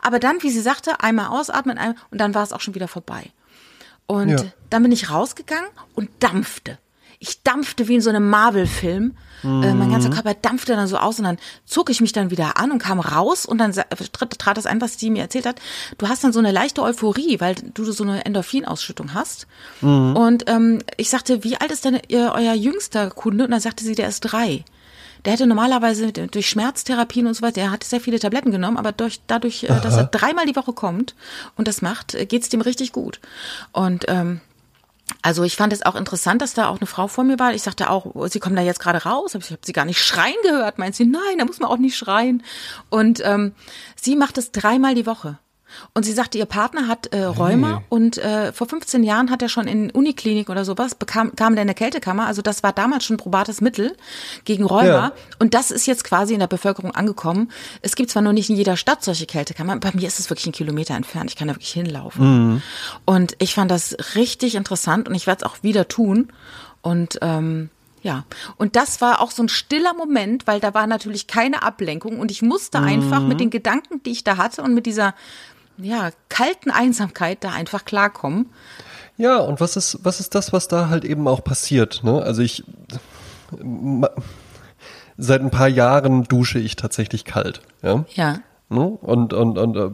Aber 0.03 0.19
dann, 0.19 0.43
wie 0.43 0.51
sie 0.51 0.61
sagte, 0.61 1.01
einmal 1.01 1.29
ausatmen, 1.29 1.79
einmal, 1.79 1.97
und 2.11 2.21
dann 2.21 2.35
war 2.35 2.43
es 2.43 2.53
auch 2.53 2.61
schon 2.61 2.75
wieder 2.75 2.89
vorbei. 2.89 3.31
Und 4.07 4.31
ja. 4.31 4.45
dann 4.69 4.83
bin 4.83 4.91
ich 4.91 5.11
rausgegangen 5.11 5.71
und 5.95 6.11
dampfte. 6.19 6.79
Ich 7.21 7.43
dampfte 7.43 7.87
wie 7.87 7.97
in 7.97 8.01
so 8.01 8.11
einem 8.11 8.29
Marvel-Film. 8.29 9.17
Mhm. 9.43 9.63
Äh, 9.63 9.75
mein 9.75 9.91
ganzer 9.91 10.09
mhm. 10.09 10.15
Körper 10.15 10.35
dampfte 10.35 10.75
dann 10.75 10.87
so 10.87 10.97
aus 10.97 11.19
und 11.19 11.25
dann 11.25 11.39
zog 11.65 11.91
ich 11.91 12.01
mich 12.01 12.13
dann 12.13 12.31
wieder 12.31 12.59
an 12.59 12.71
und 12.71 12.79
kam 12.79 13.01
raus 13.01 13.47
und 13.47 13.59
dann 13.59 13.73
trat, 13.73 14.57
das 14.57 14.67
ein, 14.67 14.81
was 14.81 14.97
die 14.97 15.11
mir 15.11 15.23
erzählt 15.23 15.47
hat. 15.47 15.61
Du 15.99 16.09
hast 16.09 16.25
dann 16.25 16.33
so 16.33 16.39
eine 16.39 16.53
leichte 16.53 16.83
Euphorie, 16.83 17.41
weil 17.41 17.55
du 17.55 17.91
so 17.91 18.05
eine 18.05 18.25
Endorphinausschüttung 18.25 19.15
hast. 19.15 19.47
Mhm. 19.81 20.17
Und 20.17 20.51
ähm, 20.51 20.81
ich 20.97 21.11
sagte, 21.11 21.45
wie 21.45 21.57
alt 21.57 21.71
ist 21.71 21.85
denn 21.85 22.01
ihr, 22.09 22.33
euer 22.35 22.55
jüngster 22.55 23.11
Kunde? 23.11 23.45
Und 23.45 23.51
dann 23.51 23.61
sagte 23.61 23.85
sie, 23.85 23.95
der 23.95 24.09
ist 24.09 24.21
drei. 24.21 24.65
Der 25.25 25.35
hätte 25.35 25.47
normalerweise 25.47 26.13
durch 26.13 26.49
Schmerztherapien 26.49 27.27
und 27.27 27.35
so 27.35 27.43
weiter, 27.43 27.61
der 27.61 27.71
hat 27.71 27.85
sehr 27.85 28.01
viele 28.01 28.19
Tabletten 28.19 28.51
genommen, 28.51 28.79
aber 28.79 28.93
durch, 28.93 29.21
dadurch, 29.27 29.71
Aha. 29.71 29.79
Äh, 29.79 29.83
dass 29.83 29.97
er 29.97 30.05
dreimal 30.05 30.47
die 30.47 30.57
Woche 30.57 30.73
kommt 30.73 31.15
und 31.57 31.69
das 31.69 31.83
macht, 31.83 32.15
äh, 32.15 32.27
geht's 32.27 32.49
dem 32.49 32.63
richtig 32.63 32.93
gut. 32.93 33.21
Und 33.73 34.07
ähm, 34.09 34.41
also 35.23 35.43
ich 35.45 35.57
fand 35.57 35.73
es 35.73 35.85
auch 35.85 35.97
interessant, 35.97 36.41
dass 36.41 36.55
da 36.55 36.69
auch 36.69 36.79
eine 36.79 36.87
Frau 36.87 37.07
vor 37.09 37.25
mir 37.25 37.39
war. 37.39 37.55
Ich 37.55 37.63
sagte 37.63 37.91
auch, 37.91 38.07
oh, 38.15 38.27
sie 38.29 38.41
kommen 38.41 38.57
da 38.57 38.63
jetzt 38.63 38.81
gerade 38.81 39.03
raus. 39.03 39.35
Ich 39.35 39.51
habe 39.51 39.61
sie 39.63 39.73
gar 39.73 39.85
nicht 39.85 40.03
schreien 40.03 40.37
gehört. 40.43 40.79
Meint 40.79 40.95
sie, 40.95 41.05
nein, 41.05 41.39
da 41.39 41.45
muss 41.45 41.61
man 41.61 41.71
auch 41.71 41.77
nicht 41.77 41.97
schreien. 41.97 42.43
Und 42.89 43.21
ähm, 43.25 43.53
sie 43.97 44.17
macht 44.17 44.39
es 44.39 44.53
dreimal 44.53 44.95
die 44.95 45.07
Woche. 45.07 45.39
Und 45.95 46.05
sie 46.05 46.13
sagte, 46.13 46.39
ihr 46.39 46.47
Partner 46.47 46.89
hat 46.89 47.07
äh, 47.09 47.23
Rheuma 47.23 47.69
hey. 47.69 47.85
und 47.89 48.19
äh, 48.19 48.53
vor 48.53 48.69
15 48.69 49.03
Jahren 49.05 49.31
hat 49.31 49.43
er 49.43 49.49
schon 49.49 49.67
in 49.67 49.91
Uniklinik 49.91 50.51
oder 50.51 50.65
sowas, 50.65 50.95
bekam, 50.95 51.35
kam 51.37 51.55
der 51.55 51.63
in 51.63 51.69
eine 51.69 51.75
Kältekammer. 51.75 52.27
Also 52.27 52.43
das 52.43 52.63
war 52.63 52.73
damals 52.73 53.05
schon 53.05 53.17
probates 53.17 53.61
Mittel 53.61 53.97
gegen 54.45 54.65
Rheuma. 54.65 54.85
Ja. 54.85 55.13
Und 55.39 55.55
das 55.55 55.71
ist 55.71 55.87
jetzt 55.87 56.05
quasi 56.05 56.35
in 56.35 56.41
der 56.41 56.47
Bevölkerung 56.47 56.93
angekommen. 56.93 57.51
Es 57.83 57.97
gibt 57.97 58.11
zwar 58.11 58.23
nur 58.23 58.33
nicht 58.33 58.51
in 58.51 58.57
jeder 58.57 58.77
Stadt 58.77 59.05
solche 59.05 59.27
Kältekammern, 59.27 59.81
bei 59.81 59.91
mir 59.95 60.07
ist 60.07 60.19
es 60.19 60.31
wirklich 60.31 60.47
ein 60.47 60.53
Kilometer 60.53 60.95
entfernt. 60.95 61.31
Ich 61.31 61.37
kann 61.37 61.49
da 61.49 61.55
wirklich 61.55 61.73
hinlaufen. 61.73 62.53
Mhm. 62.53 62.63
Und 63.05 63.37
ich 63.39 63.55
fand 63.55 63.71
das 63.71 63.97
richtig 64.15 64.55
interessant 64.55 65.09
und 65.09 65.15
ich 65.15 65.27
werde 65.27 65.45
es 65.45 65.51
auch 65.51 65.63
wieder 65.63 65.89
tun. 65.89 66.29
Und 66.83 67.19
ähm, 67.23 67.71
ja, 68.03 68.25
und 68.57 68.77
das 68.77 69.01
war 69.01 69.21
auch 69.21 69.31
so 69.31 69.43
ein 69.43 69.49
stiller 69.49 69.93
Moment, 69.95 70.47
weil 70.47 70.61
da 70.61 70.73
war 70.73 70.87
natürlich 70.87 71.27
keine 71.27 71.63
Ablenkung 71.63 72.19
und 72.19 72.31
ich 72.31 72.41
musste 72.41 72.81
mhm. 72.81 72.87
einfach 72.87 73.21
mit 73.21 73.41
den 73.41 73.51
Gedanken, 73.51 74.03
die 74.03 74.11
ich 74.11 74.25
da 74.25 74.39
hatte 74.39 74.63
und 74.63 74.75
mit 74.75 74.87
dieser 74.87 75.15
ja, 75.83 76.11
kalten 76.29 76.71
Einsamkeit 76.71 77.45
da 77.45 77.51
einfach 77.51 77.85
klarkommen. 77.85 78.51
Ja, 79.17 79.39
und 79.39 79.61
was 79.61 79.77
ist, 79.77 79.99
was 80.03 80.21
ist 80.21 80.35
das, 80.35 80.53
was 80.53 80.69
da 80.69 80.89
halt 80.89 81.05
eben 81.05 81.29
auch 81.29 81.45
passiert? 81.45 82.03
Ne? 82.03 82.23
Also 82.23 82.43
ich 82.43 82.65
seit 85.19 85.43
ein 85.43 85.51
paar 85.51 85.69
Jahren 85.69 86.25
dusche 86.25 86.59
ich 86.59 86.77
tatsächlich 86.77 87.25
kalt. 87.25 87.61
Ja. 87.83 88.05
ja. 88.15 88.39
Ne? 88.71 88.87
Und, 88.87 89.35
und, 89.35 89.59
und 89.59 89.77
äh, 89.77 89.91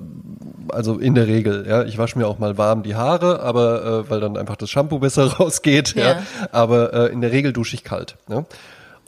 also 0.72 0.99
in 0.99 1.14
der 1.14 1.26
Regel, 1.26 1.66
ja, 1.66 1.82
ich 1.84 1.99
wasche 1.99 2.18
mir 2.18 2.26
auch 2.26 2.39
mal 2.39 2.59
warm 2.59 2.82
die 2.82 2.95
Haare, 2.95 3.41
aber 3.41 3.84
äh, 3.84 4.11
weil 4.11 4.20
dann 4.20 4.37
einfach 4.37 4.57
das 4.57 4.70
Shampoo 4.70 4.99
besser 4.99 5.26
rausgeht, 5.39 5.95
ja. 5.95 6.05
ja. 6.05 6.22
Aber 6.53 6.93
äh, 6.93 7.12
in 7.12 7.20
der 7.20 7.32
Regel 7.32 7.53
dusche 7.53 7.74
ich 7.74 7.84
kalt. 7.84 8.16
Ja? 8.28 8.45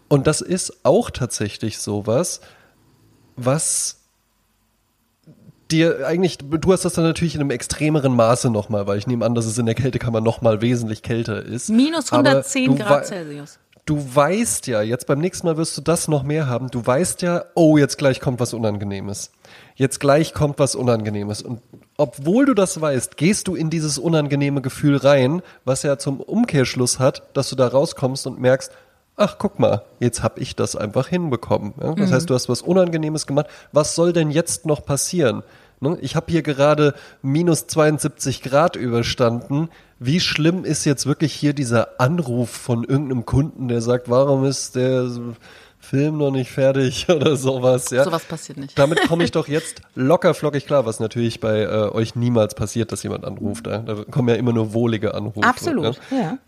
Und 0.08 0.26
das 0.26 0.40
ist 0.40 0.84
auch 0.84 1.10
tatsächlich 1.10 1.78
sowas, 1.78 2.40
was 3.36 3.97
dir 5.70 6.06
eigentlich, 6.06 6.38
du 6.38 6.72
hast 6.72 6.84
das 6.84 6.94
dann 6.94 7.04
natürlich 7.04 7.34
in 7.34 7.40
einem 7.40 7.50
extremeren 7.50 8.14
Maße 8.14 8.50
nochmal, 8.50 8.86
weil 8.86 8.98
ich 8.98 9.06
nehme 9.06 9.24
an, 9.24 9.34
dass 9.34 9.46
es 9.46 9.58
in 9.58 9.66
der 9.66 9.74
Kältekammer 9.74 10.20
nochmal 10.20 10.60
wesentlich 10.60 11.02
kälter 11.02 11.44
ist. 11.44 11.68
Minus 11.70 12.12
110 12.12 12.76
Grad 12.76 13.06
Celsius. 13.06 13.58
du 13.84 13.98
weißt 14.14 14.66
ja, 14.66 14.82
jetzt 14.82 15.06
beim 15.06 15.18
nächsten 15.18 15.46
Mal 15.46 15.56
wirst 15.56 15.76
du 15.76 15.80
das 15.80 16.08
noch 16.08 16.22
mehr 16.22 16.46
haben, 16.46 16.70
du 16.70 16.84
weißt 16.84 17.22
ja, 17.22 17.44
oh, 17.54 17.78
jetzt 17.78 17.98
gleich 17.98 18.20
kommt 18.20 18.40
was 18.40 18.52
Unangenehmes. 18.54 19.30
Jetzt 19.76 20.00
gleich 20.00 20.34
kommt 20.34 20.58
was 20.58 20.74
Unangenehmes. 20.74 21.42
Und 21.42 21.60
obwohl 21.96 22.46
du 22.46 22.54
das 22.54 22.80
weißt, 22.80 23.16
gehst 23.16 23.48
du 23.48 23.54
in 23.54 23.70
dieses 23.70 23.98
unangenehme 23.98 24.60
Gefühl 24.60 24.96
rein, 24.96 25.42
was 25.64 25.82
ja 25.84 25.98
zum 25.98 26.20
Umkehrschluss 26.20 26.98
hat, 26.98 27.22
dass 27.34 27.48
du 27.48 27.56
da 27.56 27.68
rauskommst 27.68 28.26
und 28.26 28.40
merkst, 28.40 28.72
ach 29.18 29.36
guck 29.38 29.58
mal, 29.58 29.82
jetzt 30.00 30.22
hab 30.22 30.38
ich 30.38 30.56
das 30.56 30.76
einfach 30.76 31.08
hinbekommen. 31.08 31.74
Ja? 31.80 31.94
Das 31.94 32.10
mhm. 32.10 32.14
heißt, 32.14 32.30
du 32.30 32.34
hast 32.34 32.48
was 32.48 32.62
Unangenehmes 32.62 33.26
gemacht. 33.26 33.48
Was 33.72 33.94
soll 33.94 34.12
denn 34.12 34.30
jetzt 34.30 34.64
noch 34.64 34.84
passieren? 34.84 35.42
Ne? 35.80 35.98
Ich 36.00 36.16
habe 36.16 36.26
hier 36.30 36.42
gerade 36.42 36.94
minus 37.20 37.66
72 37.66 38.42
Grad 38.42 38.76
überstanden. 38.76 39.68
Wie 39.98 40.20
schlimm 40.20 40.64
ist 40.64 40.84
jetzt 40.84 41.06
wirklich 41.06 41.32
hier 41.32 41.52
dieser 41.52 42.00
Anruf 42.00 42.50
von 42.50 42.84
irgendeinem 42.84 43.26
Kunden, 43.26 43.68
der 43.68 43.80
sagt, 43.80 44.08
warum 44.08 44.44
ist 44.44 44.76
der 44.76 45.08
Film 45.80 46.18
noch 46.18 46.30
nicht 46.30 46.50
fertig 46.50 47.08
oder 47.10 47.36
sowas? 47.36 47.90
Ja? 47.90 48.04
Sowas 48.04 48.24
passiert 48.24 48.58
nicht. 48.58 48.78
Damit 48.78 49.06
komme 49.08 49.24
ich 49.24 49.30
doch 49.32 49.48
jetzt 49.48 49.82
locker 49.94 50.34
flockig 50.34 50.66
klar, 50.66 50.86
was 50.86 51.00
natürlich 51.00 51.40
bei 51.40 51.62
äh, 51.62 51.90
euch 51.90 52.14
niemals 52.14 52.54
passiert, 52.54 52.92
dass 52.92 53.02
jemand 53.02 53.24
anruft. 53.24 53.66
Ja? 53.66 53.78
Da 53.78 54.04
kommen 54.04 54.28
ja 54.28 54.36
immer 54.36 54.52
nur 54.52 54.72
wohlige 54.72 55.14
Anrufe. 55.14 55.46
Absolut, 55.46 55.98
ja. 56.10 56.38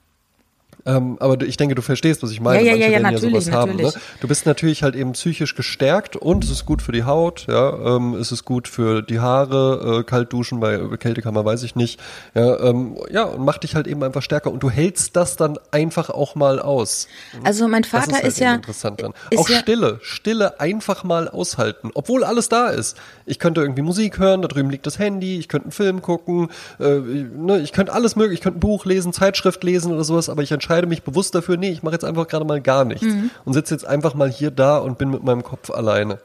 Ähm, 0.87 1.17
aber 1.21 1.43
ich 1.43 1.57
denke, 1.57 1.75
du 1.75 1.83
verstehst, 1.83 2.23
was 2.23 2.31
ich 2.31 2.41
meine. 2.41 2.65
Ja, 2.65 2.75
ja, 2.75 2.87
ja, 2.87 2.89
ja, 2.93 3.01
natürlich, 3.01 3.47
ja 3.47 3.53
natürlich. 3.53 3.55
Haben, 3.55 3.77
ne? 3.77 3.93
Du 4.21 4.29
bist 4.29 4.47
natürlich 4.47 4.83
halt 4.83 4.95
eben 4.95 5.13
psychisch 5.13 5.55
gestärkt 5.55 6.17
und 6.17 6.45
es 6.45 6.51
ist 6.51 6.67
gut 6.67 6.83
für 6.83 6.93
die 6.93 7.05
Haut, 7.05 7.47
ja, 7.49 7.97
ähm, 7.97 8.15
es 8.15 8.33
ist 8.33 8.45
gut 8.45 8.69
für 8.69 9.03
die 9.03 9.21
Haare, 9.21 10.01
äh, 10.01 10.05
kalt 10.05 10.33
duschen 10.33 10.61
bei 10.61 10.79
Kältekammer 10.99 11.45
weiß 11.45 11.63
ich 11.63 11.77
nicht. 11.77 12.01
Ja, 12.35 12.59
ähm, 12.61 12.97
ja, 13.11 13.25
und 13.25 13.45
macht 13.45 13.63
dich 13.63 13.75
halt 13.75 13.87
eben 13.87 14.03
einfach 14.03 14.23
stärker 14.23 14.51
und 14.51 14.63
du 14.63 14.71
hältst 14.71 15.17
das 15.17 15.37
dann 15.37 15.59
einfach 15.71 16.11
auch 16.11 16.35
mal 16.35 16.59
aus. 16.59 17.09
Also 17.45 17.69
mein 17.69 17.85
Vater 17.85 18.07
das 18.07 18.17
ist, 18.17 18.23
halt 18.23 18.33
ist 18.33 18.41
ja 18.41 18.55
interessant 18.55 19.03
dann. 19.03 19.13
Auch 19.37 19.49
ja 19.49 19.59
Stille, 19.59 19.99
Stille 20.03 20.61
einfach 20.61 21.05
mal 21.05 21.29
aushalten, 21.29 21.91
obwohl 21.95 22.25
alles 22.25 22.49
da 22.49 22.69
ist. 22.69 22.97
Ich 23.31 23.39
könnte 23.39 23.61
irgendwie 23.61 23.83
Musik 23.83 24.19
hören, 24.19 24.43
da 24.43 24.49
drüben 24.49 24.71
liegt 24.71 24.87
das 24.87 24.99
Handy, 24.99 25.39
ich 25.39 25.49
könnte 25.49 25.67
einen 25.67 25.73
Film 25.73 26.03
gucken, 26.03 26.49
äh, 26.79 26.99
ne, 26.99 27.61
ich 27.61 27.73
könnte 27.73 27.93
alles 27.93 28.17
möglich, 28.17 28.39
ich 28.39 28.43
könnte 28.43 28.59
ein 28.59 28.61
Buch 28.61 28.85
lesen, 28.85 29.13
Zeitschrift 29.13 29.63
lesen 29.63 29.93
oder 29.93 30.05
sowas, 30.05 30.29
aber 30.29 30.43
ich 30.43 30.53
entscheide 30.53 30.81
entscheide 30.81 30.87
mich 30.87 31.03
bewusst 31.03 31.35
dafür, 31.35 31.57
nee, 31.57 31.71
ich 31.71 31.83
mache 31.83 31.95
jetzt 31.95 32.05
einfach 32.05 32.29
gerade 32.29 32.45
mal 32.45 32.61
gar 32.61 32.85
nichts 32.85 33.03
mhm. 33.03 33.31
und 33.45 33.53
sitze 33.53 33.75
jetzt 33.75 33.85
einfach 33.85 34.15
mal 34.15 34.31
hier 34.31 34.51
da 34.51 34.79
und 34.79 34.99
bin 34.99 35.11
mit 35.11 35.23
meinem 35.23 35.43
Kopf 35.43 35.71
alleine. 35.71 36.21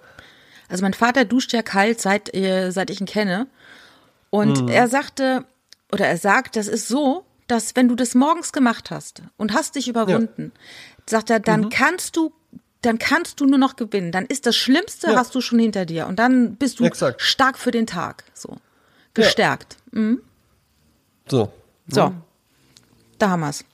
Also 0.69 0.83
mein 0.83 0.93
Vater 0.93 1.25
duscht 1.25 1.53
ja 1.53 1.61
kalt, 1.61 1.99
seit, 2.01 2.33
äh, 2.35 2.71
seit 2.71 2.89
ich 2.89 3.01
ihn 3.01 3.07
kenne. 3.07 3.47
Und 4.29 4.63
mhm. 4.63 4.67
er 4.67 4.87
sagte, 4.87 5.45
oder 5.91 6.07
er 6.07 6.17
sagt, 6.17 6.55
das 6.55 6.67
ist 6.67 6.87
so, 6.87 7.25
dass 7.47 7.75
wenn 7.75 7.87
du 7.87 7.95
das 7.95 8.15
morgens 8.15 8.51
gemacht 8.51 8.91
hast 8.91 9.21
und 9.37 9.53
hast 9.53 9.75
dich 9.75 9.87
überwunden, 9.87 10.51
ja. 10.53 11.03
sagt 11.07 11.29
er, 11.29 11.39
dann 11.39 11.61
mhm. 11.61 11.69
kannst 11.69 12.15
du 12.17 12.31
dann 12.85 12.99
kannst 12.99 13.39
du 13.39 13.45
nur 13.45 13.57
noch 13.57 13.75
gewinnen. 13.75 14.11
Dann 14.11 14.25
ist 14.25 14.45
das 14.45 14.55
Schlimmste, 14.55 15.11
ja. 15.11 15.17
hast 15.17 15.33
du 15.35 15.41
schon 15.41 15.59
hinter 15.59 15.85
dir. 15.85 16.07
Und 16.07 16.19
dann 16.19 16.55
bist 16.55 16.79
du 16.79 16.85
Exakt. 16.85 17.21
stark 17.21 17.57
für 17.57 17.71
den 17.71 17.87
Tag. 17.87 18.23
So. 18.33 18.57
Gestärkt. 19.13 19.77
Ja. 19.93 19.99
Mhm. 19.99 20.21
So. 21.27 21.51
So. 21.87 22.09
Mhm. 22.09 22.21
Da 23.17 23.29
haben 23.29 23.41
wir's. 23.41 23.65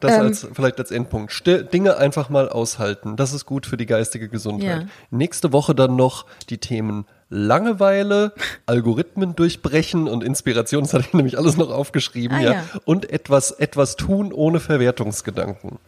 Das 0.00 0.14
ähm, 0.14 0.20
als, 0.22 0.46
vielleicht 0.52 0.78
als 0.80 0.90
Endpunkt. 0.90 1.32
Still, 1.32 1.64
Dinge 1.64 1.96
einfach 1.96 2.28
mal 2.28 2.48
aushalten. 2.48 3.16
Das 3.16 3.32
ist 3.32 3.46
gut 3.46 3.66
für 3.66 3.76
die 3.76 3.86
geistige 3.86 4.28
Gesundheit. 4.28 4.82
Ja. 4.82 4.88
Nächste 5.10 5.52
Woche 5.52 5.74
dann 5.74 5.94
noch 5.94 6.26
die 6.50 6.58
Themen 6.58 7.06
Langeweile, 7.28 8.34
Algorithmen 8.66 9.36
durchbrechen 9.36 10.08
und 10.08 10.24
Inspiration, 10.24 10.82
das 10.82 10.92
hatte 10.92 11.04
ich 11.06 11.14
nämlich 11.14 11.38
alles 11.38 11.56
noch 11.56 11.70
aufgeschrieben, 11.70 12.38
ah, 12.38 12.42
ja. 12.42 12.52
ja. 12.52 12.64
Und 12.84 13.10
etwas, 13.10 13.52
etwas 13.52 13.96
tun 13.96 14.32
ohne 14.32 14.60
Verwertungsgedanken. 14.60 15.78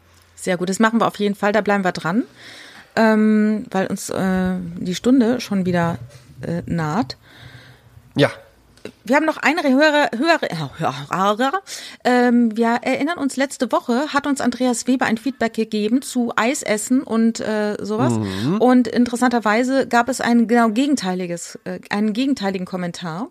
Sehr 0.45 0.59
gut, 0.59 0.69
das 0.69 0.79
machen 0.79 1.01
wir 1.01 1.07
auf 1.07 1.17
jeden 1.17 1.35
Fall, 1.35 1.53
da 1.53 1.63
bleiben 1.63 1.85
wir 1.85 1.93
dran, 1.93 2.25
ähm, 2.97 3.65
weil 3.71 3.87
uns 3.87 4.11
äh, 4.11 4.57
die 4.77 4.95
Stunde 4.95 5.41
schon 5.41 5.65
wieder 5.65 5.99
äh, 6.43 6.63
naht. 6.67 7.17
Ja 8.15 8.31
wir 9.05 9.17
haben 9.17 9.25
noch 9.25 9.39
eine 9.39 9.63
höhere, 9.63 10.11
höhere, 10.15 10.49
höhere 10.79 11.63
ähm, 12.05 12.55
wir 12.55 12.81
erinnern 12.83 13.17
uns, 13.19 13.37
letzte 13.37 13.73
Woche 13.73 14.13
hat 14.13 14.27
uns 14.27 14.43
Andreas 14.43 14.87
Weber 14.87 15.07
ein 15.07 15.17
Feedback 15.17 15.55
gegeben 15.55 16.03
zu 16.03 16.33
Eisessen 16.37 17.03
und 17.03 17.41
äh, 17.41 17.77
sowas. 17.81 18.13
Mhm. 18.13 18.61
Und 18.61 18.89
interessanterweise 18.89 19.87
gab 19.87 20.11
es 20.11 20.21
ein 20.21 20.49
genau 20.49 20.69
gegenteiliges, 20.69 21.59
äh, 21.65 21.81
einen 21.89 22.13
gegenteiligen 22.13 22.67
Kommentar. 22.67 23.29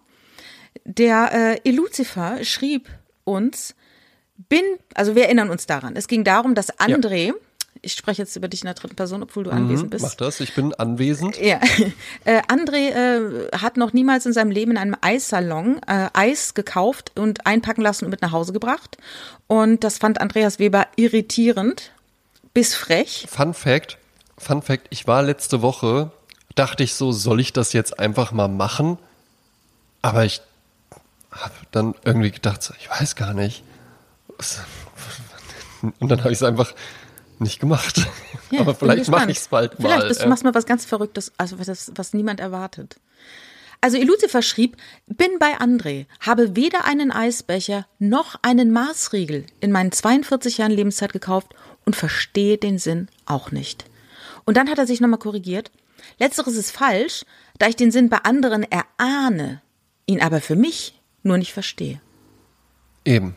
Der 0.85 1.31
äh, 1.31 1.69
Elucifer 1.69 2.43
schrieb 2.43 2.89
uns, 3.23 3.75
bin, 4.49 4.63
also 4.95 5.15
wir 5.15 5.25
erinnern 5.25 5.49
uns 5.49 5.65
daran. 5.65 5.95
Es 5.95 6.07
ging 6.07 6.23
darum, 6.23 6.55
dass 6.55 6.77
André, 6.79 7.27
ja 7.27 7.33
ich 7.81 7.93
spreche 7.93 8.21
jetzt 8.21 8.35
über 8.35 8.47
dich 8.47 8.61
in 8.61 8.65
der 8.67 8.75
dritten 8.75 8.95
Person, 8.95 9.23
obwohl 9.23 9.43
du 9.43 9.51
mhm, 9.51 9.57
anwesend 9.57 9.89
bist. 9.89 10.03
Mach 10.03 10.15
das, 10.15 10.39
ich 10.39 10.55
bin 10.55 10.73
anwesend. 10.73 11.39
Ja. 11.39 11.59
Äh, 12.25 12.41
André 12.43 12.91
äh, 12.91 13.49
hat 13.57 13.75
noch 13.75 13.91
niemals 13.91 14.25
in 14.25 14.31
seinem 14.31 14.51
Leben 14.51 14.71
in 14.71 14.77
einem 14.77 14.95
Eissalon 15.01 15.81
äh, 15.87 16.07
Eis 16.13 16.53
gekauft 16.53 17.11
und 17.19 17.45
einpacken 17.45 17.81
lassen 17.81 18.05
und 18.05 18.11
mit 18.11 18.21
nach 18.21 18.31
Hause 18.31 18.53
gebracht. 18.53 18.97
Und 19.47 19.83
das 19.83 19.97
fand 19.97 20.21
Andreas 20.21 20.57
Weber 20.57 20.87
irritierend 20.95 21.91
bis 22.53 22.75
frech. 22.75 23.25
Fun 23.29 23.53
Fact, 23.53 23.97
Fun 24.37 24.61
Fact, 24.61 24.87
ich 24.89 25.05
war 25.05 25.21
letzte 25.21 25.61
Woche, 25.61 26.11
dachte 26.55 26.83
ich 26.83 26.95
so, 26.95 27.11
soll 27.11 27.41
ich 27.41 27.51
das 27.51 27.73
jetzt 27.73 27.99
einfach 27.99 28.31
mal 28.31 28.47
machen? 28.47 28.97
Aber 30.01 30.23
ich 30.23 30.41
habe 31.31 31.53
dann 31.71 31.95
irgendwie 32.05 32.31
gedacht, 32.31 32.71
ich 32.79 32.89
weiß 32.89 33.15
gar 33.15 33.33
nicht. 33.33 33.63
Und 35.99 36.09
dann 36.09 36.19
habe 36.19 36.31
ich 36.31 36.37
es 36.37 36.43
einfach 36.43 36.73
nicht 37.39 37.59
gemacht. 37.59 38.07
Ja, 38.51 38.61
Aber 38.61 38.75
vielleicht 38.75 39.09
mache 39.09 39.31
ich 39.31 39.37
es 39.37 39.47
bald 39.47 39.79
mal. 39.79 39.89
Vielleicht 39.89 40.07
bist, 40.07 40.23
du 40.23 40.27
machst 40.27 40.43
mal 40.43 40.53
was 40.53 40.65
ganz 40.65 40.85
Verrücktes, 40.85 41.31
also 41.37 41.59
was, 41.59 41.91
was 41.95 42.13
niemand 42.13 42.39
erwartet. 42.39 42.97
Also 43.81 43.97
Elucifer 43.97 44.41
schrieb, 44.41 44.77
bin 45.07 45.39
bei 45.39 45.57
André, 45.57 46.05
habe 46.21 46.55
weder 46.55 46.85
einen 46.85 47.11
Eisbecher 47.11 47.85
noch 47.99 48.35
einen 48.41 48.71
Maßriegel 48.71 49.45
in 49.59 49.71
meinen 49.73 49.91
42 49.91 50.59
Jahren 50.59 50.71
Lebenszeit 50.71 51.11
gekauft 51.11 51.53
und 51.83 51.95
verstehe 51.95 52.57
den 52.57 52.77
Sinn 52.77 53.09
auch 53.25 53.51
nicht. 53.51 53.85
Und 54.45 54.55
dann 54.55 54.69
hat 54.69 54.77
er 54.77 54.87
sich 54.87 55.01
nochmal 55.01 55.19
korrigiert. 55.19 55.71
Letzteres 56.17 56.55
ist 56.55 56.71
falsch, 56.71 57.25
da 57.59 57.67
ich 57.67 57.75
den 57.75 57.91
Sinn 57.91 58.07
bei 58.09 58.19
anderen 58.19 58.63
erahne, 58.63 59.61
ihn 60.05 60.21
aber 60.21 60.39
für 60.39 60.55
mich 60.55 60.99
nur 61.23 61.37
nicht 61.37 61.51
verstehe. 61.51 61.99
Eben. 63.03 63.35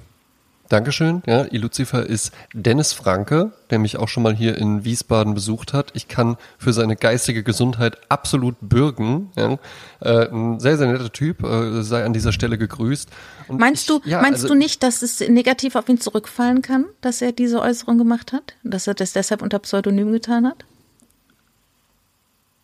Dankeschön. 0.69 1.23
Ja, 1.27 1.45
Iluzifer 1.45 2.05
ist 2.05 2.33
Dennis 2.53 2.93
Franke, 2.93 3.53
der 3.71 3.79
mich 3.79 3.99
auch 3.99 4.09
schon 4.09 4.23
mal 4.23 4.35
hier 4.35 4.57
in 4.57 4.85
Wiesbaden 4.85 5.35
besucht 5.35 5.73
hat. 5.73 5.93
Ich 5.95 6.09
kann 6.09 6.37
für 6.59 6.73
seine 6.73 6.97
geistige 6.97 7.43
Gesundheit 7.43 7.99
absolut 8.09 8.57
bürgen. 8.61 9.31
Ja. 9.37 9.59
Äh, 10.01 10.29
ein 10.29 10.59
sehr, 10.61 10.77
sehr 10.77 10.89
netter 10.89 11.13
Typ, 11.13 11.45
äh, 11.45 11.83
sei 11.83 12.05
an 12.05 12.13
dieser 12.13 12.33
Stelle 12.33 12.59
gegrüßt. 12.59 13.09
Und 13.49 13.61
meinst 13.61 13.83
ich, 13.83 14.03
du, 14.03 14.09
ja, 14.09 14.21
meinst 14.21 14.43
also, 14.43 14.49
du 14.49 14.59
nicht, 14.59 14.83
dass 14.83 15.03
es 15.03 15.21
negativ 15.21 15.77
auf 15.77 15.89
ihn 15.89 16.01
zurückfallen 16.01 16.63
kann, 16.63 16.87
dass 17.01 17.23
er 17.23 17.33
diese 17.33 17.61
Äußerung 17.61 17.99
gemacht 17.99 18.33
hat? 18.33 18.55
Dass 18.65 18.87
er 18.87 18.95
das 18.95 19.13
deshalb 19.13 19.43
unter 19.43 19.59
Pseudonym 19.61 20.11
getan 20.13 20.47
hat? 20.47 20.65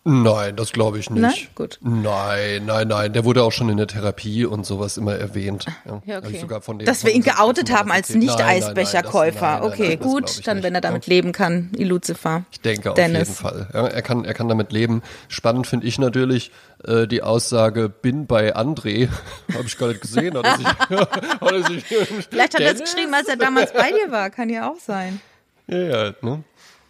Nein, 0.04 0.56
das 0.56 0.72
glaube 0.72 0.98
ich 0.98 1.10
nicht. 1.10 1.22
Nein? 1.22 1.34
Gut. 1.54 1.78
Nein, 1.80 2.64
nein, 2.66 2.88
nein. 2.88 3.12
Der 3.12 3.24
wurde 3.24 3.44
auch 3.44 3.52
schon 3.52 3.68
in 3.68 3.76
der 3.76 3.86
Therapie 3.86 4.44
und 4.44 4.66
sowas 4.66 4.96
immer 4.96 5.14
erwähnt. 5.14 5.66
Ja, 5.84 6.02
ja 6.04 6.18
okay. 6.18 6.38
Sogar 6.40 6.60
von 6.60 6.80
Dass 6.80 7.04
wir 7.04 7.12
ihn 7.12 7.22
geoutet 7.22 7.72
haben 7.72 7.92
als 7.92 8.12
Nicht-Eisbecherkäufer. 8.12 9.62
Okay, 9.62 9.96
gut. 9.96 10.44
Dann, 10.44 10.64
wenn 10.64 10.74
er 10.74 10.80
damit 10.80 11.06
leben 11.06 11.30
kann, 11.30 11.70
Iluzifer. 11.76 12.44
Ich 12.50 12.60
denke 12.60 12.92
Dennis. 12.94 13.42
auf 13.42 13.52
jeden 13.52 13.66
Fall. 13.66 13.68
Ja, 13.72 13.86
er, 13.86 14.02
kann, 14.02 14.24
er 14.24 14.34
kann 14.34 14.48
damit 14.48 14.72
leben. 14.72 15.02
Spannend 15.28 15.68
finde 15.68 15.86
ich 15.86 16.00
natürlich 16.00 16.50
äh, 16.84 17.06
die 17.06 17.22
Aussage, 17.22 17.88
bin 17.88 18.26
bei 18.26 18.56
André. 18.56 19.08
Habe 19.54 19.66
ich 19.66 19.78
gar 19.78 19.88
nicht 19.88 20.00
gesehen. 20.00 20.36
Hat 20.36 20.44
er 20.44 20.56
sich, 20.56 20.66
hat 21.40 21.52
er 21.52 21.62
sich 21.62 21.84
Vielleicht 21.84 22.54
hat 22.54 22.60
er 22.60 22.74
das 22.74 22.82
geschrieben, 22.82 23.14
als 23.14 23.28
er 23.28 23.36
damals 23.36 23.72
bei 23.72 23.92
dir 23.92 24.10
war. 24.10 24.30
Kann 24.30 24.48
ja 24.48 24.68
auch 24.68 24.80
sein. 24.80 25.20
Ja, 25.68 25.78
ja. 25.78 26.12
Ne? 26.22 26.42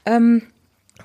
Ähm, 0.06 0.42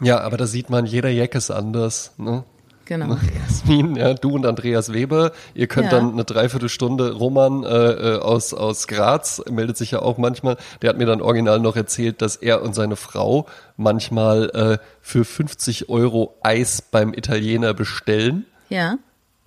ja, 0.02 0.20
aber 0.20 0.38
da 0.38 0.48
sieht 0.48 0.70
man, 0.70 0.86
jeder 0.86 1.10
Jack 1.10 1.36
ist 1.36 1.52
anders. 1.52 2.14
Ne? 2.18 2.44
Genau. 2.88 3.08
Ne? 3.08 3.20
Jasmin, 3.36 3.96
ja, 3.98 4.14
du 4.14 4.36
und 4.36 4.46
Andreas 4.46 4.94
Weber. 4.94 5.34
Ihr 5.54 5.68
könnt 5.68 5.92
ja. 5.92 6.00
dann 6.00 6.14
eine 6.14 6.24
Dreiviertelstunde, 6.24 7.14
Roman 7.14 7.64
äh, 7.64 7.68
äh, 7.68 8.20
aus, 8.20 8.54
aus 8.54 8.88
Graz, 8.88 9.44
meldet 9.50 9.78
sich 9.78 9.92
ja 9.92 10.02
auch 10.02 10.18
manchmal, 10.18 10.58
der 10.82 10.90
hat 10.92 10.98
mir 10.98 11.06
dann 11.06 11.22
original 11.22 11.60
noch 11.60 11.76
erzählt, 11.76 12.22
dass 12.22 12.38
er 12.38 12.62
und 12.62 12.74
seine 12.74 12.96
Frau 12.96 13.46
manchmal 13.76 14.50
äh, 14.52 14.86
für 15.02 15.26
50 15.26 15.90
Euro 15.90 16.38
Eis 16.44 16.82
beim 16.82 17.14
Italiener 17.14 17.74
bestellen. 17.74 18.46
Ja. 18.70 18.98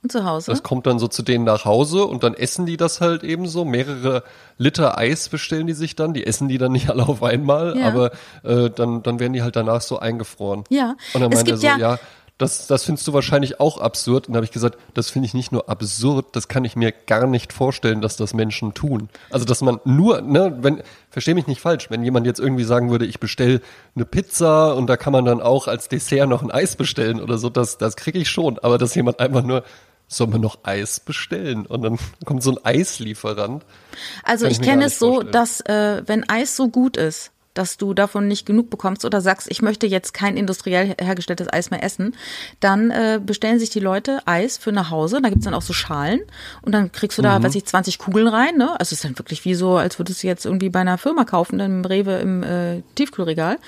Und 0.03 0.13
zu 0.13 0.25
Hause? 0.25 0.51
Das 0.51 0.63
kommt 0.63 0.87
dann 0.87 0.99
so 0.99 1.09
zu 1.09 1.23
denen 1.23 1.45
nach 1.45 1.65
Hause 1.65 2.07
und 2.07 2.23
dann 2.23 2.35
essen 2.35 2.65
die 2.65 2.77
das 2.77 3.01
halt 3.01 3.23
eben 3.23 3.47
so. 3.47 3.65
Mehrere 3.65 4.23
Liter 4.57 4.97
Eis 4.97 5.29
bestellen 5.29 5.67
die 5.67 5.75
sich 5.75 5.95
dann. 5.95 6.15
Die 6.15 6.27
essen 6.27 6.49
die 6.49 6.59
dann 6.59 6.73
nicht 6.73 6.89
alle 6.91 7.07
auf 7.07 7.23
einmal, 7.23 7.77
ja. 7.79 7.89
aber 7.89 8.13
äh, 8.43 8.71
dann, 8.71 9.03
dann 9.03 9.21
werden 9.21 9.35
die 9.35 9.43
halt 9.43 9.57
danach 9.57 9.83
so 9.83 9.99
eingefroren. 9.99 10.65
Ja. 10.71 10.97
Und 11.13 11.21
dann 11.21 11.31
meint 11.31 11.49
er 11.49 11.57
so, 11.59 11.67
ja, 11.67 11.77
ja 11.77 11.99
das, 12.41 12.67
das 12.67 12.85
findest 12.85 13.07
du 13.07 13.13
wahrscheinlich 13.13 13.61
auch 13.61 13.79
absurd. 13.79 14.27
Und 14.27 14.33
da 14.33 14.39
habe 14.39 14.47
ich 14.47 14.51
gesagt, 14.51 14.79
das 14.95 15.11
finde 15.11 15.27
ich 15.27 15.35
nicht 15.35 15.53
nur 15.53 15.69
absurd, 15.69 16.29
das 16.33 16.49
kann 16.49 16.65
ich 16.65 16.75
mir 16.75 16.91
gar 16.93 17.27
nicht 17.27 17.53
vorstellen, 17.53 18.01
dass 18.01 18.17
das 18.17 18.33
Menschen 18.33 18.73
tun. 18.73 19.11
Also, 19.29 19.45
dass 19.45 19.61
man 19.61 19.79
nur, 19.85 20.23
ne, 20.23 20.57
wenn, 20.63 20.83
versteh 21.11 21.35
mich 21.35 21.47
nicht 21.47 21.61
falsch, 21.61 21.91
wenn 21.91 22.03
jemand 22.03 22.27
jetzt 22.27 22.41
irgendwie 22.41 22.65
sagen 22.65 22.91
würde, 22.91 23.05
ich 23.05 23.21
bestelle 23.21 23.61
eine 23.95 24.07
Pizza 24.07 24.75
und 24.75 24.87
da 24.87 24.97
kann 24.97 25.13
man 25.13 25.27
dann 25.27 25.43
auch 25.43 25.69
als 25.69 25.89
Dessert 25.89 26.29
noch 26.29 26.43
ein 26.43 26.51
Eis 26.51 26.77
bestellen 26.77 27.21
oder 27.21 27.37
so, 27.37 27.51
das, 27.51 27.77
das 27.77 27.97
kriege 27.97 28.19
ich 28.19 28.31
schon. 28.31 28.59
Aber 28.61 28.79
dass 28.79 28.95
jemand 28.95 29.21
einfach 29.21 29.43
nur, 29.43 29.63
soll 30.11 30.27
man 30.27 30.41
noch 30.41 30.59
Eis 30.65 31.01
bestellen? 31.01 31.67
Und 31.67 31.83
dann 31.83 31.99
kommt 32.25 32.43
so 32.43 32.51
ein 32.51 32.59
Eislieferant. 32.65 33.65
Also 34.23 34.47
ich, 34.47 34.53
ich 34.53 34.63
kenne 34.63 34.87
es 34.87 34.99
so, 34.99 35.15
vorstellen. 35.15 35.33
dass 35.33 35.61
äh, 35.63 36.03
wenn 36.07 36.29
Eis 36.29 36.57
so 36.57 36.69
gut 36.69 36.97
ist, 36.97 37.33
dass 37.55 37.77
du 37.77 37.95
davon 37.95 38.29
nicht 38.29 38.47
genug 38.47 38.71
bekommst 38.71 39.05
oder 39.05 39.21
sagst, 39.21 39.51
ich 39.51 39.61
möchte 39.61 39.87
jetzt 39.87 40.15
kein 40.15 40.37
industriell 40.37 40.95
hergestelltes 41.01 41.53
Eis 41.53 41.71
mehr 41.71 41.83
essen, 41.83 42.15
dann 42.61 42.91
äh, 42.91 43.21
bestellen 43.25 43.59
sich 43.59 43.71
die 43.71 43.81
Leute 43.81 44.21
Eis 44.25 44.57
für 44.57 44.73
nach 44.73 44.91
Hause. 44.91 45.21
Da 45.21 45.29
gibt's 45.31 45.45
dann 45.45 45.55
auch 45.55 45.63
so 45.63 45.73
Schalen 45.73 46.21
und 46.63 46.73
dann 46.73 46.93
kriegst 46.93 47.19
du 47.19 47.23
da, 47.23 47.39
mhm. 47.39 47.45
weiß 47.45 47.55
ich, 47.57 47.65
20 47.65 47.99
Kugeln 47.99 48.29
rein. 48.29 48.57
Ne? 48.57 48.71
Also 48.79 48.83
es 48.83 48.93
ist 48.93 49.05
dann 49.05 49.19
wirklich 49.19 49.45
wie 49.45 49.55
so, 49.55 49.77
als 49.77 49.99
würdest 49.99 50.23
du 50.23 50.29
jetzt 50.29 50.45
irgendwie 50.45 50.71
bei 50.71 50.81
einer 50.81 50.99
Firma 50.99 51.25
kaufen, 51.25 51.59
dann 51.59 51.81
im 51.81 51.85
Rewe 51.85 52.19
im 52.19 52.43
äh, 52.43 52.83
Tiefkühlregal. 52.95 53.59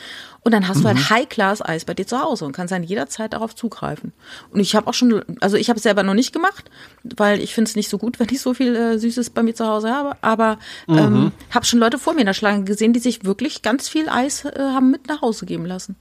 Und 0.44 0.52
dann 0.52 0.66
hast 0.66 0.78
mhm. 0.78 0.82
du 0.82 0.88
halt 0.88 0.98
mhm. 0.98 1.10
High-Class-Eis 1.10 1.84
bei 1.84 1.94
dir 1.94 2.06
zu 2.06 2.20
Hause 2.20 2.44
und 2.44 2.52
kannst 2.52 2.72
dann 2.72 2.82
jederzeit 2.82 3.32
darauf 3.32 3.54
zugreifen. 3.54 4.12
Und 4.50 4.58
ich 4.58 4.74
habe 4.74 4.88
auch 4.88 4.94
schon, 4.94 5.22
also 5.40 5.56
ich 5.56 5.68
habe 5.68 5.76
es 5.76 5.84
selber 5.84 6.02
noch 6.02 6.14
nicht 6.14 6.32
gemacht, 6.32 6.70
weil 7.04 7.40
ich 7.40 7.54
finde 7.54 7.68
es 7.68 7.76
nicht 7.76 7.88
so 7.88 7.98
gut, 7.98 8.18
wenn 8.20 8.28
ich 8.30 8.40
so 8.40 8.54
viel 8.54 8.74
äh, 8.74 8.98
Süßes 8.98 9.30
bei 9.30 9.42
mir 9.42 9.54
zu 9.54 9.66
Hause 9.66 9.90
habe. 9.90 10.16
Aber 10.20 10.58
mhm. 10.86 10.98
ähm, 10.98 11.32
habe 11.50 11.64
schon 11.64 11.78
Leute 11.78 11.98
vor 11.98 12.14
mir 12.14 12.20
in 12.20 12.26
der 12.26 12.34
Schlange 12.34 12.64
gesehen, 12.64 12.92
die 12.92 13.00
sich 13.00 13.24
wirklich 13.24 13.62
ganz 13.62 13.88
viel 13.88 14.08
Eis 14.08 14.44
äh, 14.44 14.58
haben 14.58 14.90
mit 14.90 15.06
nach 15.06 15.22
Hause 15.22 15.46
geben 15.46 15.66
lassen. 15.66 15.96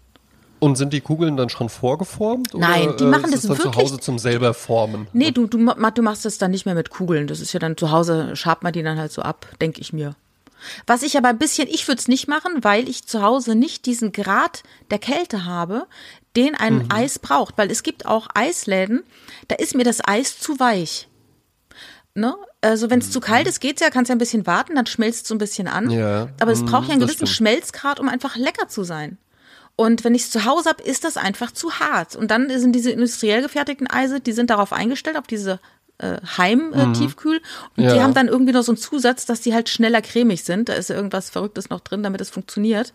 Und 0.60 0.76
sind 0.76 0.94
die 0.94 1.02
Kugeln 1.02 1.38
dann 1.38 1.50
schon 1.50 1.70
vorgeformt? 1.70 2.54
Nein, 2.54 2.94
die 3.00 3.06
machen 3.06 3.32
das, 3.32 3.42
das 3.42 3.42
dann 3.42 3.58
wirklich. 3.58 3.74
zu 3.74 3.82
Hause 3.82 4.00
zum 4.00 4.20
selber 4.20 4.54
formen. 4.54 5.08
Nee, 5.12 5.32
du, 5.32 5.48
du, 5.48 5.58
du 5.58 6.02
machst 6.04 6.24
das 6.24 6.38
dann 6.38 6.52
nicht 6.52 6.68
mehr 6.68 6.76
mit 6.76 6.92
Kugeln. 6.92 7.26
Das 7.26 7.40
ist 7.40 7.52
ja 7.54 7.60
dann 7.60 7.78
zu 7.78 7.90
Hause, 7.90 8.36
schabt 8.36 8.62
man 8.62 8.72
die 8.72 8.84
dann 8.84 9.00
halt 9.00 9.12
so 9.12 9.24
ab, 9.24 9.48
denke 9.60 9.82
ich 9.82 9.92
mir. 9.92 10.16
Was 10.88 11.04
ich 11.04 11.18
aber 11.18 11.30
ein 11.30 11.38
bisschen, 11.38 11.68
ich 11.68 11.88
würde 11.88 12.00
es 12.00 12.08
nicht 12.08 12.28
machen, 12.28 12.64
weil 12.64 12.88
ich 12.88 13.06
zu 13.06 13.22
Hause 13.22 13.56
nicht 13.56 13.86
diesen 13.86 14.12
Grad 14.12 14.64
der 14.90 15.00
Kälte 15.00 15.46
habe, 15.46 15.88
den 16.36 16.56
ein 16.56 16.84
mhm. 16.84 16.90
Eis 16.90 17.20
braucht. 17.20 17.58
Weil 17.58 17.72
es 17.72 17.84
gibt 17.84 18.06
auch 18.06 18.28
Eisläden, 18.34 19.04
da 19.48 19.56
ist 19.56 19.76
mir 19.76 19.84
das 19.84 20.00
Eis 20.06 20.40
zu 20.40 20.60
weich. 20.60 21.08
Ne? 22.14 22.36
Also 22.62 22.90
wenn 22.90 23.00
es 23.00 23.08
mhm. 23.08 23.12
zu 23.12 23.20
kalt 23.22 23.48
ist, 23.48 23.60
geht's 23.60 23.82
ja, 23.82 23.90
kannst 23.90 24.10
ja 24.10 24.16
ein 24.16 24.20
bisschen 24.20 24.46
warten, 24.46 24.76
dann 24.76 24.86
schmilzt 24.86 25.24
es 25.24 25.28
so 25.30 25.36
ein 25.36 25.40
bisschen 25.40 25.68
an. 25.68 25.90
Ja. 25.90 26.30
Aber 26.40 26.52
es 26.52 26.62
mhm, 26.62 26.66
braucht 26.66 26.88
ja 26.88 26.94
einen 26.94 27.02
gewissen 27.02 27.28
Schmelzgrad, 27.28 28.00
um 28.00 28.10
einfach 28.10 28.36
lecker 28.36 28.68
zu 28.68 28.84
sein. 28.84 29.18
Und 29.78 30.04
wenn 30.04 30.14
ich 30.14 30.24
es 30.24 30.32
zu 30.32 30.46
Hause 30.46 30.70
habe, 30.70 30.84
ist 30.84 31.06
das 31.06 31.18
einfach 31.18 31.52
zu 31.52 31.80
hart. 31.80 32.16
Und 32.16 32.30
dann 32.30 32.50
sind 32.60 32.74
diese 32.74 32.92
industriell 32.92 33.42
gefertigten 33.42 33.90
Eise, 33.90 34.20
die 34.20 34.34
sind 34.34 34.50
darauf 34.50 34.74
eingestellt, 34.74 35.18
auf 35.18 35.28
diese 35.28 35.60
äh, 36.02 36.20
Heim-Tiefkühl. 36.38 37.38
Äh, 37.38 37.80
und 37.80 37.84
ja. 37.84 37.94
die 37.94 38.02
haben 38.02 38.14
dann 38.14 38.28
irgendwie 38.28 38.52
noch 38.52 38.64
so 38.64 38.72
einen 38.72 38.78
Zusatz, 38.78 39.26
dass 39.26 39.42
die 39.42 39.54
halt 39.54 39.70
schneller 39.70 40.02
cremig 40.02 40.44
sind. 40.44 40.70
Da 40.70 40.74
ist 40.74 40.90
irgendwas 40.90 41.30
Verrücktes 41.30 41.70
noch 41.70 41.80
drin, 41.80 42.04
damit 42.04 42.22
es 42.22 42.30
funktioniert. 42.30 42.94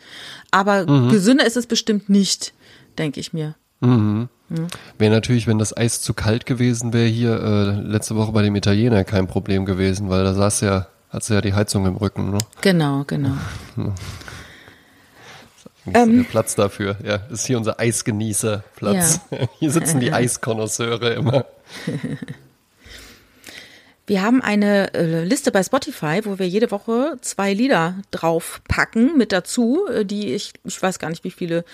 Aber 0.51 0.87
mhm. 0.87 1.11
gesünder 1.11 1.47
ist 1.47 1.57
es 1.57 1.67
bestimmt 1.67 2.09
nicht, 2.09 2.53
denke 2.99 3.21
ich 3.21 3.33
mir. 3.33 3.55
Mhm. 3.81 4.29
Mhm. 4.49 4.67
Wäre 4.99 5.13
natürlich, 5.13 5.47
wenn 5.47 5.59
das 5.59 5.77
Eis 5.77 6.01
zu 6.01 6.15
kalt 6.15 6.47
gewesen 6.47 6.93
wäre, 6.93 7.09
hier 7.09 7.41
äh, 7.41 7.81
letzte 7.81 8.17
Woche 8.17 8.33
bei 8.33 8.43
dem 8.43 8.55
Italiener 8.55 9.05
kein 9.05 9.27
Problem 9.27 9.65
gewesen, 9.65 10.09
weil 10.09 10.25
da 10.25 10.35
saß 10.35 10.61
ja, 10.61 10.87
hat 11.11 11.25
sie 11.25 11.35
ja 11.35 11.41
die 11.41 11.55
Heizung 11.55 11.87
im 11.87 11.97
Rücken. 11.97 12.31
Ne? 12.31 12.39
Genau, 12.61 13.05
genau. 13.07 13.33
Ähm, 15.95 16.27
Platz 16.29 16.55
dafür. 16.55 16.97
Ja, 17.05 17.19
das 17.19 17.41
ist 17.41 17.47
hier 17.47 17.59
unser 17.59 17.79
Eisgenießerplatz. 17.79 19.21
Ja. 19.31 19.39
Hier 19.59 19.71
sitzen 19.71 20.01
die 20.01 20.13
Eiskonnoisseure 20.13 21.11
immer. 21.11 21.45
Wir 24.07 24.23
haben 24.23 24.41
eine 24.41 24.95
äh, 24.95 25.25
Liste 25.25 25.51
bei 25.51 25.63
Spotify, 25.65 26.21
wo 26.25 26.39
wir 26.39 26.47
jede 26.47 26.71
Woche 26.71 27.17
zwei 27.23 27.53
Lieder 27.53 27.97
draufpacken 28.13 29.17
mit 29.17 29.33
dazu, 29.33 29.87
äh, 29.89 30.05
die 30.05 30.33
ich, 30.33 30.53
ich 30.65 30.81
weiß 30.81 31.01
gar 31.01 31.11
nicht, 31.11 31.25
wie 31.25 31.33
viele 31.33 31.65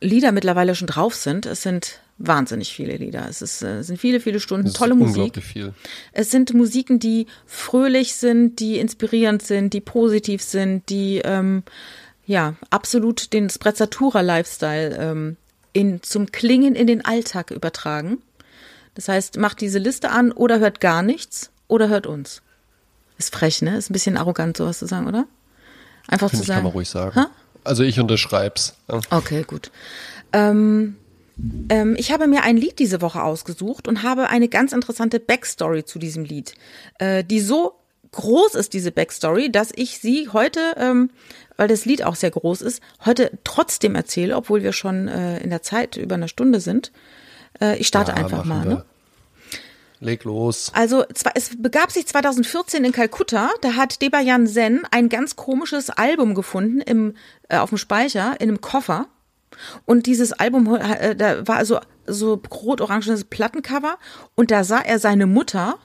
Lieder 0.00 0.32
mittlerweile 0.32 0.74
schon 0.74 0.86
drauf 0.86 1.14
sind. 1.14 1.46
Es 1.46 1.62
sind 1.62 2.00
wahnsinnig 2.18 2.74
viele 2.74 2.96
Lieder. 2.96 3.26
Es 3.28 3.40
ist, 3.40 3.62
äh, 3.62 3.82
sind 3.82 3.98
viele, 3.98 4.20
viele 4.20 4.38
Stunden 4.38 4.72
tolle 4.74 4.94
Musik. 4.94 5.42
Viel. 5.42 5.72
Es 6.12 6.30
sind 6.30 6.52
Musiken, 6.52 6.98
die 6.98 7.26
fröhlich 7.46 8.14
sind, 8.14 8.60
die 8.60 8.78
inspirierend 8.78 9.42
sind, 9.42 9.72
die 9.72 9.80
positiv 9.80 10.42
sind, 10.42 10.90
die 10.90 11.22
ähm, 11.24 11.62
ja 12.26 12.54
absolut 12.68 13.32
den 13.32 13.48
Sprezzatura-Lifestyle 13.48 14.98
ähm, 15.00 15.36
in, 15.72 16.02
zum 16.02 16.30
Klingen 16.32 16.74
in 16.74 16.86
den 16.86 17.02
Alltag 17.02 17.50
übertragen. 17.50 18.18
Das 18.94 19.08
heißt, 19.08 19.38
macht 19.38 19.62
diese 19.62 19.78
Liste 19.78 20.10
an 20.10 20.32
oder 20.32 20.58
hört 20.58 20.80
gar 20.80 21.02
nichts 21.02 21.50
oder 21.68 21.88
hört 21.88 22.06
uns. 22.06 22.42
Ist 23.18 23.34
frech, 23.34 23.62
ne? 23.62 23.76
Ist 23.76 23.90
ein 23.90 23.92
bisschen 23.92 24.16
arrogant, 24.16 24.56
sowas 24.56 24.78
zu 24.78 24.86
sagen, 24.86 25.06
oder? 25.06 25.26
Einfach 26.08 26.30
Find 26.30 26.42
zu 26.42 26.46
sagen. 26.46 26.58
Kann 26.58 26.64
man 26.64 26.72
ruhig 26.72 26.88
sagen. 26.88 27.14
Ha? 27.14 27.30
Also 27.64 27.82
ich 27.82 28.00
unterschreib's. 28.00 28.74
Ja. 28.90 29.00
Okay, 29.10 29.44
gut. 29.46 29.70
Ähm, 30.32 30.96
ähm, 31.68 31.96
ich 31.98 32.12
habe 32.12 32.26
mir 32.26 32.42
ein 32.42 32.56
Lied 32.56 32.78
diese 32.78 33.00
Woche 33.02 33.22
ausgesucht 33.22 33.86
und 33.86 34.02
habe 34.02 34.28
eine 34.28 34.48
ganz 34.48 34.72
interessante 34.72 35.20
Backstory 35.20 35.84
zu 35.84 35.98
diesem 35.98 36.24
Lied, 36.24 36.54
äh, 36.98 37.22
die 37.24 37.40
so 37.40 37.74
groß 38.12 38.54
ist, 38.54 38.72
diese 38.72 38.90
Backstory, 38.90 39.52
dass 39.52 39.70
ich 39.74 39.98
sie 39.98 40.28
heute, 40.32 40.60
ähm, 40.76 41.10
weil 41.56 41.68
das 41.68 41.84
Lied 41.84 42.02
auch 42.04 42.14
sehr 42.14 42.30
groß 42.30 42.62
ist, 42.62 42.82
heute 43.04 43.38
trotzdem 43.44 43.94
erzähle, 43.94 44.36
obwohl 44.36 44.62
wir 44.62 44.72
schon 44.72 45.08
äh, 45.08 45.38
in 45.40 45.50
der 45.50 45.62
Zeit 45.62 45.96
über 45.96 46.14
eine 46.14 46.28
Stunde 46.28 46.60
sind. 46.60 46.92
Äh, 47.60 47.76
ich 47.78 47.86
starte 47.86 48.12
ja, 48.12 48.16
einfach 48.16 48.44
mal. 48.44 48.64
Ne? 48.64 48.84
Leg 50.00 50.24
los. 50.24 50.70
Also 50.74 51.04
es 51.34 51.50
begab 51.60 51.90
sich 51.90 52.06
2014 52.06 52.84
in 52.84 52.92
Kalkutta, 52.92 53.50
da 53.62 53.74
hat 53.74 54.00
Debayan 54.00 54.46
Sen 54.46 54.82
ein 54.90 55.08
ganz 55.08 55.36
komisches 55.36 55.90
Album 55.90 56.34
gefunden 56.34 56.80
im, 56.80 57.14
äh, 57.48 57.58
auf 57.58 57.70
dem 57.70 57.78
Speicher, 57.78 58.36
in 58.40 58.48
einem 58.48 58.60
Koffer. 58.60 59.06
Und 59.86 60.06
dieses 60.06 60.32
Album, 60.32 60.72
äh, 60.76 61.16
da 61.16 61.46
war 61.48 61.56
also 61.56 61.80
so 62.06 62.40
rot-orangenes 62.50 63.24
Plattencover 63.24 63.98
und 64.34 64.50
da 64.50 64.62
sah 64.62 64.80
er 64.80 64.98
seine 64.98 65.26
Mutter, 65.26 65.78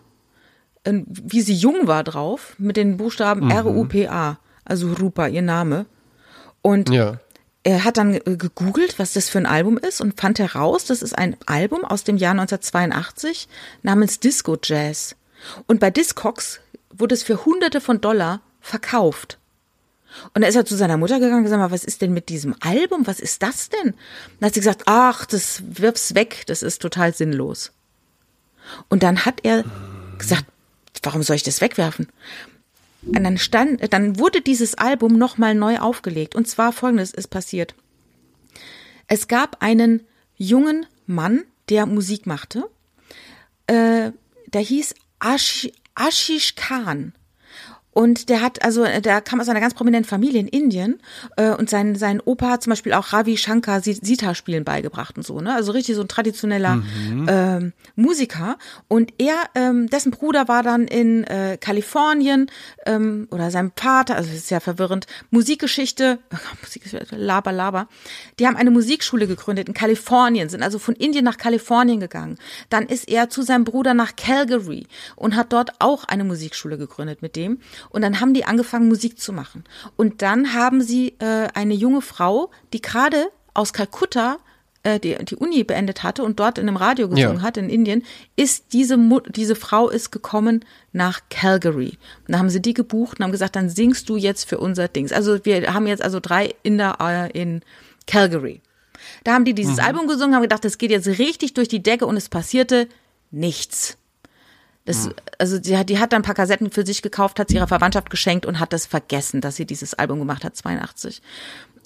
äh, 0.84 1.02
wie 1.08 1.42
sie 1.42 1.56
jung 1.56 1.88
war 1.88 2.04
drauf, 2.04 2.56
mit 2.60 2.78
den 2.78 2.98
Buchstaben 2.98 3.46
mhm. 3.46 3.52
R-U-P-A, 3.52 4.38
also 4.64 4.94
Rupa, 4.94 5.28
ihr 5.28 5.42
Name. 5.42 5.86
Und 6.62 6.90
ja 6.90 7.20
er 7.64 7.84
hat 7.86 7.98
dann 7.98 8.20
gegoogelt, 8.26 9.00
was 9.00 9.14
das 9.14 9.30
für 9.30 9.38
ein 9.38 9.46
Album 9.46 9.78
ist 9.78 10.02
und 10.02 10.20
fand 10.20 10.40
heraus, 10.40 10.86
das 10.86 11.02
ist 11.02 11.18
ein 11.18 11.38
Album 11.46 11.86
aus 11.86 12.04
dem 12.04 12.18
Jahr 12.18 12.32
1982 12.32 13.48
namens 13.84 14.20
Disco 14.20 14.58
Jazz. 14.62 15.16
Und 15.66 15.80
bei 15.80 15.90
Discogs 15.90 16.60
wurde 16.90 17.16
es 17.16 17.24
für 17.24 17.46
Hunderte 17.46 17.80
von 17.82 18.02
Dollar 18.02 18.42
verkauft. 18.60 19.40
Und 20.34 20.42
da 20.42 20.48
ist 20.48 20.56
er 20.56 20.66
zu 20.66 20.76
seiner 20.76 20.98
Mutter 20.98 21.20
gegangen 21.20 21.40
und 21.40 21.44
gesagt, 21.44 21.72
was 21.72 21.84
ist 21.84 22.02
denn 22.02 22.14
mit 22.14 22.30
diesem 22.30 22.56
Album? 22.60 23.08
Was 23.08 23.20
ist 23.20 23.42
das 23.42 23.70
denn? 23.70 23.94
dann 24.40 24.48
hat 24.48 24.54
sie 24.54 24.60
gesagt, 24.60 24.84
ach, 24.86 25.26
das 25.26 25.64
wirf's 25.66 26.16
weg, 26.16 26.44
das 26.48 26.62
ist 26.62 26.82
total 26.82 27.14
sinnlos. 27.14 27.72
Und 28.90 29.04
dann 29.04 29.26
hat 29.26 29.40
er 29.44 29.64
gesagt, 30.18 30.46
warum 31.02 31.24
soll 31.24 31.38
ich 31.38 31.44
das 31.44 31.62
wegwerfen? 31.62 32.08
Und 33.06 33.24
dann 33.24 33.38
stand, 33.38 33.94
dann 33.94 34.18
wurde 34.18 34.42
dieses 34.42 34.76
Album 34.76 35.18
nochmal 35.18 35.56
neu 35.56 35.80
aufgelegt. 35.80 36.36
Und 36.36 36.48
zwar 36.48 36.72
folgendes 36.72 37.14
ist 37.14 37.28
passiert. 37.28 37.76
Es 39.08 39.28
gab 39.28 39.62
einen 39.62 40.04
jungen 40.36 40.86
Mann, 41.06 41.44
der 41.70 41.86
Musik 41.86 42.26
machte. 42.26 42.70
Äh, 43.68 44.12
der 44.48 44.62
hieß 44.62 44.96
Ashish 45.20 46.56
Khan. 46.56 47.14
Und 47.94 48.30
der 48.30 48.42
hat, 48.42 48.64
also 48.64 48.84
der 48.84 49.22
kam 49.22 49.40
aus 49.40 49.50
einer 49.50 49.60
ganz 49.60 49.74
prominenten 49.74 50.10
Familie 50.10 50.40
in 50.40 50.48
Indien 50.48 51.00
äh, 51.38 51.52
und 51.52 51.70
sein, 51.70 51.96
sein 51.96 52.20
Opa 52.20 52.50
hat 52.50 52.64
zum 52.64 52.72
Beispiel 52.72 52.94
auch 52.94 53.14
Ravi 53.14 53.38
Shankar 53.38 53.82
Sita 53.82 54.34
spielen 54.36 54.64
beigebracht 54.64 55.16
und 55.18 55.26
so, 55.26 55.40
ne? 55.40 55.54
Also 55.54 55.72
richtig 55.72 55.96
so 55.96 56.02
ein 56.02 56.08
traditioneller 56.08 56.78
mhm. 56.78 57.28
äh, 57.28 57.72
Musiker. 57.96 58.58
Und 58.88 59.14
er, 59.20 59.36
ähm, 59.56 59.90
dessen 59.90 60.12
Bruder 60.12 60.48
war 60.48 60.64
dann 60.64 60.88
in 60.88 61.24
äh, 61.26 61.58
Kalifornien 61.60 62.50
ähm, 62.86 63.28
oder 63.32 63.52
sein 63.52 63.72
Vater, 63.76 64.16
also 64.16 64.30
das 64.30 64.40
ist 64.40 64.52
ja 64.52 64.60
verwirrend, 64.60 65.06
Musikgeschichte, 65.30 66.20
Musikgeschichte, 66.62 67.16
Laber, 67.16 67.52
Laber. 67.52 67.88
Die 68.40 68.48
haben 68.48 68.56
eine 68.56 68.72
Musikschule 68.72 69.28
gegründet 69.28 69.68
in 69.68 69.74
Kalifornien, 69.74 70.50
sind 70.50 70.64
also 70.64 70.80
von 70.80 70.96
Indien 70.96 71.26
nach 71.26 71.38
Kalifornien 71.38 72.00
gegangen. 72.00 72.38
Dann 72.70 72.88
ist 72.88 73.08
er 73.08 73.30
zu 73.30 73.44
seinem 73.44 73.66
Bruder 73.66 73.94
nach 73.94 74.16
Calgary 74.16 74.88
und 75.16 75.36
hat 75.36 75.54
dort 75.54 75.72
auch 75.80 76.06
eine 76.06 76.24
Musikschule 76.24 76.78
gegründet 76.78 77.22
mit 77.22 77.36
dem. 77.36 77.60
Und 77.90 78.02
dann 78.02 78.20
haben 78.20 78.34
die 78.34 78.46
angefangen, 78.46 78.88
Musik 78.88 79.20
zu 79.20 79.34
machen. 79.34 79.64
Und 79.96 80.22
dann 80.22 80.54
haben 80.54 80.82
sie 80.82 81.16
äh, 81.20 81.48
eine 81.54 81.74
junge 81.74 82.02
Frau, 82.02 82.52
die 82.74 82.82
gerade 82.82 83.30
aus 83.54 83.74
Kalkutta 83.74 84.38
äh, 84.84 85.00
die, 85.00 85.16
die 85.24 85.36
Uni 85.36 85.64
beendet 85.64 86.04
hatte 86.04 86.24
und 86.24 86.40
dort 86.40 86.58
in 86.58 86.68
einem 86.68 86.78
Radio 86.78 87.08
gesungen 87.08 87.38
ja. 87.38 87.42
hat 87.42 87.58
in 87.58 87.70
Indien, 87.70 88.04
ist 88.36 88.74
diese, 88.74 88.98
diese 89.30 89.56
Frau 89.56 89.90
ist 89.90 90.12
gekommen 90.12 90.66
nach 90.92 91.22
Calgary. 91.30 91.98
Und 92.28 92.34
da 92.34 92.40
haben 92.40 92.50
sie 92.50 92.62
die 92.62 92.74
gebucht 92.74 93.20
und 93.20 93.24
haben 93.24 93.32
gesagt, 93.32 93.56
dann 93.56 93.70
singst 93.70 94.10
du 94.10 94.18
jetzt 94.18 94.48
für 94.48 94.60
unser 94.60 94.88
Dings. 94.88 95.12
Also 95.12 95.46
wir 95.46 95.74
haben 95.74 95.88
jetzt 95.88 96.04
also 96.04 96.20
drei 96.20 96.54
Inder 96.64 96.98
äh, 97.00 97.32
in 97.32 97.62
Calgary. 98.08 98.62
Da 99.24 99.34
haben 99.34 99.46
die 99.46 99.54
dieses 99.54 99.80
Album 99.80 100.08
gesungen, 100.08 100.36
haben 100.36 100.44
gedacht, 100.44 100.66
das 100.66 100.78
geht 100.78 100.92
jetzt 100.92 101.08
richtig 101.08 101.54
durch 101.54 101.68
die 101.68 101.84
Decke 101.84 102.06
und 102.06 102.16
es 102.16 102.30
passierte 102.30 102.88
nichts. 103.32 103.98
Das, 104.86 105.10
also 105.40 105.60
die 105.60 105.78
hat, 105.78 105.90
die 105.90 106.00
hat 106.00 106.12
dann 106.12 106.22
ein 106.22 106.26
paar 106.26 106.36
Kassetten 106.36 106.70
für 106.70 106.86
sich 106.86 107.02
gekauft, 107.02 107.40
hat 107.40 107.50
sie 107.50 107.56
ihrer 107.56 107.68
Verwandtschaft 107.68 108.10
geschenkt 108.10 108.46
und 108.46 108.60
hat 108.60 108.74
das 108.74 108.86
vergessen, 108.86 109.40
dass 109.40 109.56
sie 109.56 109.66
dieses 109.66 109.94
Album 109.94 110.20
gemacht 110.20 110.44
hat, 110.44 110.58
82. 110.58 111.22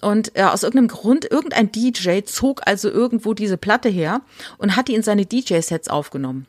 Und 0.01 0.35
äh, 0.35 0.43
aus 0.43 0.63
irgendeinem 0.63 0.87
Grund, 0.87 1.25
irgendein 1.29 1.71
DJ 1.71 2.21
zog 2.21 2.61
also 2.65 2.89
irgendwo 2.89 3.33
diese 3.33 3.57
Platte 3.57 3.89
her 3.89 4.21
und 4.57 4.75
hat 4.75 4.87
die 4.87 4.95
in 4.95 5.03
seine 5.03 5.25
DJ-Sets 5.25 5.89
aufgenommen 5.89 6.47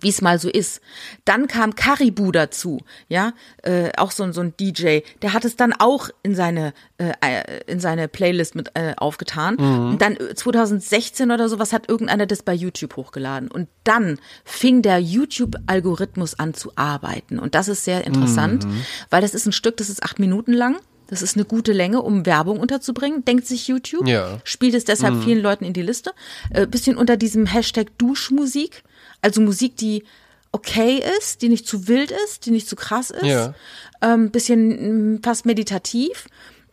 wie 0.00 0.08
es 0.08 0.22
mal 0.22 0.38
so 0.38 0.48
ist. 0.48 0.80
Dann 1.24 1.48
kam 1.48 1.74
Caribou 1.74 2.32
dazu, 2.32 2.80
ja, 3.08 3.32
äh, 3.62 3.90
auch 3.96 4.10
so, 4.10 4.30
so 4.32 4.40
ein 4.40 4.54
DJ, 4.58 5.00
der 5.22 5.32
hat 5.32 5.44
es 5.44 5.56
dann 5.56 5.72
auch 5.72 6.10
in 6.22 6.34
seine 6.34 6.72
äh, 6.98 7.62
in 7.66 7.80
seine 7.80 8.08
Playlist 8.08 8.54
mit 8.54 8.70
äh, 8.74 8.94
aufgetan. 8.96 9.56
Mhm. 9.58 9.90
Und 9.90 10.02
dann 10.02 10.16
2016 10.34 11.30
oder 11.30 11.48
sowas 11.48 11.72
hat 11.72 11.88
irgendeiner 11.88 12.26
das 12.26 12.42
bei 12.42 12.54
YouTube 12.54 12.96
hochgeladen 12.96 13.50
und 13.50 13.68
dann 13.84 14.18
fing 14.44 14.82
der 14.82 14.98
YouTube-Algorithmus 14.98 16.38
an 16.38 16.54
zu 16.54 16.72
arbeiten 16.76 17.38
und 17.38 17.54
das 17.54 17.68
ist 17.68 17.84
sehr 17.84 18.06
interessant, 18.06 18.64
mhm. 18.64 18.84
weil 19.10 19.22
das 19.22 19.34
ist 19.34 19.46
ein 19.46 19.52
Stück, 19.52 19.76
das 19.76 19.88
ist 19.88 20.02
acht 20.02 20.18
Minuten 20.18 20.52
lang. 20.52 20.76
Das 21.10 21.22
ist 21.22 21.36
eine 21.36 21.44
gute 21.44 21.72
Länge, 21.72 22.02
um 22.02 22.24
Werbung 22.24 22.60
unterzubringen, 22.60 23.24
denkt 23.24 23.44
sich 23.44 23.66
YouTube. 23.66 24.06
Ja. 24.06 24.38
Spielt 24.44 24.74
es 24.74 24.84
deshalb 24.84 25.16
mhm. 25.16 25.22
vielen 25.22 25.42
Leuten 25.42 25.64
in 25.64 25.72
die 25.72 25.82
Liste. 25.82 26.12
Äh, 26.50 26.68
bisschen 26.68 26.96
unter 26.96 27.16
diesem 27.16 27.46
Hashtag 27.46 27.98
Duschmusik. 27.98 28.84
Also 29.22 29.40
Musik, 29.40 29.76
die 29.76 30.04
okay 30.52 31.02
ist, 31.18 31.42
die 31.42 31.48
nicht 31.48 31.66
zu 31.66 31.86
wild 31.88 32.10
ist, 32.10 32.46
die 32.46 32.50
nicht 32.50 32.68
zu 32.68 32.76
krass 32.76 33.10
ist. 33.10 33.24
Ja. 33.24 33.54
Ähm, 34.00 34.30
bisschen 34.30 35.14
mm, 35.14 35.22
fast 35.22 35.46
meditativ. 35.46 36.26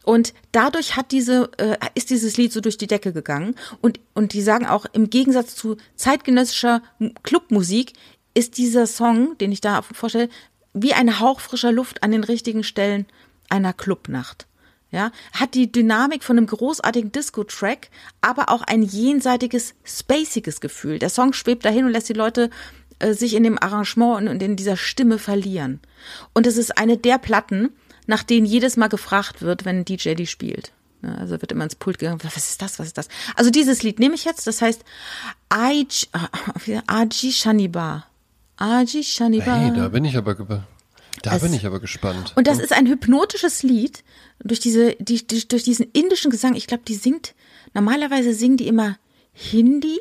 Und 0.04 0.34
dadurch 0.54 0.96
hat 0.96 1.12
diese, 1.12 1.52
äh, 1.58 1.76
ist 1.94 2.10
dieses 2.10 2.38
Lied 2.38 2.54
so 2.54 2.62
durch 2.62 2.78
die 2.78 2.88
Decke 2.88 3.12
gegangen. 3.12 3.56
Und, 3.82 4.00
und 4.14 4.34
die 4.34 4.42
sagen 4.42 4.66
auch, 4.66 4.86
im 4.94 5.10
Gegensatz 5.10 5.56
zu 5.56 5.76
zeitgenössischer 5.96 6.82
Clubmusik 7.24 7.94
ist 8.34 8.58
dieser 8.58 8.88
Song, 8.88 9.38
den 9.40 9.52
ich 9.52 9.62
da 9.62 9.82
vorstelle, 9.82 10.30
wie 10.74 10.94
ein 10.94 11.20
Hauch 11.20 11.40
frischer 11.40 11.72
Luft 11.72 12.04
an 12.04 12.12
den 12.12 12.24
richtigen 12.24 12.64
Stellen 12.64 13.06
einer 13.50 13.74
Clubnacht. 13.74 14.48
Ja, 14.98 15.12
hat 15.32 15.54
die 15.54 15.72
Dynamik 15.72 16.24
von 16.24 16.40
einem 16.40 16.48
großartigen 16.48 17.12
Disco-Track, 17.12 17.92
aber 18.20 18.50
auch 18.50 18.64
ein 18.64 18.82
jenseitiges, 18.82 19.76
spaciges 19.84 20.60
Gefühl. 20.60 20.98
Der 20.98 21.12
Song 21.12 21.34
schwebt 21.34 21.66
dahin 21.66 21.86
und 21.86 21.92
lässt 21.92 22.10
die 22.10 22.14
Leute 22.14 22.50
äh, 22.98 23.14
sich 23.14 23.36
in 23.36 23.44
dem 23.44 23.62
Arrangement 23.62 24.28
und 24.28 24.42
in 24.42 24.56
dieser 24.56 24.76
Stimme 24.76 25.20
verlieren. 25.20 25.82
Und 26.34 26.48
es 26.48 26.58
ist 26.58 26.80
eine 26.80 26.98
der 26.98 27.20
Platten, 27.20 27.70
nach 28.08 28.24
denen 28.24 28.48
jedes 28.48 28.76
Mal 28.76 28.88
gefragt 28.88 29.44
wird, 29.44 29.66
wenn 29.66 29.82
ein 29.82 29.86
DJ 29.86 30.16
die 30.16 30.26
spielt. 30.26 30.72
Ja, 31.04 31.14
also 31.14 31.40
wird 31.42 31.52
immer 31.52 31.66
ins 31.66 31.76
Pult 31.76 32.00
gegangen, 32.00 32.18
was 32.24 32.36
ist 32.36 32.60
das, 32.64 32.80
was 32.80 32.88
ist 32.88 32.98
das? 32.98 33.08
Also 33.36 33.52
dieses 33.52 33.84
Lied 33.84 34.00
nehme 34.00 34.16
ich 34.16 34.26
jetzt, 34.26 34.48
das 34.48 34.64
heißt 34.64 34.84
Aji, 35.50 36.08
Aji 36.88 37.32
Shanibar. 37.32 38.08
Aji 38.56 39.04
Shanibar. 39.04 39.60
Hey, 39.60 39.76
da 39.76 39.90
bin 39.90 40.06
ich 40.06 40.18
aber 40.18 40.34
da 41.24 41.36
es, 41.36 41.42
bin 41.42 41.54
ich 41.54 41.66
aber 41.66 41.80
gespannt. 41.80 42.34
Und 42.36 42.48
das 42.48 42.60
ist 42.60 42.74
ein 42.74 42.88
hypnotisches 42.88 43.64
Lied 43.64 44.04
durch 44.44 44.60
diese, 44.60 44.96
die, 45.00 45.26
die, 45.26 45.48
durch 45.48 45.64
diesen 45.64 45.88
indischen 45.92 46.32
Gesang. 46.32 46.56
Ich 46.56 46.68
glaube, 46.68 46.84
die 46.88 46.96
singt, 46.96 47.34
normalerweise 47.74 48.34
singen 48.34 48.58
die 48.58 48.68
immer 48.68 48.98
Hindi 49.34 49.98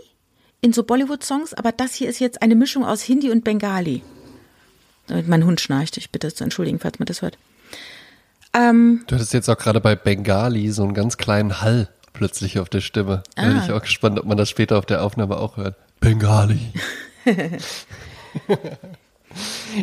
in 0.61 0.73
so 0.73 0.83
Bollywood-Songs, 0.83 1.55
aber 1.55 1.73
das 1.73 1.95
hier 1.95 2.09
ist 2.09 2.19
jetzt 2.19 2.43
eine 2.43 2.55
Mischung 2.55 2.85
aus 2.85 3.03
Hindi 3.03 3.31
und 3.31 3.45
Bengali. 3.45 4.03
Mein 5.09 5.45
Hund 5.45 5.61
schnarcht, 5.61 5.97
ich 5.99 6.11
bitte 6.11 6.35
zu 6.35 6.43
entschuldigen, 6.43 6.81
falls 6.81 6.99
man 6.99 7.07
das 7.07 7.23
hört. 7.23 7.39
Ähm, 8.53 9.05
du 9.07 9.15
hattest 9.15 9.35
jetzt 9.35 9.49
auch 9.49 9.59
gerade 9.59 9.81
bei 9.81 9.95
Bengali 9.95 10.71
so 10.71 10.83
einen 10.83 10.95
ganz 10.95 11.17
kleinen 11.17 11.61
Hall 11.61 11.89
plötzlich 12.13 12.59
auf 12.59 12.69
der 12.69 12.81
Stimme. 12.81 13.23
Da 13.37 13.43
bin 13.47 13.59
ich 13.59 13.71
ah. 13.71 13.77
auch 13.77 13.83
gespannt, 13.83 14.19
ob 14.19 14.27
man 14.27 14.37
das 14.37 14.51
später 14.51 14.79
auf 14.79 14.87
der 14.87 15.05
Aufnahme 15.05 15.37
auch 15.37 15.57
hört. 15.57 15.77
Bengali. 16.01 16.73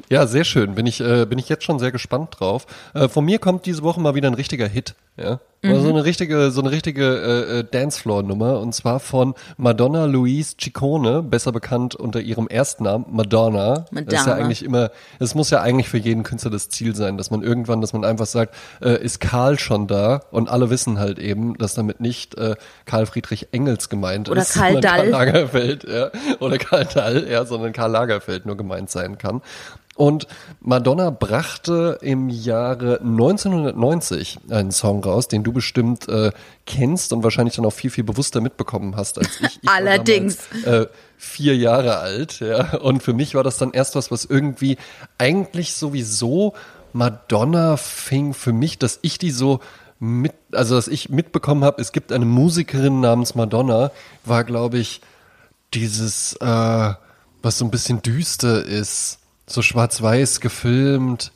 Ja, 0.09 0.27
sehr 0.27 0.43
schön. 0.43 0.75
Bin 0.75 0.85
ich, 0.85 1.01
äh, 1.01 1.25
bin 1.25 1.39
ich 1.39 1.49
jetzt 1.49 1.63
schon 1.63 1.79
sehr 1.79 1.91
gespannt 1.91 2.39
drauf. 2.39 2.65
Äh, 2.93 3.07
von 3.07 3.25
mir 3.25 3.39
kommt 3.39 3.65
diese 3.65 3.83
Woche 3.83 3.99
mal 3.99 4.15
wieder 4.15 4.27
ein 4.27 4.33
richtiger 4.33 4.67
Hit. 4.67 4.95
Ja, 5.15 5.39
mhm. 5.61 5.79
so 5.79 5.89
eine 5.89 6.05
richtige, 6.05 6.49
so 6.49 6.59
eine 6.61 6.71
richtige 6.71 7.03
äh, 7.03 7.59
äh, 7.59 7.63
Dancefloor-Nummer 7.63 8.59
und 8.59 8.73
zwar 8.73 8.99
von 8.99 9.35
Madonna 9.57 10.05
Louise 10.05 10.55
Ciccone, 10.59 11.21
besser 11.21 11.51
bekannt 11.51 11.93
unter 11.93 12.19
ihrem 12.19 12.47
Erstnamen 12.49 13.05
Madonna. 13.11 13.85
Madonna. 13.91 14.09
Das 14.09 14.21
ist 14.21 14.25
ja 14.25 14.33
eigentlich 14.33 14.65
immer, 14.65 14.89
es 15.19 15.35
muss 15.35 15.51
ja 15.51 15.61
eigentlich 15.61 15.87
für 15.87 15.99
jeden 15.99 16.23
Künstler 16.23 16.49
das 16.49 16.69
Ziel 16.69 16.95
sein, 16.95 17.17
dass 17.17 17.29
man 17.29 17.43
irgendwann, 17.43 17.79
dass 17.79 17.93
man 17.93 18.03
einfach 18.05 18.25
sagt, 18.25 18.55
äh, 18.81 19.03
ist 19.03 19.19
Karl 19.19 19.59
schon 19.59 19.85
da? 19.85 20.23
Und 20.31 20.49
alle 20.49 20.71
wissen 20.71 20.97
halt 20.97 21.19
eben, 21.19 21.59
dass 21.59 21.75
damit 21.75 21.99
nicht 21.99 22.35
äh, 22.35 22.55
Karl 22.85 23.05
Friedrich 23.05 23.49
Engels 23.51 23.89
gemeint 23.89 24.29
oder 24.29 24.41
ist, 24.41 24.55
Karl 24.55 24.81
Dall. 24.81 25.11
Karl 25.11 25.27
Lagerfeld, 25.27 25.83
ja, 25.83 26.09
oder 26.39 26.57
Karl 26.57 26.85
Dall, 26.85 27.27
ja, 27.29 27.45
sondern 27.45 27.71
Karl 27.71 27.91
Lagerfeld 27.91 28.47
nur 28.47 28.57
gemeint 28.57 28.89
sein 28.89 29.19
kann. 29.19 29.43
Und 29.95 30.27
Madonna 30.59 31.11
brachte 31.11 31.99
im 32.01 32.29
Jahre 32.29 32.99
1990 33.01 34.39
einen 34.49 34.71
Song 34.71 35.03
raus, 35.03 35.27
den 35.27 35.43
du 35.43 35.53
bestimmt 35.53 36.09
äh, 36.09 36.31
kennst 36.65 37.13
und 37.13 37.23
wahrscheinlich 37.23 37.55
dann 37.55 37.65
auch 37.65 37.73
viel, 37.73 37.91
viel 37.91 38.03
bewusster 38.03 38.41
mitbekommen 38.41 38.95
hast 38.95 39.19
als 39.19 39.39
ich. 39.39 39.59
ich 39.61 39.69
Allerdings. 39.69 40.39
Damals, 40.63 40.87
äh, 40.87 40.91
vier 41.17 41.55
Jahre 41.55 41.97
alt, 41.97 42.39
ja. 42.39 42.73
Und 42.77 43.03
für 43.03 43.13
mich 43.13 43.35
war 43.35 43.43
das 43.43 43.57
dann 43.57 43.71
erst 43.71 43.95
was, 43.95 44.09
was 44.09 44.25
irgendwie 44.25 44.77
eigentlich 45.19 45.73
sowieso 45.73 46.53
Madonna 46.91 47.77
fing 47.77 48.33
für 48.33 48.53
mich, 48.53 48.79
dass 48.79 48.99
ich 49.03 49.19
die 49.19 49.31
so 49.31 49.59
mit, 49.99 50.33
also 50.51 50.75
dass 50.75 50.87
ich 50.87 51.09
mitbekommen 51.09 51.63
habe, 51.63 51.81
es 51.81 51.91
gibt 51.91 52.11
eine 52.11 52.25
Musikerin 52.25 52.99
namens 52.99 53.35
Madonna, 53.35 53.91
war 54.25 54.43
glaube 54.43 54.79
ich 54.79 55.01
dieses, 55.73 56.33
äh, 56.41 56.93
was 57.41 57.57
so 57.57 57.65
ein 57.65 57.71
bisschen 57.71 58.01
düster 58.01 58.65
ist 58.65 59.19
so 59.45 59.61
schwarz-weiß 59.61 60.39
gefilmt. 60.39 61.31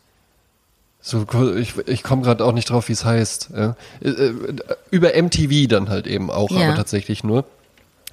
So, 0.99 1.25
ich, 1.55 1.77
ich 1.87 2.03
komme 2.03 2.23
gerade 2.23 2.43
auch 2.43 2.51
nicht 2.51 2.69
drauf, 2.69 2.89
wie 2.89 2.93
es 2.93 3.05
heißt. 3.05 3.51
Ja. 3.55 3.75
Äh, 4.01 4.09
äh, 4.09 4.33
über 4.91 5.11
MTV 5.21 5.67
dann 5.69 5.89
halt 5.89 6.07
eben 6.07 6.29
auch, 6.29 6.51
ja. 6.51 6.67
aber 6.67 6.75
tatsächlich 6.75 7.23
nur. 7.23 7.45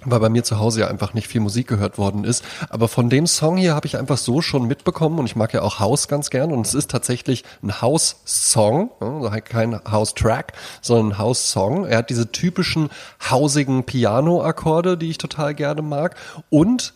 Weil 0.05 0.21
bei 0.21 0.29
mir 0.29 0.45
zu 0.45 0.59
Hause 0.59 0.81
ja 0.81 0.89
einfach 0.89 1.15
nicht 1.15 1.29
viel 1.29 1.41
Musik 1.41 1.67
gehört 1.67 1.99
worden 1.99 2.25
ist. 2.25 2.45
Aber 2.69 2.89
von 2.89 3.09
dem 3.09 3.27
Song 3.27 3.57
hier 3.57 3.75
habe 3.75 3.87
ich 3.87 3.97
einfach 3.97 4.19
so 4.19 4.43
schon 4.43 4.67
mitbekommen 4.67 5.19
und 5.19 5.27
ich 5.27 5.35
mag 5.35 5.55
ja 5.55 5.63
auch 5.63 5.81
House 5.81 6.09
ganz 6.09 6.31
gern 6.31 6.53
und 6.53 6.67
es 6.67 6.75
ist 6.75 6.91
tatsächlich 6.91 7.43
ein 7.63 7.81
House-Song, 7.81 8.91
also 9.01 9.31
kein 9.45 9.81
House-Track, 9.91 10.53
sondern 10.83 11.13
ein 11.13 11.19
House-Song. 11.19 11.87
Er 11.87 11.99
hat 11.99 12.11
diese 12.11 12.31
typischen 12.31 12.91
hausigen 13.31 13.85
Piano-Akkorde, 13.85 14.99
die 14.99 15.11
ich 15.11 15.19
total 15.19 15.55
gerne 15.55 15.81
mag 15.81 16.17
und 16.51 16.93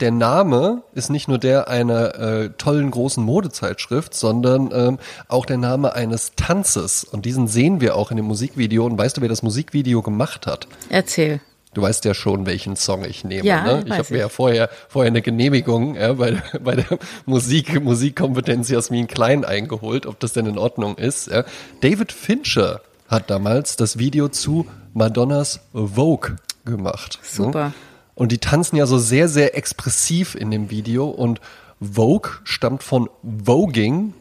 der 0.00 0.10
Name 0.10 0.82
ist 0.94 1.10
nicht 1.10 1.28
nur 1.28 1.38
der 1.38 1.68
einer 1.68 2.14
äh, 2.14 2.50
tollen 2.56 2.90
großen 2.90 3.22
Modezeitschrift, 3.22 4.14
sondern 4.14 4.70
ähm, 4.72 4.98
auch 5.28 5.46
der 5.46 5.58
Name 5.58 5.94
eines 5.94 6.32
Tanzes. 6.36 7.04
Und 7.04 7.26
diesen 7.26 7.48
sehen 7.48 7.80
wir 7.80 7.96
auch 7.96 8.10
in 8.10 8.16
dem 8.16 8.26
Musikvideo. 8.26 8.86
Und 8.86 8.98
weißt 8.98 9.16
du, 9.16 9.20
wer 9.20 9.28
das 9.28 9.42
Musikvideo 9.42 10.02
gemacht 10.02 10.46
hat? 10.46 10.66
Erzähl. 10.88 11.40
Du 11.72 11.82
weißt 11.82 12.04
ja 12.04 12.14
schon, 12.14 12.46
welchen 12.46 12.74
Song 12.74 13.04
ich 13.04 13.22
nehme. 13.22 13.46
Ja, 13.46 13.62
ne? 13.62 13.84
Ich 13.86 13.92
habe 13.92 14.12
mir 14.12 14.18
ja 14.18 14.28
vorher, 14.28 14.70
vorher 14.88 15.08
eine 15.08 15.22
Genehmigung 15.22 15.94
ja, 15.94 16.14
bei, 16.14 16.42
bei 16.60 16.76
der 16.76 16.98
Musik, 17.26 17.80
Musikkompetenz 17.80 18.68
Jasmin 18.68 19.06
Klein 19.06 19.44
eingeholt, 19.44 20.06
ob 20.06 20.18
das 20.18 20.32
denn 20.32 20.46
in 20.46 20.58
Ordnung 20.58 20.96
ist. 20.96 21.28
Ja. 21.28 21.44
David 21.80 22.10
Fincher 22.10 22.80
hat 23.06 23.30
damals 23.30 23.76
das 23.76 23.98
Video 23.98 24.28
zu 24.28 24.66
Madonnas 24.94 25.60
Vogue 25.72 26.36
gemacht. 26.64 27.18
Ne? 27.22 27.28
Super. 27.28 27.64
Ne? 27.66 27.74
Und 28.20 28.32
die 28.32 28.38
tanzen 28.38 28.76
ja 28.76 28.84
so 28.84 28.98
sehr, 28.98 29.30
sehr 29.30 29.56
expressiv 29.56 30.34
in 30.34 30.50
dem 30.50 30.68
Video. 30.68 31.08
Und 31.08 31.40
Vogue 31.80 32.32
stammt 32.44 32.82
von 32.82 33.08
Voging, 33.22 34.12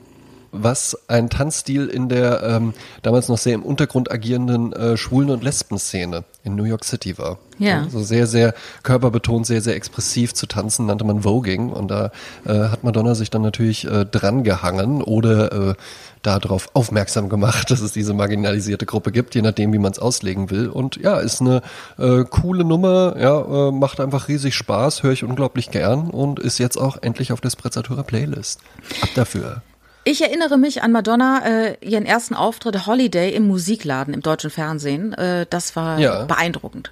was 0.52 0.98
ein 1.08 1.30
Tanzstil 1.30 1.88
in 1.88 2.10
der 2.10 2.44
ähm, 2.44 2.74
damals 3.02 3.30
noch 3.30 3.38
sehr 3.38 3.54
im 3.54 3.64
Untergrund 3.64 4.12
agierenden 4.12 4.74
äh, 4.74 4.98
Schwulen- 4.98 5.30
und 5.30 5.44
Lesben-Szene 5.44 6.24
in 6.44 6.56
New 6.56 6.64
York 6.64 6.86
City 6.86 7.18
war. 7.18 7.38
Ja. 7.58 7.88
So 7.90 8.02
sehr, 8.02 8.26
sehr 8.26 8.54
körperbetont, 8.84 9.46
sehr, 9.46 9.62
sehr 9.62 9.76
expressiv 9.76 10.34
zu 10.34 10.48
tanzen, 10.48 10.86
nannte 10.86 11.04
man 11.04 11.24
Voging. 11.24 11.70
Und 11.70 11.90
da 11.90 12.12
äh, 12.46 12.54
hat 12.54 12.84
Madonna 12.84 13.16
sich 13.16 13.30
dann 13.30 13.42
natürlich 13.42 13.86
äh, 13.86 14.06
dran 14.06 14.44
gehangen 14.44 15.02
oder 15.02 15.70
äh, 15.70 15.74
darauf 16.22 16.70
aufmerksam 16.74 17.30
gemacht, 17.30 17.70
dass 17.72 17.82
es 17.82 17.92
diese 17.92 18.14
marginalisierte 18.14 18.86
Gruppe 18.86 19.12
gibt, 19.12 19.36
je 19.36 19.42
nachdem, 19.42 19.74
wie 19.74 19.78
man 19.78 19.92
es 19.92 20.00
auslegen 20.00 20.50
will. 20.50 20.68
Und 20.70 20.96
ja, 20.98 21.18
ist 21.18 21.42
eine 21.42 21.62
äh, 21.98 22.24
coole 22.24 22.64
Nummer, 22.64 23.16
ja, 23.20 23.68
äh, 23.68 23.72
macht 23.72 24.00
einfach 24.00 24.28
riesig 24.28 24.56
Spaß, 24.56 25.04
höre 25.04 25.12
ich 25.12 25.24
unglaublich 25.24 25.72
gern 25.72 26.10
und 26.10 26.40
ist 26.40 26.58
jetzt 26.58 26.78
auch 26.78 26.98
endlich 27.02 27.32
auf 27.32 27.42
der 27.42 27.50
Sprezzatura 27.50 28.04
Playlist. 28.04 28.62
Ab 29.02 29.10
dafür. 29.16 29.62
Ich 30.10 30.24
erinnere 30.24 30.58
mich 30.58 30.82
an 30.82 30.92
Madonna, 30.92 31.46
äh, 31.46 31.78
ihren 31.82 32.04
ersten 32.04 32.34
Auftritt 32.34 32.88
Holiday 32.88 33.32
im 33.32 33.46
Musikladen 33.46 34.16
im 34.16 34.22
deutschen 34.22 34.50
Fernsehen. 34.50 35.14
Äh, 35.14 35.46
das 35.48 35.76
war 35.76 36.00
ja. 36.00 36.26
beeindruckend. 36.26 36.92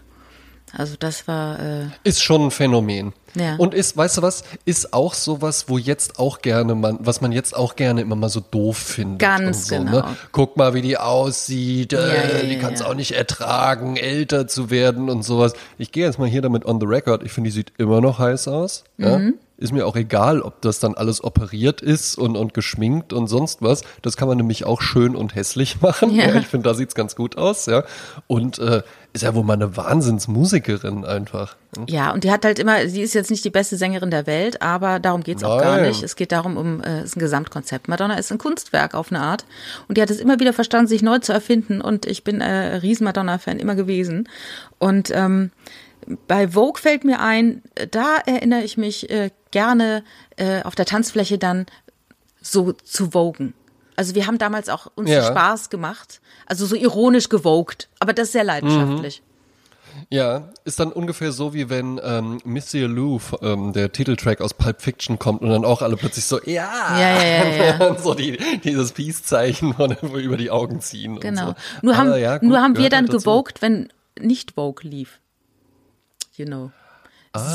Also 0.72 0.98
das 0.99 1.27
war 1.27 1.60
äh, 1.60 1.85
Ist 2.03 2.22
schon 2.22 2.45
ein 2.45 2.52
Phänomen. 2.52 3.14
Ja. 3.34 3.56
Und 3.56 3.73
ist, 3.73 3.98
weißt 3.98 4.18
du 4.18 4.22
was, 4.22 4.44
ist 4.65 4.94
auch 4.94 5.15
sowas, 5.15 5.65
wo 5.68 5.80
jetzt 5.80 6.19
auch 6.19 6.44
gerne 6.44 6.76
man, 6.76 6.99
was 6.99 7.19
man 7.19 7.31
jetzt 7.31 7.56
auch 7.56 7.76
gerne 7.76 8.02
immer 8.02 8.15
mal 8.15 8.30
so 8.30 8.39
doof 8.39 8.77
findet. 8.77 9.18
Ganz 9.18 9.68
so, 9.68 9.77
genau. 9.77 9.91
Ne? 9.91 10.03
Guck 10.31 10.56
mal, 10.56 10.76
wie 10.76 10.84
die 10.84 10.99
aussieht, 10.99 11.94
äh, 11.94 11.98
Ja, 11.98 12.38
ja, 12.38 12.44
die 12.44 12.53
ja, 12.53 12.60
kann 12.60 12.76
es 12.76 12.81
ja. 12.81 12.85
auch 12.85 12.94
nicht 12.94 13.14
ertragen, 13.14 13.98
älter 13.98 14.48
zu 14.48 14.69
werden 14.69 15.10
und 15.10 15.23
sowas. 15.23 15.53
Ich 15.80 15.91
gehe 15.91 16.06
jetzt 16.06 16.19
mal 16.19 16.27
hier 16.27 16.44
damit 16.44 16.65
on 16.65 16.80
the 16.80 16.85
record. 16.85 17.23
Ich 17.23 17.31
finde, 17.31 17.49
die 17.49 17.56
sieht 17.56 17.73
immer 17.80 17.99
noch 17.99 18.19
heiß 18.19 18.48
aus. 18.48 18.84
Ja? 18.99 19.18
Mhm. 19.18 19.34
Ist 19.59 19.73
mir 19.73 19.88
auch 19.88 19.95
egal, 19.95 20.41
ob 20.41 20.61
das 20.61 20.79
dann 20.79 20.93
alles 20.93 21.23
operiert 21.23 21.81
ist 21.81 22.15
und, 22.17 22.38
und 22.38 22.53
geschminkt 22.53 23.11
und 23.11 23.27
sonst 23.27 23.63
was. 23.63 23.81
Das 24.03 24.15
kann 24.15 24.27
man 24.27 24.38
nämlich 24.38 24.65
auch 24.65 24.81
schön 24.81 25.15
und 25.15 25.34
hässlich 25.34 25.81
machen. 25.81 26.13
Ja. 26.13 26.27
Ja. 26.27 26.35
Ich 26.35 26.47
finde, 26.47 26.69
da 26.69 26.75
sieht's 26.75 26.93
ganz 26.93 27.15
gut 27.15 27.38
aus, 27.38 27.65
ja. 27.65 27.84
Und 28.27 28.59
äh, 28.59 28.84
ist 29.13 29.23
ja 29.23 29.34
wohl 29.34 29.43
mal 29.43 29.53
eine 29.53 29.75
Wahnsinnsmusikerin 29.75 31.05
einfach. 31.05 31.55
Ja, 31.88 32.11
und 32.11 32.23
die 32.23 32.31
hat 32.31 32.45
halt 32.45 32.59
immer, 32.59 32.88
sie 32.88 33.01
ist 33.01 33.15
jetzt 33.15 33.31
nicht 33.31 33.43
die 33.43 33.49
beste 33.49 33.77
Sängerin 33.77 34.11
der 34.11 34.27
Welt, 34.27 34.61
aber 34.61 34.99
darum 34.99 35.23
geht's 35.23 35.43
auch 35.43 35.59
gar 35.59 35.81
nicht. 35.81 36.03
Es 36.03 36.15
geht 36.15 36.31
darum, 36.31 36.55
um 36.55 36.81
äh, 36.81 36.99
es 36.99 37.05
ist 37.05 37.17
ein 37.17 37.21
Gesamtkonzept. 37.21 37.88
Madonna 37.88 38.15
ist 38.15 38.31
ein 38.31 38.38
Kunstwerk 38.38 38.93
auf 38.93 39.11
eine 39.11 39.21
Art. 39.21 39.45
Und 39.88 39.97
die 39.97 40.01
hat 40.03 40.11
es 40.11 40.19
immer 40.19 40.39
wieder 40.39 40.53
verstanden, 40.53 40.88
sich 40.88 41.01
neu 41.01 41.17
zu 41.17 41.34
erfinden. 41.34 41.81
Und 41.81 42.05
ich 42.05 42.23
bin 42.23 42.41
äh, 42.41 42.75
riesen 42.77 43.05
Madonna-Fan 43.05 43.57
immer 43.57 43.73
gewesen. 43.73 44.29
Und 44.77 45.09
ähm, 45.13 45.51
bei 46.27 46.49
Vogue 46.49 46.81
fällt 46.81 47.03
mir 47.03 47.19
ein, 47.19 47.61
da 47.91 48.17
erinnere 48.25 48.63
ich 48.63 48.77
mich 48.77 49.09
äh, 49.09 49.29
gerne 49.51 50.03
äh, 50.38 50.61
auf 50.63 50.75
der 50.75 50.85
Tanzfläche 50.85 51.38
dann 51.38 51.65
so 52.41 52.71
zu 52.71 53.11
vogen. 53.11 53.53
Also 53.95 54.15
wir 54.15 54.27
haben 54.27 54.38
damals 54.38 54.69
auch 54.69 54.88
uns 54.95 55.09
Ja. 55.09 55.23
Spaß 55.23 55.69
gemacht, 55.69 56.21
also 56.45 56.65
so 56.65 56.75
ironisch 56.75 57.29
gewogt, 57.29 57.89
aber 57.99 58.13
das 58.13 58.31
sehr 58.31 58.43
leidenschaftlich. 58.43 59.21
Ja, 60.09 60.49
ist 60.63 60.79
dann 60.79 60.91
ungefähr 60.91 61.31
so, 61.31 61.55
wie 61.55 61.69
wenn 61.69 61.99
ähm, 62.03 62.39
Missy 62.45 62.81
Lou, 62.81 63.19
ähm, 63.41 63.73
der 63.73 63.91
Titeltrack 63.91 64.41
aus 64.41 64.53
Pulp 64.53 64.81
Fiction 64.81 65.17
kommt 65.17 65.41
und 65.41 65.49
dann 65.49 65.65
auch 65.65 65.81
alle 65.81 65.97
plötzlich 65.97 66.25
so, 66.25 66.39
ja, 66.43 66.99
Ja, 66.99 67.23
ja, 67.23 67.45
ja, 67.49 67.65
ja. 67.79 67.88
und 67.89 67.99
so 67.99 68.13
die, 68.13 68.38
dieses 68.63 68.91
Peace-Zeichen 68.91 69.73
über 70.13 70.38
die 70.38 70.51
Augen 70.51 70.81
ziehen. 70.81 71.19
Genau. 71.19 71.49
Und 71.49 71.57
so. 71.57 71.81
Nur 71.81 71.97
haben, 71.97 72.09
Aber 72.09 72.17
ja, 72.19 72.38
gut, 72.38 72.47
nur 72.47 72.61
haben 72.61 72.73
wir 72.73 72.77
gehört 72.77 72.93
dann 72.93 73.09
halt 73.09 73.11
gewogt, 73.11 73.61
wenn 73.63 73.89
nicht 74.19 74.51
Vogue 74.51 74.88
lief. 74.88 75.19
You 76.38 76.45
know. 76.45 76.72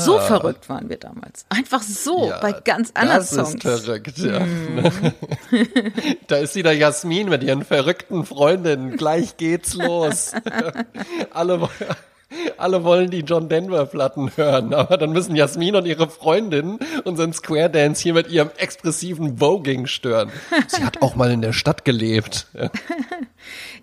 So 0.05 0.17
verrückt 0.19 0.69
waren 0.69 0.87
wir 0.87 0.95
damals. 0.97 1.45
Einfach 1.49 1.81
so, 1.81 2.25
Ah. 2.25 2.27
Ja, 2.29 2.39
bei 2.39 2.51
ganz 2.53 2.91
anderen 2.93 3.17
das 3.19 3.31
Songs. 3.31 3.55
ist 3.55 3.61
verrückt, 3.61 4.17
ja. 4.17 4.39
Mhm. 4.39 4.91
da 6.27 6.37
ist 6.37 6.55
wieder 6.55 6.71
Jasmin 6.71 7.27
mit 7.27 7.43
ihren 7.43 7.65
verrückten 7.65 8.25
Freundinnen. 8.25 8.95
Gleich 8.95 9.35
geht's 9.35 9.73
los. 9.73 10.31
alle, 11.31 11.67
alle 12.57 12.83
wollen 12.85 13.09
die 13.11 13.21
John 13.21 13.49
Denver 13.49 13.85
Platten 13.85 14.31
hören, 14.37 14.73
aber 14.73 14.97
dann 14.97 15.11
müssen 15.11 15.35
Jasmin 15.35 15.75
und 15.75 15.85
ihre 15.85 16.07
Freundin 16.09 16.79
unseren 17.03 17.33
Square 17.33 17.69
Dance 17.69 18.01
hier 18.03 18.13
mit 18.13 18.29
ihrem 18.29 18.51
expressiven 18.57 19.39
Voging 19.39 19.87
stören. 19.87 20.31
Sie 20.67 20.83
hat 20.85 21.01
auch 21.01 21.15
mal 21.15 21.29
in 21.31 21.41
der 21.41 21.51
Stadt 21.53 21.83
gelebt. 21.83 22.47
Ja. 22.53 22.69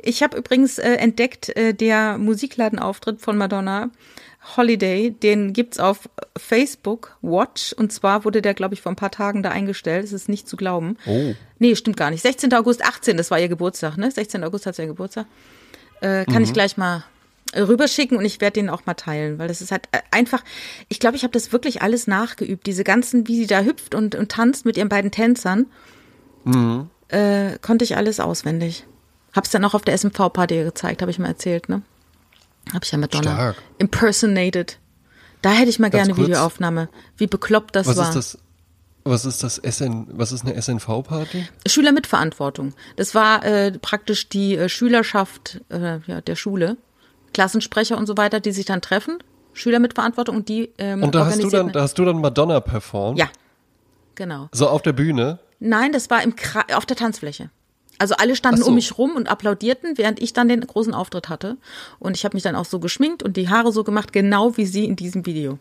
Ich 0.02 0.22
habe 0.22 0.38
übrigens 0.38 0.78
äh, 0.78 0.94
entdeckt, 0.94 1.50
äh, 1.54 1.74
der 1.74 2.16
Musikladenauftritt 2.16 3.20
von 3.20 3.36
Madonna, 3.36 3.90
Holiday, 4.56 5.10
den 5.10 5.52
gibt's 5.52 5.78
auf 5.78 6.08
Facebook 6.36 7.16
Watch. 7.22 7.72
Und 7.74 7.92
zwar 7.92 8.24
wurde 8.24 8.40
der, 8.42 8.54
glaube 8.54 8.74
ich, 8.74 8.80
vor 8.82 8.90
ein 8.90 8.96
paar 8.96 9.10
Tagen 9.10 9.42
da 9.42 9.50
eingestellt. 9.50 10.04
Das 10.04 10.12
ist 10.12 10.28
nicht 10.28 10.48
zu 10.48 10.56
glauben. 10.56 10.96
Oh. 11.06 11.34
Nee, 11.58 11.76
stimmt 11.76 11.96
gar 11.98 12.10
nicht. 12.10 12.22
16. 12.22 12.52
August 12.54 12.82
18, 12.84 13.16
das 13.18 13.30
war 13.30 13.38
ihr 13.38 13.48
Geburtstag, 13.48 13.96
ne? 13.98 14.10
16. 14.10 14.42
August 14.44 14.64
hat 14.66 14.76
sie 14.76 14.82
ihr 14.82 14.88
Geburtstag. 14.88 15.26
Äh, 16.00 16.24
kann 16.24 16.36
Mhm. 16.36 16.44
ich 16.44 16.52
gleich 16.54 16.78
mal 16.78 17.04
äh, 17.52 17.60
rüberschicken 17.60 18.16
und 18.16 18.24
ich 18.24 18.40
werde 18.40 18.54
den 18.54 18.70
auch 18.70 18.86
mal 18.86 18.94
teilen, 18.94 19.38
weil 19.38 19.48
das 19.48 19.60
ist 19.60 19.72
halt 19.72 19.88
äh, 19.92 19.98
einfach, 20.10 20.42
ich 20.88 21.00
glaube, 21.00 21.16
ich 21.16 21.22
habe 21.24 21.32
das 21.32 21.52
wirklich 21.52 21.82
alles 21.82 22.06
nachgeübt. 22.06 22.66
Diese 22.66 22.84
ganzen, 22.84 23.28
wie 23.28 23.36
sie 23.36 23.46
da 23.46 23.60
hüpft 23.60 23.94
und, 23.94 24.14
und 24.14 24.30
tanzt 24.32 24.64
mit 24.64 24.76
ihren 24.78 24.88
beiden 24.88 25.10
Tänzern, 25.10 25.66
Mhm. 26.44 26.88
äh, 27.08 27.58
konnte 27.60 27.84
ich 27.84 27.96
alles 27.98 28.20
auswendig. 28.20 28.86
Hab's 29.34 29.50
dann 29.50 29.64
auch 29.66 29.74
auf 29.74 29.82
der 29.82 29.94
SMV-Party 29.98 30.62
gezeigt, 30.64 31.02
habe 31.02 31.10
ich 31.10 31.18
mal 31.18 31.28
erzählt, 31.28 31.68
ne? 31.68 31.82
Hab 32.72 32.84
ich 32.84 32.92
ja 32.92 32.98
Madonna 32.98 33.32
Stark. 33.34 33.56
impersonated. 33.78 34.78
Da 35.42 35.52
hätte 35.52 35.70
ich 35.70 35.78
mal 35.78 35.90
Ganz 35.90 36.04
gerne 36.06 36.14
kurz. 36.14 36.28
Videoaufnahme. 36.28 36.88
Wie 37.16 37.26
bekloppt 37.26 37.74
das 37.76 37.86
Was 37.86 37.96
war. 37.96 38.08
ist 38.08 38.14
das? 38.14 38.38
Was 39.02 39.24
ist 39.24 39.42
das 39.42 39.56
SN, 39.56 40.08
was 40.12 40.30
ist 40.30 40.44
eine 40.44 40.60
SNV-Party? 40.60 41.48
Schüler 41.66 41.92
mit 41.92 42.06
Verantwortung. 42.06 42.74
Das 42.96 43.14
war 43.14 43.42
äh, 43.44 43.72
praktisch 43.78 44.28
die 44.28 44.56
äh, 44.56 44.68
Schülerschaft 44.68 45.62
äh, 45.70 46.00
ja, 46.06 46.20
der 46.20 46.36
Schule, 46.36 46.76
Klassensprecher 47.32 47.96
und 47.96 48.06
so 48.06 48.18
weiter, 48.18 48.40
die 48.40 48.52
sich 48.52 48.66
dann 48.66 48.82
treffen. 48.82 49.18
Schüler 49.54 49.78
mit 49.78 49.94
Verantwortung 49.94 50.36
und 50.36 50.48
die 50.50 50.70
ähm, 50.76 51.02
Und 51.02 51.14
da 51.14 51.24
hast 51.24 51.42
du 51.42 51.48
dann, 51.48 51.72
da 51.72 51.80
hast 51.82 51.98
du 51.98 52.04
dann 52.04 52.20
Madonna 52.20 52.60
performt? 52.60 53.18
Ja, 53.18 53.28
genau. 54.16 54.48
So 54.52 54.68
auf 54.68 54.82
der 54.82 54.92
Bühne? 54.92 55.38
Nein, 55.60 55.92
das 55.92 56.10
war 56.10 56.22
im 56.22 56.36
Kra 56.36 56.64
auf 56.74 56.84
der 56.84 56.96
Tanzfläche. 56.96 57.50
Also 58.00 58.14
alle 58.16 58.34
standen 58.34 58.62
so. 58.62 58.68
um 58.68 58.74
mich 58.74 58.96
rum 58.96 59.14
und 59.14 59.30
applaudierten, 59.30 59.98
während 59.98 60.22
ich 60.22 60.32
dann 60.32 60.48
den 60.48 60.62
großen 60.62 60.94
Auftritt 60.94 61.28
hatte. 61.28 61.58
Und 61.98 62.16
ich 62.16 62.24
habe 62.24 62.34
mich 62.34 62.42
dann 62.42 62.56
auch 62.56 62.64
so 62.64 62.80
geschminkt 62.80 63.22
und 63.22 63.36
die 63.36 63.50
Haare 63.50 63.72
so 63.72 63.84
gemacht, 63.84 64.14
genau 64.14 64.56
wie 64.56 64.64
sie 64.64 64.86
in 64.86 64.96
diesem 64.96 65.26
Video. 65.26 65.58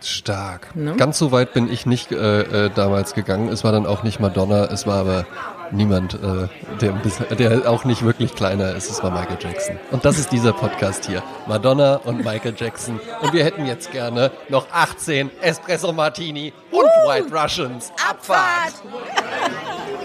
Stark. 0.00 0.74
Ne? 0.76 0.94
Ganz 0.96 1.18
so 1.18 1.32
weit 1.32 1.52
bin 1.52 1.70
ich 1.70 1.84
nicht 1.84 2.12
äh, 2.12 2.66
äh, 2.66 2.70
damals 2.70 3.14
gegangen. 3.14 3.48
Es 3.48 3.64
war 3.64 3.72
dann 3.72 3.86
auch 3.86 4.04
nicht 4.04 4.20
Madonna, 4.20 4.66
es 4.66 4.86
war 4.86 5.00
aber 5.00 5.26
niemand, 5.72 6.14
äh, 6.14 6.48
der, 6.80 6.92
der 7.34 7.68
auch 7.70 7.84
nicht 7.84 8.04
wirklich 8.04 8.36
kleiner 8.36 8.76
ist. 8.76 8.88
Es 8.88 9.02
war 9.02 9.10
Michael 9.10 9.38
Jackson. 9.40 9.78
Und 9.90 10.04
das 10.04 10.20
ist 10.20 10.30
dieser 10.30 10.52
Podcast 10.52 11.06
hier. 11.06 11.24
Madonna 11.48 11.96
und 11.96 12.24
Michael 12.24 12.54
Jackson. 12.56 13.00
Und 13.20 13.32
wir 13.32 13.44
hätten 13.44 13.66
jetzt 13.66 13.90
gerne 13.90 14.30
noch 14.48 14.66
18 14.70 15.28
Espresso 15.40 15.92
Martini 15.92 16.52
und 16.70 16.84
White 17.06 17.34
Russians. 17.34 17.90
Abfahrt! 18.08 18.74
Abfahrt! 18.74 20.01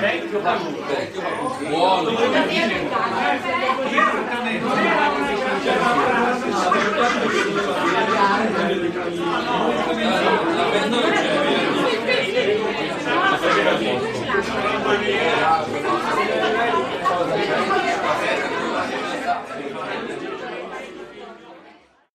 Bem 0.00 0.28